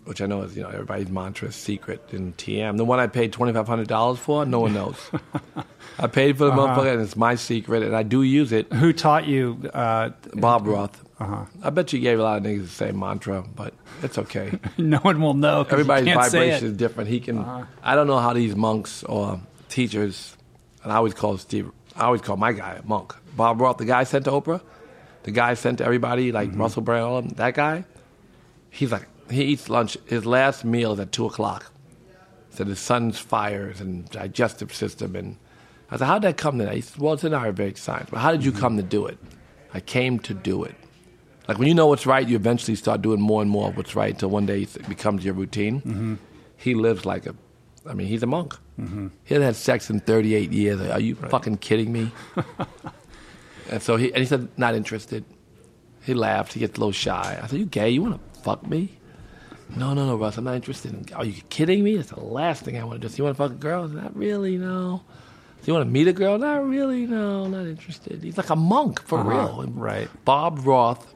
which 0.06 0.22
I 0.22 0.26
know 0.26 0.42
is 0.42 0.56
you 0.58 0.64
know 0.64 0.70
everybody's 0.70 1.10
mantra 1.10 1.50
is 1.50 1.56
secret 1.56 2.02
in 2.12 2.34
TM. 2.34 2.76
The 2.78 2.84
one 2.86 3.00
I 3.00 3.08
paid 3.08 3.32
twenty 3.32 3.54
five 3.54 3.68
hundred 3.68 3.88
dollars 3.88 4.20
for, 4.20 4.46
no 4.46 4.60
one 4.62 4.74
knows. 4.74 4.98
I 6.00 6.08
paid 6.08 6.38
for 6.38 6.46
the 6.46 6.52
Uh-huh. 6.52 6.68
motherfucker, 6.82 6.94
and 6.94 7.02
it's 7.02 7.16
my 7.16 7.36
secret, 7.36 7.82
and 7.84 7.96
I 7.96 8.04
do 8.04 8.24
use 8.24 8.52
it. 8.52 8.72
Who 8.74 8.92
taught 8.94 9.26
you? 9.26 9.70
Uh, 9.74 10.10
Bob 10.34 10.68
Roth. 10.68 11.04
Uh-huh. 11.20 11.46
I 11.64 11.70
bet 11.72 11.92
you 11.94 12.00
gave 12.00 12.20
a 12.20 12.24
lot 12.24 12.38
of 12.38 12.44
niggas 12.44 12.62
the 12.62 12.68
same 12.68 13.00
mantra, 13.00 13.44
but 13.56 13.74
it's 14.04 14.18
okay. 14.20 14.52
no 14.78 14.98
one 15.00 15.20
will 15.20 15.34
know. 15.34 15.62
Everybody's 15.70 16.14
vibration. 16.14 16.54
Uh-huh. 16.58 16.66
is 16.68 16.74
different. 16.74 17.10
He 17.10 17.20
can. 17.20 17.40
I 17.84 17.96
don't 17.96 18.06
know 18.08 18.20
how 18.20 18.34
these 18.34 18.56
monks 18.56 19.04
or 19.04 19.40
teachers, 19.70 20.38
and 20.84 20.92
I 20.92 20.98
always 20.98 21.16
call 21.16 21.38
Steve. 21.38 21.72
I 21.96 22.06
always 22.06 22.22
call 22.22 22.38
my 22.38 22.52
guy 22.54 22.74
a 22.76 22.84
monk. 22.88 23.16
Bob 23.36 23.60
Roth, 23.60 23.78
the 23.78 23.86
guy 23.86 24.02
I 24.02 24.04
sent 24.04 24.26
to 24.26 24.32
Oprah, 24.32 24.62
the 25.24 25.32
guy 25.32 25.50
I 25.50 25.54
sent 25.56 25.80
to 25.80 25.86
everybody 25.86 26.32
like 26.32 26.50
Mm-hmm. 26.50 26.62
Russell 26.62 26.84
Brand, 26.84 27.04
all 27.04 27.18
of 27.18 27.26
them, 27.28 27.34
that 27.38 27.56
guy. 27.56 27.84
He's 28.70 28.92
like 28.92 29.08
he 29.32 29.44
eats 29.44 29.70
lunch. 29.70 29.98
His 30.06 30.24
last 30.26 30.64
meal 30.66 30.94
is 30.94 31.00
at 31.00 31.12
two 31.12 31.26
o'clock. 31.26 31.72
Said 32.52 32.68
his 32.68 32.80
son's 32.80 33.18
fires 33.20 33.82
and 33.82 34.08
digestive 34.12 34.74
system, 34.74 35.16
and 35.16 35.38
I 35.90 35.98
said, 35.98 36.06
"How'd 36.06 36.22
that 36.22 36.38
come 36.38 36.60
to 36.60 36.66
that?" 36.66 36.76
He 36.76 36.82
said, 36.82 36.98
"Well, 37.02 37.14
it's 37.14 37.24
in 37.24 37.32
Ayurvedic 37.32 37.78
science, 37.80 38.10
but 38.12 38.20
how 38.20 38.32
did 38.32 38.44
you 38.46 38.52
Mm-hmm. 38.52 38.60
come 38.62 38.78
to 38.78 38.84
do 38.84 39.08
it?" 39.08 39.18
I 39.74 39.80
came 39.80 40.20
to 40.20 40.34
do 40.36 40.64
it. 40.64 40.76
Like 41.48 41.58
when 41.60 41.68
you 41.68 41.74
know 41.74 41.88
what's 41.88 42.06
right, 42.06 42.28
you 42.28 42.36
eventually 42.36 42.76
start 42.76 43.02
doing 43.02 43.22
more 43.22 43.42
and 43.42 43.50
more 43.50 43.70
of 43.70 43.78
what's 43.78 43.96
right 43.96 44.12
until 44.14 44.30
one 44.30 44.46
day 44.46 44.64
it 44.64 44.90
becomes 44.90 45.24
your 45.24 45.34
routine. 45.34 45.82
Mm-hmm. 45.82 46.16
He 46.58 46.74
lives 46.76 47.06
like 47.06 47.26
a, 47.26 47.36
I 47.88 47.94
mean, 47.94 48.08
he's 48.08 48.24
a 48.24 48.28
monk. 48.28 48.56
He 48.78 49.34
hasn't 49.34 49.44
had 49.46 49.56
sex 49.56 49.90
in 49.90 50.02
38 50.02 50.52
years. 50.52 50.82
Are 50.82 51.00
you 51.00 51.16
fucking 51.16 51.58
kidding 51.58 51.92
me? 51.92 52.12
and 53.72 53.82
so 53.82 53.96
he, 53.98 54.10
and 54.10 54.18
he 54.18 54.26
said, 54.26 54.50
not 54.58 54.76
interested. 54.76 55.24
He 56.04 56.14
laughed. 56.14 56.54
He 56.54 56.60
gets 56.60 56.78
a 56.78 56.80
little 56.80 56.92
shy. 56.92 57.40
I 57.42 57.48
said, 57.48 57.60
you 57.60 57.66
gay? 57.66 57.90
You 57.90 58.04
want 58.04 58.34
to 58.34 58.40
fuck 58.42 58.66
me? 58.68 58.98
No, 59.76 59.94
no, 59.94 60.06
no, 60.06 60.16
Russ. 60.16 60.38
I'm 60.38 60.44
not 60.46 60.56
interested. 60.56 60.94
In, 60.94 61.06
are 61.16 61.26
you 61.26 61.42
kidding 61.50 61.84
me? 61.84 61.98
That's 61.98 62.12
the 62.12 62.20
last 62.24 62.64
thing 62.64 62.78
I 62.78 62.84
want 62.84 63.02
to 63.02 63.08
do. 63.08 63.12
So 63.12 63.18
you 63.18 63.24
want 63.24 63.36
to 63.36 63.44
fuck 63.44 63.52
a 63.52 63.56
girl? 63.56 63.88
Not 63.88 64.16
really, 64.16 64.58
no. 64.58 65.02
So 65.62 65.64
you 65.66 65.74
want 65.74 65.86
to 65.88 65.92
meet 65.92 66.08
a 66.08 66.14
girl? 66.14 66.38
Not 66.38 66.66
really, 66.68 67.06
no. 67.08 67.48
Not 67.48 67.66
interested. 67.66 68.24
He's 68.24 68.38
like 68.38 68.50
a 68.52 68.56
monk 68.56 69.02
for 69.02 69.20
Uh-huh, 69.20 69.30
real. 69.30 69.66
Right. 69.74 70.08
Bob 70.24 70.66
Roth, 70.66 71.14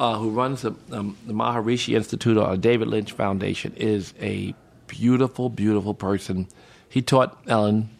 uh, 0.00 0.16
who 0.16 0.30
runs 0.30 0.62
the, 0.62 0.74
um, 0.92 1.14
the 1.26 1.34
Maharishi 1.34 1.94
Institute 1.94 2.38
or 2.38 2.56
David 2.56 2.88
Lynch 2.88 3.12
Foundation, 3.12 3.74
is 3.76 4.14
a 4.18 4.54
beautiful, 4.86 5.50
beautiful 5.50 5.92
person. 5.92 6.48
He 6.88 7.02
taught 7.02 7.38
Ellen 7.46 7.90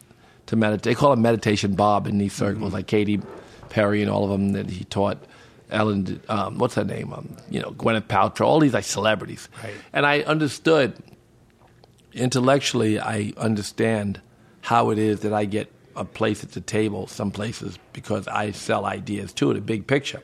to 0.46 0.56
meditate. 0.56 0.82
They 0.82 0.94
call 0.94 1.12
him 1.12 1.20
Meditation 1.20 1.74
Bob 1.74 2.06
in 2.06 2.16
these 2.16 2.32
circles, 2.32 2.72
like 2.72 2.86
Katy 2.86 3.20
Perry 3.68 4.00
and 4.00 4.10
all 4.10 4.24
of 4.24 4.30
them 4.30 4.52
that 4.52 4.70
he 4.70 4.84
taught. 4.84 5.18
Ellen, 5.70 6.22
um, 6.30 6.56
what's 6.56 6.74
her 6.74 6.84
name? 6.84 7.12
Um, 7.12 7.36
you 7.50 7.60
know, 7.60 7.70
Gwyneth 7.72 8.08
Paltrow, 8.08 8.46
all 8.46 8.60
these 8.60 8.72
like 8.72 8.84
celebrities. 8.84 9.50
Right. 9.62 9.74
And 9.92 10.06
I 10.06 10.22
understood 10.22 10.94
intellectually, 12.14 12.98
I 12.98 13.34
understand 13.36 14.22
how 14.62 14.88
it 14.88 14.98
is 14.98 15.20
that 15.20 15.34
I 15.34 15.44
get 15.44 15.70
a 15.94 16.06
place 16.06 16.42
at 16.42 16.52
the 16.52 16.62
table 16.62 17.06
some 17.08 17.30
places 17.30 17.78
because 17.92 18.26
I 18.26 18.52
sell 18.52 18.86
ideas 18.86 19.34
too, 19.34 19.52
the 19.52 19.60
big 19.60 19.86
picture. 19.86 20.22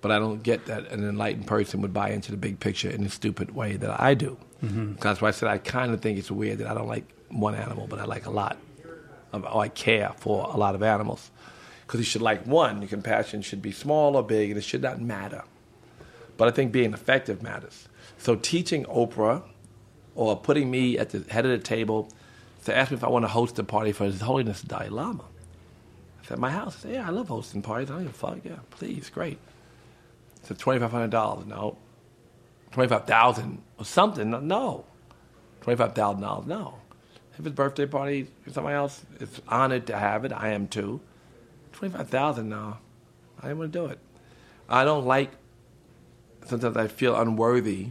But 0.00 0.10
I 0.10 0.18
don't 0.18 0.42
get 0.42 0.66
that 0.66 0.88
an 0.90 1.06
enlightened 1.06 1.46
person 1.46 1.82
would 1.82 1.92
buy 1.92 2.10
into 2.10 2.30
the 2.30 2.38
big 2.38 2.58
picture 2.58 2.88
in 2.88 3.04
a 3.04 3.10
stupid 3.10 3.54
way 3.54 3.76
that 3.76 4.00
I 4.00 4.14
do. 4.14 4.38
Mm-hmm. 4.64 4.94
That's 4.94 5.20
why 5.20 5.28
I 5.28 5.30
said 5.32 5.48
I 5.48 5.58
kind 5.58 5.92
of 5.92 6.00
think 6.00 6.18
it's 6.18 6.30
weird 6.30 6.58
that 6.58 6.68
I 6.68 6.74
don't 6.74 6.88
like 6.88 7.04
one 7.28 7.54
animal, 7.54 7.86
but 7.86 7.98
I 7.98 8.04
like 8.04 8.26
a 8.26 8.30
lot. 8.30 8.56
Of, 9.32 9.44
or 9.44 9.62
I 9.62 9.68
care 9.68 10.12
for 10.16 10.50
a 10.52 10.56
lot 10.56 10.74
of 10.74 10.82
animals. 10.82 11.30
Because 11.86 12.00
you 12.00 12.04
should 12.04 12.22
like 12.22 12.46
one, 12.46 12.80
your 12.82 12.88
compassion 12.88 13.42
should 13.42 13.62
be 13.62 13.72
small 13.72 14.16
or 14.16 14.22
big, 14.22 14.50
and 14.50 14.58
it 14.58 14.62
should 14.62 14.82
not 14.82 15.00
matter. 15.00 15.44
But 16.36 16.48
I 16.48 16.50
think 16.52 16.72
being 16.72 16.92
effective 16.92 17.42
matters. 17.42 17.88
So 18.18 18.34
teaching 18.36 18.84
Oprah 18.86 19.42
or 20.14 20.36
putting 20.36 20.70
me 20.70 20.98
at 20.98 21.10
the 21.10 21.24
head 21.32 21.44
of 21.44 21.50
the 21.50 21.58
table 21.58 22.08
to 22.64 22.76
ask 22.76 22.90
me 22.90 22.96
if 22.96 23.04
I 23.04 23.08
want 23.08 23.24
to 23.24 23.28
host 23.28 23.58
a 23.58 23.64
party 23.64 23.92
for 23.92 24.04
His 24.04 24.20
Holiness 24.20 24.62
the 24.62 24.68
Dalai 24.68 24.88
Lama. 24.88 25.24
I 26.22 26.26
said, 26.26 26.38
my 26.38 26.50
house. 26.50 26.76
I 26.78 26.80
said, 26.80 26.92
yeah, 26.92 27.06
I 27.06 27.10
love 27.10 27.28
hosting 27.28 27.62
parties. 27.62 27.90
I 27.90 27.94
don't 27.94 28.02
give 28.04 28.12
a 28.12 28.14
fuck. 28.14 28.38
Yeah, 28.44 28.58
please, 28.70 29.10
great. 29.10 29.38
Said, 30.50 30.58
$2,500. 30.58 31.46
No. 31.46 31.76
25000 32.72 33.62
or 33.78 33.84
something. 33.84 34.30
No. 34.48 34.84
$25,000. 35.62 36.46
No. 36.46 36.74
If 37.38 37.46
it's 37.46 37.54
birthday 37.54 37.86
party 37.86 38.26
for 38.42 38.50
somebody 38.50 38.74
else, 38.74 39.04
it's 39.20 39.40
honored 39.46 39.86
to 39.86 39.96
have 39.96 40.24
it. 40.24 40.32
I 40.32 40.48
am 40.48 40.66
too. 40.66 41.00
25000 41.74 42.48
No. 42.48 42.78
I 43.38 43.42
didn't 43.42 43.58
want 43.58 43.72
to 43.72 43.78
do 43.78 43.86
it. 43.86 44.00
I 44.68 44.84
don't 44.84 45.06
like, 45.06 45.30
sometimes 46.46 46.76
I 46.76 46.88
feel 46.88 47.14
unworthy. 47.14 47.90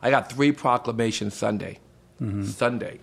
I 0.00 0.08
got 0.08 0.32
three 0.32 0.52
proclamations 0.52 1.34
Sunday. 1.34 1.78
Sunday. 2.44 3.00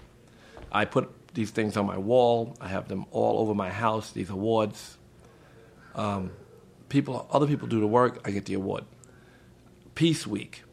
I 0.71 0.85
put 0.85 1.11
these 1.35 1.51
things 1.51 1.77
on 1.77 1.85
my 1.85 1.97
wall. 1.99 2.55
I 2.59 2.69
have 2.69 2.87
them 2.87 3.05
all 3.11 3.39
over 3.39 3.53
my 3.53 3.69
house, 3.69 4.11
these 4.11 4.31
awards. 4.31 4.97
Um, 5.93 6.31
people, 6.89 7.27
other 7.31 7.47
people 7.47 7.67
do 7.67 7.79
the 7.79 7.87
work, 7.87 8.21
I 8.25 8.31
get 8.31 8.45
the 8.45 8.53
award. 8.53 8.85
Peace 9.95 10.27
Week. 10.27 10.63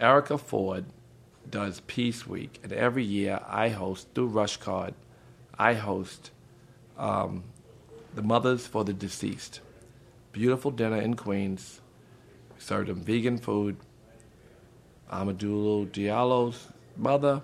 Erica 0.00 0.36
Ford 0.38 0.86
does 1.48 1.80
Peace 1.80 2.26
Week, 2.26 2.58
and 2.62 2.72
every 2.72 3.04
year 3.04 3.40
I 3.46 3.68
host 3.68 4.08
through 4.14 4.28
Rush 4.28 4.56
Card. 4.56 4.94
I 5.58 5.74
host 5.74 6.30
um, 6.98 7.44
the 8.14 8.22
Mothers 8.22 8.66
for 8.66 8.84
the 8.84 8.92
Deceased. 8.92 9.60
Beautiful 10.32 10.70
dinner 10.70 11.00
in 11.00 11.14
Queens. 11.14 11.80
Serve 12.58 12.86
them 12.86 13.02
vegan 13.02 13.38
food. 13.38 13.76
Amadou 15.10 15.90
Diallo's 15.92 16.68
mother, 16.96 17.42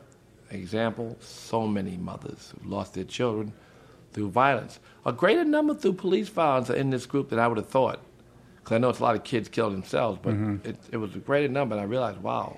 example. 0.50 1.16
So 1.20 1.66
many 1.66 1.96
mothers 1.96 2.54
who 2.62 2.68
lost 2.68 2.94
their 2.94 3.04
children 3.04 3.52
through 4.18 4.30
violence. 4.30 4.80
A 5.06 5.12
greater 5.12 5.44
number 5.44 5.74
through 5.74 5.92
police 5.92 6.28
violence 6.28 6.70
are 6.70 6.74
in 6.74 6.90
this 6.90 7.06
group 7.06 7.30
than 7.30 7.38
I 7.38 7.46
would 7.46 7.56
have 7.56 7.68
thought. 7.68 8.00
Because 8.56 8.74
I 8.74 8.78
know 8.78 8.88
it's 8.88 8.98
a 8.98 9.02
lot 9.04 9.14
of 9.14 9.22
kids 9.22 9.48
killed 9.48 9.72
themselves, 9.72 10.18
but 10.20 10.34
it, 10.64 10.76
it 10.90 10.96
was 10.96 11.14
a 11.14 11.20
greater 11.20 11.46
number, 11.46 11.76
and 11.76 11.80
I 11.80 11.84
realized, 11.84 12.18
wow, 12.20 12.56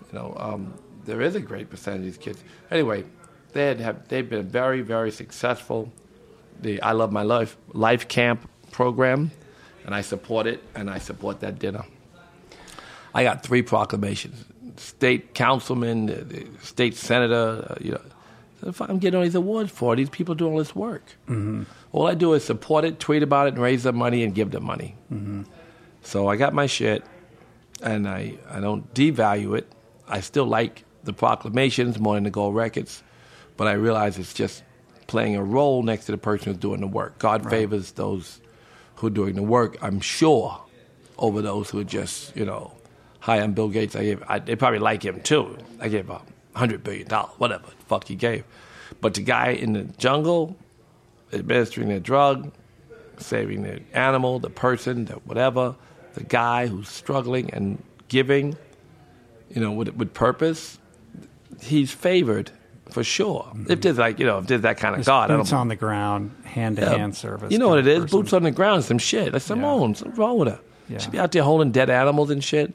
you 0.00 0.18
know, 0.18 0.34
um, 0.36 0.74
there 1.04 1.22
is 1.22 1.36
a 1.36 1.40
great 1.40 1.70
percentage 1.70 2.00
of 2.00 2.04
these 2.06 2.18
kids. 2.18 2.42
Anyway, 2.72 3.04
they 3.52 3.66
had 3.66 3.78
have, 3.80 4.08
they've 4.08 4.28
been 4.28 4.48
very, 4.48 4.80
very 4.80 5.12
successful. 5.12 5.92
The 6.60 6.82
I 6.82 6.92
Love 6.92 7.12
My 7.12 7.22
Life 7.22 7.56
Life 7.72 8.08
Camp 8.08 8.50
program, 8.72 9.30
and 9.86 9.94
I 9.94 10.00
support 10.00 10.48
it, 10.48 10.60
and 10.74 10.90
I 10.90 10.98
support 10.98 11.38
that 11.40 11.60
dinner. 11.60 11.84
I 13.14 13.22
got 13.22 13.44
three 13.44 13.62
proclamations: 13.62 14.44
state 14.76 15.34
councilman, 15.34 16.58
state 16.62 16.96
senator. 16.96 17.66
Uh, 17.70 17.74
you 17.80 17.92
know, 17.92 18.00
if 18.66 18.80
I'm 18.80 18.98
getting 18.98 19.18
all 19.18 19.24
these 19.24 19.34
awards 19.34 19.70
for 19.70 19.94
these 19.96 20.08
people 20.08 20.34
doing 20.34 20.52
all 20.52 20.58
this 20.58 20.74
work. 20.74 21.04
Mm-hmm. 21.28 21.64
All 21.92 22.06
I 22.06 22.14
do 22.14 22.32
is 22.32 22.44
support 22.44 22.84
it, 22.84 22.98
tweet 22.98 23.22
about 23.22 23.46
it, 23.46 23.54
and 23.54 23.62
raise 23.62 23.82
the 23.84 23.92
money 23.92 24.24
and 24.24 24.34
give 24.34 24.50
the 24.50 24.60
money. 24.60 24.96
Mm-hmm. 25.12 25.42
So 26.02 26.28
I 26.28 26.36
got 26.36 26.52
my 26.52 26.66
shit, 26.66 27.04
and 27.82 28.08
I, 28.08 28.34
I 28.50 28.60
don't 28.60 28.92
devalue 28.94 29.56
it. 29.56 29.70
I 30.08 30.20
still 30.20 30.46
like 30.46 30.84
the 31.04 31.12
proclamations 31.12 31.98
more 31.98 32.14
than 32.14 32.24
the 32.24 32.30
gold 32.30 32.54
records, 32.54 33.02
but 33.56 33.68
I 33.68 33.72
realize 33.72 34.18
it's 34.18 34.34
just 34.34 34.62
playing 35.06 35.36
a 35.36 35.42
role 35.42 35.82
next 35.82 36.06
to 36.06 36.12
the 36.12 36.18
person 36.18 36.52
who's 36.52 36.60
doing 36.60 36.80
the 36.80 36.86
work. 36.86 37.18
God 37.18 37.48
favors 37.48 37.92
those 37.92 38.40
who 38.96 39.08
are 39.08 39.10
doing 39.10 39.34
the 39.34 39.42
work, 39.42 39.76
I'm 39.82 40.00
sure, 40.00 40.60
over 41.18 41.42
those 41.42 41.70
who 41.70 41.80
are 41.80 41.84
just, 41.84 42.36
you 42.36 42.44
know, 42.44 42.72
hi, 43.20 43.40
I'm 43.40 43.52
Bill 43.52 43.68
Gates. 43.68 43.96
I 43.96 44.04
gave, 44.04 44.22
I, 44.28 44.38
they 44.38 44.56
probably 44.56 44.78
like 44.78 45.04
him 45.04 45.20
too. 45.20 45.58
I 45.80 45.88
gave 45.88 46.10
a 46.10 46.20
hundred 46.54 46.84
billion 46.84 47.08
dollars, 47.08 47.32
whatever 47.38 47.66
the 47.66 47.84
fuck 47.86 48.06
he 48.08 48.14
gave. 48.14 48.44
But 49.00 49.14
the 49.14 49.22
guy 49.22 49.48
in 49.50 49.72
the 49.72 49.84
jungle, 49.98 50.56
administering 51.32 51.88
the 51.88 52.00
drug, 52.00 52.52
saving 53.18 53.62
the 53.62 53.80
animal, 53.92 54.38
the 54.38 54.50
person, 54.50 55.06
the 55.06 55.14
whatever, 55.14 55.74
the 56.14 56.24
guy 56.24 56.66
who's 56.66 56.88
struggling 56.88 57.50
and 57.50 57.82
giving, 58.08 58.56
you 59.50 59.60
know, 59.60 59.72
with, 59.72 59.88
with 59.96 60.14
purpose, 60.14 60.78
he's 61.60 61.90
favored 61.90 62.50
for 62.90 63.02
sure. 63.02 63.42
Mm-hmm. 63.48 63.72
If 63.72 63.80
there's 63.80 63.98
like, 63.98 64.18
you 64.18 64.26
know, 64.26 64.38
if 64.38 64.46
there's 64.46 64.62
that 64.62 64.76
kind 64.76 64.94
of 64.94 65.00
Just 65.00 65.08
God, 65.08 65.30
I 65.30 65.36
boots 65.36 65.52
on 65.52 65.68
the 65.68 65.76
ground, 65.76 66.34
hand 66.44 66.76
to 66.76 66.88
hand 66.88 67.16
service. 67.16 67.50
you 67.50 67.58
know 67.58 67.68
what 67.68 67.78
it 67.78 67.86
is? 67.86 68.02
person. 68.04 68.20
Boots 68.20 68.32
on 68.32 68.42
the 68.42 68.50
ground, 68.50 68.84
some 68.84 68.98
shit. 68.98 69.32
Like 69.32 69.42
Simone, 69.42 69.94
something 69.94 70.16
wrong 70.16 70.38
with 70.38 70.48
her. 70.48 70.60
Yeah. 70.88 70.98
She 70.98 71.10
be 71.10 71.18
out 71.18 71.32
there 71.32 71.42
holding 71.42 71.72
dead 71.72 71.90
animals 71.90 72.30
and 72.30 72.44
shit, 72.44 72.74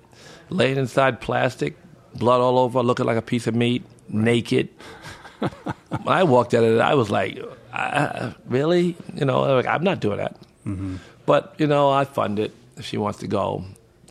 laying 0.50 0.78
inside 0.78 1.22
plastic, 1.22 1.78
blood 2.16 2.42
all 2.42 2.60
over, 2.60 2.82
looking 2.82 3.06
like 3.06 3.18
a 3.18 3.22
piece 3.22 3.48
of 3.48 3.56
meat, 3.56 3.84
naked. 4.08 4.70
when 5.40 6.08
I 6.08 6.24
walked 6.24 6.54
out 6.54 6.64
of 6.64 6.76
it, 6.76 6.82
I 6.82 6.96
was 6.96 7.10
like, 7.10 7.40
I, 7.74 8.34
really? 8.48 8.96
You 9.16 9.26
know, 9.26 9.42
like, 9.42 9.66
I'm 9.66 9.84
not 9.84 10.00
doing 10.00 10.18
that. 10.18 10.36
Mm-hmm. 10.66 10.98
But, 11.26 11.56
you 11.58 11.68
know, 11.68 11.90
I 11.90 12.06
fund 12.06 12.40
it. 12.40 12.54
If 12.78 12.86
she 12.86 12.98
wants 12.98 13.20
to 13.20 13.28
go, 13.28 13.66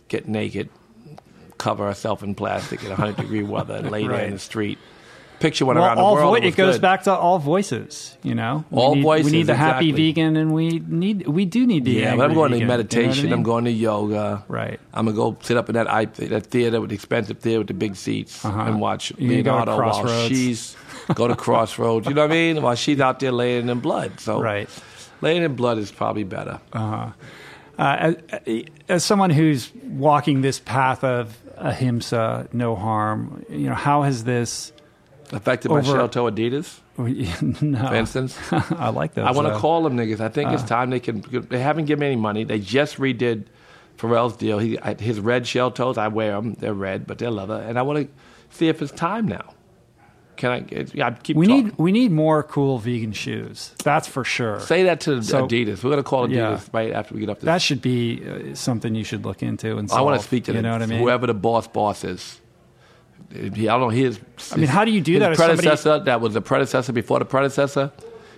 get 0.09 0.29
naked, 0.29 0.69
cover 1.59 1.87
herself 1.87 2.23
in 2.23 2.35
plastic 2.35 2.83
in 2.83 2.89
100 2.89 3.17
degree 3.17 3.43
weather 3.43 3.77
and 3.77 3.91
lay 3.91 4.07
there 4.07 4.25
in 4.25 4.35
the 4.35 4.39
street. 4.39 4.79
Picture 5.41 5.67
one 5.67 5.77
Well, 5.77 5.85
around 5.85 5.97
the 5.99 6.03
all 6.03 6.15
world. 6.15 6.31
vo- 6.33 6.35
it, 6.35 6.45
it 6.45 6.57
goes 6.57 6.75
good. 6.77 6.83
back 6.83 7.05
to 7.05 7.13
all 7.15 7.39
voices, 7.39 8.17
you 8.25 8.35
know. 8.35 8.65
We 8.71 8.79
All 8.83 8.95
need, 8.97 9.03
voices, 9.03 9.25
We 9.33 9.39
need 9.39 9.47
the 9.47 9.55
happy 9.55 9.91
exactly. 9.91 10.13
vegan, 10.13 10.37
and 10.37 10.53
we 10.53 10.81
need 10.87 11.27
we 11.29 11.45
do 11.45 11.67
need 11.67 11.85
the 11.85 11.93
Yeah, 11.93 12.17
but 12.17 12.25
I'm 12.25 12.35
going 12.35 12.51
vegan, 12.53 12.67
to 12.67 12.77
meditation. 12.77 13.25
You 13.25 13.31
know 13.31 13.31
I 13.31 13.33
I'm 13.35 13.39
mean? 13.39 13.43
going 13.45 13.65
to 13.67 13.71
yoga. 13.71 14.45
Right. 14.49 14.81
I'm 14.93 15.07
gonna 15.07 15.17
go 15.17 15.37
sit 15.43 15.57
up 15.57 15.69
in 15.69 15.75
that 15.75 15.89
I, 15.89 16.07
that 16.07 16.47
theater 16.47 16.81
with 16.81 16.91
the 16.91 16.95
expensive 16.97 17.39
theater 17.39 17.59
with 17.61 17.69
the 17.69 17.75
big 17.75 17.95
seats 17.95 18.45
Uh-huh. 18.45 18.63
and 18.63 18.81
watch 18.81 19.13
You 19.17 19.29
go 19.45 19.53
to 19.53 19.61
Leonardo 19.61 19.77
while 19.77 20.01
Crossroads. 20.03 20.29
she's 20.29 20.77
go 21.15 21.29
to 21.29 21.37
Crossroads. 21.45 22.09
You 22.09 22.15
know 22.15 22.23
what 22.23 22.31
I 22.33 22.35
mean? 22.35 22.63
While 22.63 22.75
she's 22.75 22.99
out 23.01 23.21
there 23.21 23.31
laying 23.33 23.69
in 23.69 23.79
blood. 23.81 24.19
So 24.19 24.41
Right. 24.43 24.69
laying 25.21 25.43
in 25.45 25.55
blood 25.55 25.79
is 25.79 25.93
probably 25.93 26.25
better. 26.25 26.59
Uh, 26.73 27.11
as, 27.79 28.17
as 28.89 29.05
someone 29.05 29.31
who's 29.31 29.71
walking 29.85 30.41
this 30.41 30.59
path 30.59 31.05
of 31.05 31.37
ahimsa, 31.59 32.49
no 32.53 32.75
harm, 32.75 33.45
you 33.49 33.69
know, 33.69 33.75
how 33.75 34.03
has 34.03 34.25
this? 34.25 34.73
Affected 35.33 35.69
by 35.69 35.79
over- 35.79 35.85
shell 35.93 36.09
toe 36.09 36.31
Adidas, 36.31 36.81
no, 37.63 37.89
for 37.89 37.95
instance. 37.95 38.37
I 38.53 38.89
like 38.89 39.15
those. 39.15 39.27
I 39.27 39.31
want 39.33 39.49
to 39.49 39.55
uh, 39.55 39.59
call 39.59 39.83
them 39.83 39.97
niggas. 39.97 40.21
I 40.21 40.29
think 40.29 40.53
it's 40.53 40.63
uh. 40.65 40.67
time 40.67 40.91
they 40.91 41.01
can. 41.01 41.21
They 41.21 41.61
haven't 41.61 41.85
given 41.85 42.01
me 42.01 42.07
any 42.07 42.17
money. 42.17 42.45
They 42.45 42.59
just 42.59 42.97
redid 42.97 43.45
Pharrell's 43.99 44.37
deal. 44.37 44.59
He 44.59 44.79
his 44.99 45.21
red 45.21 45.47
shell 45.47 45.71
toes. 45.71 45.99
I 45.99 46.09
wear 46.09 46.33
them. 46.33 46.55
They're 46.55 46.75
red, 46.75 47.07
but 47.07 47.19
they're 47.19 47.31
leather. 47.31 47.55
And 47.61 47.79
I 47.79 47.83
want 47.83 47.99
to 48.07 48.57
see 48.57 48.69
if 48.69 48.81
it's 48.83 48.93
time 48.93 49.27
now. 49.29 49.55
Can 50.37 50.51
I? 50.53 50.85
Yeah, 50.95 51.09
I 51.09 51.11
keep. 51.11 51.37
We 51.37 51.47
talking. 51.47 51.65
need 51.67 51.75
we 51.79 51.93
need 51.93 52.13
more 52.13 52.45
cool 52.45 52.79
vegan 52.79 53.13
shoes. 53.13 53.75
That's 53.83 54.07
for 54.07 54.23
sure. 54.25 54.61
Say 54.61 54.85
that 54.85 55.01
to 55.03 55.21
So- 55.23 55.47
Adidas. 55.47 55.83
We're 55.83 55.97
to 55.97 56.03
call 56.05 56.29
Adidas 56.29 56.33
Yeah. 56.33 56.61
right 56.73 56.93
after 56.93 57.15
we 57.15 57.21
get 57.21 57.29
up. 57.29 57.41
This. 57.41 57.47
that 57.47 57.61
should 57.61 57.83
be 57.83 58.23
uh, 58.25 58.55
something 58.55 58.95
you 58.95 59.03
should 59.05 59.25
look 59.25 59.43
into. 59.43 59.79
And 59.79 59.91
I 59.91 60.01
want 60.01 60.21
to 60.21 60.27
speak 60.27 60.45
to 60.45 60.53
you 60.53 60.59
them, 60.59 60.63
know 60.63 60.73
what 60.73 60.83
I 60.83 60.87
mean. 60.87 61.01
whoever 61.01 61.27
the 61.27 61.35
boss 61.35 61.67
boss 61.67 62.05
is. 62.05 62.41
He, 63.33 63.69
I 63.69 63.73
don't 63.79 63.81
know. 63.81 63.89
His. 63.91 64.19
I 64.53 64.57
mean, 64.57 64.69
how 64.69 64.85
do 64.85 64.91
you 64.91 65.01
do 65.01 65.13
his 65.13 65.21
that 65.21 65.33
if 65.33 65.39
somebody- 65.39 65.63
predecessor, 65.63 66.01
that 66.01 66.21
was 66.21 66.35
the 66.35 66.41
predecessor 66.41 66.93
before 66.93 67.19
the 67.19 67.25
predecessor, 67.25 67.93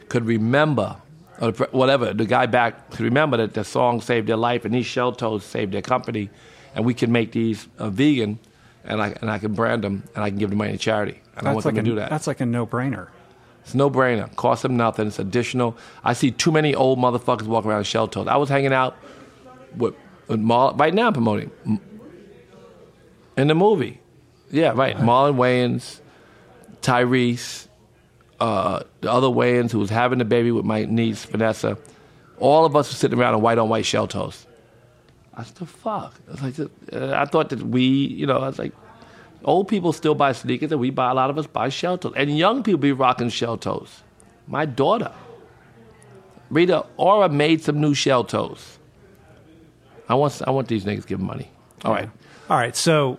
could 0.08 0.26
remember, 0.26 0.96
or 1.40 1.52
whatever, 1.70 2.12
the 2.12 2.24
guy 2.26 2.46
back 2.46 2.90
could 2.90 3.00
remember 3.00 3.36
that 3.36 3.54
the 3.54 3.64
song 3.64 4.00
saved 4.00 4.26
their 4.28 4.36
life 4.36 4.64
and 4.64 4.74
these 4.74 4.86
shell 4.86 5.12
toes 5.12 5.44
saved 5.44 5.72
their 5.72 5.82
company, 5.82 6.28
and 6.74 6.84
we 6.84 6.94
can 6.94 7.12
make 7.12 7.32
these 7.32 7.68
uh, 7.78 7.88
vegan, 7.88 8.38
and 8.84 9.00
I 9.00 9.14
and 9.20 9.30
I 9.30 9.38
can 9.38 9.54
brand 9.54 9.84
them 9.84 10.02
and 10.14 10.24
I 10.24 10.30
can 10.30 10.38
give 10.38 10.50
the 10.50 10.56
money 10.56 10.72
to 10.72 10.78
charity, 10.78 11.20
and 11.36 11.46
I 11.46 11.52
want 11.52 11.64
like 11.64 11.74
them 11.74 11.84
a, 11.84 11.88
to 11.88 11.90
do 11.90 11.96
that. 11.96 12.10
That's 12.10 12.26
like 12.26 12.40
a 12.40 12.46
no 12.46 12.66
brainer. 12.66 13.08
It's 13.62 13.74
no 13.74 13.90
brainer. 13.90 14.34
Cost 14.36 14.62
them 14.62 14.76
nothing. 14.76 15.06
It's 15.06 15.18
additional. 15.18 15.76
I 16.02 16.14
see 16.14 16.30
too 16.30 16.50
many 16.50 16.74
old 16.74 16.98
motherfuckers 16.98 17.42
walking 17.46 17.70
around 17.70 17.84
shell 17.84 18.08
toes. 18.08 18.26
I 18.26 18.36
was 18.36 18.48
hanging 18.48 18.72
out 18.72 18.96
with, 19.76 19.94
with 20.28 20.40
Marlon, 20.40 20.80
right 20.80 20.94
now 20.94 21.08
I'm 21.08 21.12
promoting 21.12 21.50
in 23.36 23.46
the 23.48 23.54
movie. 23.54 24.00
Yeah, 24.50 24.72
right. 24.74 24.96
Marlon 24.96 25.36
Wayans, 25.36 26.00
Tyrese, 26.82 27.68
uh, 28.40 28.82
the 29.00 29.10
other 29.10 29.28
Wayans 29.28 29.70
who 29.70 29.78
was 29.78 29.90
having 29.90 30.18
the 30.18 30.24
baby 30.24 30.50
with 30.50 30.64
my 30.64 30.84
niece 30.84 31.24
Vanessa. 31.24 31.78
All 32.38 32.64
of 32.64 32.74
us 32.74 32.90
were 32.90 32.96
sitting 32.96 33.18
around 33.18 33.34
in 33.34 33.42
white 33.42 33.58
on 33.58 33.68
white 33.68 33.86
shell 33.86 34.06
toes. 34.06 34.46
I 35.34 35.44
said, 35.44 35.56
the 35.56 35.66
fuck? 35.66 36.14
I 36.28 36.30
was 36.32 36.42
like, 36.42 36.70
uh, 36.92 37.14
I 37.14 37.24
thought 37.26 37.50
that 37.50 37.62
we, 37.62 37.82
you 37.82 38.26
know, 38.26 38.38
I 38.38 38.48
was 38.48 38.58
like, 38.58 38.72
old 39.44 39.68
people 39.68 39.92
still 39.92 40.14
buy 40.14 40.32
sneakers, 40.32 40.72
and 40.72 40.80
we 40.80 40.90
buy 40.90 41.10
a 41.10 41.14
lot 41.14 41.30
of 41.30 41.38
us 41.38 41.46
buy 41.46 41.68
shell 41.68 41.98
toes, 41.98 42.14
and 42.16 42.36
young 42.36 42.62
people 42.62 42.80
be 42.80 42.92
rocking 42.92 43.28
shell 43.28 43.56
toes. 43.56 44.02
My 44.46 44.64
daughter, 44.64 45.12
Rita 46.50 46.86
Ora 46.96 47.28
made 47.28 47.62
some 47.62 47.80
new 47.80 47.94
shell 47.94 48.24
toes. 48.24 48.78
I 50.08 50.14
want, 50.14 50.42
I 50.46 50.50
want 50.50 50.66
these 50.68 50.84
niggas 50.84 51.06
give 51.06 51.20
money. 51.20 51.50
All 51.84 51.92
right. 51.92 52.10
All 52.48 52.56
right, 52.56 52.74
so 52.74 53.18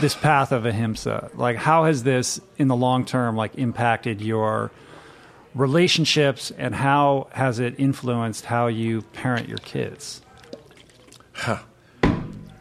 this 0.00 0.14
path 0.14 0.52
of 0.52 0.66
ahimsa, 0.66 1.30
like 1.34 1.56
how 1.56 1.84
has 1.84 2.02
this 2.02 2.40
in 2.56 2.68
the 2.68 2.76
long 2.76 3.04
term 3.04 3.36
like 3.36 3.56
impacted 3.56 4.20
your 4.20 4.70
relationships 5.54 6.50
and 6.58 6.74
how 6.74 7.28
has 7.32 7.58
it 7.58 7.74
influenced 7.78 8.44
how 8.44 8.66
you 8.66 9.02
parent 9.02 9.48
your 9.48 9.58
kids? 9.58 10.20
huh. 11.32 11.58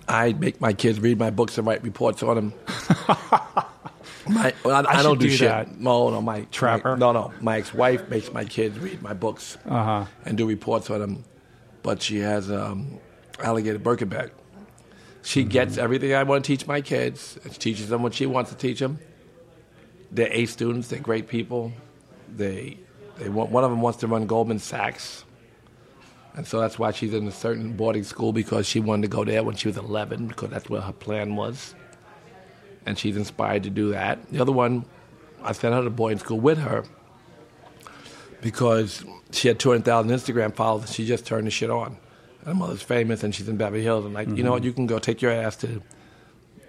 I 0.10 0.32
make 0.34 0.62
my 0.62 0.72
kids 0.72 1.00
read 1.02 1.20
my 1.20 1.30
books 1.32 1.58
and 1.58 1.68
write 1.68 1.84
reports 1.84 2.24
on 2.24 2.36
them. 2.36 2.54
my, 4.30 4.54
well, 4.64 4.86
I, 4.88 4.90
I, 4.92 4.96
should 4.98 5.04
don't 5.04 5.18
do, 5.20 5.28
do 5.28 5.36
shit. 5.36 5.48
that. 5.50 5.80
No, 5.80 6.10
no, 6.10 6.22
my 6.22 6.42
Trapper? 6.52 6.92
my- 6.94 6.98
no, 7.00 7.12
no. 7.12 7.34
My 7.42 7.58
ex-wife 7.58 8.08
makes 8.10 8.32
my 8.32 8.46
kids 8.46 8.80
read 8.80 9.02
my 9.02 9.14
books 9.14 9.58
Uh-huh. 9.66 10.06
and 10.26 10.38
do 10.38 10.46
reports 10.48 10.90
on 10.90 11.00
them, 11.00 11.24
but 11.84 12.02
she 12.02 12.20
has 12.20 12.50
um, 12.52 13.00
alligator 13.44 13.80
Birkin 13.80 14.08
bag. 14.08 14.32
She 15.28 15.42
Mm-hmm. 15.42 15.50
gets 15.50 15.78
everything 15.78 16.14
I 16.14 16.24
want 16.24 16.46
to 16.46 16.48
teach 16.48 16.66
my 16.68 16.80
kids. 16.80 17.38
She 17.52 17.60
teaches 17.60 17.90
them 17.90 18.02
what 18.02 18.14
she 18.14 18.26
wants 18.26 18.50
to 18.52 18.56
teach 18.56 18.80
them. 18.80 18.98
They're 20.10 20.32
A 20.32 20.46
students. 20.46 20.88
They're 20.88 21.02
great 21.02 21.28
people. 21.28 21.74
They, 22.34 22.78
they 23.18 23.28
want, 23.28 23.52
one 23.52 23.66
of 23.66 23.70
them 23.70 23.82
wants 23.82 24.00
to 24.00 24.08
run 24.08 24.26
Goldman 24.26 24.60
Sachs. 24.60 25.26
And 26.36 26.48
so 26.48 26.62
that's 26.62 26.80
why 26.80 26.92
she's 26.92 27.14
in 27.14 27.28
a 27.28 27.32
certain 27.32 27.74
boarding 27.74 28.06
school 28.06 28.32
because 28.32 28.66
she 28.68 28.80
wanted 28.80 29.02
to 29.02 29.08
go 29.10 29.26
there 29.26 29.44
when 29.44 29.58
she 29.58 29.68
was 29.68 29.76
11 29.76 30.28
because 30.30 30.50
that's 30.50 30.70
what 30.70 30.84
her 30.84 30.94
plan 30.94 31.36
was. 31.36 31.76
And 32.86 32.98
she's 32.98 33.18
inspired 33.18 33.64
to 33.64 33.70
do 33.70 33.92
that. 33.92 34.30
The 34.32 34.40
other 34.40 34.54
one, 34.54 34.86
I 35.44 35.52
sent 35.52 35.74
her 35.76 35.84
to 35.84 35.90
boarding 35.90 36.20
school 36.20 36.40
with 36.40 36.60
her 36.60 36.86
because 38.40 39.04
she 39.32 39.50
had 39.50 39.60
200,000 39.60 40.10
Instagram 40.10 40.56
followers 40.56 40.94
she 40.94 41.06
just 41.06 41.26
turned 41.26 41.48
the 41.48 41.52
shit 41.52 41.70
on. 41.70 41.98
Her 42.48 42.56
mother's 42.56 42.82
famous 42.82 43.24
and 43.24 43.36
she's 43.36 43.50
in 43.50 43.58
Beverly 43.58 43.84
Hills. 43.84 44.06
And 44.06 44.14
like, 44.14 44.30
you 44.30 44.42
know 44.42 44.52
what, 44.52 44.62
mm-hmm. 44.62 44.68
you 44.68 44.74
can 44.74 44.88
go 44.88 45.00
take 45.00 45.22
your 45.22 45.34
ass 45.34 45.58
to 45.58 45.84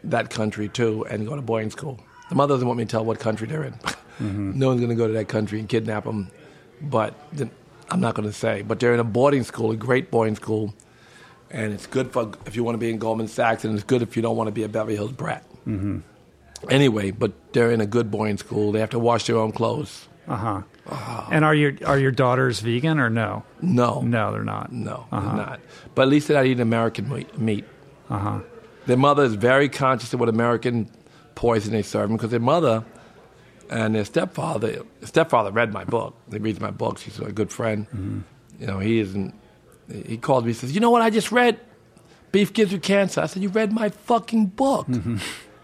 that 0.03 0.29
country 0.29 0.69
too 0.69 1.07
and 1.09 1.25
go 1.25 1.37
to 1.37 1.41
boarding 1.41 1.71
school. 1.71 2.01
The 2.29 2.35
mother 2.35 2.55
doesn't 2.55 2.67
want 2.67 2.79
me 2.79 2.85
to 2.85 2.91
tell 2.91 3.05
what 3.05 3.21
country 3.21 3.47
they're 3.47 3.65
in. 3.65 3.75
Mm-hmm. 4.19 4.59
no 4.59 4.67
one's 4.67 4.81
going 4.81 4.91
to 4.91 4.97
go 4.97 5.07
to 5.07 5.13
that 5.13 5.29
country 5.29 5.61
and 5.61 5.69
kidnap 5.69 6.03
them. 6.03 6.29
But 6.83 7.15
the, 7.33 7.49
I'm 7.89 8.01
not 8.01 8.17
going 8.17 8.29
to 8.29 8.35
say. 8.35 8.63
But 8.63 8.81
they're 8.81 8.93
in 8.93 8.99
a 8.99 9.05
boarding 9.05 9.45
school, 9.45 9.71
a 9.71 9.77
great 9.77 10.11
boarding 10.11 10.35
school. 10.35 10.75
And 11.53 11.73
it's 11.73 11.87
good 11.87 12.11
for 12.11 12.33
if 12.45 12.57
you 12.57 12.65
want 12.65 12.75
to 12.75 12.79
be 12.79 12.91
in 12.91 12.99
Goldman 12.99 13.29
Sachs, 13.29 13.65
and 13.65 13.77
it's 13.77 13.85
good 13.85 14.03
if 14.03 14.17
you 14.17 14.23
don't 14.23 14.37
want 14.37 14.49
to 14.49 14.53
be 14.53 14.65
a 14.65 14.69
Beverly 14.69 14.97
Hills 14.97 15.13
brat. 15.13 15.45
Mm-hmm. 15.69 16.01
Anyway, 16.69 17.13
but 17.13 17.53
they're 17.53 17.71
in 17.71 17.81
a 17.81 17.87
good 17.87 18.11
boarding 18.11 18.39
school. 18.39 18.73
They 18.73 18.81
have 18.81 18.91
to 18.91 18.99
wash 18.99 19.29
their 19.29 19.37
own 19.37 19.53
clothes. 19.53 20.09
Uh-huh. 20.27 20.63
Uh-huh. 20.89 21.29
And 21.31 21.45
are 21.45 21.55
your 21.55 21.73
are 21.85 21.99
your 21.99 22.11
daughters 22.11 22.61
vegan 22.61 22.99
or 22.99 23.11
no? 23.11 23.45
No, 23.61 24.01
No, 24.01 24.33
they're 24.33 24.43
not. 24.45 24.73
no, 24.73 25.07
Uh-huh. 25.13 25.21
they're 25.27 25.47
not. 25.47 25.61
But 25.95 26.03
at 26.03 26.09
least 26.09 26.29
they're 26.29 26.37
not 26.39 26.47
eating 26.47 26.61
American 26.63 27.09
meat- 27.09 27.39
meat. 27.39 27.65
Uh-huh. 28.11 28.41
Their 28.87 28.97
mother 28.97 29.25
is 29.25 29.35
very 29.35 29.69
conscious 29.69 30.15
of 30.15 30.21
what 30.21 30.29
American 30.31 30.89
poison 31.35 31.73
they 31.73 31.83
serve 31.83 32.09
them 32.09 32.17
because 32.17 32.31
their 32.31 32.41
mother 32.41 32.85
and 33.71 33.95
their 33.95 34.05
stepfather, 34.07 34.81
stepfather 35.03 35.51
read 35.51 35.73
my 35.75 35.85
book. 35.85 36.15
He 36.33 36.39
reads 36.39 36.59
my 36.61 36.71
books. 36.71 37.03
He's 37.03 37.19
a 37.21 37.31
good 37.33 37.53
friend. 37.53 38.25
You 38.59 38.67
know, 38.67 38.79
he 38.79 38.99
isn't. 39.01 39.35
He 40.07 40.17
called 40.17 40.45
me. 40.47 40.51
He 40.53 40.55
says, 40.55 40.73
"You 40.73 40.81
know 40.81 40.91
what 40.91 41.03
I 41.03 41.11
just 41.11 41.31
read? 41.33 41.61
Beef 42.33 42.53
gives 42.53 42.73
you 42.73 42.79
cancer." 42.79 43.21
I 43.21 43.27
said, 43.27 43.43
"You 43.43 43.51
read 43.51 43.73
my 43.73 43.91
fucking 43.91 44.47
book." 44.47 44.87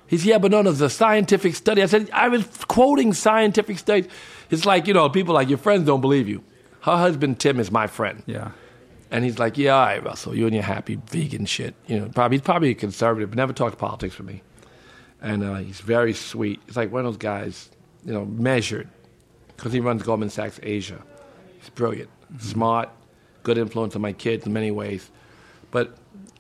He 0.07 0.19
said, 0.19 0.27
"Yeah, 0.27 0.39
but 0.39 0.51
no, 0.51 0.61
no, 0.63 0.71
it's 0.71 0.81
a 0.83 0.91
scientific 0.91 1.55
study." 1.55 1.83
I 1.83 1.87
said, 1.87 2.11
"I 2.13 2.29
was 2.29 2.45
quoting 2.69 3.15
scientific 3.15 3.79
studies." 3.79 4.07
It's 4.51 4.67
like 4.67 4.87
you 4.87 4.95
know, 4.95 5.09
people 5.09 5.35
like 5.35 5.49
your 5.49 5.59
friends 5.59 5.87
don't 5.87 6.01
believe 6.01 6.29
you. 6.29 6.43
Her 6.83 6.97
husband 6.97 7.41
Tim 7.41 7.59
is 7.61 7.71
my 7.71 7.87
friend. 7.87 8.23
Yeah. 8.27 8.51
And 9.11 9.25
he's 9.25 9.39
like, 9.39 9.57
yeah, 9.57 9.75
all 9.77 9.87
right, 9.87 10.05
Russell, 10.05 10.35
you 10.35 10.47
and 10.47 10.55
your 10.55 10.65
happy 10.65 10.97
vegan 10.97 11.47
shit. 11.47 11.75
You 11.87 12.01
know, 12.01 12.09
probably 12.09 12.37
he's 12.39 12.45
probably 12.45 12.71
a 12.71 12.75
conservative, 12.75 13.31
but 13.31 13.37
never 13.37 13.53
talks 13.53 13.77
politics 13.77 14.19
with 14.19 14.27
me. 14.27 14.43
And 15.23 15.45
uh, 15.45 15.55
he's 15.57 15.81
very 15.81 16.13
sweet. 16.13 16.61
He's 16.67 16.77
like 16.77 16.91
one 16.91 17.07
of 17.07 17.13
those 17.13 17.19
guys, 17.19 17.71
you 18.05 18.13
know, 18.13 18.25
measured, 18.25 18.89
because 19.57 19.73
he 19.73 19.81
runs 19.81 20.03
Goldman 20.03 20.31
Sachs 20.31 20.59
Asia. 20.63 21.01
He's 21.61 21.71
brilliant, 21.71 22.11
smart, 22.39 22.91
good 23.45 23.57
influence 23.57 23.95
on 23.95 24.03
my 24.03 24.13
kids 24.13 24.47
in 24.47 24.53
many 24.53 24.71
ways. 24.71 25.09
But 25.71 25.97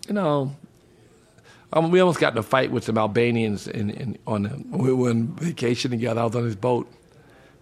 you 0.08 0.14
know, 0.14 0.54
um, 1.72 1.90
we 1.90 2.00
almost 2.00 2.18
got 2.20 2.32
in 2.32 2.38
a 2.38 2.42
fight 2.42 2.70
with 2.70 2.84
some 2.84 2.98
Albanians 2.98 3.68
in, 3.68 3.90
in 3.90 4.18
on 4.26 4.46
a, 4.46 4.76
we 4.76 4.92
were 4.92 5.10
on 5.10 5.28
vacation 5.28 5.90
together. 5.90 6.20
I 6.20 6.24
was 6.24 6.36
on 6.36 6.44
his 6.44 6.56
boat. 6.56 6.90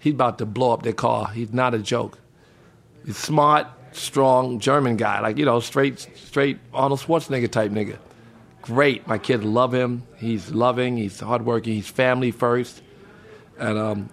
He's 0.03 0.15
about 0.15 0.39
to 0.39 0.47
blow 0.47 0.73
up 0.73 0.83
their 0.83 0.93
car. 0.93 1.29
He's 1.29 1.53
not 1.53 1.75
a 1.75 1.79
joke. 1.79 2.19
He's 3.07 3.17
smart, 3.17 3.69
strong 3.93 4.59
German 4.59 4.97
guy, 4.97 5.21
like 5.21 5.39
you 5.39 5.45
know, 5.45 5.61
straight, 5.61 6.01
straight 6.17 6.59
Arnold 6.75 6.99
Schwarzenegger 6.99 7.49
type 7.49 7.71
nigga. 7.71 7.99
Great, 8.63 9.07
my 9.07 9.17
kids 9.17 9.45
love 9.45 9.73
him. 9.73 10.03
He's 10.17 10.51
loving. 10.51 10.97
He's 10.97 11.21
hardworking. 11.21 11.75
He's 11.75 11.87
family 11.87 12.33
first, 12.33 12.83
and 13.61 13.79
um, 13.79 14.11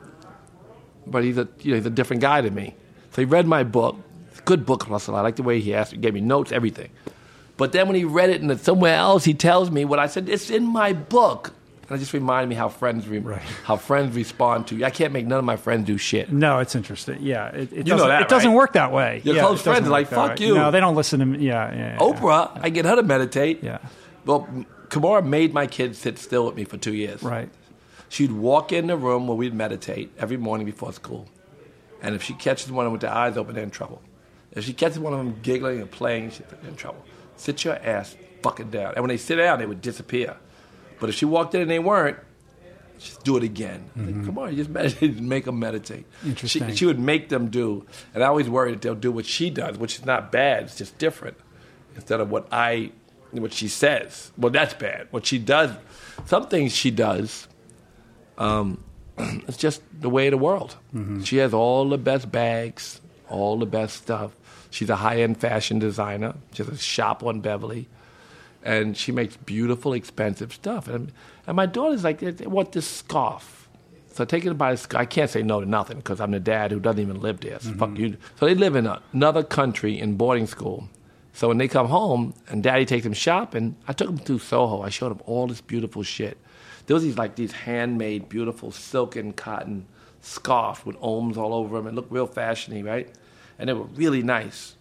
but 1.07 1.23
he's 1.23 1.39
a 1.39 1.47
you 1.61 1.71
know 1.71 1.77
he's 1.77 1.87
a 1.87 1.89
different 1.89 2.21
guy 2.21 2.41
to 2.41 2.51
me. 2.51 2.75
So 3.09 3.23
he 3.23 3.25
read 3.25 3.47
my 3.47 3.63
book. 3.63 3.97
Good 4.45 4.67
book, 4.67 4.87
Russell. 4.87 5.15
I 5.15 5.21
like 5.21 5.37
the 5.37 5.43
way 5.43 5.59
he 5.59 5.73
asked, 5.73 5.91
He 5.91 5.97
gave 5.97 6.13
me 6.13 6.21
notes, 6.21 6.51
everything. 6.51 6.91
But 7.57 7.71
then 7.71 7.87
when 7.87 7.95
he 7.95 8.03
read 8.03 8.29
it 8.29 8.41
and 8.43 8.59
somewhere 8.59 8.93
else, 8.93 9.25
he 9.25 9.33
tells 9.33 9.71
me 9.71 9.85
what 9.85 9.97
I 9.97 10.05
said. 10.05 10.29
It's 10.29 10.51
in 10.51 10.65
my 10.65 10.93
book. 10.93 11.55
And 11.89 11.97
it 11.97 11.99
just 11.99 12.13
reminded 12.13 12.49
me 12.49 12.55
how 12.55 12.69
friends 12.69 13.07
re- 13.07 13.41
how 13.63 13.75
friends 13.75 14.15
respond 14.15 14.67
to 14.67 14.75
you. 14.75 14.85
I 14.85 14.91
can't 14.91 15.11
make 15.11 15.25
none 15.25 15.39
of 15.39 15.45
my 15.45 15.55
friends 15.55 15.87
do 15.87 15.97
shit. 15.97 16.31
No, 16.31 16.59
it's 16.59 16.75
interesting. 16.75 17.17
Yeah, 17.21 17.47
it, 17.47 17.73
it 17.73 17.83
doesn't. 17.83 18.07
that, 18.07 18.21
it 18.21 18.29
doesn't 18.29 18.53
work 18.53 18.73
that 18.73 18.91
way. 18.91 19.21
Your 19.23 19.35
yeah, 19.35 19.41
close 19.41 19.61
friends 19.61 19.87
are 19.87 19.91
like, 19.91 20.07
"Fuck 20.07 20.39
way." 20.39 20.45
you. 20.45 20.53
No, 20.53 20.69
they 20.69 20.79
don't 20.79 20.95
listen 20.95 21.19
to 21.19 21.25
me. 21.25 21.39
Yeah, 21.39 21.73
yeah. 21.73 21.93
yeah. 21.93 21.97
Oprah, 21.97 22.59
I 22.61 22.69
get 22.69 22.85
her 22.85 22.95
to 22.95 23.03
meditate. 23.03 23.63
Yeah. 23.63 23.79
Well, 24.25 24.47
Kimora 24.89 25.25
made 25.25 25.53
my 25.53 25.65
kids 25.65 25.97
sit 25.97 26.19
still 26.19 26.45
with 26.45 26.55
me 26.55 26.63
for 26.63 26.77
two 26.77 26.93
years. 26.93 27.23
Right. 27.23 27.49
She'd 28.09 28.31
walk 28.31 28.71
in 28.71 28.87
the 28.87 28.97
room 28.97 29.27
where 29.27 29.37
we'd 29.37 29.53
meditate 29.53 30.11
every 30.17 30.37
morning 30.37 30.65
before 30.65 30.93
school. 30.93 31.27
And 32.01 32.15
if 32.15 32.23
she 32.23 32.33
catches 32.33 32.71
one 32.71 32.85
of 32.85 32.87
them 32.87 32.93
with 32.93 33.01
their 33.01 33.13
eyes 33.13 33.37
open, 33.37 33.55
they're 33.55 33.63
in 33.63 33.71
trouble. 33.71 34.01
If 34.51 34.65
she 34.65 34.73
catches 34.73 34.99
one 34.99 35.13
of 35.13 35.19
them 35.19 35.39
giggling 35.41 35.79
and 35.79 35.89
playing, 35.89 36.31
she's 36.31 36.41
in 36.67 36.75
trouble. 36.75 37.03
Sit 37.35 37.63
your 37.63 37.75
ass 37.75 38.15
fucking 38.41 38.71
down. 38.71 38.93
And 38.95 39.01
when 39.01 39.09
they 39.09 39.17
sit 39.17 39.35
down, 39.35 39.59
they 39.59 39.65
would 39.65 39.81
disappear. 39.81 40.37
But 40.99 41.09
if 41.09 41.15
she 41.15 41.25
walked 41.25 41.55
in 41.55 41.61
and 41.61 41.69
they 41.69 41.79
weren't, 41.79 42.17
just 42.99 43.23
do 43.23 43.37
it 43.37 43.43
again. 43.43 43.89
Like, 43.95 44.25
come 44.25 44.37
on, 44.37 44.55
just 44.55 44.69
meditate, 44.79 45.19
make 45.21 45.45
them 45.45 45.59
meditate. 45.59 46.05
Interesting. 46.25 46.69
She, 46.69 46.75
she 46.75 46.85
would 46.85 46.99
make 46.99 47.29
them 47.29 47.49
do, 47.49 47.85
and 48.13 48.23
I 48.23 48.27
always 48.27 48.49
worry 48.49 48.71
that 48.71 48.81
they'll 48.81 48.95
do 48.95 49.11
what 49.11 49.25
she 49.25 49.49
does, 49.49 49.77
which 49.77 49.97
is 49.97 50.05
not 50.05 50.31
bad. 50.31 50.63
It's 50.63 50.75
just 50.75 50.97
different 50.97 51.37
instead 51.95 52.19
of 52.19 52.29
what 52.29 52.47
I, 52.51 52.91
what 53.31 53.53
she 53.53 53.67
says. 53.69 54.31
Well, 54.37 54.51
that's 54.51 54.73
bad. 54.73 55.07
What 55.11 55.25
she 55.25 55.37
does, 55.39 55.71
some 56.25 56.47
things 56.47 56.75
she 56.75 56.91
does, 56.91 57.47
um, 58.37 58.83
it's 59.17 59.57
just 59.57 59.81
the 59.99 60.09
way 60.09 60.27
of 60.27 60.31
the 60.31 60.37
world. 60.37 60.75
She 61.23 61.37
has 61.37 61.53
all 61.53 61.87
the 61.87 61.97
best 61.97 62.29
bags, 62.31 62.99
all 63.29 63.57
the 63.57 63.65
best 63.65 63.95
stuff. 63.97 64.31
She's 64.71 64.89
a 64.89 64.97
high-end 64.97 65.39
fashion 65.39 65.79
designer. 65.79 66.35
She 66.53 66.63
has 66.63 66.71
a 66.71 66.77
shop 66.77 67.23
on 67.23 67.39
Beverly 67.39 67.87
and 68.63 68.97
she 68.97 69.11
makes 69.11 69.37
beautiful, 69.37 69.93
expensive 69.93 70.53
stuff. 70.53 70.87
And, 70.87 71.11
and 71.47 71.55
my 71.55 71.65
daughter's 71.65 72.03
like, 72.03 72.19
they 72.19 72.47
want 72.47 72.71
this 72.71 72.87
scarf. 72.87 73.69
So 74.11 74.23
I 74.23 74.25
take 74.25 74.45
it 74.45 74.53
by 74.55 74.71
the 74.71 74.77
scarf, 74.77 75.01
I 75.01 75.05
can't 75.05 75.29
say 75.29 75.43
no 75.43 75.61
to 75.61 75.65
nothing 75.65 75.97
because 75.97 76.19
I'm 76.19 76.31
the 76.31 76.39
dad 76.39 76.71
who 76.71 76.79
doesn't 76.79 76.99
even 76.99 77.21
live 77.21 77.39
there. 77.39 77.59
So 77.59 77.71
fuck 77.73 77.89
mm-hmm. 77.89 78.03
you. 78.03 78.17
So 78.39 78.45
they 78.45 78.55
live 78.55 78.75
in 78.75 78.85
a, 78.85 79.01
another 79.13 79.43
country 79.43 79.99
in 79.99 80.15
boarding 80.15 80.47
school. 80.47 80.89
So 81.33 81.47
when 81.47 81.57
they 81.57 81.69
come 81.69 81.87
home 81.87 82.33
and 82.49 82.61
daddy 82.61 82.85
takes 82.85 83.05
them 83.05 83.13
shopping, 83.13 83.77
I 83.87 83.93
took 83.93 84.07
them 84.07 84.17
through 84.17 84.39
Soho. 84.39 84.81
I 84.81 84.89
showed 84.89 85.11
them 85.11 85.21
all 85.25 85.47
this 85.47 85.61
beautiful 85.61 86.03
shit. 86.03 86.37
There 86.85 86.95
was 86.95 87.03
these 87.03 87.17
like 87.17 87.35
these 87.35 87.51
handmade, 87.51 88.27
beautiful 88.27 88.71
silken 88.71 89.31
cotton 89.33 89.85
scarf 90.21 90.85
with 90.85 90.97
ohms 90.97 91.37
all 91.37 91.53
over 91.53 91.77
them 91.77 91.87
and 91.87 91.95
looked 91.95 92.11
real 92.11 92.27
fashiony, 92.27 92.83
right? 92.83 93.09
And 93.57 93.69
they 93.69 93.73
were 93.73 93.85
really 93.85 94.23
nice. 94.23 94.75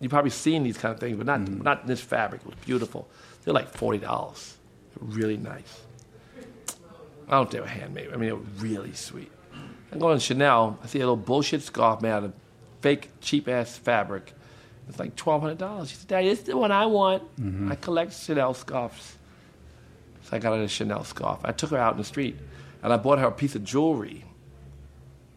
You've 0.00 0.10
probably 0.10 0.30
seen 0.30 0.62
these 0.62 0.76
kind 0.76 0.92
of 0.92 1.00
things, 1.00 1.16
but 1.16 1.26
not 1.26 1.40
mm. 1.40 1.62
not 1.62 1.86
this 1.86 2.00
fabric. 2.00 2.42
It 2.42 2.46
was 2.46 2.56
beautiful. 2.64 3.08
They're 3.44 3.54
like 3.54 3.68
forty 3.68 3.98
dollars. 3.98 4.56
Really 5.00 5.36
nice. 5.36 5.82
I 7.28 7.32
don't 7.32 7.50
think 7.50 7.52
they 7.52 7.60
were 7.60 7.66
handmade. 7.66 8.08
I 8.12 8.16
mean, 8.16 8.28
they 8.28 8.32
were 8.32 8.38
really 8.58 8.92
sweet. 8.92 9.30
I 9.92 9.98
go 9.98 10.12
to 10.12 10.20
Chanel. 10.20 10.78
I 10.82 10.86
see 10.86 10.98
a 10.98 11.02
little 11.02 11.16
bullshit 11.16 11.62
scarf 11.62 12.00
made 12.02 12.10
out 12.10 12.24
of 12.24 12.32
fake 12.80 13.10
cheap 13.20 13.48
ass 13.48 13.76
fabric. 13.76 14.32
It's 14.88 14.98
like 14.98 15.16
twelve 15.16 15.42
hundred 15.42 15.58
dollars. 15.58 15.90
She 15.90 15.96
said, 15.96 16.08
"Daddy, 16.08 16.28
this 16.28 16.40
is 16.40 16.44
the 16.44 16.56
one 16.56 16.70
I 16.72 16.86
want. 16.86 17.22
Mm-hmm. 17.40 17.72
I 17.72 17.74
collect 17.76 18.12
Chanel 18.12 18.54
scarves." 18.54 19.16
So 20.22 20.36
I 20.36 20.38
got 20.40 20.56
her 20.56 20.62
a 20.62 20.68
Chanel 20.68 21.04
scarf. 21.04 21.40
I 21.44 21.52
took 21.52 21.70
her 21.70 21.78
out 21.78 21.92
in 21.92 21.98
the 21.98 22.04
street, 22.04 22.36
and 22.82 22.92
I 22.92 22.96
bought 22.96 23.18
her 23.18 23.26
a 23.26 23.32
piece 23.32 23.54
of 23.54 23.64
jewelry 23.64 24.24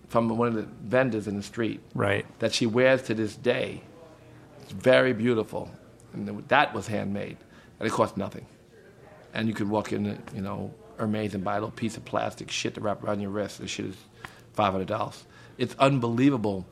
from 0.09 0.35
one 0.37 0.47
of 0.47 0.55
the 0.55 0.63
vendors 0.63 1.27
in 1.27 1.37
the 1.37 1.43
street 1.43 1.79
Right. 1.93 2.25
that 2.39 2.53
she 2.53 2.65
wears 2.65 3.03
to 3.03 3.13
this 3.13 3.35
day. 3.35 3.83
It's 4.69 4.83
very 4.83 5.13
beautiful, 5.13 5.71
and 6.13 6.47
that 6.49 6.75
was 6.75 6.85
handmade, 6.85 7.37
and 7.79 7.87
it 7.87 7.91
cost 7.91 8.17
nothing. 8.17 8.45
And 9.33 9.47
you 9.47 9.55
could 9.55 9.67
walk 9.67 9.91
in, 9.91 10.21
you 10.35 10.41
know, 10.41 10.71
Hermes 10.97 11.33
and 11.33 11.43
buy 11.43 11.53
a 11.53 11.55
little 11.55 11.71
piece 11.71 11.97
of 11.97 12.05
plastic 12.05 12.51
shit 12.51 12.75
to 12.75 12.81
wrap 12.81 13.03
around 13.03 13.19
your 13.19 13.31
wrist. 13.31 13.59
This 13.59 13.71
shit 13.71 13.87
is 13.87 13.95
five 14.53 14.71
hundred 14.71 14.87
dollars. 14.87 15.23
It's 15.57 15.75
unbelievable, 15.79 16.67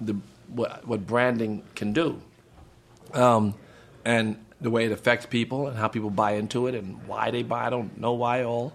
the 0.00 0.14
what, 0.46 0.86
what 0.86 1.08
branding 1.08 1.64
can 1.74 1.92
do, 1.92 2.22
um, 3.14 3.54
and 4.04 4.36
the 4.60 4.70
way 4.70 4.84
it 4.84 4.92
affects 4.92 5.26
people 5.26 5.66
and 5.66 5.76
how 5.76 5.88
people 5.88 6.10
buy 6.10 6.34
into 6.34 6.68
it 6.68 6.76
and 6.76 7.04
why 7.08 7.32
they 7.32 7.42
buy. 7.42 7.66
I 7.66 7.70
don't 7.70 7.98
know 7.98 8.12
why 8.12 8.44
all. 8.44 8.72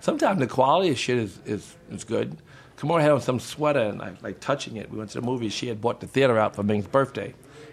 Sometimes 0.00 0.40
the 0.40 0.48
quality 0.48 0.90
of 0.90 0.98
shit 0.98 1.18
is 1.18 1.38
is, 1.46 1.76
is 1.88 2.02
good. 2.02 2.36
Kimora 2.76 3.00
had 3.00 3.12
on 3.12 3.20
some 3.20 3.38
sweater 3.38 3.78
and 3.78 4.02
I 4.02 4.14
like 4.22 4.40
touching 4.40 4.76
it. 4.76 4.90
We 4.90 4.98
went 4.98 5.10
to 5.10 5.20
the 5.20 5.24
movies. 5.24 5.52
She 5.52 5.68
had 5.68 5.80
bought 5.80 6.00
the 6.00 6.08
theater 6.08 6.36
out 6.36 6.56
for 6.56 6.64
Ming's 6.64 6.88
birthday. 6.88 7.32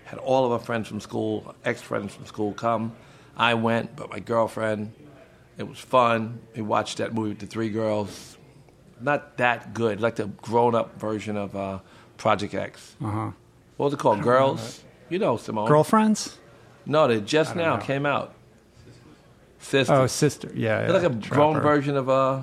Had 0.10 0.18
all 0.18 0.44
of 0.44 0.52
our 0.52 0.58
friends 0.58 0.88
from 0.88 1.00
school, 1.00 1.54
ex 1.64 1.84
friends 1.84 2.16
from 2.16 2.26
school 2.26 2.52
come. 2.54 2.96
I 3.38 3.54
went, 3.54 3.96
but 3.96 4.10
my 4.10 4.20
girlfriend. 4.20 4.92
It 5.56 5.68
was 5.68 5.78
fun. 5.78 6.40
We 6.56 6.64
watched 6.64 6.98
that 6.98 7.14
movie 7.14 7.30
with 7.30 7.40
the 7.40 7.46
three 7.46 7.70
girls. 7.70 8.36
Not 9.00 9.38
that 9.38 9.76
good, 9.76 10.02
like 10.02 10.16
the 10.16 10.26
grown 10.26 10.74
up 10.74 11.00
version 11.00 11.38
of 11.38 11.56
uh, 11.56 11.80
Project 12.18 12.56
X. 12.56 12.96
Uh-huh. 13.00 13.32
What 13.78 13.86
was 13.86 13.94
it 13.94 14.00
called? 14.00 14.24
Girls? 14.24 14.84
You 15.10 15.20
know, 15.20 15.38
Simone. 15.38 15.68
Girlfriends? 15.68 16.40
No, 16.88 17.08
they 17.08 17.22
just 17.22 17.56
now 17.56 17.76
know. 17.76 17.82
came 17.84 18.08
out. 18.08 18.34
Sister. 19.60 19.94
Oh, 19.94 20.08
sister. 20.08 20.52
Yeah. 20.56 20.80
It's 20.80 20.94
like 20.94 21.04
a 21.04 21.14
yeah, 21.14 21.30
grown 21.30 21.60
version 21.62 21.98
of 21.98 22.10
uh, 22.10 22.42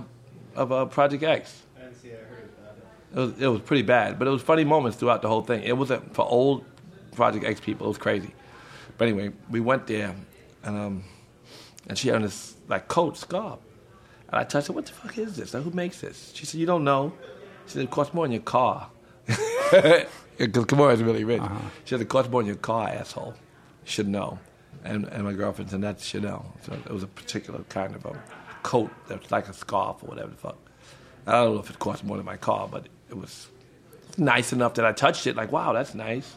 of 0.54 0.70
uh, 0.70 0.84
Project 0.84 1.24
X. 1.24 1.62
And 1.80 1.96
see 1.96 2.10
I 2.10 2.16
heard 2.16 2.48
that 2.62 3.18
it 3.18 3.18
was, 3.18 3.42
it 3.42 3.46
was 3.48 3.60
pretty 3.62 3.82
bad, 3.82 4.20
but 4.20 4.28
it 4.28 4.30
was 4.30 4.42
funny 4.42 4.62
moments 4.62 4.98
throughout 4.98 5.22
the 5.22 5.28
whole 5.28 5.42
thing. 5.42 5.64
It 5.64 5.76
wasn't 5.76 6.14
for 6.14 6.24
old 6.24 6.64
Project 7.16 7.44
X 7.44 7.60
people. 7.60 7.86
It 7.86 7.88
was 7.88 7.98
crazy. 7.98 8.32
But 8.98 9.08
anyway, 9.08 9.32
we 9.50 9.60
went 9.60 9.86
there, 9.86 10.14
and 10.62 10.76
um, 10.76 11.04
and 11.88 11.98
she 11.98 12.08
had 12.08 12.22
this 12.22 12.54
like 12.68 12.88
coat 12.88 13.16
scarf, 13.16 13.58
and 14.28 14.38
I 14.38 14.44
touched 14.44 14.68
her. 14.68 14.72
What 14.72 14.86
the 14.86 14.92
fuck 14.92 15.18
is 15.18 15.36
this? 15.36 15.54
Like, 15.54 15.62
who 15.62 15.70
makes 15.70 16.00
this? 16.00 16.32
She 16.34 16.46
said, 16.46 16.60
"You 16.60 16.66
don't 16.66 16.84
know." 16.84 17.12
She 17.66 17.72
said, 17.74 17.82
"It 17.82 17.90
costs 17.90 18.14
more 18.14 18.24
than 18.24 18.32
your 18.32 18.42
car." 18.42 18.88
Because 20.38 20.66
Kimora 20.66 20.92
is 20.92 21.02
really 21.02 21.24
rich. 21.24 21.40
She 21.84 21.90
said, 21.90 22.00
"It 22.02 22.10
costs 22.10 22.30
more 22.30 22.42
than 22.42 22.48
your 22.48 22.56
car, 22.56 22.88
asshole. 22.88 23.34
You 23.84 23.90
should 23.90 24.08
know." 24.08 24.38
And 24.84 25.06
and 25.06 25.24
my 25.24 25.32
girlfriend 25.32 25.70
said, 25.70 25.80
"That's 25.80 26.04
Chanel." 26.04 26.44
So 26.62 26.74
it 26.74 26.92
was 26.92 27.02
a 27.02 27.06
particular 27.06 27.60
kind 27.70 27.94
of 27.94 28.04
a 28.04 28.22
coat 28.62 28.90
that's 29.08 29.30
like 29.30 29.48
a 29.48 29.54
scarf 29.54 30.02
or 30.02 30.08
whatever 30.08 30.28
the 30.28 30.36
fuck. 30.36 30.58
I 31.26 31.32
don't 31.32 31.54
know 31.54 31.60
if 31.60 31.70
it 31.70 31.78
cost 31.78 32.04
more 32.04 32.18
than 32.18 32.26
my 32.26 32.36
car, 32.36 32.68
but 32.70 32.86
it 33.08 33.16
was 33.16 33.48
nice 34.18 34.52
enough 34.52 34.74
that 34.74 34.84
I 34.84 34.92
touched 34.92 35.26
it. 35.26 35.36
Like, 35.36 35.52
wow, 35.52 35.72
that's 35.72 35.94
nice. 35.94 36.36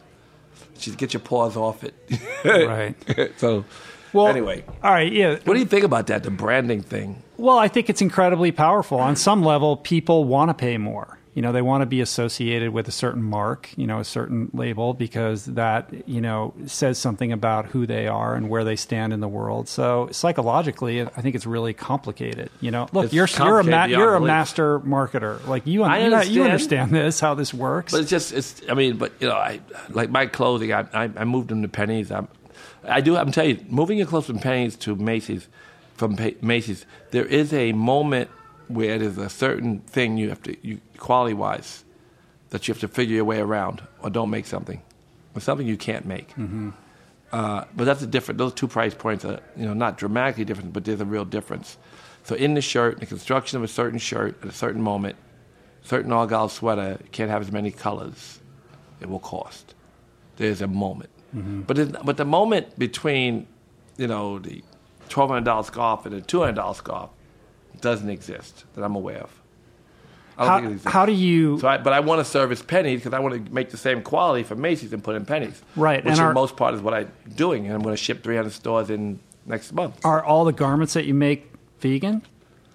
She 0.78 0.90
said, 0.90 0.98
get 0.98 1.12
your 1.12 1.20
paws 1.20 1.56
off 1.56 1.84
it. 1.84 1.94
Right. 2.44 2.94
so, 3.38 3.64
Well, 4.12 4.26
anyway, 4.28 4.64
All 4.82 4.90
right. 4.92 5.12
Yeah. 5.12 5.36
what 5.44 5.54
do 5.54 5.60
you 5.60 5.66
think 5.66 5.84
about 5.84 6.06
that? 6.08 6.22
The 6.22 6.30
branding 6.30 6.82
thing. 6.82 7.22
Well, 7.36 7.58
I 7.58 7.68
think 7.68 7.88
it's 7.90 8.00
incredibly 8.02 8.50
powerful. 8.52 8.98
On 8.98 9.14
some 9.16 9.42
level, 9.42 9.76
people 9.76 10.24
want 10.24 10.48
to 10.50 10.54
pay 10.54 10.76
more. 10.78 11.18
You 11.32 11.42
know, 11.42 11.52
they 11.52 11.62
want 11.62 11.82
to 11.82 11.86
be 11.86 12.00
associated 12.00 12.70
with 12.70 12.88
a 12.88 12.90
certain 12.90 13.22
mark, 13.22 13.70
you 13.76 13.86
know, 13.86 14.00
a 14.00 14.04
certain 14.04 14.50
label 14.52 14.94
because 14.94 15.44
that, 15.44 16.08
you 16.08 16.20
know, 16.20 16.52
says 16.66 16.98
something 16.98 17.30
about 17.30 17.66
who 17.66 17.86
they 17.86 18.08
are 18.08 18.34
and 18.34 18.48
where 18.48 18.64
they 18.64 18.74
stand 18.74 19.12
in 19.12 19.20
the 19.20 19.28
world. 19.28 19.68
So 19.68 20.08
psychologically, 20.10 21.02
I 21.02 21.06
think 21.22 21.36
it's 21.36 21.46
really 21.46 21.72
complicated. 21.72 22.50
You 22.60 22.72
know, 22.72 22.88
look, 22.92 23.04
It's 23.06 23.14
you're 23.14 23.28
you're 23.38 23.60
a 23.60 23.64
ma- 23.64 23.84
you're 23.84 24.14
a 24.16 24.20
master 24.20 24.80
marketer. 24.80 25.46
Like 25.46 25.66
you, 25.68 25.84
I 25.84 25.98
you, 25.98 26.04
you 26.04 26.10
understand. 26.10 26.42
understand 26.42 26.90
this, 26.94 27.20
how 27.20 27.34
this 27.34 27.54
works. 27.54 27.92
But 27.92 28.00
it's 28.00 28.10
just, 28.10 28.32
it's. 28.32 28.62
I 28.68 28.74
mean, 28.74 28.96
but 28.96 29.12
you 29.20 29.28
know, 29.28 29.36
I 29.36 29.60
like 29.90 30.10
my 30.10 30.26
clothing. 30.26 30.72
I 30.72 30.80
I, 30.92 31.04
I 31.16 31.24
moved 31.24 31.50
them 31.50 31.62
to 31.62 31.68
Penney's. 31.68 32.10
I'm, 32.10 32.26
I 32.84 33.00
do. 33.00 33.16
I'm 33.16 33.30
telling 33.30 33.50
you, 33.58 33.64
moving 33.68 33.98
your 33.98 34.08
clothes 34.08 34.26
from 34.26 34.40
Penney's 34.40 34.74
to 34.78 34.96
Macy's, 34.96 35.46
from 35.94 36.16
Pa- 36.16 36.30
Macy's, 36.42 36.86
there 37.12 37.24
is 37.24 37.52
a 37.52 37.72
moment 37.72 38.30
where 38.68 38.98
there's 38.98 39.18
a 39.18 39.28
certain 39.28 39.80
thing 39.80 40.16
you 40.16 40.28
have 40.28 40.40
to, 40.44 40.56
you 40.66 40.80
quality 41.00 41.34
wise, 41.34 41.84
that 42.50 42.68
you 42.68 42.74
have 42.74 42.80
to 42.80 42.88
figure 42.88 43.16
your 43.16 43.24
way 43.24 43.40
around, 43.40 43.82
or 44.02 44.10
don't 44.10 44.30
make 44.30 44.46
something, 44.46 44.80
or 45.34 45.40
something 45.40 45.66
you 45.66 45.76
can't 45.76 46.06
make. 46.06 46.32
Uh, 47.32 47.64
but 47.76 47.84
that's 47.84 48.02
a 48.02 48.06
different. 48.06 48.38
Those 48.38 48.54
two 48.54 48.66
price 48.68 48.94
points 48.94 49.24
are, 49.24 49.40
you 49.56 49.64
know, 49.66 49.74
not 49.74 49.96
dramatically 49.98 50.44
different, 50.44 50.72
but 50.72 50.84
there's 50.84 51.00
a 51.00 51.04
real 51.04 51.24
difference. 51.24 51.76
So 52.24 52.34
in 52.34 52.54
the 52.54 52.60
shirt, 52.60 52.98
the 53.00 53.06
construction 53.06 53.56
of 53.58 53.62
a 53.64 53.68
certain 53.68 53.98
shirt 53.98 54.36
at 54.42 54.48
a 54.48 54.52
certain 54.52 54.82
moment, 54.82 55.16
certain 55.82 56.12
argyle 56.12 56.48
sweater 56.48 56.98
can't 57.12 57.30
have 57.30 57.40
as 57.40 57.52
many 57.52 57.70
colors. 57.70 58.40
It 59.00 59.08
will 59.08 59.20
cost. 59.20 59.74
There's 60.36 60.60
a 60.60 60.66
moment, 60.66 61.10
but 61.66 61.78
it's, 61.78 61.92
but 62.04 62.16
the 62.16 62.24
moment 62.24 62.76
between, 62.78 63.46
you 63.96 64.08
know, 64.08 64.38
the 64.40 64.62
twelve 65.08 65.30
hundred 65.30 65.44
dollar 65.44 65.62
scarf 65.62 66.06
and 66.06 66.14
the 66.14 66.20
two 66.20 66.40
hundred 66.40 66.56
dollar 66.56 66.74
scarf 66.74 67.10
doesn't 67.80 68.10
exist 68.10 68.64
that 68.74 68.82
I'm 68.82 68.96
aware 68.96 69.22
of. 69.22 69.39
How, 70.46 70.56
think 70.56 70.68
it 70.68 70.72
exists. 70.72 70.92
how 70.92 71.06
do 71.06 71.12
you 71.12 71.58
So 71.60 71.68
I, 71.68 71.78
but 71.78 71.92
I 71.92 72.00
want 72.00 72.20
to 72.20 72.24
service 72.24 72.62
Penney's 72.62 73.00
because 73.00 73.12
I 73.12 73.18
want 73.18 73.44
to 73.46 73.52
make 73.52 73.70
the 73.70 73.76
same 73.76 74.02
quality 74.02 74.42
for 74.42 74.54
Macy's 74.56 74.92
and 74.92 75.02
put 75.04 75.14
in 75.16 75.24
Penney's. 75.26 75.60
Right, 75.76 76.04
Which 76.04 76.12
and 76.12 76.18
for 76.18 76.28
the 76.28 76.34
most 76.34 76.56
part 76.56 76.74
is 76.74 76.80
what 76.80 76.94
I'm 76.94 77.10
doing, 77.34 77.66
and 77.66 77.74
I'm 77.74 77.82
going 77.82 77.94
to 77.94 78.02
ship 78.02 78.22
300 78.22 78.50
stores 78.52 78.90
in 78.90 79.20
next 79.46 79.72
month. 79.72 80.04
are 80.04 80.22
all 80.24 80.44
the 80.44 80.52
garments 80.52 80.94
that 80.94 81.04
you 81.06 81.14
make 81.14 81.52
vegan? 81.80 82.22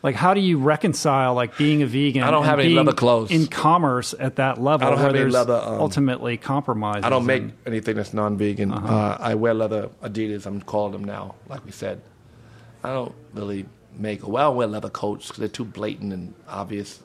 Like, 0.03 0.13
how 0.13 0.35
do 0.35 0.39
you 0.39 0.59
reconcile 0.59 1.33
like 1.33 1.57
being 1.57 1.81
a 1.81 1.87
vegan? 1.87 2.21
I 2.21 2.29
don't 2.29 2.43
and 2.43 2.49
have 2.51 2.59
any 2.59 2.67
being 2.67 2.77
leather 2.77 2.93
clothes. 2.93 3.31
in 3.31 3.47
commerce 3.47 4.13
at 4.19 4.35
that 4.35 4.61
level. 4.61 4.85
I 4.85 4.91
don't 4.91 4.99
have 4.99 5.15
any 5.15 5.25
leather, 5.31 5.55
um, 5.55 5.79
ultimately 5.81 6.37
compromise. 6.37 7.03
I 7.03 7.09
don't 7.09 7.25
make 7.25 7.41
and- 7.41 7.53
anything 7.65 7.95
that's 7.95 8.13
non-vegan. 8.13 8.71
uh 8.71 8.75
Uh-huh. 8.75 9.17
I 9.19 9.33
wear 9.33 9.55
leather 9.55 9.89
Adidas. 10.03 10.45
I'm 10.45 10.61
calling 10.61 10.91
them 10.91 11.03
now, 11.03 11.33
like 11.49 11.65
we 11.65 11.71
said. 11.71 12.01
I 12.83 12.89
don't 12.89 13.15
really 13.33 13.65
may 13.99 14.15
go, 14.17 14.27
well, 14.29 14.53
wear 14.53 14.67
leather 14.67 14.89
coats 14.89 15.27
because 15.27 15.39
they're 15.39 15.47
too 15.47 15.65
blatant 15.65 16.13
and 16.13 16.33
obvious. 16.47 16.99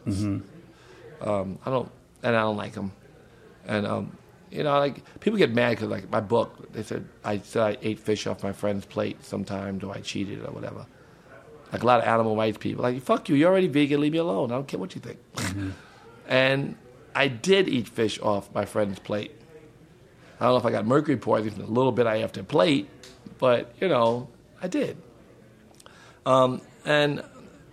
Um, 1.20 1.58
I 1.66 1.70
don't, 1.70 1.90
and 2.22 2.36
I 2.36 2.40
don't 2.40 2.56
like 2.56 2.72
them. 2.72 2.92
And 3.66 3.86
um, 3.86 4.16
you 4.50 4.62
know, 4.62 4.78
like 4.78 5.02
people 5.20 5.38
get 5.38 5.52
mad 5.52 5.70
because 5.70 5.88
like 5.88 6.10
my 6.10 6.20
book, 6.20 6.72
they 6.72 6.82
said 6.82 7.06
I 7.24 7.38
said 7.38 7.62
I 7.62 7.76
ate 7.82 7.98
fish 7.98 8.26
off 8.26 8.42
my 8.42 8.52
friend's 8.52 8.86
plate 8.86 9.22
sometimes, 9.24 9.84
or 9.84 9.92
I 9.94 10.00
cheated 10.00 10.40
or 10.44 10.50
whatever. 10.50 10.86
Like 11.72 11.82
a 11.82 11.86
lot 11.86 12.00
of 12.00 12.06
animal 12.08 12.34
rights 12.36 12.58
people, 12.58 12.82
like 12.82 13.00
fuck 13.02 13.28
you, 13.28 13.36
you're 13.36 13.50
already 13.50 13.68
vegan, 13.68 14.00
leave 14.00 14.12
me 14.12 14.18
alone. 14.18 14.50
I 14.50 14.54
don't 14.54 14.66
care 14.66 14.80
what 14.80 14.94
you 14.94 15.00
think. 15.00 15.18
And 16.26 16.76
I 17.14 17.28
did 17.28 17.68
eat 17.68 17.86
fish 17.88 18.18
off 18.20 18.52
my 18.54 18.64
friend's 18.64 18.98
plate. 18.98 19.32
I 20.40 20.44
don't 20.46 20.54
know 20.54 20.58
if 20.58 20.64
I 20.64 20.70
got 20.72 20.86
mercury 20.86 21.16
poisoning 21.16 21.54
from 21.54 21.66
the 21.66 21.70
little 21.70 21.92
bit 21.92 22.06
I 22.06 22.16
ate 22.16 22.24
off 22.24 22.32
their 22.32 22.44
plate, 22.44 22.88
but 23.38 23.74
you 23.80 23.88
know, 23.88 24.28
I 24.62 24.68
did. 24.68 24.96
Um, 26.24 26.60
and 26.84 27.22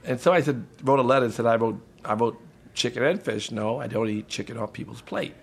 and 0.05 0.19
somebody 0.19 0.43
said 0.43 0.65
wrote 0.83 0.99
a 0.99 1.03
letter 1.03 1.25
and 1.25 1.33
said 1.33 1.45
I 1.45 1.55
wrote 1.55 1.79
I 2.05 2.13
wrote 2.13 2.39
chicken 2.73 3.03
and 3.03 3.21
fish. 3.21 3.51
No, 3.51 3.79
I 3.79 3.87
don't 3.87 4.09
eat 4.09 4.27
chicken 4.27 4.57
off 4.57 4.73
people's 4.73 5.01
plate. 5.01 5.35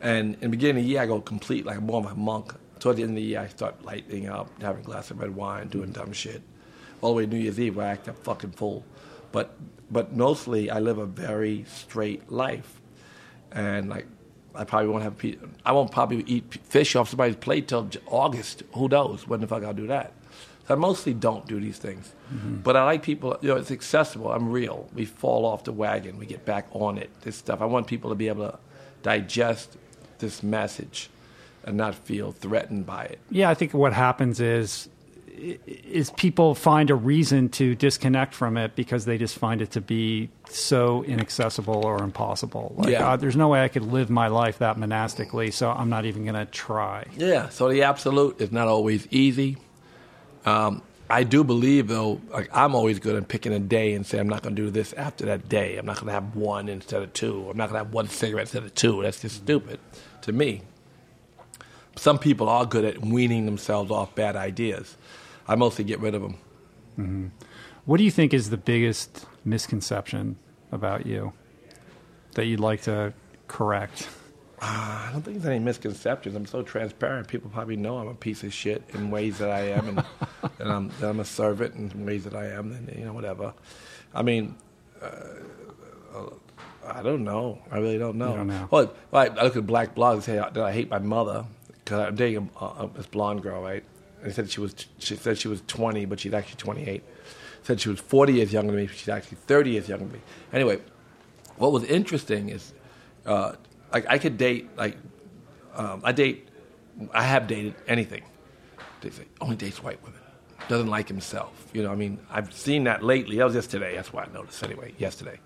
And 0.00 0.34
in 0.34 0.40
the 0.40 0.48
beginning 0.50 0.78
of 0.78 0.84
the 0.84 0.90
year, 0.90 1.02
I 1.02 1.06
go 1.06 1.20
complete 1.20 1.64
like 1.64 1.80
more 1.80 2.04
of 2.04 2.10
a 2.10 2.14
monk. 2.14 2.54
Toward 2.78 2.96
the 2.96 3.02
end 3.02 3.12
of 3.12 3.16
the 3.16 3.22
year, 3.22 3.40
I 3.40 3.48
start 3.48 3.82
lightening 3.84 4.28
up, 4.28 4.50
having 4.60 4.82
a 4.82 4.84
glass 4.84 5.10
of 5.10 5.18
red 5.18 5.34
wine, 5.34 5.68
doing 5.68 5.90
dumb 5.90 6.12
shit. 6.12 6.42
All 7.00 7.10
the 7.10 7.16
way 7.16 7.26
to 7.26 7.32
New 7.32 7.38
Year's 7.38 7.58
Eve, 7.58 7.76
where 7.76 7.86
I 7.86 7.90
act 7.92 8.08
up 8.08 8.22
fucking 8.22 8.52
full. 8.52 8.84
But 9.32 9.56
but 9.90 10.14
mostly, 10.14 10.70
I 10.70 10.80
live 10.80 10.98
a 10.98 11.06
very 11.06 11.64
straight 11.68 12.30
life, 12.30 12.80
and 13.52 13.88
like 13.88 14.06
I 14.54 14.64
probably 14.64 14.88
won't 14.88 15.02
have 15.02 15.16
I 15.64 15.72
won't 15.72 15.90
probably 15.90 16.24
eat 16.26 16.58
fish 16.64 16.96
off 16.96 17.08
somebody's 17.08 17.36
plate 17.36 17.68
till 17.68 17.88
August. 18.06 18.62
Who 18.74 18.88
knows 18.88 19.26
when 19.26 19.40
the 19.40 19.46
fuck 19.46 19.64
I'll 19.64 19.74
do 19.74 19.86
that? 19.86 20.12
I 20.68 20.74
mostly 20.74 21.14
don't 21.14 21.46
do 21.46 21.60
these 21.60 21.78
things. 21.78 22.12
But 22.64 22.76
I 22.76 22.84
like 22.84 23.02
people. 23.02 23.36
You 23.40 23.50
know, 23.50 23.56
it's 23.56 23.70
accessible. 23.70 24.32
I'm 24.32 24.50
real. 24.50 24.88
We 24.94 25.04
fall 25.04 25.44
off 25.46 25.62
the 25.64 25.72
wagon. 25.72 26.18
We 26.18 26.26
get 26.26 26.44
back 26.44 26.66
on 26.72 26.98
it. 26.98 27.10
This 27.22 27.36
stuff. 27.36 27.60
I 27.60 27.66
want 27.66 27.86
people 27.86 28.10
to 28.10 28.16
be 28.16 28.26
able 28.28 28.48
to 28.50 28.58
digest 29.02 29.76
this 30.18 30.42
message 30.42 31.08
and 31.64 31.76
not 31.76 31.94
feel 31.94 32.32
threatened 32.32 32.86
by 32.86 33.04
it. 33.04 33.18
Yeah, 33.30 33.48
I 33.50 33.54
think 33.54 33.74
what 33.74 33.92
happens 33.92 34.40
is 34.40 34.88
is 35.38 36.08
people 36.16 36.54
find 36.54 36.88
a 36.88 36.94
reason 36.94 37.50
to 37.50 37.74
disconnect 37.74 38.32
from 38.32 38.56
it 38.56 38.74
because 38.74 39.04
they 39.04 39.18
just 39.18 39.36
find 39.38 39.60
it 39.60 39.70
to 39.72 39.82
be 39.82 40.30
so 40.48 41.02
inaccessible 41.04 41.84
or 41.84 42.02
impossible. 42.02 42.74
Like, 42.78 42.88
Yeah. 42.88 43.06
uh, 43.10 43.16
there's 43.16 43.36
no 43.36 43.48
way 43.48 43.62
I 43.62 43.68
could 43.68 43.82
live 43.82 44.08
my 44.08 44.28
life 44.28 44.58
that 44.60 44.78
monastically, 44.78 45.50
so 45.50 45.70
I'm 45.70 45.90
not 45.90 46.06
even 46.06 46.22
going 46.24 46.36
to 46.36 46.46
try. 46.46 47.04
Yeah, 47.18 47.50
so 47.50 47.68
the 47.68 47.82
absolute 47.82 48.40
is 48.40 48.50
not 48.50 48.66
always 48.66 49.06
easy. 49.10 49.58
Um, 50.46 50.82
I 51.10 51.22
do 51.24 51.44
believe, 51.44 51.88
though, 51.88 52.20
like 52.30 52.48
I'm 52.52 52.74
always 52.74 52.98
good 52.98 53.14
at 53.16 53.28
picking 53.28 53.52
a 53.52 53.58
day 53.58 53.92
and 53.92 54.06
say 54.06 54.18
I'm 54.18 54.28
not 54.28 54.42
going 54.42 54.56
to 54.56 54.62
do 54.62 54.70
this 54.70 54.92
after 54.94 55.26
that 55.26 55.48
day. 55.48 55.76
I'm 55.76 55.86
not 55.86 55.96
going 55.96 56.06
to 56.06 56.12
have 56.12 56.34
one 56.34 56.68
instead 56.68 57.02
of 57.02 57.12
two. 57.12 57.48
I'm 57.50 57.56
not 57.56 57.68
going 57.68 57.78
to 57.80 57.84
have 57.84 57.92
one 57.92 58.08
cigarette 58.08 58.44
instead 58.44 58.64
of 58.64 58.74
two. 58.74 59.02
That's 59.02 59.20
just 59.20 59.36
stupid 59.36 59.78
to 60.22 60.32
me. 60.32 60.62
Some 61.96 62.18
people 62.18 62.48
are 62.48 62.66
good 62.66 62.84
at 62.84 63.00
weaning 63.02 63.46
themselves 63.46 63.90
off 63.90 64.14
bad 64.14 64.36
ideas. 64.36 64.96
I 65.48 65.54
mostly 65.54 65.84
get 65.84 66.00
rid 66.00 66.14
of 66.14 66.22
them. 66.22 66.38
What 67.84 67.98
do 67.98 68.04
you 68.04 68.10
think 68.10 68.34
is 68.34 68.50
the 68.50 68.56
biggest 68.56 69.26
misconception 69.44 70.36
about 70.72 71.06
you 71.06 71.32
that 72.34 72.46
you'd 72.46 72.60
like 72.60 72.82
to 72.82 73.14
correct? 73.48 74.08
I 74.60 75.10
don't 75.12 75.22
think 75.22 75.36
there's 75.36 75.54
any 75.54 75.62
misconceptions. 75.62 76.34
I'm 76.34 76.46
so 76.46 76.62
transparent. 76.62 77.28
People 77.28 77.50
probably 77.50 77.76
know 77.76 77.98
I'm 77.98 78.08
a 78.08 78.14
piece 78.14 78.42
of 78.42 78.54
shit 78.54 78.82
in 78.94 79.10
ways 79.10 79.38
that 79.38 79.50
I 79.50 79.68
am, 79.68 79.88
and, 79.88 80.04
and 80.58 80.72
I'm, 80.72 80.88
that 81.00 81.10
I'm 81.10 81.20
a 81.20 81.24
servant 81.24 81.74
in 81.74 82.06
ways 82.06 82.24
that 82.24 82.34
I 82.34 82.46
am, 82.48 82.72
and 82.72 82.98
you 82.98 83.04
know 83.04 83.12
whatever. 83.12 83.52
I 84.14 84.22
mean, 84.22 84.56
uh, 85.02 85.10
I 86.86 87.02
don't 87.02 87.24
know. 87.24 87.58
I 87.70 87.78
really 87.78 87.98
don't 87.98 88.16
know. 88.16 88.30
You 88.30 88.36
don't 88.36 88.46
know. 88.46 88.68
Well, 88.70 88.94
I, 89.12 89.26
I 89.26 89.44
look 89.44 89.56
at 89.56 89.66
black 89.66 89.94
blogs 89.94 90.14
and 90.14 90.24
say 90.24 90.36
that 90.36 90.56
I 90.56 90.72
hate 90.72 90.88
my 90.88 90.98
mother 90.98 91.44
because 91.68 92.00
I'm 92.00 92.14
dating 92.14 92.50
a, 92.60 92.64
a, 92.64 92.90
this 92.94 93.06
blonde 93.06 93.42
girl, 93.42 93.62
right? 93.62 93.84
And 94.22 94.32
said 94.32 94.50
she 94.50 94.60
was 94.60 94.74
she 94.98 95.16
said 95.16 95.38
she 95.38 95.48
was 95.48 95.62
20, 95.66 96.04
but 96.06 96.20
she's 96.20 96.32
actually 96.32 96.56
28. 96.56 97.02
Said 97.62 97.80
she 97.80 97.88
was 97.88 98.00
40 98.00 98.34
years 98.34 98.52
younger 98.52 98.72
than 98.72 98.80
me, 98.80 98.86
but 98.86 98.96
she's 98.96 99.08
actually 99.08 99.38
30 99.46 99.70
years 99.70 99.88
younger 99.88 100.04
than 100.04 100.14
me. 100.14 100.20
Anyway, 100.52 100.80
what 101.56 101.72
was 101.72 101.84
interesting 101.84 102.48
is, 102.48 102.72
uh, 103.24 103.52
like 103.92 104.06
I 104.08 104.18
could 104.18 104.38
date 104.38 104.70
like 104.76 104.96
um, 105.74 106.00
I 106.02 106.12
date, 106.12 106.48
I 107.12 107.22
have 107.22 107.46
dated 107.46 107.74
anything. 107.86 108.22
They 109.00 109.10
say 109.10 109.24
only 109.40 109.56
dates 109.56 109.82
white 109.82 110.02
women. 110.02 110.20
Doesn't 110.68 110.88
like 110.88 111.06
himself. 111.06 111.52
You 111.72 111.82
know, 111.82 111.92
I 111.92 111.94
mean, 111.94 112.18
I've 112.30 112.52
seen 112.52 112.84
that 112.84 113.02
lately. 113.02 113.36
That 113.36 113.44
was 113.44 113.54
just 113.54 113.70
today. 113.70 113.94
That's 113.94 114.12
why 114.12 114.24
I 114.24 114.32
noticed. 114.32 114.62
Anyway, 114.64 114.94
yesterday. 114.98 115.38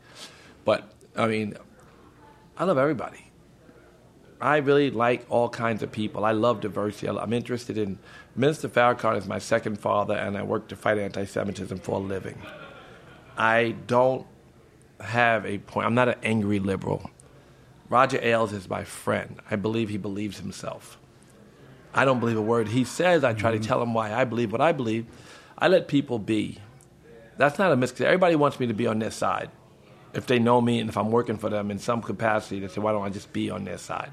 But 0.64 0.90
I 1.16 1.26
mean, 1.26 1.56
I 2.56 2.64
love 2.64 2.78
everybody. 2.78 3.26
I 4.40 4.58
really 4.58 4.90
like 4.90 5.26
all 5.28 5.50
kinds 5.50 5.82
of 5.82 5.92
people. 5.92 6.24
I 6.24 6.32
love 6.32 6.60
diversity. 6.60 7.08
I'm 7.08 7.32
interested 7.32 7.76
in. 7.76 7.98
Minister 8.36 8.68
Farrakhan 8.68 9.18
is 9.18 9.26
my 9.26 9.38
second 9.38 9.78
father, 9.80 10.14
and 10.14 10.38
I 10.38 10.42
work 10.44 10.68
to 10.68 10.76
fight 10.76 10.98
anti-Semitism 10.98 11.78
for 11.80 11.96
a 11.96 11.98
living. 11.98 12.40
I 13.36 13.74
don't 13.86 14.26
have 15.00 15.44
a 15.44 15.58
point. 15.58 15.86
I'm 15.86 15.94
not 15.94 16.08
an 16.08 16.14
angry 16.22 16.60
liberal. 16.60 17.10
Roger 17.90 18.20
Ailes 18.22 18.52
is 18.52 18.70
my 18.70 18.84
friend. 18.84 19.40
I 19.50 19.56
believe 19.56 19.90
he 19.90 19.98
believes 19.98 20.38
himself. 20.38 20.96
I 21.92 22.04
don't 22.04 22.20
believe 22.20 22.38
a 22.38 22.42
word 22.42 22.68
he 22.68 22.84
says. 22.84 23.24
I 23.24 23.34
try 23.34 23.50
to 23.50 23.58
tell 23.58 23.82
him 23.82 23.92
why 23.92 24.14
I 24.14 24.24
believe 24.24 24.52
what 24.52 24.60
I 24.60 24.70
believe. 24.72 25.06
I 25.58 25.68
let 25.68 25.88
people 25.88 26.18
be. 26.18 26.58
That's 27.36 27.58
not 27.58 27.72
a 27.72 27.76
misconception. 27.76 28.06
Everybody 28.06 28.36
wants 28.36 28.60
me 28.60 28.68
to 28.68 28.74
be 28.74 28.86
on 28.86 29.00
their 29.00 29.10
side. 29.10 29.50
If 30.14 30.26
they 30.26 30.38
know 30.38 30.60
me 30.60 30.78
and 30.78 30.88
if 30.88 30.96
I'm 30.96 31.10
working 31.10 31.36
for 31.36 31.50
them 31.50 31.70
in 31.70 31.78
some 31.78 32.00
capacity, 32.00 32.60
they 32.60 32.68
say, 32.68 32.80
why 32.80 32.92
don't 32.92 33.04
I 33.04 33.10
just 33.10 33.32
be 33.32 33.50
on 33.50 33.64
their 33.64 33.78
side? 33.78 34.10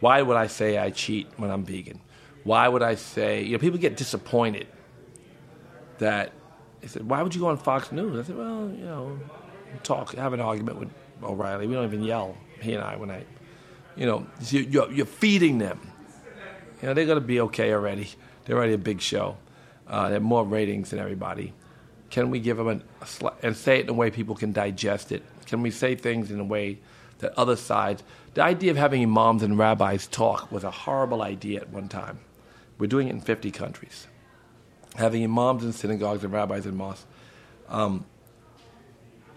Why 0.00 0.22
would 0.22 0.36
I 0.36 0.46
say 0.46 0.78
I 0.78 0.90
cheat 0.90 1.28
when 1.36 1.50
I'm 1.50 1.64
vegan? 1.64 2.00
Why 2.44 2.66
would 2.66 2.82
I 2.82 2.94
say, 2.94 3.42
you 3.42 3.52
know, 3.52 3.58
people 3.58 3.78
get 3.78 3.96
disappointed 3.96 4.68
that 5.98 6.32
they 6.80 6.86
said, 6.86 7.08
why 7.08 7.22
would 7.22 7.34
you 7.34 7.40
go 7.40 7.48
on 7.48 7.58
Fox 7.58 7.92
News? 7.92 8.18
I 8.18 8.26
said, 8.26 8.38
well, 8.38 8.70
you 8.70 8.84
know, 8.84 9.18
talk, 9.82 10.14
have 10.14 10.32
an 10.32 10.40
argument 10.40 10.78
with 10.78 10.90
O'Reilly. 11.22 11.66
We 11.66 11.74
don't 11.74 11.84
even 11.84 12.02
yell, 12.02 12.36
he 12.60 12.74
and 12.74 12.82
I, 12.82 12.96
when 12.96 13.10
I, 13.10 13.24
you 13.96 14.06
know, 14.06 14.26
you- 14.48 14.60
you're, 14.60 14.90
you're 14.92 15.06
feeding 15.06 15.58
them. 15.58 15.80
You 16.82 16.88
know, 16.88 16.94
they're 16.94 17.06
going 17.06 17.20
to 17.20 17.26
be 17.26 17.40
okay 17.40 17.72
already. 17.72 18.08
They're 18.44 18.56
already 18.56 18.74
a 18.74 18.78
big 18.78 19.00
show. 19.00 19.36
Uh, 19.86 20.08
they 20.08 20.14
have 20.14 20.22
more 20.22 20.44
ratings 20.44 20.90
than 20.90 20.98
everybody. 21.00 21.52
Can 22.10 22.30
we 22.30 22.40
give 22.40 22.56
them 22.56 22.68
a, 22.68 22.80
a 23.24 23.32
and 23.42 23.56
say 23.56 23.78
it 23.80 23.84
in 23.84 23.90
a 23.90 23.92
way 23.94 24.10
people 24.10 24.34
can 24.34 24.52
digest 24.52 25.12
it? 25.12 25.22
Can 25.46 25.60
we 25.62 25.70
say 25.70 25.94
things 25.94 26.30
in 26.30 26.38
a 26.40 26.44
way 26.44 26.78
that 27.18 27.36
other 27.38 27.56
sides? 27.56 28.02
The 28.34 28.42
idea 28.42 28.70
of 28.70 28.76
having 28.76 29.02
imams 29.02 29.42
and 29.42 29.58
rabbis 29.58 30.06
talk 30.06 30.52
was 30.52 30.62
a 30.64 30.70
horrible 30.70 31.22
idea 31.22 31.60
at 31.60 31.70
one 31.70 31.88
time. 31.88 32.20
We're 32.78 32.86
doing 32.86 33.08
it 33.08 33.12
in 33.14 33.20
50 33.20 33.50
countries. 33.50 34.06
Having 34.94 35.24
imams 35.24 35.64
in 35.64 35.72
synagogues 35.72 36.22
and 36.22 36.32
rabbis 36.32 36.64
in 36.64 36.76
mosques. 36.76 37.04
Um, 37.68 38.04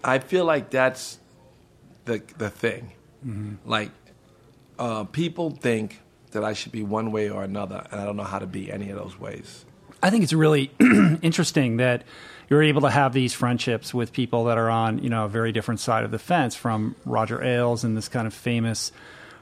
I 0.04 0.18
feel 0.18 0.44
like 0.44 0.70
that's 0.70 1.18
the 2.04 2.22
the 2.38 2.50
thing. 2.50 2.92
Like 3.64 3.90
uh, 4.78 5.04
people 5.04 5.50
think 5.50 6.00
that 6.32 6.44
I 6.44 6.52
should 6.54 6.72
be 6.72 6.82
one 6.82 7.12
way 7.12 7.28
or 7.30 7.42
another, 7.44 7.86
and 7.90 8.00
I 8.00 8.04
don't 8.04 8.16
know 8.16 8.22
how 8.24 8.38
to 8.38 8.46
be 8.46 8.72
any 8.72 8.90
of 8.90 8.98
those 8.98 9.18
ways. 9.18 9.64
I 10.02 10.10
think 10.10 10.24
it's 10.24 10.32
really 10.32 10.70
interesting 11.22 11.76
that 11.76 12.02
you're 12.50 12.62
able 12.62 12.80
to 12.82 12.90
have 12.90 13.12
these 13.12 13.32
friendships 13.32 13.94
with 13.94 14.12
people 14.12 14.44
that 14.44 14.58
are 14.58 14.68
on, 14.68 15.02
you 15.02 15.08
know, 15.10 15.26
a 15.26 15.28
very 15.28 15.52
different 15.52 15.80
side 15.80 16.04
of 16.04 16.10
the 16.10 16.18
fence 16.18 16.54
from 16.56 16.96
Roger 17.04 17.42
Ailes 17.42 17.84
and 17.84 17.96
this 17.96 18.08
kind 18.08 18.26
of 18.26 18.34
famous 18.34 18.90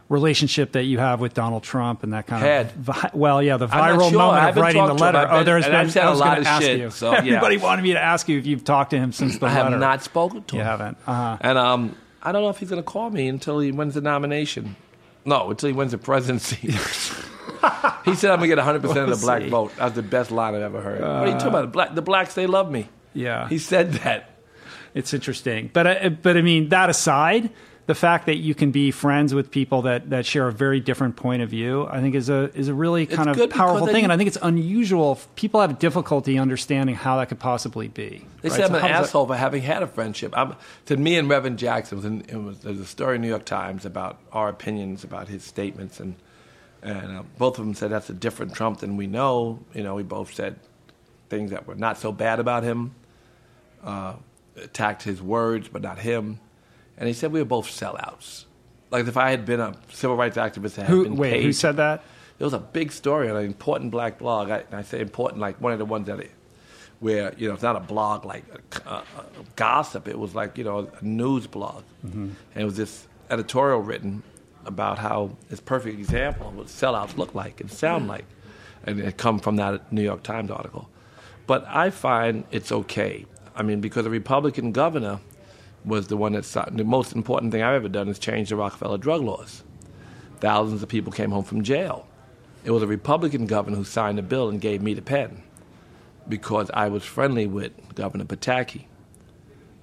relationship 0.08 0.72
that 0.72 0.82
you 0.84 0.98
have 0.98 1.20
with 1.20 1.34
Donald 1.34 1.62
Trump 1.62 2.02
and 2.02 2.12
that 2.12 2.26
kind 2.26 2.42
Had. 2.42 2.66
of 2.66 2.72
vi- 2.72 3.10
well, 3.14 3.40
yeah, 3.42 3.56
the 3.56 3.68
viral 3.68 4.10
sure. 4.10 4.18
Moment 4.18 4.48
of 4.50 4.56
writing 4.56 4.82
the 4.82 4.88
talked 4.88 4.98
to 4.98 5.06
him. 5.08 5.14
letter. 5.14 5.28
Oh, 5.30 5.36
been- 5.38 5.46
there's 5.46 5.64
and 5.64 5.72
been 5.72 5.80
I've 5.80 5.92
said 5.92 6.02
I 6.04 6.06
a 6.06 6.10
was 6.10 6.20
lot 6.20 6.38
of 6.38 6.46
ask 6.46 6.62
shit, 6.62 6.78
you. 6.80 6.90
so, 6.90 7.12
yeah. 7.12 7.18
Everybody 7.18 7.56
wanted 7.58 7.82
me 7.82 7.92
to 7.92 8.00
ask 8.00 8.28
you 8.28 8.36
if 8.38 8.46
you've 8.46 8.64
talked 8.64 8.90
to 8.90 8.98
him 8.98 9.12
since 9.12 9.38
the 9.38 9.46
I 9.46 9.54
letter. 9.54 9.70
have 9.70 9.80
not 9.80 10.02
spoken 10.02 10.42
to 10.42 10.56
You 10.56 10.62
him. 10.62 10.66
haven't. 10.66 10.98
Uh-huh. 11.06 11.38
And 11.40 11.56
um, 11.58 11.96
I 12.22 12.32
don't 12.32 12.42
know 12.42 12.50
if 12.50 12.58
he's 12.58 12.70
going 12.70 12.82
to 12.82 12.86
call 12.86 13.10
me 13.10 13.28
until 13.28 13.60
he 13.60 13.72
wins 13.72 13.94
the 13.94 14.00
nomination. 14.00 14.76
No, 15.24 15.50
until 15.50 15.68
he 15.68 15.72
wins 15.72 15.92
the 15.92 15.98
presidency. 15.98 16.56
he 18.04 18.14
said 18.14 18.30
I'm 18.30 18.38
going 18.38 18.50
to 18.50 18.56
get 18.56 18.58
100% 18.58 18.84
of 18.84 19.10
the 19.10 19.16
black 19.20 19.42
see. 19.42 19.48
vote. 19.48 19.72
That's 19.76 19.94
the 19.94 20.02
best 20.02 20.30
line 20.30 20.54
I've 20.54 20.62
ever 20.62 20.80
heard. 20.80 21.00
what 21.00 21.08
are 21.08 21.26
you 21.26 21.32
talking 21.32 21.48
about? 21.48 21.62
The, 21.62 21.68
black, 21.68 21.94
the 21.94 22.02
blacks, 22.02 22.34
they 22.34 22.46
love 22.46 22.70
me. 22.70 22.88
Yeah. 23.14 23.48
He 23.48 23.58
said 23.58 23.92
that. 23.94 24.30
It's 24.92 25.14
interesting, 25.14 25.70
but 25.72 25.86
uh, 25.86 26.08
but 26.08 26.36
I 26.36 26.42
mean 26.42 26.70
that 26.70 26.90
aside, 26.90 27.50
the 27.86 27.94
fact 27.94 28.26
that 28.26 28.36
you 28.36 28.54
can 28.54 28.70
be 28.70 28.90
friends 28.90 29.34
with 29.34 29.50
people 29.50 29.82
that, 29.82 30.10
that 30.10 30.24
share 30.24 30.46
a 30.46 30.52
very 30.52 30.78
different 30.80 31.16
point 31.16 31.42
of 31.42 31.48
view, 31.48 31.86
I 31.90 32.00
think 32.00 32.14
is 32.14 32.28
a 32.28 32.50
is 32.54 32.68
a 32.68 32.74
really 32.74 33.06
kind 33.06 33.28
of 33.28 33.50
powerful 33.50 33.86
thing, 33.86 34.04
and 34.04 34.12
I 34.12 34.16
think 34.16 34.28
it's 34.28 34.38
unusual. 34.40 35.18
People 35.34 35.60
have 35.60 35.78
difficulty 35.78 36.38
understanding 36.38 36.94
how 36.94 37.18
that 37.18 37.28
could 37.28 37.40
possibly 37.40 37.88
be. 37.88 38.24
They 38.42 38.48
right? 38.48 38.56
said 38.56 38.64
I'm 38.66 38.70
So 38.70 38.76
an 38.76 38.82
does 38.82 38.82
that- 38.82 38.90
asshole 38.90 39.26
for 39.26 39.36
having 39.36 39.62
had 39.62 39.82
a 39.82 39.86
friendship. 39.86 40.32
I'm, 40.36 40.54
to 40.86 40.96
me 40.96 41.16
and 41.16 41.28
Reverend 41.28 41.58
Jackson, 41.58 41.98
was 41.98 42.04
in, 42.04 42.20
it 42.22 42.36
was, 42.36 42.60
there's 42.60 42.78
a 42.78 42.86
story 42.86 43.16
in 43.16 43.22
New 43.22 43.28
York 43.28 43.44
Times 43.44 43.84
about 43.84 44.18
our 44.32 44.48
opinions 44.48 45.02
about 45.02 45.28
his 45.28 45.42
statements, 45.42 45.98
and 46.00 46.14
and 46.82 47.18
uh, 47.18 47.22
both 47.38 47.58
of 47.58 47.64
them 47.64 47.74
said 47.74 47.90
that's 47.90 48.08
a 48.10 48.14
different 48.14 48.54
Trump 48.54 48.78
than 48.80 48.96
we 48.96 49.06
know. 49.06 49.58
You 49.74 49.82
know, 49.82 49.94
we 49.96 50.02
both 50.02 50.32
said 50.32 50.56
things 51.28 51.50
that 51.50 51.66
were 51.66 51.74
not 51.74 51.98
so 51.98 52.12
bad 52.12 52.40
about 52.40 52.62
him, 52.62 52.94
uh, 53.84 54.14
attacked 54.56 55.02
his 55.02 55.20
words, 55.20 55.68
but 55.68 55.82
not 55.82 55.98
him. 55.98 56.38
And 57.00 57.08
he 57.08 57.14
said 57.14 57.32
we 57.32 57.40
were 57.40 57.46
both 57.46 57.66
sellouts. 57.66 58.44
Like 58.92 59.08
if 59.08 59.16
I 59.16 59.30
had 59.30 59.44
been 59.44 59.58
a 59.58 59.74
civil 59.90 60.16
rights 60.16 60.36
activist, 60.36 60.76
had 60.76 60.86
Who, 60.86 61.02
been 61.02 61.16
wait, 61.16 61.42
who 61.42 61.52
said 61.52 61.78
that? 61.78 62.04
it 62.40 62.44
was 62.44 62.54
a 62.54 62.58
big 62.58 62.90
story 62.90 63.28
on 63.28 63.36
an 63.36 63.44
important 63.44 63.90
black 63.90 64.18
blog. 64.18 64.50
I, 64.50 64.58
and 64.60 64.74
I 64.74 64.82
say 64.82 65.00
important, 65.00 65.40
like 65.40 65.60
one 65.60 65.72
of 65.72 65.78
the 65.78 65.84
ones 65.84 66.06
that, 66.06 66.18
it, 66.20 66.30
where 66.98 67.34
you 67.36 67.46
know, 67.46 67.54
it's 67.54 67.62
not 67.62 67.76
a 67.76 67.80
blog 67.80 68.24
like 68.24 68.44
gossip. 69.56 70.08
It 70.08 70.18
was 70.18 70.34
like 70.34 70.56
you 70.56 70.64
know, 70.64 70.90
a 71.00 71.04
news 71.04 71.46
blog, 71.46 71.84
mm-hmm. 72.04 72.30
and 72.54 72.62
it 72.62 72.64
was 72.64 72.78
this 72.78 73.06
editorial 73.28 73.80
written 73.80 74.22
about 74.64 74.98
how 74.98 75.36
it's 75.50 75.60
a 75.60 75.62
perfect 75.62 75.98
example 75.98 76.48
of 76.48 76.56
what 76.56 76.66
sellouts 76.66 77.16
look 77.16 77.34
like 77.34 77.60
and 77.60 77.70
sound 77.70 78.08
like, 78.08 78.24
and 78.84 78.98
it 79.00 79.18
come 79.18 79.38
from 79.38 79.56
that 79.56 79.92
New 79.92 80.02
York 80.02 80.22
Times 80.22 80.50
article. 80.50 80.88
But 81.46 81.66
I 81.68 81.90
find 81.90 82.44
it's 82.50 82.72
okay. 82.72 83.26
I 83.54 83.62
mean, 83.62 83.82
because 83.82 84.06
a 84.06 84.10
Republican 84.10 84.72
governor 84.72 85.20
was 85.84 86.08
the 86.08 86.16
one 86.16 86.32
that 86.32 86.44
the 86.72 86.84
most 86.84 87.14
important 87.14 87.52
thing 87.52 87.62
I've 87.62 87.74
ever 87.74 87.88
done 87.88 88.08
is 88.08 88.18
change 88.18 88.50
the 88.50 88.56
Rockefeller 88.56 88.98
drug 88.98 89.22
laws. 89.22 89.62
Thousands 90.40 90.82
of 90.82 90.88
people 90.88 91.12
came 91.12 91.30
home 91.30 91.44
from 91.44 91.62
jail. 91.62 92.06
It 92.64 92.70
was 92.70 92.82
a 92.82 92.86
Republican 92.86 93.46
governor 93.46 93.76
who 93.76 93.84
signed 93.84 94.18
the 94.18 94.22
bill 94.22 94.48
and 94.48 94.60
gave 94.60 94.82
me 94.82 94.94
the 94.94 95.02
pen 95.02 95.42
because 96.28 96.70
I 96.72 96.88
was 96.88 97.04
friendly 97.04 97.46
with 97.46 97.72
Governor 97.94 98.24
Pataki. 98.24 98.84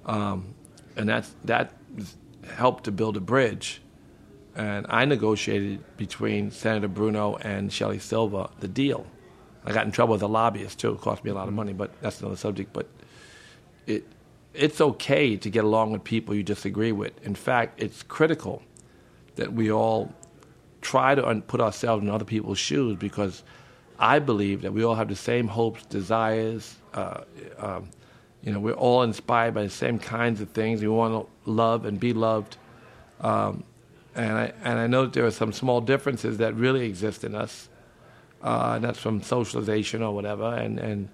Um, 0.06 0.54
and 0.96 1.08
that's, 1.08 1.34
that 1.44 1.72
helped 2.54 2.84
to 2.84 2.92
build 2.92 3.16
a 3.16 3.20
bridge. 3.20 3.82
And 4.56 4.86
I 4.88 5.04
negotiated 5.04 5.96
between 5.96 6.50
Senator 6.50 6.88
Bruno 6.88 7.36
and 7.36 7.72
Shelley 7.72 7.98
Silver 7.98 8.48
the 8.60 8.68
deal. 8.68 9.06
I 9.64 9.72
got 9.72 9.84
in 9.84 9.92
trouble 9.92 10.12
with 10.12 10.22
a 10.22 10.28
lobbyist 10.28 10.78
too. 10.78 10.92
It 10.92 11.00
cost 11.00 11.24
me 11.24 11.30
a 11.30 11.34
lot 11.34 11.48
of 11.48 11.54
money, 11.54 11.72
but 11.72 11.92
that's 12.00 12.20
another 12.20 12.36
subject. 12.36 12.72
But 12.72 12.88
it, 13.86 14.04
it's 14.54 14.80
okay 14.80 15.36
to 15.36 15.50
get 15.50 15.64
along 15.64 15.92
with 15.92 16.04
people 16.04 16.34
you 16.34 16.42
disagree 16.42 16.92
with. 16.92 17.12
In 17.24 17.34
fact, 17.34 17.80
it's 17.82 18.02
critical 18.02 18.62
that 19.36 19.52
we 19.52 19.70
all 19.70 20.12
try 20.80 21.14
to 21.14 21.26
un- 21.26 21.42
put 21.42 21.60
ourselves 21.60 22.02
in 22.02 22.10
other 22.10 22.24
people's 22.24 22.58
shoes 22.58 22.96
because 22.96 23.42
I 23.98 24.18
believe 24.18 24.62
that 24.62 24.72
we 24.72 24.84
all 24.84 24.94
have 24.94 25.08
the 25.08 25.16
same 25.16 25.48
hopes, 25.48 25.84
desires. 25.86 26.76
Uh, 26.94 27.22
um, 27.58 27.88
you 28.42 28.52
know, 28.52 28.60
we're 28.60 28.72
all 28.72 29.02
inspired 29.02 29.54
by 29.54 29.64
the 29.64 29.70
same 29.70 29.98
kinds 29.98 30.40
of 30.40 30.50
things. 30.50 30.80
We 30.80 30.88
want 30.88 31.26
to 31.26 31.50
love 31.50 31.84
and 31.84 31.98
be 31.98 32.12
loved. 32.12 32.56
Um, 33.20 33.64
and 34.14 34.32
I 34.32 34.52
and 34.62 34.78
I 34.78 34.86
know 34.86 35.02
that 35.02 35.12
there 35.12 35.26
are 35.26 35.30
some 35.30 35.52
small 35.52 35.80
differences 35.80 36.38
that 36.38 36.54
really 36.54 36.86
exist 36.86 37.24
in 37.24 37.34
us, 37.34 37.68
uh, 38.42 38.72
and 38.76 38.84
that's 38.84 38.98
from 38.98 39.22
socialization 39.22 40.02
or 40.02 40.14
whatever. 40.14 40.54
And, 40.54 40.78
and 40.78 41.08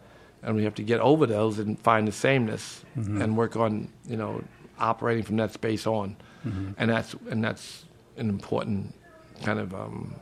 and 0.45 0.55
we 0.57 0.65
have 0.65 0.75
to 0.77 0.83
get 0.83 1.01
over 1.01 1.27
those 1.27 1.59
and 1.59 1.79
find 1.81 2.07
the 2.07 2.13
sameness 2.13 2.85
and 2.97 3.37
work 3.37 3.57
on 3.57 3.89
you 4.07 4.17
know 4.17 4.43
operating 4.79 5.25
from 5.25 5.37
that 5.39 5.53
space 5.53 5.87
on. 5.87 6.17
And 6.79 6.91
that's 6.91 7.15
and 7.31 7.43
that's 7.43 7.85
an 8.19 8.29
important 8.29 8.95
kind 9.43 9.59
of 9.59 9.73
um, 9.75 10.15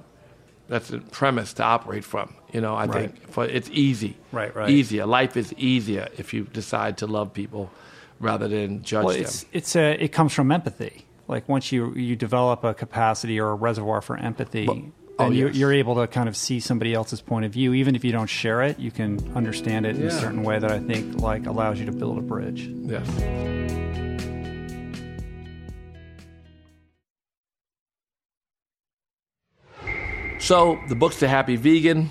that's 0.68 0.90
a 0.92 0.98
premise 0.98 1.52
to 1.54 1.64
operate 1.64 2.04
from. 2.04 2.34
You 2.52 2.60
know, 2.60 2.74
I 2.74 2.84
Right. 2.86 3.10
think 3.10 3.28
for 3.30 3.44
it's 3.44 3.68
easy, 3.72 4.16
Right, 4.30 4.54
right. 4.54 4.70
easier. 4.70 5.04
Life 5.06 5.36
is 5.36 5.52
easier 5.54 6.08
if 6.16 6.32
you 6.32 6.44
decide 6.44 6.96
to 6.98 7.06
love 7.06 7.32
people 7.34 7.70
rather 8.20 8.46
than 8.46 8.82
judge 8.82 9.04
Well, 9.04 9.14
them. 9.14 9.22
it's 9.24 9.46
it's 9.52 9.74
a 9.76 10.02
it 10.04 10.12
comes 10.12 10.32
from 10.32 10.52
empathy. 10.52 11.04
Like 11.28 11.48
once 11.48 11.72
you 11.72 11.92
you 11.94 12.14
develop 12.14 12.62
a 12.62 12.72
capacity 12.74 13.40
or 13.40 13.50
a 13.50 13.54
reservoir 13.56 14.00
for 14.00 14.16
empathy, 14.16 14.66
But- 14.66 14.78
then 15.18 15.26
oh, 15.28 15.30
you, 15.30 15.46
yes. 15.48 15.56
you're 15.56 15.72
able 15.72 15.94
to 15.96 16.06
kind 16.06 16.28
of 16.28 16.36
see 16.36 16.58
somebody 16.58 16.94
else's 16.94 17.20
point 17.20 17.44
of 17.44 17.52
view, 17.52 17.74
even 17.74 17.94
if 17.94 18.04
you 18.04 18.12
don't 18.12 18.28
share 18.28 18.62
it. 18.62 18.78
You 18.78 18.90
can 18.90 19.32
understand 19.34 19.84
it 19.84 19.96
in 19.96 20.06
a 20.06 20.10
certain 20.10 20.42
way 20.42 20.58
that 20.58 20.70
I 20.70 20.78
think 20.78 21.20
like 21.20 21.46
allows 21.46 21.78
you 21.78 21.86
to 21.86 21.92
build 21.92 22.18
a 22.18 22.22
bridge. 22.22 22.62
Yes. 22.62 23.06
So 30.42 30.80
the 30.88 30.96
book's 30.96 31.20
The 31.20 31.28
Happy 31.28 31.56
Vegan. 31.56 32.10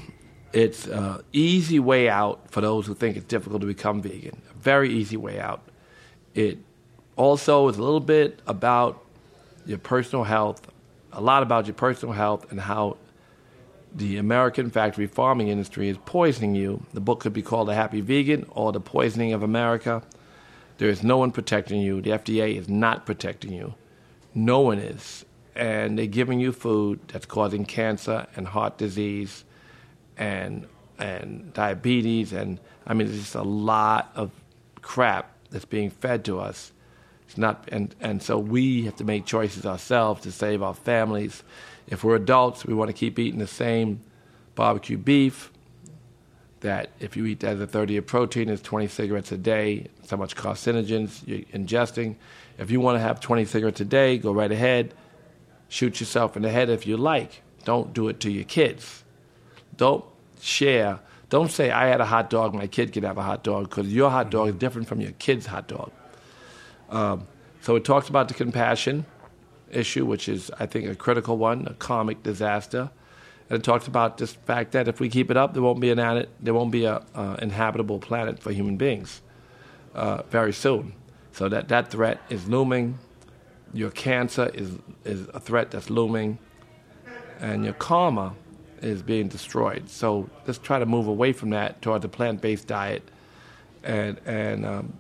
It's 0.54 0.86
an 0.88 1.24
easy 1.34 1.80
way 1.80 2.08
out 2.08 2.50
for 2.50 2.62
those 2.62 2.86
who 2.86 2.94
think 2.94 3.18
it's 3.18 3.26
difficult 3.26 3.62
to 3.62 3.68
become 3.68 4.02
vegan. 4.02 4.42
A 4.52 4.54
very 4.62 4.94
easy 4.94 5.18
way 5.18 5.40
out. 5.40 5.64
It 6.34 6.60
also 7.16 7.68
is 7.68 7.78
a 7.78 7.84
little 7.84 8.00
bit 8.00 8.40
about 8.48 9.04
your 9.66 9.80
personal 9.80 10.24
health, 10.24 10.72
a 11.14 11.22
lot 11.22 11.44
about 11.44 11.68
your 11.68 11.74
personal 11.74 12.14
health 12.14 12.52
and 12.52 12.60
how 12.60 12.98
the 13.94 14.18
American 14.18 14.70
factory 14.70 15.08
farming 15.08 15.50
industry 15.50 15.90
is 15.90 15.98
poisoning 16.06 16.56
you. 16.56 16.86
The 16.94 17.02
book 17.02 17.20
could 17.20 17.34
be 17.34 17.42
called 17.42 17.68
The 17.68 17.76
Happy 17.76 18.02
Vegan 18.02 18.46
or 18.52 18.72
The 18.72 18.80
Poisoning 18.80 19.34
of 19.34 19.44
America. 19.44 20.02
There 20.78 20.90
is 20.90 21.04
no 21.04 21.18
one 21.18 21.32
protecting 21.32 21.82
you. 21.82 22.02
The 22.02 22.12
FDA 22.12 22.58
is 22.58 22.70
not 22.70 23.06
protecting 23.06 23.52
you. 23.52 23.76
No 24.34 24.62
one 24.62 24.80
is. 24.80 25.26
And 25.56 25.98
they're 25.98 26.08
giving 26.08 26.40
you 26.40 26.54
food 26.54 27.02
that's 27.08 27.26
causing 27.26 27.66
cancer 27.66 28.28
and 28.36 28.48
heart 28.48 28.78
disease 28.78 29.44
and 30.18 30.68
and 30.98 31.52
diabetes 31.54 32.32
and 32.32 32.60
I 32.86 32.94
mean 32.94 33.08
there's 33.08 33.20
just 33.20 33.36
a 33.36 33.42
lot 33.42 34.12
of 34.16 34.32
crap 34.82 35.36
that's 35.50 35.66
being 35.66 35.90
fed 35.90 36.24
to 36.26 36.40
us. 36.40 36.72
It's 37.32 37.38
not 37.38 37.70
and, 37.72 37.96
and 38.02 38.22
so 38.22 38.38
we 38.38 38.84
have 38.84 38.98
to 38.98 39.06
make 39.06 39.26
choices 39.26 39.66
ourselves 39.66 40.24
to 40.24 40.34
save 40.34 40.62
our 40.62 40.74
families. 40.74 41.44
If 41.88 42.04
we're 42.04 42.18
adults, 42.18 42.66
we 42.66 42.74
want 42.74 42.90
to 42.90 42.94
keep 42.94 43.18
eating 43.18 43.40
the 43.40 43.48
same 43.48 44.02
barbecue 44.54 44.98
beef, 44.98 45.50
that 46.60 46.90
if 47.00 47.16
you 47.16 47.26
eat 47.26 47.40
that 47.40 47.54
as 47.54 47.62
a 47.62 47.68
30 47.68 47.96
of 47.96 48.06
protein, 48.06 48.50
it's 48.50 48.62
20 48.62 48.90
cigarettes 48.90 49.32
a 49.32 49.38
day. 49.38 49.88
How 50.10 50.18
much 50.18 50.36
carcinogens 50.36 51.26
you're 51.26 51.40
ingesting. 51.58 52.18
If 52.58 52.70
you 52.70 52.82
want 52.82 52.98
to 52.98 53.00
have 53.00 53.22
20 53.22 53.46
cigarettes 53.46 53.80
a 53.80 53.86
day, 53.86 54.18
go 54.18 54.34
right 54.34 54.52
ahead. 54.52 54.94
Shoot 55.70 56.02
yourself 56.02 56.36
in 56.36 56.42
the 56.42 56.50
head 56.50 56.70
if 56.70 56.86
you 56.86 56.98
like. 56.98 57.44
Don't 57.64 57.94
do 57.94 58.10
it 58.10 58.20
to 58.20 58.30
your 58.30 58.44
kids. 58.44 59.06
Don't 59.78 60.04
share. 60.42 61.00
Don't 61.30 61.50
say, 61.50 61.72
I 61.72 61.88
had 61.88 62.02
a 62.02 62.06
hot 62.06 62.30
dog, 62.30 62.54
my 62.54 62.68
kid 62.68 62.92
can 62.92 63.04
have 63.04 63.18
a 63.18 63.24
hot 63.24 63.42
dog, 63.42 63.70
because 63.70 63.88
your 63.88 64.10
hot 64.10 64.30
dog 64.32 64.50
is 64.50 64.56
different 64.56 64.90
from 64.90 65.00
your 65.00 65.14
kid's 65.14 65.46
hot 65.46 65.70
dog. 65.70 65.94
Um, 66.92 67.28
so 67.62 67.76
it 67.76 67.86
talks 67.86 68.10
about 68.10 68.28
the 68.28 68.34
compassion 68.34 69.06
issue, 69.72 70.06
which 70.06 70.28
is, 70.28 70.52
I 70.60 70.66
think, 70.66 70.88
a 70.88 70.96
critical 70.96 71.38
one, 71.38 71.68
a 71.68 71.74
comic 71.74 72.22
disaster. 72.24 72.92
And 73.50 73.60
it 73.60 73.64
talks 73.64 73.88
about 73.88 74.18
this 74.18 74.34
fact 74.34 74.74
that 74.74 74.88
if 74.88 75.00
we 75.00 75.10
keep 75.10 75.32
it 75.32 75.38
up, 75.38 75.54
there 75.54 75.64
won't 75.64 75.80
be 75.80 75.90
an 75.90 76.28
there 76.40 76.54
won't 76.54 76.72
be 76.72 76.86
a 76.86 77.04
uh, 77.16 77.38
inhabitable 77.42 78.00
planet 78.00 78.40
for 78.40 78.52
human 78.52 78.78
beings 78.78 79.22
uh, 79.94 80.24
very 80.30 80.54
soon. 80.54 80.94
So 81.34 81.50
that 81.50 81.68
that 81.70 81.92
threat 81.92 82.22
is 82.30 82.48
looming. 82.48 82.98
Your 83.74 83.92
cancer 83.92 84.52
is 84.54 84.72
is 85.06 85.28
a 85.34 85.40
threat 85.40 85.72
that's 85.72 85.90
looming, 85.90 86.40
and 87.40 87.64
your 87.64 87.74
karma 87.74 88.36
is 88.82 89.02
being 89.02 89.28
destroyed. 89.28 89.90
So 89.90 90.30
let's 90.48 90.60
try 90.60 90.80
to 90.80 90.86
move 90.86 91.08
away 91.08 91.34
from 91.34 91.52
that 91.52 91.82
toward 91.82 92.02
the 92.02 92.10
plant-based 92.10 92.68
diet, 92.68 93.04
and 93.84 94.20
and 94.26 94.66
um, 94.66 94.94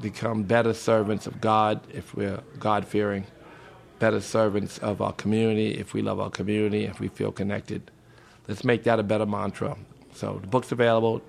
become 0.00 0.42
better 0.42 0.74
servants 0.74 1.26
of 1.26 1.40
God 1.40 1.80
if 1.92 2.14
we're 2.14 2.42
God-fearing 2.58 3.26
better 3.98 4.20
servants 4.20 4.78
of 4.78 5.00
our 5.00 5.12
community, 5.12 5.78
if 5.78 5.94
we 5.94 6.02
love 6.02 6.20
our 6.20 6.30
community, 6.30 6.84
if 6.84 7.00
we 7.00 7.08
feel 7.08 7.32
connected. 7.32 7.90
Let's 8.48 8.64
make 8.64 8.84
that 8.84 8.98
a 8.98 9.02
better 9.02 9.26
mantra. 9.26 9.76
So 10.12 10.38
the 10.40 10.46
book's 10.46 10.72
available. 10.72 11.22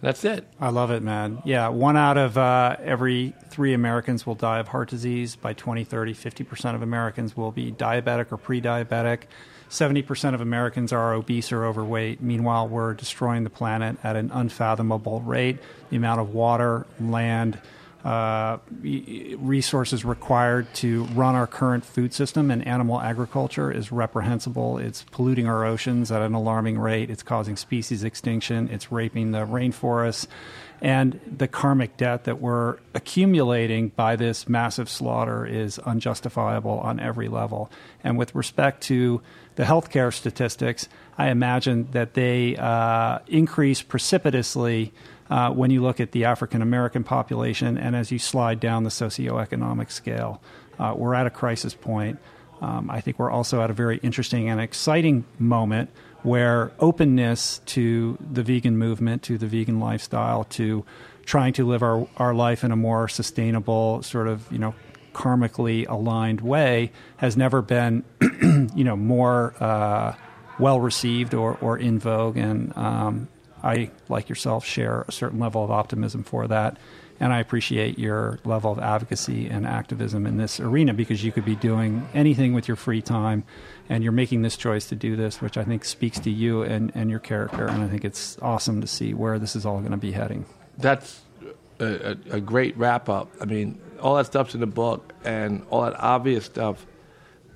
That's 0.00 0.24
it. 0.24 0.48
I 0.58 0.70
love 0.70 0.90
it, 0.90 1.02
man. 1.02 1.42
Yeah, 1.44 1.68
one 1.68 1.98
out 1.98 2.16
of 2.16 2.38
uh, 2.38 2.76
every 2.82 3.34
three 3.50 3.74
Americans 3.74 4.24
will 4.24 4.34
die 4.34 4.58
of 4.58 4.68
heart 4.68 4.88
disease 4.88 5.36
by 5.36 5.52
2030. 5.52 6.14
50% 6.14 6.74
of 6.74 6.80
Americans 6.80 7.36
will 7.36 7.52
be 7.52 7.70
diabetic 7.70 8.32
or 8.32 8.38
pre 8.38 8.62
diabetic. 8.62 9.24
70% 9.68 10.34
of 10.34 10.40
Americans 10.40 10.92
are 10.92 11.12
obese 11.12 11.52
or 11.52 11.66
overweight. 11.66 12.22
Meanwhile, 12.22 12.68
we're 12.68 12.94
destroying 12.94 13.44
the 13.44 13.50
planet 13.50 13.98
at 14.02 14.16
an 14.16 14.30
unfathomable 14.32 15.20
rate. 15.20 15.58
The 15.90 15.96
amount 15.96 16.20
of 16.20 16.32
water, 16.32 16.86
land, 16.98 17.60
uh, 18.04 18.58
resources 18.82 20.04
required 20.04 20.72
to 20.74 21.04
run 21.04 21.34
our 21.34 21.46
current 21.46 21.84
food 21.84 22.14
system 22.14 22.50
and 22.50 22.66
animal 22.66 23.00
agriculture 23.00 23.70
is 23.70 23.92
reprehensible. 23.92 24.78
It's 24.78 25.04
polluting 25.10 25.46
our 25.46 25.64
oceans 25.64 26.10
at 26.10 26.22
an 26.22 26.32
alarming 26.32 26.78
rate. 26.78 27.10
It's 27.10 27.22
causing 27.22 27.56
species 27.56 28.02
extinction. 28.02 28.68
It's 28.70 28.90
raping 28.90 29.32
the 29.32 29.40
rainforests. 29.40 30.26
And 30.82 31.20
the 31.26 31.46
karmic 31.46 31.98
debt 31.98 32.24
that 32.24 32.40
we're 32.40 32.78
accumulating 32.94 33.90
by 33.90 34.16
this 34.16 34.48
massive 34.48 34.88
slaughter 34.88 35.44
is 35.44 35.78
unjustifiable 35.80 36.80
on 36.80 36.98
every 36.98 37.28
level. 37.28 37.70
And 38.02 38.16
with 38.16 38.34
respect 38.34 38.82
to 38.84 39.20
the 39.56 39.64
healthcare 39.64 40.12
statistics, 40.12 40.88
I 41.18 41.28
imagine 41.28 41.88
that 41.90 42.14
they 42.14 42.56
uh, 42.56 43.18
increase 43.26 43.82
precipitously 43.82 44.94
uh, 45.30 45.50
when 45.50 45.70
you 45.70 45.80
look 45.80 46.00
at 46.00 46.12
the 46.12 46.24
African 46.24 46.60
American 46.60 47.04
population 47.04 47.78
and 47.78 47.94
as 47.94 48.10
you 48.10 48.18
slide 48.18 48.60
down 48.60 48.84
the 48.84 48.90
socioeconomic 48.90 49.90
scale. 49.90 50.42
Uh, 50.78 50.94
we're 50.96 51.14
at 51.14 51.26
a 51.26 51.30
crisis 51.30 51.74
point. 51.74 52.18
Um, 52.60 52.90
I 52.90 53.00
think 53.00 53.18
we're 53.18 53.30
also 53.30 53.62
at 53.62 53.70
a 53.70 53.72
very 53.72 53.98
interesting 53.98 54.48
and 54.48 54.60
exciting 54.60 55.24
moment 55.38 55.90
where 56.22 56.72
openness 56.78 57.60
to 57.66 58.18
the 58.20 58.42
vegan 58.42 58.76
movement, 58.76 59.22
to 59.24 59.38
the 59.38 59.46
vegan 59.46 59.80
lifestyle, 59.80 60.44
to 60.44 60.84
trying 61.24 61.52
to 61.54 61.66
live 61.66 61.82
our, 61.82 62.06
our 62.16 62.34
life 62.34 62.64
in 62.64 62.72
a 62.72 62.76
more 62.76 63.08
sustainable, 63.08 64.02
sort 64.02 64.28
of, 64.28 64.50
you 64.52 64.58
know, 64.58 64.74
karmically 65.14 65.88
aligned 65.88 66.40
way 66.40 66.92
has 67.16 67.36
never 67.36 67.62
been, 67.62 68.04
you 68.74 68.84
know, 68.84 68.96
more 68.96 69.54
uh, 69.60 70.14
well 70.58 70.80
received 70.80 71.34
or, 71.34 71.56
or 71.60 71.78
in 71.78 71.98
vogue. 71.98 72.36
And 72.36 72.76
um, 72.76 73.28
I, 73.62 73.90
like 74.08 74.28
yourself, 74.28 74.64
share 74.64 75.04
a 75.06 75.12
certain 75.12 75.38
level 75.38 75.64
of 75.64 75.70
optimism 75.70 76.22
for 76.22 76.46
that. 76.48 76.78
And 77.20 77.34
I 77.34 77.40
appreciate 77.40 77.98
your 77.98 78.38
level 78.44 78.72
of 78.72 78.78
advocacy 78.78 79.46
and 79.46 79.66
activism 79.66 80.26
in 80.26 80.38
this 80.38 80.58
arena 80.58 80.94
because 80.94 81.22
you 81.22 81.32
could 81.32 81.44
be 81.44 81.54
doing 81.54 82.08
anything 82.14 82.54
with 82.54 82.66
your 82.66 82.78
free 82.78 83.02
time 83.02 83.44
and 83.90 84.02
you're 84.02 84.12
making 84.12 84.40
this 84.40 84.56
choice 84.56 84.86
to 84.88 84.94
do 84.94 85.16
this, 85.16 85.42
which 85.42 85.58
I 85.58 85.64
think 85.64 85.84
speaks 85.84 86.18
to 86.20 86.30
you 86.30 86.62
and, 86.62 86.90
and 86.94 87.10
your 87.10 87.18
character. 87.18 87.66
And 87.66 87.82
I 87.82 87.88
think 87.88 88.06
it's 88.06 88.38
awesome 88.40 88.80
to 88.80 88.86
see 88.86 89.12
where 89.12 89.38
this 89.38 89.54
is 89.54 89.66
all 89.66 89.80
going 89.80 89.90
to 89.90 89.98
be 89.98 90.12
heading. 90.12 90.46
That's 90.78 91.20
a, 91.78 91.84
a, 91.84 92.36
a 92.36 92.40
great 92.40 92.74
wrap 92.78 93.10
up. 93.10 93.30
I 93.38 93.44
mean, 93.44 93.78
all 94.00 94.16
that 94.16 94.24
stuff's 94.24 94.54
in 94.54 94.60
the 94.60 94.66
book 94.66 95.12
and 95.22 95.66
all 95.68 95.82
that 95.82 96.00
obvious 96.00 96.46
stuff 96.46 96.86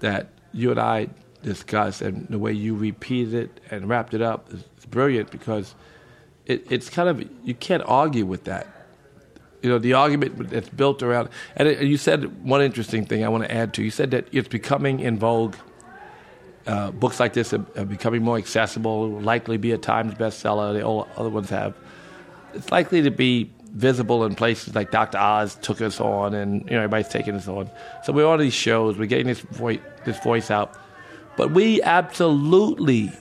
that 0.01 0.29
you 0.53 0.71
and 0.73 0.81
I 0.81 1.09
discussed 1.43 2.03
and 2.03 2.27
the 2.29 2.39
way 2.39 2.53
you 2.53 2.75
repeated 2.75 3.35
it 3.35 3.61
and 3.71 3.89
wrapped 3.89 4.13
it 4.13 4.23
up 4.23 4.53
is, 4.53 4.65
is 4.79 4.87
brilliant 4.87 5.31
because 5.31 5.75
it, 6.47 6.67
it's 6.71 6.91
kind 6.91 7.09
of, 7.09 7.29
you 7.43 7.55
can't 7.55 7.83
argue 7.87 8.27
with 8.27 8.45
that 8.45 8.75
you 9.65 9.71
know, 9.71 9.79
the 9.79 9.95
argument 9.95 10.51
that's 10.51 10.69
built 10.69 11.03
around. 11.03 11.31
And, 11.57 11.67
it, 11.67 11.81
you 11.85 11.97
said 11.97 12.45
one 12.45 12.61
interesting 12.61 13.07
thing 13.07 13.25
I 13.25 13.29
want 13.31 13.45
to 13.45 13.51
add 13.51 13.73
to. 13.75 13.83
You 13.83 13.91
said 13.91 14.11
that 14.11 14.29
it's 14.31 14.47
becoming 14.47 15.01
in 15.01 15.19
vogue. 15.19 15.57
Uh, 16.67 16.91
books 16.91 17.19
like 17.19 17.33
this 17.33 17.55
are, 17.55 17.65
are, 17.75 17.87
becoming 17.87 18.23
more 18.23 18.37
accessible. 18.37 19.09
Will 19.11 19.21
likely 19.23 19.57
be 19.57 19.73
a 19.73 19.79
Times 19.79 20.13
bestseller. 20.15 20.75
The 20.75 20.83
all 20.83 21.09
other 21.17 21.31
ones 21.31 21.49
have. 21.49 21.75
It's 22.53 22.71
likely 22.71 23.01
to 23.03 23.11
be 23.11 23.51
visible 23.71 24.27
in 24.27 24.35
places 24.35 24.75
like 24.75 24.91
Dr. 24.91 25.17
Oz 25.17 25.55
took 25.57 25.81
us 25.81 25.99
on, 25.99 26.35
and 26.35 26.61
you 26.65 26.73
know 26.73 26.83
everybody's 26.83 27.09
taking 27.09 27.35
us 27.35 27.49
on. 27.49 27.71
So 28.05 28.13
we're 28.13 28.27
on 28.27 28.41
these 28.41 28.53
shows. 28.53 28.99
We're 28.99 29.07
getting 29.07 29.27
this 29.27 29.41
voice, 29.41 29.81
this 30.05 30.19
voice 30.19 30.51
out, 30.51 30.79
but 31.39 31.53
we 31.53 31.81
absolutely 31.83 33.13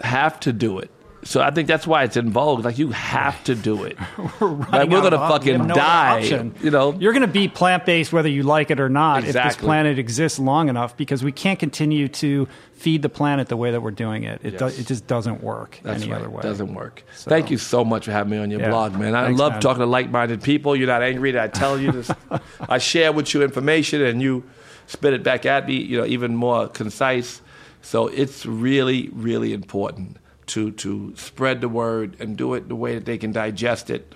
have 0.00 0.38
to 0.40 0.52
do 0.52 0.78
it 0.78 0.92
so 1.24 1.40
I 1.40 1.50
think 1.50 1.66
that's 1.68 1.86
why 1.86 2.04
it's 2.04 2.16
in 2.16 2.30
vogue. 2.30 2.64
Like 2.64 2.78
you 2.78 2.90
have 2.90 3.42
to 3.44 3.54
do 3.54 3.84
it. 3.84 3.98
we're 4.40 4.48
like 4.48 4.88
we're 4.88 5.02
gonna 5.02 5.18
fucking 5.18 5.66
no 5.66 5.74
die. 5.74 6.18
Option. 6.18 6.54
You 6.62 6.70
know, 6.70 6.92
you're 6.94 7.12
gonna 7.12 7.26
be 7.26 7.48
plant 7.48 7.84
based 7.84 8.12
whether 8.12 8.28
you 8.28 8.42
like 8.44 8.70
it 8.70 8.80
or 8.80 8.88
not. 8.88 9.24
Exactly. 9.24 9.40
If 9.50 9.56
this 9.56 9.64
planet 9.64 9.98
exists 9.98 10.38
long 10.38 10.68
enough, 10.68 10.96
because 10.96 11.22
we 11.24 11.32
can't 11.32 11.58
continue 11.58 12.08
to 12.08 12.46
feed 12.72 13.02
the 13.02 13.08
planet 13.08 13.48
the 13.48 13.56
way 13.56 13.72
that 13.72 13.80
we're 13.80 13.90
doing 13.90 14.22
it. 14.22 14.40
It, 14.44 14.52
Yes. 14.54 14.60
do, 14.76 14.80
it 14.80 14.86
just 14.86 15.06
doesn't 15.08 15.42
work 15.42 15.80
that's 15.82 16.02
any 16.02 16.12
right. 16.12 16.20
other 16.20 16.30
way. 16.30 16.40
It 16.40 16.42
doesn't 16.44 16.72
work. 16.74 17.02
So- 17.16 17.28
Thank 17.28 17.50
you 17.50 17.58
so 17.58 17.84
much 17.84 18.04
for 18.04 18.12
having 18.12 18.30
me 18.30 18.38
on 18.38 18.50
your 18.52 18.60
Yeah. 18.60 18.70
blog, 18.70 18.94
man. 18.94 19.16
I 19.16 19.24
Thanks, 19.26 19.40
love 19.40 19.52
man. 19.54 19.60
talking 19.60 19.80
to 19.80 19.86
like-minded 19.86 20.42
people. 20.42 20.76
You're 20.76 20.86
not 20.86 21.02
angry 21.02 21.32
that 21.32 21.42
I 21.42 21.48
tell 21.48 21.78
you 21.80 21.90
this. 21.90 22.10
I 22.68 22.78
share 22.78 23.10
with 23.10 23.34
you 23.34 23.42
information, 23.42 24.02
and 24.02 24.22
you 24.22 24.44
spit 24.86 25.12
it 25.12 25.24
back 25.24 25.44
at 25.44 25.66
me. 25.66 25.74
You 25.74 25.98
know, 25.98 26.06
even 26.06 26.36
more 26.36 26.68
concise. 26.68 27.42
So 27.82 28.06
it's 28.06 28.46
really, 28.46 29.08
really 29.12 29.52
important 29.52 30.16
to 30.48 30.72
to 30.72 31.14
spread 31.16 31.60
the 31.60 31.68
word 31.68 32.16
and 32.20 32.36
do 32.36 32.54
it 32.54 32.68
the 32.68 32.76
way 32.76 32.94
that 32.94 33.04
they 33.04 33.18
can 33.18 33.32
digest 33.32 33.90
it. 33.90 34.14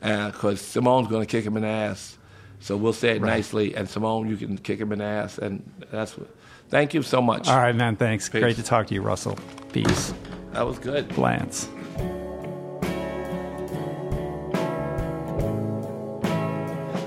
Because 0.00 0.60
Simone's 0.60 1.08
going 1.08 1.22
to 1.22 1.26
kick 1.26 1.44
him 1.44 1.56
in 1.56 1.62
the 1.62 1.68
ass. 1.68 2.18
So 2.60 2.76
we'll 2.76 2.92
say 2.92 3.16
it 3.16 3.22
nicely, 3.22 3.74
and 3.74 3.88
Simone, 3.88 4.28
you 4.28 4.36
can 4.36 4.56
kick 4.56 4.78
him 4.78 4.92
in 4.92 4.98
the 5.00 5.04
ass, 5.04 5.38
and 5.38 5.70
that's 5.90 6.16
what. 6.16 6.28
Thank 6.68 6.94
you 6.94 7.02
so 7.02 7.20
much. 7.20 7.46
All 7.48 7.58
right, 7.58 7.74
man. 7.74 7.96
Thanks. 7.96 8.28
Peace. 8.28 8.40
Great 8.40 8.56
to 8.56 8.62
talk 8.62 8.86
to 8.86 8.94
you, 8.94 9.02
Russell. 9.02 9.38
Peace. 9.72 10.14
That 10.52 10.66
was 10.66 10.78
good. 10.78 11.16
Lance. 11.18 11.68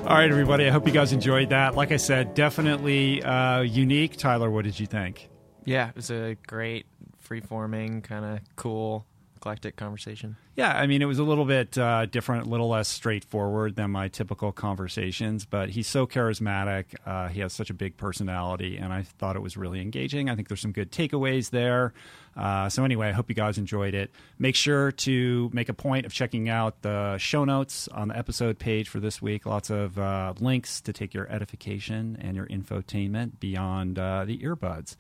All 0.08 0.16
right, 0.16 0.30
everybody. 0.30 0.68
I 0.68 0.70
hope 0.70 0.88
you 0.88 0.94
guys 0.94 1.12
enjoyed 1.12 1.50
that. 1.50 1.76
Like 1.76 1.92
I 1.92 1.98
said, 1.98 2.34
definitely 2.34 3.22
uh, 3.24 3.62
unique. 3.62 4.16
Tyler, 4.16 4.50
what 4.50 4.64
did 4.64 4.80
you 4.80 4.86
think? 4.86 5.28
Yeah, 5.66 5.90
it 5.90 5.96
was 5.96 6.12
a 6.12 6.38
great, 6.48 6.86
free 7.28 7.42
forming, 7.42 8.02
kind 8.02 8.24
of 8.24 8.40
cool, 8.56 9.06
eclectic 9.36 9.76
conversation. 9.76 10.38
Yeah, 10.56 10.72
I 10.72 10.88
mean, 10.88 11.02
it 11.02 11.06
was 11.06 11.20
a 11.20 11.24
little 11.24 11.44
bit 11.44 11.78
uh, 11.78 12.06
different, 12.08 12.48
a 12.48 12.50
little 12.50 12.70
less 12.70 12.88
straightforward 12.88 13.76
than 13.76 13.92
my 13.92 14.08
typical 14.08 14.54
conversations, 14.54 15.46
but 15.46 15.70
he's 15.70 15.88
so 15.88 16.08
charismatic. 16.08 16.86
Uh, 17.06 17.28
he 17.28 17.42
has 17.42 17.52
such 17.52 17.70
a 17.70 17.74
big 17.74 17.98
personality, 17.98 18.78
and 18.78 18.94
I 18.94 19.04
thought 19.04 19.36
it 19.36 19.42
was 19.42 19.58
really 19.58 19.82
engaging. 19.82 20.30
I 20.30 20.36
think 20.36 20.48
there's 20.48 20.62
some 20.62 20.72
good 20.72 20.92
takeaways 20.92 21.50
there. 21.50 21.94
Uh, 22.36 22.70
so, 22.70 22.86
anyway, 22.86 23.10
I 23.10 23.12
hope 23.12 23.28
you 23.30 23.36
guys 23.36 23.58
enjoyed 23.58 23.94
it. 23.94 24.10
Make 24.40 24.56
sure 24.56 24.92
to 24.94 25.50
make 25.54 25.70
a 25.70 25.74
point 25.74 26.06
of 26.06 26.14
checking 26.14 26.48
out 26.48 26.82
the 26.82 27.18
show 27.18 27.44
notes 27.44 27.90
on 27.90 28.08
the 28.08 28.18
episode 28.18 28.58
page 28.58 28.88
for 28.88 29.02
this 29.02 29.22
week. 29.22 29.46
Lots 29.46 29.70
of 29.70 30.00
uh, 30.00 30.34
links 30.40 30.80
to 30.82 30.94
take 30.94 31.14
your 31.14 31.30
edification 31.30 32.18
and 32.22 32.38
your 32.38 32.48
infotainment 32.48 33.40
beyond 33.40 34.00
uh, 34.00 34.24
the 34.26 34.40
earbuds. 34.40 34.96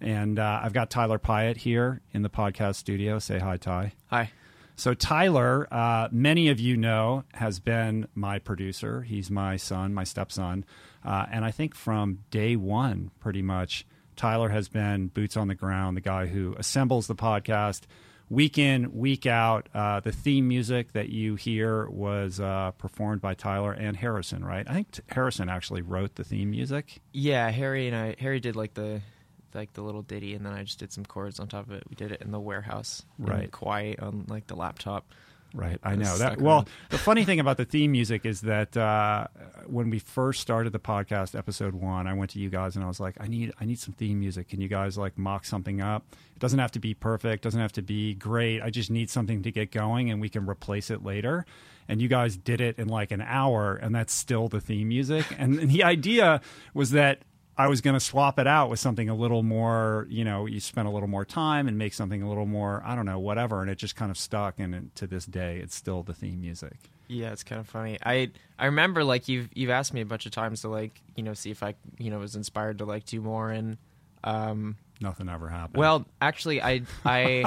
And 0.00 0.38
uh, 0.38 0.60
I've 0.62 0.72
got 0.72 0.90
Tyler 0.90 1.18
Pyatt 1.18 1.58
here 1.58 2.00
in 2.12 2.22
the 2.22 2.30
podcast 2.30 2.76
studio. 2.76 3.18
Say 3.18 3.38
hi, 3.38 3.56
Ty. 3.56 3.92
Hi. 4.06 4.30
So 4.76 4.94
Tyler, 4.94 5.68
uh, 5.70 6.08
many 6.10 6.48
of 6.48 6.58
you 6.58 6.76
know, 6.76 7.24
has 7.34 7.60
been 7.60 8.08
my 8.14 8.38
producer. 8.38 9.02
He's 9.02 9.30
my 9.30 9.58
son, 9.58 9.92
my 9.92 10.04
stepson, 10.04 10.64
uh, 11.04 11.26
and 11.30 11.44
I 11.44 11.50
think 11.50 11.74
from 11.74 12.20
day 12.30 12.56
one, 12.56 13.10
pretty 13.20 13.42
much, 13.42 13.86
Tyler 14.16 14.48
has 14.48 14.68
been 14.68 15.08
boots 15.08 15.36
on 15.36 15.48
the 15.48 15.54
ground, 15.54 15.96
the 15.96 16.02
guy 16.02 16.26
who 16.26 16.54
assembles 16.58 17.06
the 17.06 17.14
podcast 17.14 17.82
week 18.30 18.56
in, 18.56 18.96
week 18.96 19.26
out. 19.26 19.68
Uh, 19.74 20.00
the 20.00 20.12
theme 20.12 20.48
music 20.48 20.92
that 20.92 21.10
you 21.10 21.34
hear 21.34 21.86
was 21.90 22.40
uh, 22.40 22.70
performed 22.78 23.20
by 23.20 23.34
Tyler 23.34 23.72
and 23.72 23.96
Harrison, 23.96 24.42
right? 24.44 24.66
I 24.68 24.72
think 24.72 24.90
t- 24.92 25.02
Harrison 25.08 25.48
actually 25.50 25.82
wrote 25.82 26.14
the 26.14 26.24
theme 26.24 26.50
music. 26.50 27.00
Yeah, 27.12 27.50
Harry 27.50 27.86
and 27.86 27.96
I. 27.96 28.16
Harry 28.18 28.40
did 28.40 28.56
like 28.56 28.74
the, 28.74 29.02
like 29.54 29.72
the 29.74 29.82
little 29.82 30.02
ditty, 30.02 30.34
and 30.34 30.44
then 30.46 30.52
I 30.52 30.62
just 30.62 30.78
did 30.78 30.92
some 30.92 31.04
chords 31.04 31.40
on 31.40 31.48
top 31.48 31.66
of 31.66 31.72
it. 31.72 31.84
We 31.88 31.96
did 31.96 32.12
it 32.12 32.22
in 32.22 32.30
the 32.30 32.40
warehouse, 32.40 33.02
Right. 33.18 33.50
quiet 33.50 34.00
on 34.00 34.24
like 34.28 34.46
the 34.46 34.56
laptop. 34.56 35.04
Right, 35.52 35.80
I 35.82 35.96
know 35.96 36.16
that. 36.18 36.40
Well, 36.40 36.68
the 36.90 36.98
funny 36.98 37.24
thing 37.24 37.40
about 37.40 37.56
the 37.56 37.64
theme 37.64 37.90
music 37.90 38.24
is 38.24 38.42
that 38.42 38.76
uh, 38.76 39.26
when 39.66 39.90
we 39.90 39.98
first 39.98 40.40
started 40.40 40.72
the 40.72 40.78
podcast, 40.78 41.36
episode 41.36 41.74
one, 41.74 42.06
I 42.06 42.14
went 42.14 42.30
to 42.30 42.38
you 42.38 42.48
guys 42.50 42.76
and 42.76 42.84
I 42.84 42.88
was 42.88 43.00
like, 43.00 43.16
I 43.20 43.26
need, 43.26 43.52
I 43.60 43.64
need 43.64 43.80
some 43.80 43.92
theme 43.92 44.20
music. 44.20 44.48
Can 44.48 44.60
you 44.60 44.68
guys 44.68 44.96
like 44.96 45.18
mock 45.18 45.44
something 45.44 45.80
up? 45.80 46.04
It 46.36 46.38
doesn't 46.38 46.60
have 46.60 46.70
to 46.72 46.78
be 46.78 46.94
perfect, 46.94 47.42
doesn't 47.42 47.60
have 47.60 47.72
to 47.72 47.82
be 47.82 48.14
great. 48.14 48.62
I 48.62 48.70
just 48.70 48.92
need 48.92 49.10
something 49.10 49.42
to 49.42 49.50
get 49.50 49.72
going, 49.72 50.08
and 50.08 50.20
we 50.20 50.28
can 50.28 50.48
replace 50.48 50.88
it 50.88 51.02
later. 51.04 51.44
And 51.88 52.00
you 52.00 52.06
guys 52.06 52.36
did 52.36 52.60
it 52.60 52.78
in 52.78 52.86
like 52.86 53.10
an 53.10 53.20
hour, 53.20 53.74
and 53.74 53.92
that's 53.92 54.14
still 54.14 54.46
the 54.46 54.60
theme 54.60 54.86
music. 54.86 55.26
And 55.36 55.68
the 55.68 55.82
idea 55.82 56.40
was 56.74 56.92
that 56.92 57.22
I 57.56 57.68
was 57.68 57.80
going 57.82 57.94
to 57.94 58.00
swap 58.00 58.38
it 58.38 58.46
out 58.46 58.70
with 58.70 58.78
something 58.80 59.08
a 59.10 59.14
little 59.14 59.42
more, 59.42 60.06
you 60.08 60.24
know, 60.24 60.46
you 60.46 60.60
spend 60.60 60.88
a 60.88 60.90
little 60.90 61.08
more 61.08 61.24
time 61.26 61.68
and 61.68 61.76
make 61.76 61.92
something 61.92 62.22
a 62.22 62.28
little 62.28 62.46
more, 62.46 62.82
I 62.86 62.94
don't 62.94 63.04
know, 63.04 63.18
whatever. 63.18 63.60
And 63.60 63.70
it 63.70 63.76
just 63.76 63.96
kind 63.96 64.10
of 64.10 64.16
stuck. 64.16 64.58
And 64.58 64.74
it, 64.74 64.94
to 64.96 65.06
this 65.06 65.26
day, 65.26 65.58
it's 65.58 65.74
still 65.74 66.02
the 66.02 66.14
theme 66.14 66.40
music. 66.40 66.76
Yeah, 67.08 67.32
it's 67.32 67.42
kind 67.42 67.60
of 67.60 67.68
funny. 67.68 67.98
I 68.06 68.30
I 68.58 68.66
remember 68.66 69.02
like 69.04 69.28
you've 69.28 69.48
you've 69.52 69.68
asked 69.70 69.92
me 69.92 70.00
a 70.00 70.06
bunch 70.06 70.26
of 70.26 70.32
times 70.32 70.60
to 70.62 70.68
like 70.68 71.02
you 71.16 71.24
know 71.24 71.34
see 71.34 71.50
if 71.50 71.62
I 71.62 71.74
you 71.98 72.08
know 72.08 72.20
was 72.20 72.36
inspired 72.36 72.78
to 72.78 72.84
like 72.84 73.04
do 73.04 73.20
more 73.20 73.50
and 73.50 73.78
um 74.22 74.76
Nothing 75.00 75.28
ever 75.28 75.48
happened. 75.48 75.76
well 75.78 76.06
actually 76.22 76.62
I 76.62 76.82
I 77.04 77.44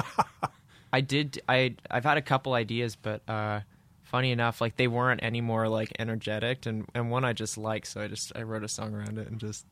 I 0.92 1.00
did 1.00 1.40
I 1.48 1.76
I've 1.90 2.04
had 2.04 2.18
a 2.18 2.22
couple 2.22 2.52
ideas 2.52 2.94
but 2.94 3.22
uh 3.26 3.60
funny 4.02 4.32
enough 4.32 4.60
like 4.60 4.76
they 4.76 4.86
weren't 4.86 5.22
any 5.22 5.40
more 5.40 5.66
like 5.68 5.92
energetic 5.98 6.66
and 6.66 6.86
and 6.94 7.10
one 7.10 7.24
I 7.24 7.32
just 7.32 7.56
liked 7.56 7.86
so 7.86 8.02
I 8.02 8.08
just 8.08 8.32
I 8.36 8.42
wrote 8.42 8.64
a 8.64 8.68
song 8.68 8.94
around 8.94 9.16
it 9.18 9.28
and 9.28 9.40
just 9.40 9.64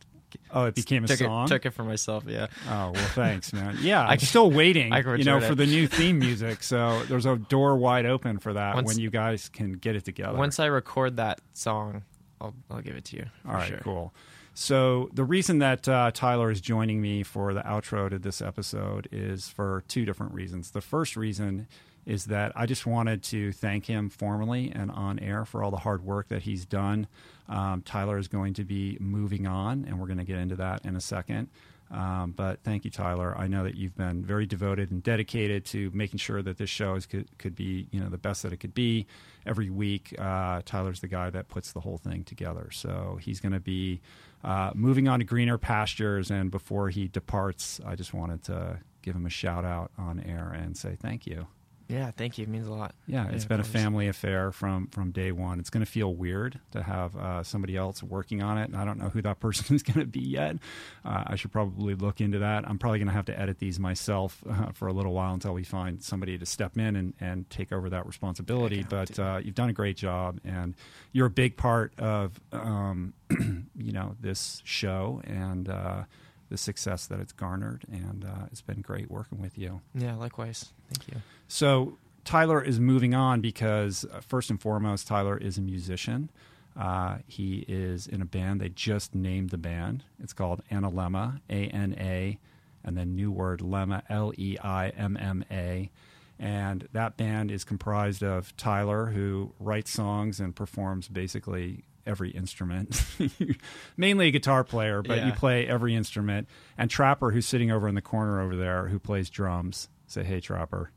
oh, 0.50 0.64
it 0.64 0.74
became 0.74 1.04
a 1.04 1.06
took 1.08 1.18
song. 1.18 1.44
it 1.44 1.48
took 1.48 1.66
it 1.66 1.70
for 1.70 1.84
myself 1.84 2.24
yeah 2.26 2.46
Oh 2.68 2.90
well, 2.92 2.94
thanks, 3.14 3.52
man. 3.52 3.78
Yeah, 3.80 4.04
I'm 4.06 4.18
still 4.18 4.50
waiting. 4.50 4.92
You 4.92 5.24
know, 5.24 5.40
for 5.40 5.52
it. 5.52 5.54
the 5.56 5.66
new 5.66 5.86
theme 5.98 6.18
music. 6.18 6.62
So 6.62 7.02
there's 7.04 7.26
a 7.26 7.36
door 7.36 7.76
wide 7.76 8.06
open 8.06 8.38
for 8.38 8.52
that 8.52 8.74
Once- 8.74 8.88
when 8.88 8.98
you 8.98 9.10
guys 9.10 9.48
can 9.48 9.72
get 9.74 9.96
it 9.96 10.04
together. 10.04 10.36
once 10.38 10.58
I 10.60 10.66
record 10.66 11.16
that 11.16 11.40
song 11.52 12.02
I'll 12.40 12.54
I'll 12.70 12.80
give 12.82 12.96
it 12.96 13.04
to 13.06 13.16
you 13.16 13.26
All 13.46 13.54
right, 13.54 13.68
sure. 13.68 13.78
cool. 13.78 14.14
So 14.54 15.08
the 15.14 15.24
reason 15.24 15.60
that 15.60 15.88
uh, 15.88 16.10
Tyler 16.12 16.50
is 16.50 16.60
joining 16.60 17.00
me 17.00 17.22
for 17.22 17.54
the 17.54 17.62
outro 17.62 18.10
to 18.10 18.18
this 18.18 18.42
episode 18.42 19.08
is 19.10 19.48
for 19.48 19.82
two 19.88 20.04
different 20.04 20.34
reasons. 20.34 20.72
The 20.72 20.82
first 20.82 21.16
reason 21.16 21.68
is 22.06 22.26
that 22.26 22.52
I 22.56 22.66
just 22.66 22.86
wanted 22.86 23.22
to 23.24 23.52
thank 23.52 23.86
him 23.86 24.10
formally 24.10 24.72
and 24.74 24.90
on 24.90 25.18
air 25.18 25.44
for 25.44 25.62
all 25.62 25.70
the 25.70 25.76
hard 25.78 26.04
work 26.04 26.28
that 26.28 26.42
he's 26.42 26.64
done. 26.64 27.06
Um, 27.48 27.82
Tyler 27.82 28.18
is 28.18 28.28
going 28.28 28.54
to 28.54 28.64
be 28.64 28.96
moving 29.00 29.46
on, 29.46 29.84
and 29.84 30.00
we're 30.00 30.06
going 30.06 30.18
to 30.18 30.24
get 30.24 30.38
into 30.38 30.56
that 30.56 30.84
in 30.84 30.96
a 30.96 31.00
second. 31.00 31.48
Um, 31.92 32.32
but 32.32 32.60
thank 32.64 32.86
you, 32.86 32.90
Tyler. 32.90 33.36
I 33.36 33.46
know 33.48 33.64
that 33.64 33.74
you've 33.74 33.96
been 33.96 34.24
very 34.24 34.46
devoted 34.46 34.90
and 34.90 35.02
dedicated 35.02 35.66
to 35.66 35.90
making 35.92 36.18
sure 36.18 36.40
that 36.40 36.56
this 36.56 36.70
show 36.70 36.94
is, 36.94 37.04
could, 37.04 37.28
could 37.38 37.54
be, 37.54 37.86
you 37.90 38.00
know, 38.00 38.08
the 38.08 38.18
best 38.18 38.42
that 38.44 38.52
it 38.52 38.56
could 38.58 38.72
be 38.74 39.06
every 39.44 39.68
week. 39.68 40.14
Uh, 40.18 40.62
Tyler's 40.64 41.00
the 41.00 41.08
guy 41.08 41.28
that 41.28 41.48
puts 41.48 41.72
the 41.72 41.80
whole 41.80 41.98
thing 41.98 42.24
together. 42.24 42.70
So 42.72 43.18
he's 43.20 43.40
going 43.40 43.52
to 43.52 43.60
be 43.60 44.00
uh, 44.42 44.70
moving 44.74 45.06
on 45.06 45.18
to 45.18 45.24
greener 45.26 45.58
pastures. 45.58 46.30
And 46.30 46.50
before 46.50 46.88
he 46.88 47.08
departs, 47.08 47.78
I 47.86 47.94
just 47.94 48.14
wanted 48.14 48.42
to 48.44 48.78
give 49.02 49.14
him 49.14 49.26
a 49.26 49.30
shout 49.30 49.66
out 49.66 49.90
on 49.98 50.18
air 50.20 50.50
and 50.50 50.74
say 50.74 50.96
thank 50.98 51.26
you. 51.26 51.46
Yeah, 51.88 52.10
thank 52.10 52.38
you. 52.38 52.44
It 52.44 52.48
means 52.48 52.66
a 52.66 52.72
lot. 52.72 52.94
Yeah, 53.06 53.28
it's 53.28 53.44
Yeah, 53.44 53.48
been 53.48 53.60
a 53.60 53.64
family 53.64 54.08
affair 54.08 54.52
from 54.52 54.86
from 54.88 55.10
day 55.10 55.32
one. 55.32 55.60
It's 55.60 55.70
going 55.70 55.84
to 55.84 55.90
feel 55.90 56.14
weird 56.14 56.58
to 56.72 56.82
have 56.82 57.16
uh, 57.16 57.42
somebody 57.42 57.76
else 57.76 58.02
working 58.02 58.42
on 58.42 58.58
it. 58.58 58.70
and 58.70 58.76
I 58.76 58.84
don't 58.84 58.98
know 58.98 59.08
who 59.08 59.22
that 59.22 59.40
person 59.46 59.74
is 59.74 59.82
going 59.82 60.00
to 60.00 60.06
be 60.06 60.20
yet. 60.20 60.56
Uh, 61.04 61.24
I 61.26 61.36
should 61.36 61.52
probably 61.52 61.94
look 61.94 62.20
into 62.20 62.38
that. 62.40 62.68
I'm 62.68 62.78
probably 62.78 62.98
going 62.98 63.08
to 63.08 63.14
have 63.14 63.26
to 63.26 63.38
edit 63.38 63.58
these 63.58 63.78
myself 63.78 64.42
uh, 64.50 64.72
for 64.72 64.88
a 64.88 64.92
little 64.92 65.12
while 65.12 65.34
until 65.34 65.54
we 65.54 65.64
find 65.64 66.02
somebody 66.02 66.38
to 66.38 66.46
step 66.46 66.76
in 66.78 66.96
and, 66.96 67.14
and 67.20 67.48
take 67.50 67.72
over 67.72 67.90
that 67.90 68.06
responsibility. 68.06 68.84
But 68.88 69.18
uh, 69.18 69.40
you've 69.42 69.54
done 69.54 69.68
a 69.68 69.74
great 69.74 69.96
job, 69.96 70.40
and 70.44 70.74
you're 71.12 71.26
a 71.26 71.30
big 71.30 71.56
part 71.56 71.92
of 71.98 72.40
um, 72.52 73.14
you 73.76 73.92
know 73.92 74.16
this 74.20 74.62
show 74.64 75.20
and. 75.24 75.68
The 76.52 76.58
success 76.58 77.06
that 77.06 77.18
it's 77.18 77.32
garnered, 77.32 77.86
and 77.90 78.26
uh, 78.26 78.44
it's 78.52 78.60
been 78.60 78.82
great 78.82 79.10
working 79.10 79.40
with 79.40 79.56
you. 79.56 79.80
Yeah, 79.94 80.16
likewise. 80.16 80.74
Thank 80.92 81.08
you. 81.08 81.22
So 81.48 81.96
Tyler 82.26 82.62
is 82.62 82.78
moving 82.78 83.14
on 83.14 83.40
because 83.40 84.04
uh, 84.12 84.20
first 84.20 84.50
and 84.50 84.60
foremost, 84.60 85.06
Tyler 85.06 85.38
is 85.38 85.56
a 85.56 85.62
musician. 85.62 86.28
Uh, 86.78 87.20
he 87.26 87.64
is 87.68 88.06
in 88.06 88.20
a 88.20 88.26
band. 88.26 88.60
They 88.60 88.68
just 88.68 89.14
named 89.14 89.48
the 89.48 89.56
band. 89.56 90.04
It's 90.22 90.34
called 90.34 90.60
Analemma, 90.70 91.40
A 91.48 91.68
N 91.68 91.96
A, 91.98 92.38
and 92.84 92.98
then 92.98 93.16
new 93.16 93.30
word 93.32 93.60
Lemma, 93.60 94.02
L 94.10 94.34
E 94.36 94.58
I 94.62 94.90
M 94.90 95.16
M 95.16 95.46
A. 95.50 95.90
And 96.38 96.86
that 96.92 97.16
band 97.16 97.50
is 97.50 97.64
comprised 97.64 98.22
of 98.22 98.54
Tyler, 98.58 99.06
who 99.06 99.54
writes 99.58 99.90
songs 99.90 100.38
and 100.38 100.54
performs 100.54 101.08
basically 101.08 101.84
every 102.06 102.30
instrument. 102.30 103.04
Mainly 103.96 104.28
a 104.28 104.30
guitar 104.30 104.64
player, 104.64 105.02
but 105.02 105.24
you 105.24 105.32
play 105.32 105.66
every 105.66 105.94
instrument. 105.94 106.48
And 106.76 106.90
Trapper, 106.90 107.30
who's 107.30 107.46
sitting 107.46 107.70
over 107.70 107.88
in 107.88 107.94
the 107.94 108.02
corner 108.02 108.40
over 108.40 108.56
there, 108.56 108.88
who 108.88 108.98
plays 108.98 109.30
drums. 109.30 109.88
Say, 110.06 110.24
hey, 110.24 110.40
Trapper. 110.40 110.90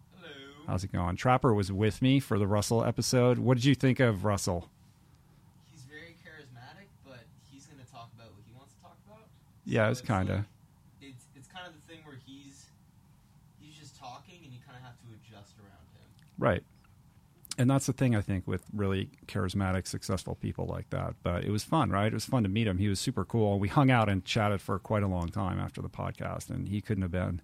How's 0.68 0.84
it 0.84 0.92
going? 0.92 1.16
Trapper 1.16 1.54
was 1.54 1.72
with 1.72 2.02
me 2.02 2.20
for 2.20 2.40
the 2.40 2.48
Russell 2.48 2.84
episode. 2.84 3.38
What 3.38 3.56
did 3.56 3.66
you 3.66 3.76
think 3.76 4.00
of 4.00 4.26
Russell? 4.26 4.68
He's 5.72 5.84
very 5.84 6.18
charismatic, 6.26 6.88
but 7.06 7.20
he's 7.52 7.68
going 7.68 7.80
to 7.86 7.92
talk 7.92 8.10
about 8.16 8.34
what 8.34 8.42
he 8.48 8.52
wants 8.58 8.74
to 8.74 8.82
talk 8.82 8.98
about. 9.06 9.26
Yeah, 9.64 9.86
So 9.86 9.92
it's 9.92 10.02
kinda. 10.02 10.34
like- 10.34 10.44
it's 11.14 11.26
it's 11.36 11.48
kind 11.48 11.68
of 11.68 11.74
the 11.76 11.82
thing 11.94 12.02
where 12.04 12.18
he's 12.26 12.66
he's 13.62 13.76
just 13.78 13.96
talking, 13.96 14.40
and 14.44 14.52
you 14.52 14.60
kind 14.66 14.76
of 14.76 14.82
have 14.84 14.98
to 15.02 15.08
adjust 15.14 15.54
around 15.60 15.86
him. 15.94 16.10
Right. 16.40 16.64
And 17.58 17.70
that's 17.70 17.86
the 17.86 17.94
thing 17.94 18.16
I 18.16 18.22
think 18.22 18.48
with 18.48 18.64
really 18.74 19.10
charismatic, 19.28 19.88
successful 19.88 20.36
people 20.36 20.66
like 20.66 20.90
that. 20.90 21.16
But 21.24 21.46
it 21.46 21.52
was 21.52 21.64
fun, 21.64 21.90
right? 21.90 22.08
It 22.08 22.14
was 22.14 22.26
fun 22.26 22.44
to 22.44 22.50
meet 22.50 22.68
him. 22.68 22.78
He 22.78 22.90
was 22.90 23.00
super 23.00 23.24
cool. 23.24 23.60
We 23.60 23.70
hung 23.70 23.90
out 23.90 24.10
and 24.10 24.26
chatted 24.26 24.62
for 24.62 24.78
quite 24.80 25.04
a 25.04 25.08
long 25.08 25.30
time 25.30 25.60
after 25.60 25.82
the 25.82 25.90
podcast, 25.90 26.50
and 26.50 26.68
he 26.68 26.82
couldn't 26.82 27.04
have 27.04 27.12
been 27.12 27.42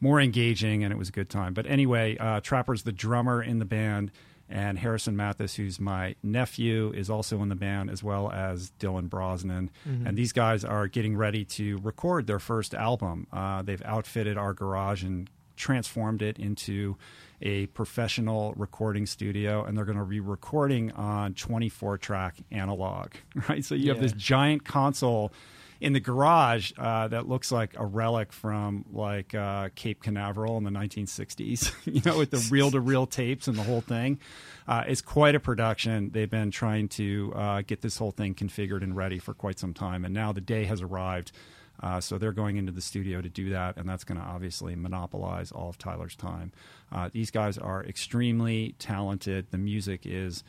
more 0.00 0.20
engaging, 0.20 0.82
and 0.84 0.92
it 0.92 0.96
was 0.96 1.08
a 1.08 1.12
good 1.12 1.30
time. 1.30 1.54
But 1.54 1.66
anyway, 1.66 2.16
uh, 2.18 2.40
Trapper's 2.40 2.82
the 2.82 2.92
drummer 2.92 3.42
in 3.42 3.58
the 3.58 3.64
band, 3.64 4.10
and 4.48 4.78
Harrison 4.78 5.16
Mathis, 5.16 5.56
who's 5.56 5.78
my 5.78 6.14
nephew, 6.22 6.92
is 6.94 7.10
also 7.10 7.42
in 7.42 7.48
the 7.48 7.54
band, 7.54 7.90
as 7.90 8.02
well 8.02 8.30
as 8.32 8.72
Dylan 8.80 9.08
Brosnan. 9.08 9.70
And 10.06 10.16
these 10.16 10.32
guys 10.32 10.64
are 10.64 10.88
getting 10.88 11.16
ready 11.16 11.44
to 11.44 11.78
record 11.78 12.26
their 12.26 12.38
first 12.38 12.74
album. 12.74 13.26
Uh, 13.32 13.62
they've 13.62 13.82
outfitted 13.84 14.38
our 14.38 14.54
garage 14.54 15.02
and 15.04 15.28
transformed 15.56 16.22
it 16.22 16.38
into 16.38 16.96
a 17.40 17.66
professional 17.66 18.52
recording 18.56 19.06
studio, 19.06 19.64
and 19.64 19.76
they're 19.76 19.84
going 19.84 19.98
to 19.98 20.04
be 20.04 20.20
recording 20.20 20.92
on 20.92 21.34
24 21.34 21.98
track 21.98 22.36
analog, 22.50 23.12
right? 23.48 23.64
So 23.64 23.74
you 23.74 23.90
have 23.90 24.00
this 24.00 24.12
giant 24.12 24.64
console 24.64 25.32
in 25.80 25.92
the 25.92 26.00
garage 26.00 26.72
uh, 26.76 27.08
that 27.08 27.28
looks 27.28 27.52
like 27.52 27.78
a 27.78 27.86
relic 27.86 28.32
from 28.32 28.84
like 28.92 29.34
uh, 29.34 29.68
Cape 29.74 30.02
Canaveral 30.02 30.58
in 30.58 30.64
the 30.64 30.70
1960s, 30.70 31.72
you 31.84 32.02
know, 32.04 32.18
with 32.18 32.30
the 32.30 32.44
reel 32.50 32.70
to 32.70 32.80
reel 32.80 33.06
tapes 33.06 33.46
and 33.46 33.56
the 33.56 33.62
whole 33.62 33.80
thing. 33.80 34.18
Uh, 34.66 34.84
it's 34.86 35.00
quite 35.00 35.34
a 35.34 35.40
production. 35.40 36.10
They've 36.10 36.28
been 36.28 36.50
trying 36.50 36.88
to 36.90 37.32
uh, 37.34 37.62
get 37.62 37.80
this 37.80 37.96
whole 37.96 38.10
thing 38.10 38.34
configured 38.34 38.82
and 38.82 38.96
ready 38.96 39.18
for 39.18 39.34
quite 39.34 39.58
some 39.58 39.72
time, 39.72 40.04
and 40.04 40.12
now 40.12 40.32
the 40.32 40.40
day 40.40 40.64
has 40.64 40.82
arrived. 40.82 41.32
Uh, 41.80 42.00
so 42.00 42.18
they're 42.18 42.32
going 42.32 42.56
into 42.56 42.72
the 42.72 42.80
studio 42.80 43.20
to 43.20 43.28
do 43.28 43.50
that, 43.50 43.76
and 43.76 43.88
that's 43.88 44.04
going 44.04 44.20
to 44.20 44.26
obviously 44.26 44.74
monopolize 44.74 45.52
all 45.52 45.68
of 45.68 45.78
Tyler's 45.78 46.16
time. 46.16 46.52
Uh, 46.90 47.08
these 47.12 47.30
guys 47.30 47.56
are 47.56 47.84
extremely 47.84 48.74
talented. 48.78 49.46
The 49.50 49.58
music 49.58 50.02
is 50.04 50.42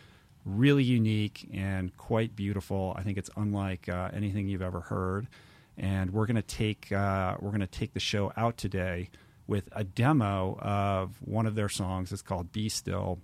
really 0.46 0.84
unique 0.84 1.48
and 1.54 1.96
quite 1.98 2.36
beautiful. 2.36 2.96
I 2.98 3.04
think 3.04 3.18
it's 3.18 3.30
unlike 3.36 3.88
uh, 3.90 4.10
anything 4.14 4.48
you've 4.48 4.62
ever 4.62 4.80
heard. 4.82 5.28
And 5.78 6.12
we're 6.12 6.26
going 6.26 6.36
to 6.36 6.42
take 6.42 6.92
uh, 6.92 7.38
we're 7.40 7.52
going 7.52 7.62
to 7.62 7.68
take 7.68 7.94
the 7.94 8.00
show 8.00 8.34
out 8.36 8.58
today 8.58 9.10
with 9.48 9.70
a 9.72 9.84
demo 9.84 10.58
of 10.60 11.16
one 11.22 11.46
of 11.46 11.56
their 11.56 11.70
songs. 11.70 12.12
It's 12.12 12.22
called 12.22 12.52
"Be 12.52 12.68
Still." 12.68 13.20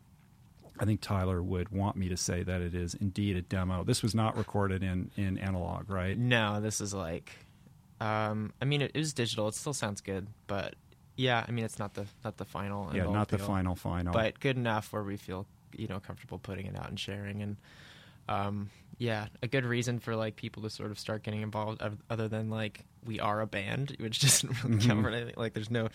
I 0.79 0.85
think 0.85 0.99
Tyler 0.99 1.41
would 1.41 1.69
want 1.69 1.95
me 1.95 2.09
to 2.09 2.17
say 2.17 2.43
that 2.43 2.61
it 2.61 2.75
is 2.75 2.95
indeed 2.95 3.37
a 3.37 3.41
demo. 3.41 3.83
This 3.83 4.01
was 4.03 4.15
not 4.15 4.37
recorded 4.37 4.83
in 4.83 5.11
in 5.17 5.37
analog, 5.37 5.89
right? 5.89 6.17
No, 6.17 6.61
this 6.61 6.79
is 6.79 6.93
like, 6.93 7.31
um, 8.01 8.53
I 8.61 8.65
mean, 8.65 8.81
it, 8.81 8.91
it 8.93 8.99
was 8.99 9.13
digital. 9.13 9.47
It 9.47 9.55
still 9.55 9.73
sounds 9.73 10.01
good, 10.01 10.27
but 10.47 10.75
yeah, 11.17 11.45
I 11.47 11.51
mean, 11.51 11.63
it's 11.65 11.79
not 11.79 11.93
the 11.93 12.05
not 12.23 12.37
the 12.37 12.45
final. 12.45 12.89
Yeah, 12.93 13.03
not 13.03 13.29
the 13.29 13.37
final 13.37 13.75
final. 13.75 14.11
but 14.13 14.39
good 14.39 14.57
enough 14.57 14.91
where 14.91 15.03
we 15.03 15.17
feel 15.17 15.45
you 15.77 15.87
know 15.87 15.99
comfortable 15.99 16.39
putting 16.39 16.65
it 16.65 16.75
out 16.77 16.89
and 16.89 16.99
sharing 16.99 17.41
and. 17.41 17.57
Um, 18.27 18.71
yeah, 18.97 19.27
a 19.43 19.47
good 19.47 19.65
reason 19.65 19.99
for 19.99 20.15
like 20.15 20.35
people 20.35 20.63
to 20.63 20.69
sort 20.71 20.89
of 20.89 20.97
start 20.97 21.21
getting 21.21 21.41
involved, 21.41 21.79
other 22.09 22.27
than 22.27 22.49
like 22.49 22.79
we 23.05 23.19
are 23.19 23.39
a 23.41 23.45
band, 23.45 23.95
which 23.99 24.19
doesn't 24.21 24.63
really 24.63 24.77
Mm-hmm. 24.77 25.01
for 25.03 25.09
anything. 25.09 25.33
Like, 25.37 25.53
there's 25.53 25.69
no, 25.69 25.89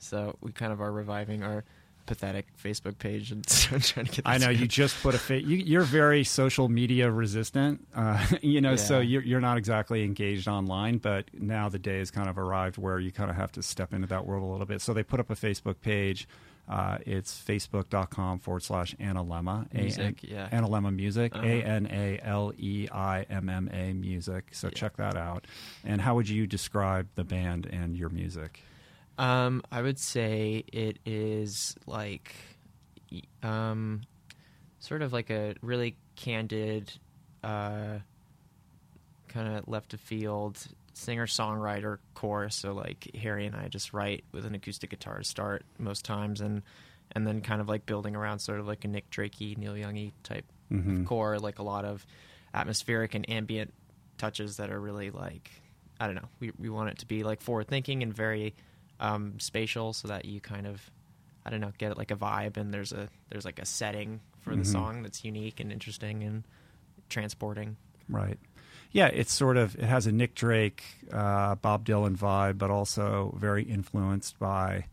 so 0.00 0.36
we 0.40 0.50
kind 0.50 0.72
of 0.72 0.80
are 0.80 0.90
reviving 0.90 1.44
our 1.44 1.64
pathetic 2.06 2.46
Facebook 2.56 2.98
page 2.98 3.32
and 3.32 3.46
trying 3.48 3.80
to 3.80 4.04
get. 4.04 4.22
I 4.24 4.38
know 4.38 4.50
you 4.50 4.66
just 4.66 5.00
put 5.02 5.14
a 5.14 5.18
fa- 5.18 5.42
you, 5.42 5.56
you're 5.56 5.82
very 5.82 6.24
social 6.24 6.68
media 6.68 7.10
resistant, 7.10 7.86
uh, 7.94 8.24
you 8.42 8.60
know, 8.60 8.76
so 8.76 9.00
you're, 9.00 9.22
you're 9.22 9.40
not 9.40 9.58
exactly 9.58 10.04
engaged 10.04 10.48
online. 10.48 10.98
But 10.98 11.26
now 11.34 11.68
the 11.68 11.78
day 11.78 11.98
has 11.98 12.10
kind 12.10 12.28
of 12.28 12.38
arrived 12.38 12.78
where 12.78 12.98
you 12.98 13.12
kind 13.12 13.30
of 13.30 13.36
have 13.36 13.52
to 13.52 13.62
step 13.62 13.92
into 13.92 14.06
that 14.08 14.26
world 14.26 14.42
a 14.42 14.46
little 14.46 14.66
bit. 14.66 14.80
So 14.80 14.92
they 14.94 15.02
put 15.02 15.20
up 15.20 15.30
a 15.30 15.34
Facebook 15.34 15.80
page. 15.80 16.26
Uh, 16.68 16.98
it's 17.06 17.40
facebook.com 17.46 18.40
forward 18.40 18.62
slash 18.62 18.92
analemma. 18.96 19.72
Music, 19.72 20.24
A- 20.24 20.26
yeah. 20.26 20.48
Analemma 20.50 20.92
Music. 20.94 21.34
Uh-huh. 21.34 21.46
A 21.46 21.62
N 21.62 21.86
A 21.90 22.18
L 22.24 22.52
E 22.58 22.88
I 22.92 23.22
M 23.30 23.48
M 23.48 23.70
A 23.72 23.92
Music. 23.92 24.48
So 24.52 24.68
check 24.70 24.96
that 24.96 25.16
out. 25.16 25.46
And 25.84 26.00
how 26.00 26.16
would 26.16 26.28
you 26.28 26.46
describe 26.46 27.06
the 27.14 27.22
band 27.22 27.66
and 27.66 27.96
your 27.96 28.08
music? 28.08 28.62
Um, 29.18 29.62
I 29.72 29.80
would 29.82 29.98
say 29.98 30.64
it 30.72 30.98
is 31.06 31.74
like, 31.86 32.34
um, 33.42 34.02
sort 34.78 35.02
of 35.02 35.12
like 35.12 35.30
a 35.30 35.54
really 35.62 35.96
candid, 36.16 36.92
uh, 37.42 37.98
kind 39.28 39.56
of 39.56 39.68
left 39.68 39.94
of 39.94 40.00
field 40.00 40.58
singer 40.94 41.26
songwriter 41.26 41.98
chorus. 42.14 42.54
So 42.56 42.72
like 42.72 43.10
Harry 43.20 43.46
and 43.46 43.54
I 43.54 43.68
just 43.68 43.92
write 43.92 44.24
with 44.32 44.46
an 44.46 44.54
acoustic 44.54 44.90
guitar 44.90 45.18
to 45.18 45.24
start 45.24 45.64
most 45.78 46.04
times, 46.04 46.40
and 46.40 46.62
and 47.12 47.26
then 47.26 47.40
kind 47.40 47.60
of 47.60 47.68
like 47.68 47.86
building 47.86 48.16
around 48.16 48.38
sort 48.40 48.60
of 48.60 48.66
like 48.66 48.84
a 48.84 48.88
Nick 48.88 49.10
Drakey, 49.10 49.56
Neil 49.56 49.74
Youngy 49.74 50.12
type 50.22 50.44
Mhm. 50.72 51.06
core, 51.06 51.38
like 51.38 51.58
a 51.58 51.62
lot 51.62 51.84
of 51.84 52.04
atmospheric 52.54 53.14
and 53.14 53.28
ambient 53.30 53.72
touches 54.18 54.56
that 54.56 54.70
are 54.70 54.80
really 54.80 55.10
like 55.10 55.50
I 56.00 56.06
don't 56.06 56.16
know. 56.16 56.28
We 56.40 56.52
we 56.58 56.68
want 56.70 56.90
it 56.90 56.98
to 56.98 57.06
be 57.06 57.22
like 57.24 57.40
forward 57.40 57.68
thinking 57.68 58.02
and 58.02 58.12
very 58.14 58.54
um, 59.00 59.38
spatial, 59.38 59.92
so 59.92 60.08
that 60.08 60.24
you 60.24 60.40
kind 60.40 60.66
of 60.66 60.90
I 61.44 61.50
don't 61.50 61.60
know 61.60 61.72
get 61.78 61.96
like 61.96 62.10
a 62.10 62.16
vibe 62.16 62.56
and 62.56 62.72
there's 62.74 62.92
a 62.92 63.08
there's 63.30 63.44
like 63.44 63.58
a 63.60 63.66
setting 63.66 64.20
for 64.40 64.54
the 64.56 64.62
Mhm. 64.62 64.72
song 64.72 65.02
that's 65.02 65.24
unique 65.24 65.60
and 65.60 65.70
interesting 65.72 66.22
and 66.22 66.44
transporting. 67.08 67.76
Right. 68.08 68.38
Yeah, 68.92 69.08
it's 69.08 69.32
sort 69.32 69.56
of 69.56 69.74
it 69.76 69.84
has 69.84 70.06
a 70.06 70.12
Nick 70.12 70.34
Drake, 70.34 70.82
uh, 71.12 71.56
Bob 71.56 71.84
Dylan 71.84 72.16
vibe, 72.16 72.58
but 72.58 72.70
also 72.70 73.34
very 73.38 73.62
influenced 73.64 74.38
by 74.38 74.86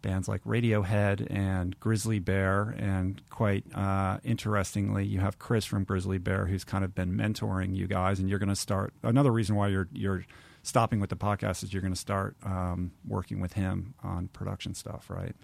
bands 0.00 0.26
like 0.28 0.42
Radiohead 0.44 1.26
and 1.30 1.78
Grizzly 1.78 2.18
Bear. 2.18 2.74
And 2.78 3.20
quite 3.30 3.64
uh, 3.74 4.18
interestingly, 4.24 5.04
you 5.04 5.20
have 5.20 5.38
Chris 5.38 5.64
from 5.64 5.84
Grizzly 5.84 6.18
Bear, 6.18 6.46
who's 6.46 6.64
kind 6.64 6.84
of 6.84 6.94
been 6.94 7.14
mentoring 7.16 7.76
you 7.76 7.86
guys, 7.86 8.18
and 8.18 8.28
you're 8.28 8.38
going 8.40 8.48
to 8.48 8.56
start. 8.56 8.92
Another 9.02 9.30
reason 9.30 9.54
why 9.56 9.68
you're 9.68 9.88
you're 9.92 10.24
stopping 10.62 11.00
with 11.00 11.10
the 11.10 11.16
podcast 11.16 11.62
is 11.62 11.72
you're 11.72 11.82
going 11.82 11.94
to 11.94 11.98
start 11.98 12.36
um, 12.44 12.92
working 13.06 13.40
with 13.40 13.52
him 13.52 13.94
on 14.02 14.28
production 14.28 14.74
stuff, 14.74 15.10
right? 15.10 15.34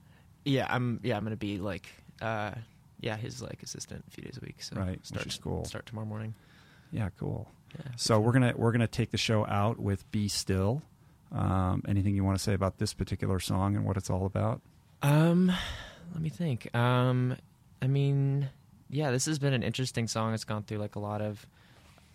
Yeah, 0.44 0.66
I'm 0.70 1.00
yeah 1.02 1.16
I'm 1.16 1.24
gonna 1.24 1.36
be 1.36 1.58
like 1.58 1.88
uh, 2.22 2.52
yeah 3.00 3.16
his 3.16 3.42
like 3.42 3.62
assistant 3.62 4.04
a 4.08 4.10
few 4.10 4.24
days 4.24 4.38
a 4.40 4.44
week. 4.44 4.62
So 4.62 4.76
Right, 4.76 5.04
start 5.04 5.30
school. 5.30 5.64
Start 5.66 5.84
tomorrow 5.84 6.06
morning. 6.06 6.34
Yeah, 6.90 7.10
cool. 7.18 7.50
Yeah. 7.74 7.90
So 7.96 8.18
we're 8.18 8.32
gonna 8.32 8.54
we're 8.56 8.72
gonna 8.72 8.86
take 8.86 9.10
the 9.10 9.18
show 9.18 9.44
out 9.46 9.78
with 9.78 10.10
"Be 10.10 10.28
Still." 10.28 10.82
Um, 11.30 11.82
anything 11.86 12.14
you 12.14 12.24
want 12.24 12.38
to 12.38 12.42
say 12.42 12.54
about 12.54 12.78
this 12.78 12.94
particular 12.94 13.38
song 13.40 13.76
and 13.76 13.84
what 13.84 13.98
it's 13.98 14.08
all 14.08 14.24
about? 14.24 14.62
Um, 15.02 15.52
let 16.14 16.22
me 16.22 16.30
think. 16.30 16.74
Um, 16.74 17.36
I 17.82 17.86
mean, 17.86 18.48
yeah, 18.88 19.10
this 19.10 19.26
has 19.26 19.38
been 19.38 19.52
an 19.52 19.62
interesting 19.62 20.08
song. 20.08 20.32
It's 20.32 20.44
gone 20.44 20.62
through 20.62 20.78
like 20.78 20.96
a 20.96 21.00
lot 21.00 21.20
of, 21.20 21.46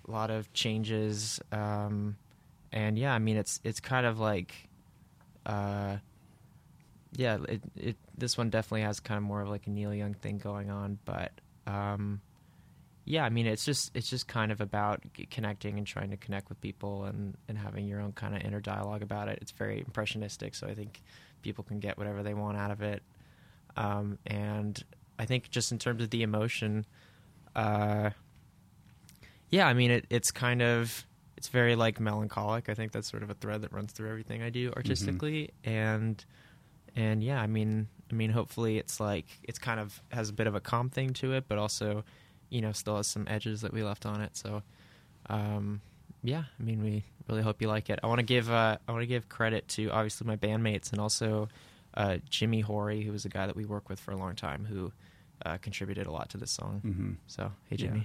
a 0.08 0.12
lot 0.12 0.32
of 0.32 0.52
changes. 0.54 1.40
Um, 1.52 2.18
and 2.74 2.98
yeah, 2.98 3.14
I 3.14 3.20
mean, 3.20 3.38
it's 3.38 3.62
it's 3.64 3.80
kind 3.80 4.06
of 4.06 4.20
like, 4.20 4.68
uh, 5.45 5.98
yeah, 7.16 7.38
it, 7.48 7.62
it 7.78 7.98
this 8.18 8.38
one 8.38 8.50
definitely 8.50 8.82
has 8.82 9.00
kind 9.00 9.18
of 9.20 9.24
more 9.24 9.41
of 9.41 9.48
like 9.48 9.68
a 9.68 9.70
Neil 9.70 9.94
Young 9.94 10.16
thing 10.16 10.40
going 10.40 10.72
on, 10.72 10.98
but 11.06 11.32
um, 11.68 12.20
yeah, 13.06 13.24
I 13.24 13.30
mean, 13.30 13.45
it's 13.45 13.64
just 13.64 13.95
it's 13.95 14.10
just 14.10 14.28
kind 14.28 14.52
of 14.52 14.60
about 14.60 15.04
connecting 15.30 15.78
and 15.78 15.86
trying 15.86 16.10
to 16.10 16.18
connect 16.18 16.50
with 16.50 16.60
people 16.62 17.06
and 17.06 17.38
and 17.48 17.60
having 17.60 17.88
your 17.88 18.02
own 18.02 18.12
kind 18.14 18.36
of 18.36 18.41
inner 18.41 18.60
dialogue 18.60 19.04
about 19.04 19.28
it. 19.28 19.38
It's 19.40 19.52
very 19.52 19.80
impressionistic, 19.80 20.56
so 20.56 20.66
I 20.66 20.74
think 20.74 21.04
people 21.44 21.64
can 21.64 21.80
get 21.80 21.98
whatever 21.98 22.24
they 22.24 22.34
want 22.34 22.58
out 22.58 22.72
of 22.72 22.82
it. 22.82 23.04
Um, 23.78 24.18
and 24.26 24.84
I 25.20 25.26
think 25.26 25.52
just 25.52 25.72
in 25.72 25.78
terms 25.78 26.02
of 26.02 26.10
the 26.10 26.24
emotion, 26.24 26.86
uh, 27.56 28.12
yeah, 29.50 29.68
I 29.68 29.74
mean, 29.74 29.91
it, 29.91 30.06
it's 30.10 30.32
kind 30.32 30.64
of 30.64 31.06
it's 31.44 31.49
very 31.49 31.76
like 31.76 31.99
melancholic. 31.99 32.70
I 32.70 32.74
think 32.74 32.94
that's 32.94 33.11
sort 33.11 33.22
of 33.22 33.30
a 33.30 33.34
thread 33.34 33.64
that 33.64 33.74
runs 33.74 33.91
through 33.91 34.10
everything 34.10 34.41
I 34.41 34.49
do 34.49 34.72
artistically, 34.78 35.49
and 35.65 36.24
and 36.95 37.22
yeah, 37.22 37.41
I 37.41 37.48
mean, 37.48 37.90
I 38.10 38.14
mean, 38.14 38.30
hopefully 38.30 38.78
it's 38.78 39.02
like 39.02 39.26
it's 39.44 39.60
kind 39.60 39.78
of 39.78 40.02
has 40.14 40.30
a 40.30 40.34
bit 40.34 40.48
of 40.48 40.56
a 40.56 40.61
calm 40.61 40.90
thing 40.90 41.11
to 41.15 41.34
it, 41.34 41.44
but 41.49 41.57
also, 41.57 42.06
you 42.49 42.61
know, 42.61 42.72
still 42.72 42.95
has 42.95 43.07
some 43.07 43.28
edges 43.30 43.60
that 43.60 43.74
we 43.74 43.84
left 43.84 44.06
on 44.06 44.22
it. 44.22 44.38
So, 44.38 44.64
um, 45.30 45.82
yeah, 46.24 46.44
I 46.57 46.64
mean, 46.64 46.82
we 46.82 47.03
really 47.28 47.41
hope 47.41 47.61
you 47.61 47.68
like 47.68 47.90
it. 47.90 47.99
I 48.02 48.07
want 48.07 48.20
to 48.20 48.26
give 48.26 48.49
uh, 48.49 48.78
I 48.88 48.91
want 48.94 49.02
to 49.02 49.07
give 49.07 49.28
credit 49.28 49.68
to 49.70 49.90
obviously 49.90 50.26
my 50.26 50.38
bandmates 50.38 50.94
and 50.94 51.02
also 51.02 51.49
uh, 51.95 52.20
Jimmy 52.30 52.61
Horry, 52.61 53.02
who 53.03 53.11
was 53.11 53.26
a 53.26 53.30
guy 53.30 53.48
that 53.48 53.56
we 53.57 53.65
worked 53.65 53.90
with 53.90 53.99
for 53.99 54.11
a 54.11 54.18
long 54.18 54.36
time, 54.36 54.64
who 54.64 54.94
uh, 55.45 55.57
contributed 55.57 56.07
a 56.07 56.11
lot 56.11 56.30
to 56.30 56.38
this 56.38 56.52
song. 56.52 56.82
Mm-hmm. 56.86 57.11
So, 57.28 57.52
hey, 57.70 57.76
Yeah. 57.80 57.95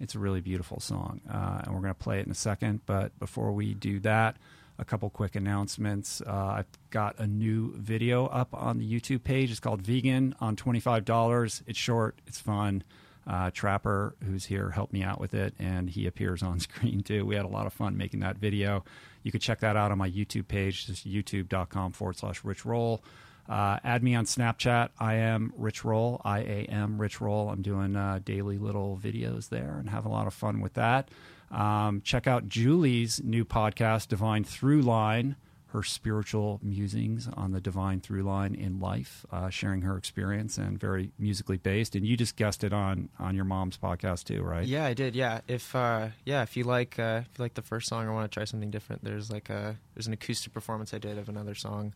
It's 0.00 0.14
a 0.14 0.18
really 0.18 0.40
beautiful 0.40 0.80
song, 0.80 1.20
uh, 1.28 1.62
and 1.64 1.74
we're 1.74 1.80
going 1.80 1.94
to 1.94 2.00
play 2.00 2.20
it 2.20 2.26
in 2.26 2.32
a 2.32 2.36
second. 2.36 2.80
But 2.86 3.18
before 3.18 3.52
we 3.52 3.74
do 3.74 4.00
that, 4.00 4.36
a 4.78 4.84
couple 4.84 5.10
quick 5.10 5.34
announcements. 5.34 6.20
Uh, 6.20 6.32
I've 6.58 6.90
got 6.90 7.18
a 7.18 7.26
new 7.26 7.74
video 7.76 8.26
up 8.26 8.48
on 8.52 8.78
the 8.78 8.88
YouTube 8.88 9.24
page. 9.24 9.50
It's 9.50 9.60
called 9.60 9.82
Vegan 9.82 10.34
on 10.40 10.56
$25. 10.56 11.62
It's 11.66 11.78
short, 11.78 12.16
it's 12.26 12.40
fun. 12.40 12.84
Uh, 13.26 13.50
Trapper, 13.50 14.14
who's 14.24 14.46
here, 14.46 14.70
helped 14.70 14.92
me 14.92 15.02
out 15.02 15.20
with 15.20 15.34
it, 15.34 15.52
and 15.58 15.90
he 15.90 16.06
appears 16.06 16.42
on 16.42 16.60
screen 16.60 17.02
too. 17.02 17.26
We 17.26 17.34
had 17.34 17.44
a 17.44 17.48
lot 17.48 17.66
of 17.66 17.72
fun 17.72 17.96
making 17.96 18.20
that 18.20 18.38
video. 18.38 18.84
You 19.22 19.32
can 19.32 19.40
check 19.40 19.60
that 19.60 19.76
out 19.76 19.90
on 19.90 19.98
my 19.98 20.08
YouTube 20.08 20.48
page, 20.48 20.86
just 20.86 21.06
youtube.com 21.06 21.92
forward 21.92 22.16
slash 22.16 22.42
rich 22.44 22.64
roll. 22.64 23.02
Uh, 23.48 23.78
add 23.82 24.02
me 24.02 24.14
on 24.14 24.26
Snapchat. 24.26 24.90
I 24.98 25.14
am 25.14 25.52
Rich 25.56 25.84
Roll. 25.84 26.20
I 26.24 26.40
A 26.40 26.66
M 26.68 27.00
Rich 27.00 27.20
Roll. 27.20 27.48
I'm 27.48 27.62
doing 27.62 27.96
uh, 27.96 28.20
daily 28.24 28.58
little 28.58 29.00
videos 29.02 29.48
there 29.48 29.76
and 29.78 29.88
have 29.88 30.04
a 30.04 30.10
lot 30.10 30.26
of 30.26 30.34
fun 30.34 30.60
with 30.60 30.74
that. 30.74 31.10
Um, 31.50 32.02
check 32.02 32.26
out 32.26 32.46
Julie's 32.48 33.22
new 33.24 33.44
podcast, 33.46 34.08
Divine 34.08 34.44
Through 34.44 34.82
Line, 34.82 35.36
her 35.68 35.82
spiritual 35.82 36.60
musings 36.62 37.28
on 37.28 37.52
the 37.52 37.60
divine 37.60 38.00
through 38.00 38.22
line 38.22 38.54
in 38.54 38.80
life, 38.80 39.26
uh, 39.30 39.50
sharing 39.50 39.82
her 39.82 39.96
experience 39.96 40.58
and 40.58 40.78
very 40.78 41.12
musically 41.18 41.56
based. 41.58 41.94
And 41.94 42.06
you 42.06 42.16
just 42.16 42.36
guessed 42.36 42.64
it 42.64 42.72
on 42.72 43.08
on 43.18 43.34
your 43.34 43.44
mom's 43.44 43.78
podcast 43.78 44.24
too, 44.24 44.42
right? 44.42 44.66
Yeah, 44.66 44.84
I 44.84 44.94
did. 44.94 45.14
Yeah, 45.14 45.40
if 45.46 45.74
uh, 45.74 46.08
yeah, 46.24 46.42
if 46.42 46.56
you 46.56 46.64
like 46.64 46.98
uh, 46.98 47.22
if 47.22 47.38
you 47.38 47.42
like 47.42 47.54
the 47.54 47.62
first 47.62 47.88
song 47.88 48.06
or 48.06 48.12
want 48.12 48.30
to 48.30 48.34
try 48.34 48.44
something 48.44 48.70
different, 48.70 49.04
there's 49.04 49.30
like 49.30 49.48
a 49.50 49.78
there's 49.94 50.06
an 50.06 50.12
acoustic 50.12 50.52
performance 50.52 50.92
I 50.92 50.98
did 50.98 51.16
of 51.18 51.28
another 51.28 51.54
song 51.54 51.94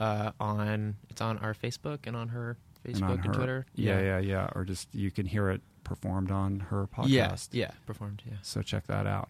uh, 0.00 0.32
on 0.40 0.96
it's 1.10 1.20
on 1.20 1.38
our 1.38 1.54
Facebook 1.54 2.00
and 2.06 2.16
on 2.16 2.28
her 2.28 2.56
Facebook 2.86 3.14
And 3.14 3.26
her, 3.26 3.32
Twitter. 3.32 3.66
Yeah, 3.74 4.00
yeah, 4.00 4.18
yeah. 4.18 4.48
Or 4.54 4.64
just 4.64 4.88
you 4.94 5.10
can 5.10 5.26
hear 5.26 5.50
it 5.50 5.60
performed 5.84 6.30
on 6.30 6.60
her 6.60 6.86
podcast. 6.86 7.08
yeah, 7.08 7.36
yeah, 7.52 7.70
performed. 7.86 8.22
Yeah. 8.26 8.36
So 8.42 8.62
check 8.62 8.86
that 8.86 9.06
out. 9.06 9.28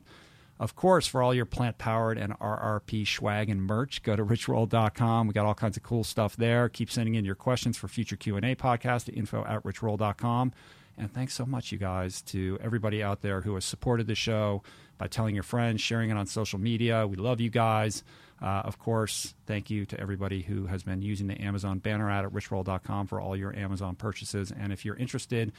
Of 0.58 0.74
course, 0.74 1.06
for 1.06 1.22
all 1.22 1.34
your 1.34 1.44
plant 1.44 1.76
powered 1.76 2.16
and 2.16 2.32
RRP 2.38 3.06
swag 3.06 3.50
and 3.50 3.62
merch, 3.62 4.02
go 4.02 4.16
to 4.16 4.24
richroll.com. 4.24 5.26
We 5.26 5.34
got 5.34 5.44
all 5.44 5.54
kinds 5.54 5.76
of 5.76 5.82
cool 5.82 6.02
stuff 6.02 6.34
there. 6.34 6.70
Keep 6.70 6.90
sending 6.90 7.14
in 7.14 7.26
your 7.26 7.34
questions 7.34 7.76
for 7.76 7.88
future 7.88 8.16
Q&A 8.16 8.40
podcast 8.54 9.04
to 9.04 9.12
info 9.12 9.44
at 9.44 9.62
richroll.com. 9.64 10.52
And 10.96 11.12
thanks 11.12 11.34
so 11.34 11.44
much, 11.44 11.72
you 11.72 11.78
guys, 11.78 12.22
to 12.22 12.58
everybody 12.62 13.02
out 13.02 13.20
there 13.20 13.42
who 13.42 13.52
has 13.54 13.66
supported 13.66 14.06
the 14.06 14.14
show 14.14 14.62
by 14.96 15.08
telling 15.08 15.34
your 15.34 15.44
friends, 15.44 15.82
sharing 15.82 16.08
it 16.08 16.16
on 16.16 16.24
social 16.26 16.58
media. 16.58 17.06
We 17.06 17.16
love 17.16 17.38
you 17.38 17.50
guys. 17.50 18.02
Uh, 18.40 18.62
of 18.64 18.78
course, 18.78 19.34
thank 19.46 19.70
you 19.70 19.86
to 19.86 19.98
everybody 19.98 20.42
who 20.42 20.66
has 20.66 20.82
been 20.82 21.00
using 21.00 21.26
the 21.26 21.40
Amazon 21.40 21.78
banner 21.78 22.10
ad 22.10 22.24
at 22.24 22.32
richroll.com 22.32 23.06
for 23.06 23.20
all 23.20 23.36
your 23.36 23.54
Amazon 23.56 23.94
purchases. 23.94 24.52
And 24.52 24.72
if 24.72 24.84
you're 24.84 24.96
interested 24.96 25.52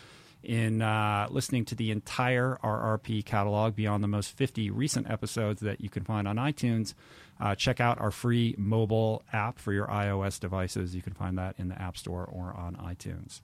in 0.43 0.81
uh, 0.81 1.27
listening 1.31 1.65
to 1.65 1.75
the 1.75 1.89
entire 1.91 2.57
RRP 2.63 3.25
catalog 3.25 3.75
beyond 3.75 4.03
the 4.03 4.07
most 4.07 4.37
50 4.37 4.69
recent 4.69 5.09
episodes 5.09 5.61
that 5.61 5.81
you 5.81 5.89
can 5.89 6.03
find 6.03 6.27
on 6.27 6.35
iTunes, 6.35 6.93
uh, 7.39 7.55
check 7.55 7.79
out 7.79 7.99
our 7.99 8.11
free 8.11 8.53
mobile 8.57 9.23
app 9.33 9.57
for 9.59 9.73
your 9.73 9.87
iOS 9.87 10.39
devices. 10.39 10.95
You 10.95 11.01
can 11.01 11.13
find 11.13 11.37
that 11.37 11.55
in 11.57 11.69
the 11.69 11.81
App 11.81 11.97
Store 11.97 12.25
or 12.25 12.53
on 12.53 12.75
iTunes. 12.75 13.41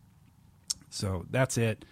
So 0.89 1.26
that's 1.31 1.57
it. 1.57 1.85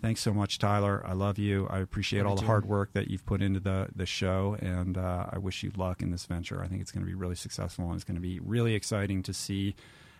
Thanks 0.00 0.22
so 0.22 0.32
much, 0.32 0.58
Tyler. 0.58 1.02
I 1.04 1.12
love 1.12 1.38
you. 1.38 1.66
I 1.68 1.80
appreciate 1.80 2.24
all 2.24 2.34
the 2.34 2.46
hard 2.46 2.64
work 2.64 2.94
that 2.94 3.08
you've 3.08 3.26
put 3.26 3.42
into 3.42 3.60
the 3.60 3.88
the 3.94 4.06
show, 4.06 4.56
and 4.58 4.96
uh, 4.96 5.26
I 5.30 5.38
wish 5.38 5.62
you 5.62 5.70
luck 5.76 6.00
in 6.00 6.10
this 6.10 6.24
venture. 6.24 6.62
I 6.62 6.68
think 6.68 6.80
it's 6.80 6.90
going 6.90 7.04
to 7.04 7.06
be 7.06 7.14
really 7.14 7.34
successful, 7.34 7.84
and 7.86 7.96
it's 7.96 8.04
going 8.04 8.14
to 8.14 8.20
be 8.20 8.40
really 8.40 8.74
exciting 8.74 9.22
to 9.24 9.34
see 9.34 9.74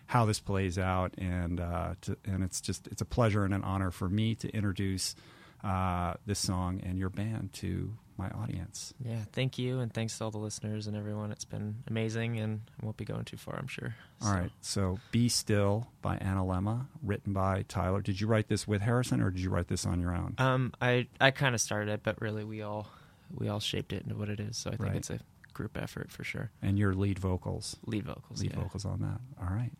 how 0.05 0.25
this 0.25 0.39
plays 0.39 0.77
out. 0.77 1.15
And 1.17 1.59
uh, 1.59 1.95
to, 2.01 2.15
and 2.25 2.43
it's 2.43 2.61
just 2.61 2.87
it's 2.87 3.01
a 3.01 3.05
pleasure 3.05 3.43
and 3.43 3.55
an 3.55 3.63
honor 3.63 3.89
for 3.89 4.07
me 4.07 4.35
to 4.35 4.49
introduce 4.55 5.15
uh, 5.63 6.13
this 6.25 6.39
song 6.39 6.81
and 6.83 6.97
your 6.97 7.09
band 7.09 7.53
to 7.53 7.93
my 8.17 8.29
audience. 8.29 8.93
Yeah, 9.03 9.19
thank 9.31 9.57
you, 9.57 9.79
and 9.79 9.91
thanks 9.91 10.17
to 10.17 10.25
all 10.25 10.31
the 10.31 10.37
listeners 10.37 10.85
and 10.87 10.95
everyone. 10.95 11.31
It's 11.31 11.45
been 11.45 11.83
amazing, 11.87 12.39
and 12.39 12.61
I 12.81 12.85
won't 12.85 12.97
be 12.97 13.05
going 13.05 13.25
too 13.25 13.37
far, 13.37 13.55
I'm 13.57 13.67
sure. 13.67 13.95
All 14.21 14.27
So- 14.27 14.33
right, 14.33 14.51
so 14.61 14.99
"Be 15.11 15.27
Still" 15.29 15.87
by 16.01 16.17
Anna 16.17 16.41
Lemma, 16.43 16.87
written 17.01 17.33
by 17.33 17.63
Tyler. 17.63 18.01
Did 18.01 18.19
you 18.21 18.27
write 18.27 18.47
this 18.47 18.67
with 18.67 18.81
Harrison, 18.81 19.21
or 19.21 19.31
did 19.31 19.41
you 19.41 19.49
write 19.49 19.67
this 19.67 19.85
on 19.85 19.99
your 19.99 20.15
own? 20.15 20.35
Um, 20.37 20.73
I 20.81 21.07
I 21.19 21.31
kind 21.31 21.55
of 21.55 21.61
started 21.61 21.91
it, 21.91 22.01
but 22.03 22.21
really 22.21 22.43
we 22.43 22.61
all 22.61 22.87
we 23.33 23.47
all 23.47 23.59
shaped 23.59 23.93
it 23.93 24.03
into 24.03 24.15
what 24.15 24.29
it 24.29 24.39
is. 24.39 24.57
So 24.57 24.69
I 24.69 24.73
think 24.73 24.83
Right. 24.89 24.95
it's 24.97 25.09
a 25.09 25.19
group 25.53 25.77
effort 25.77 26.11
for 26.11 26.23
sure. 26.23 26.51
and 26.61 26.77
your 26.79 26.93
lead 26.93 27.17
vocals. 27.19 27.77
Lead 27.85 28.05
vocals. 28.05 28.41
lead 28.41 28.51
yeah. 28.51 28.59
vocals 28.61 28.85
on 28.85 28.99
that. 29.01 29.19
All 29.41 29.53
right. 29.53 29.71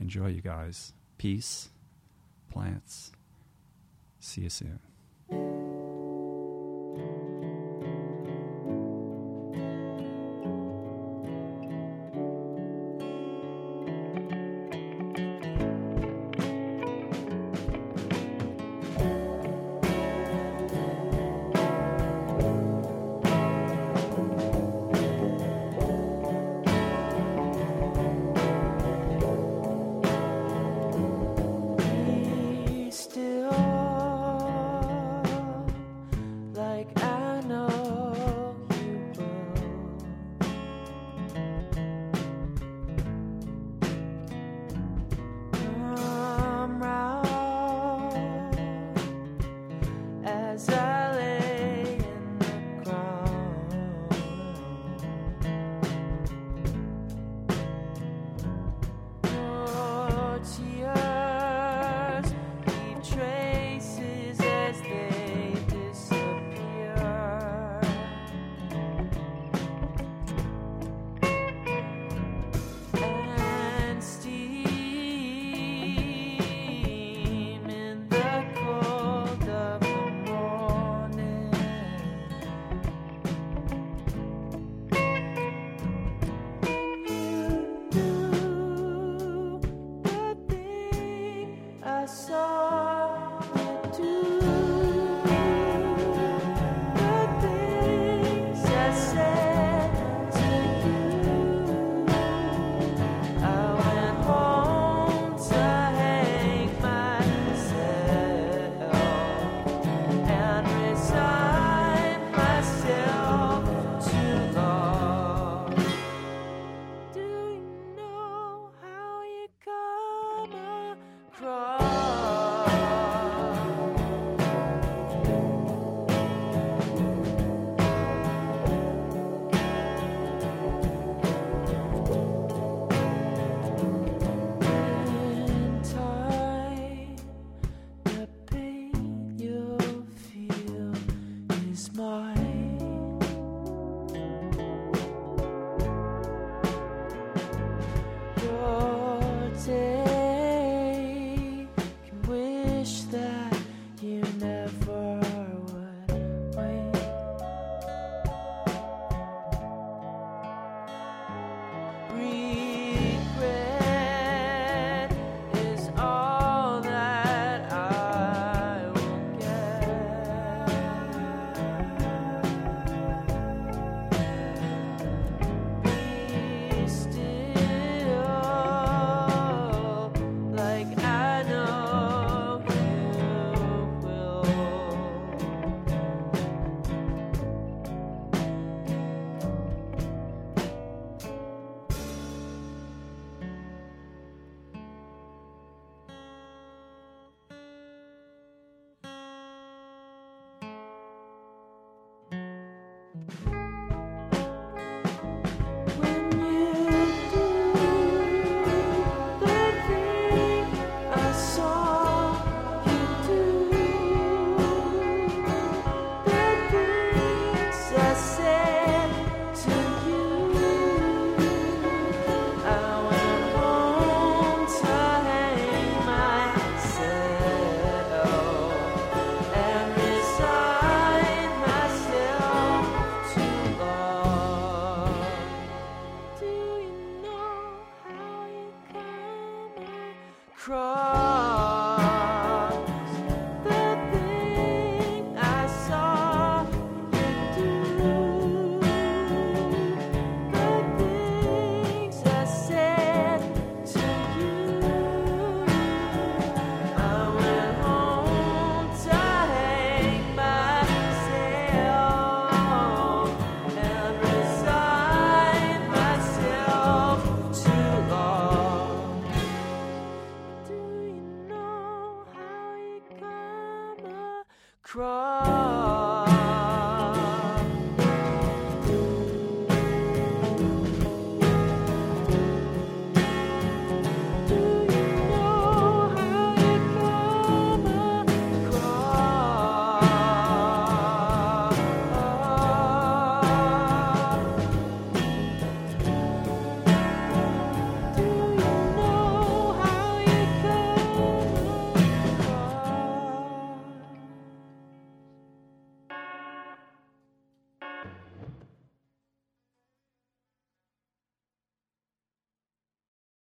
Enjoy, 0.00 0.28
you 0.28 0.40
guys. 0.42 0.92
Peace, 1.18 1.70
plants. 2.50 3.12
See 4.20 4.42
you 4.42 4.50
soon. 4.50 4.80
Be 5.30 5.36
still, 5.36 5.67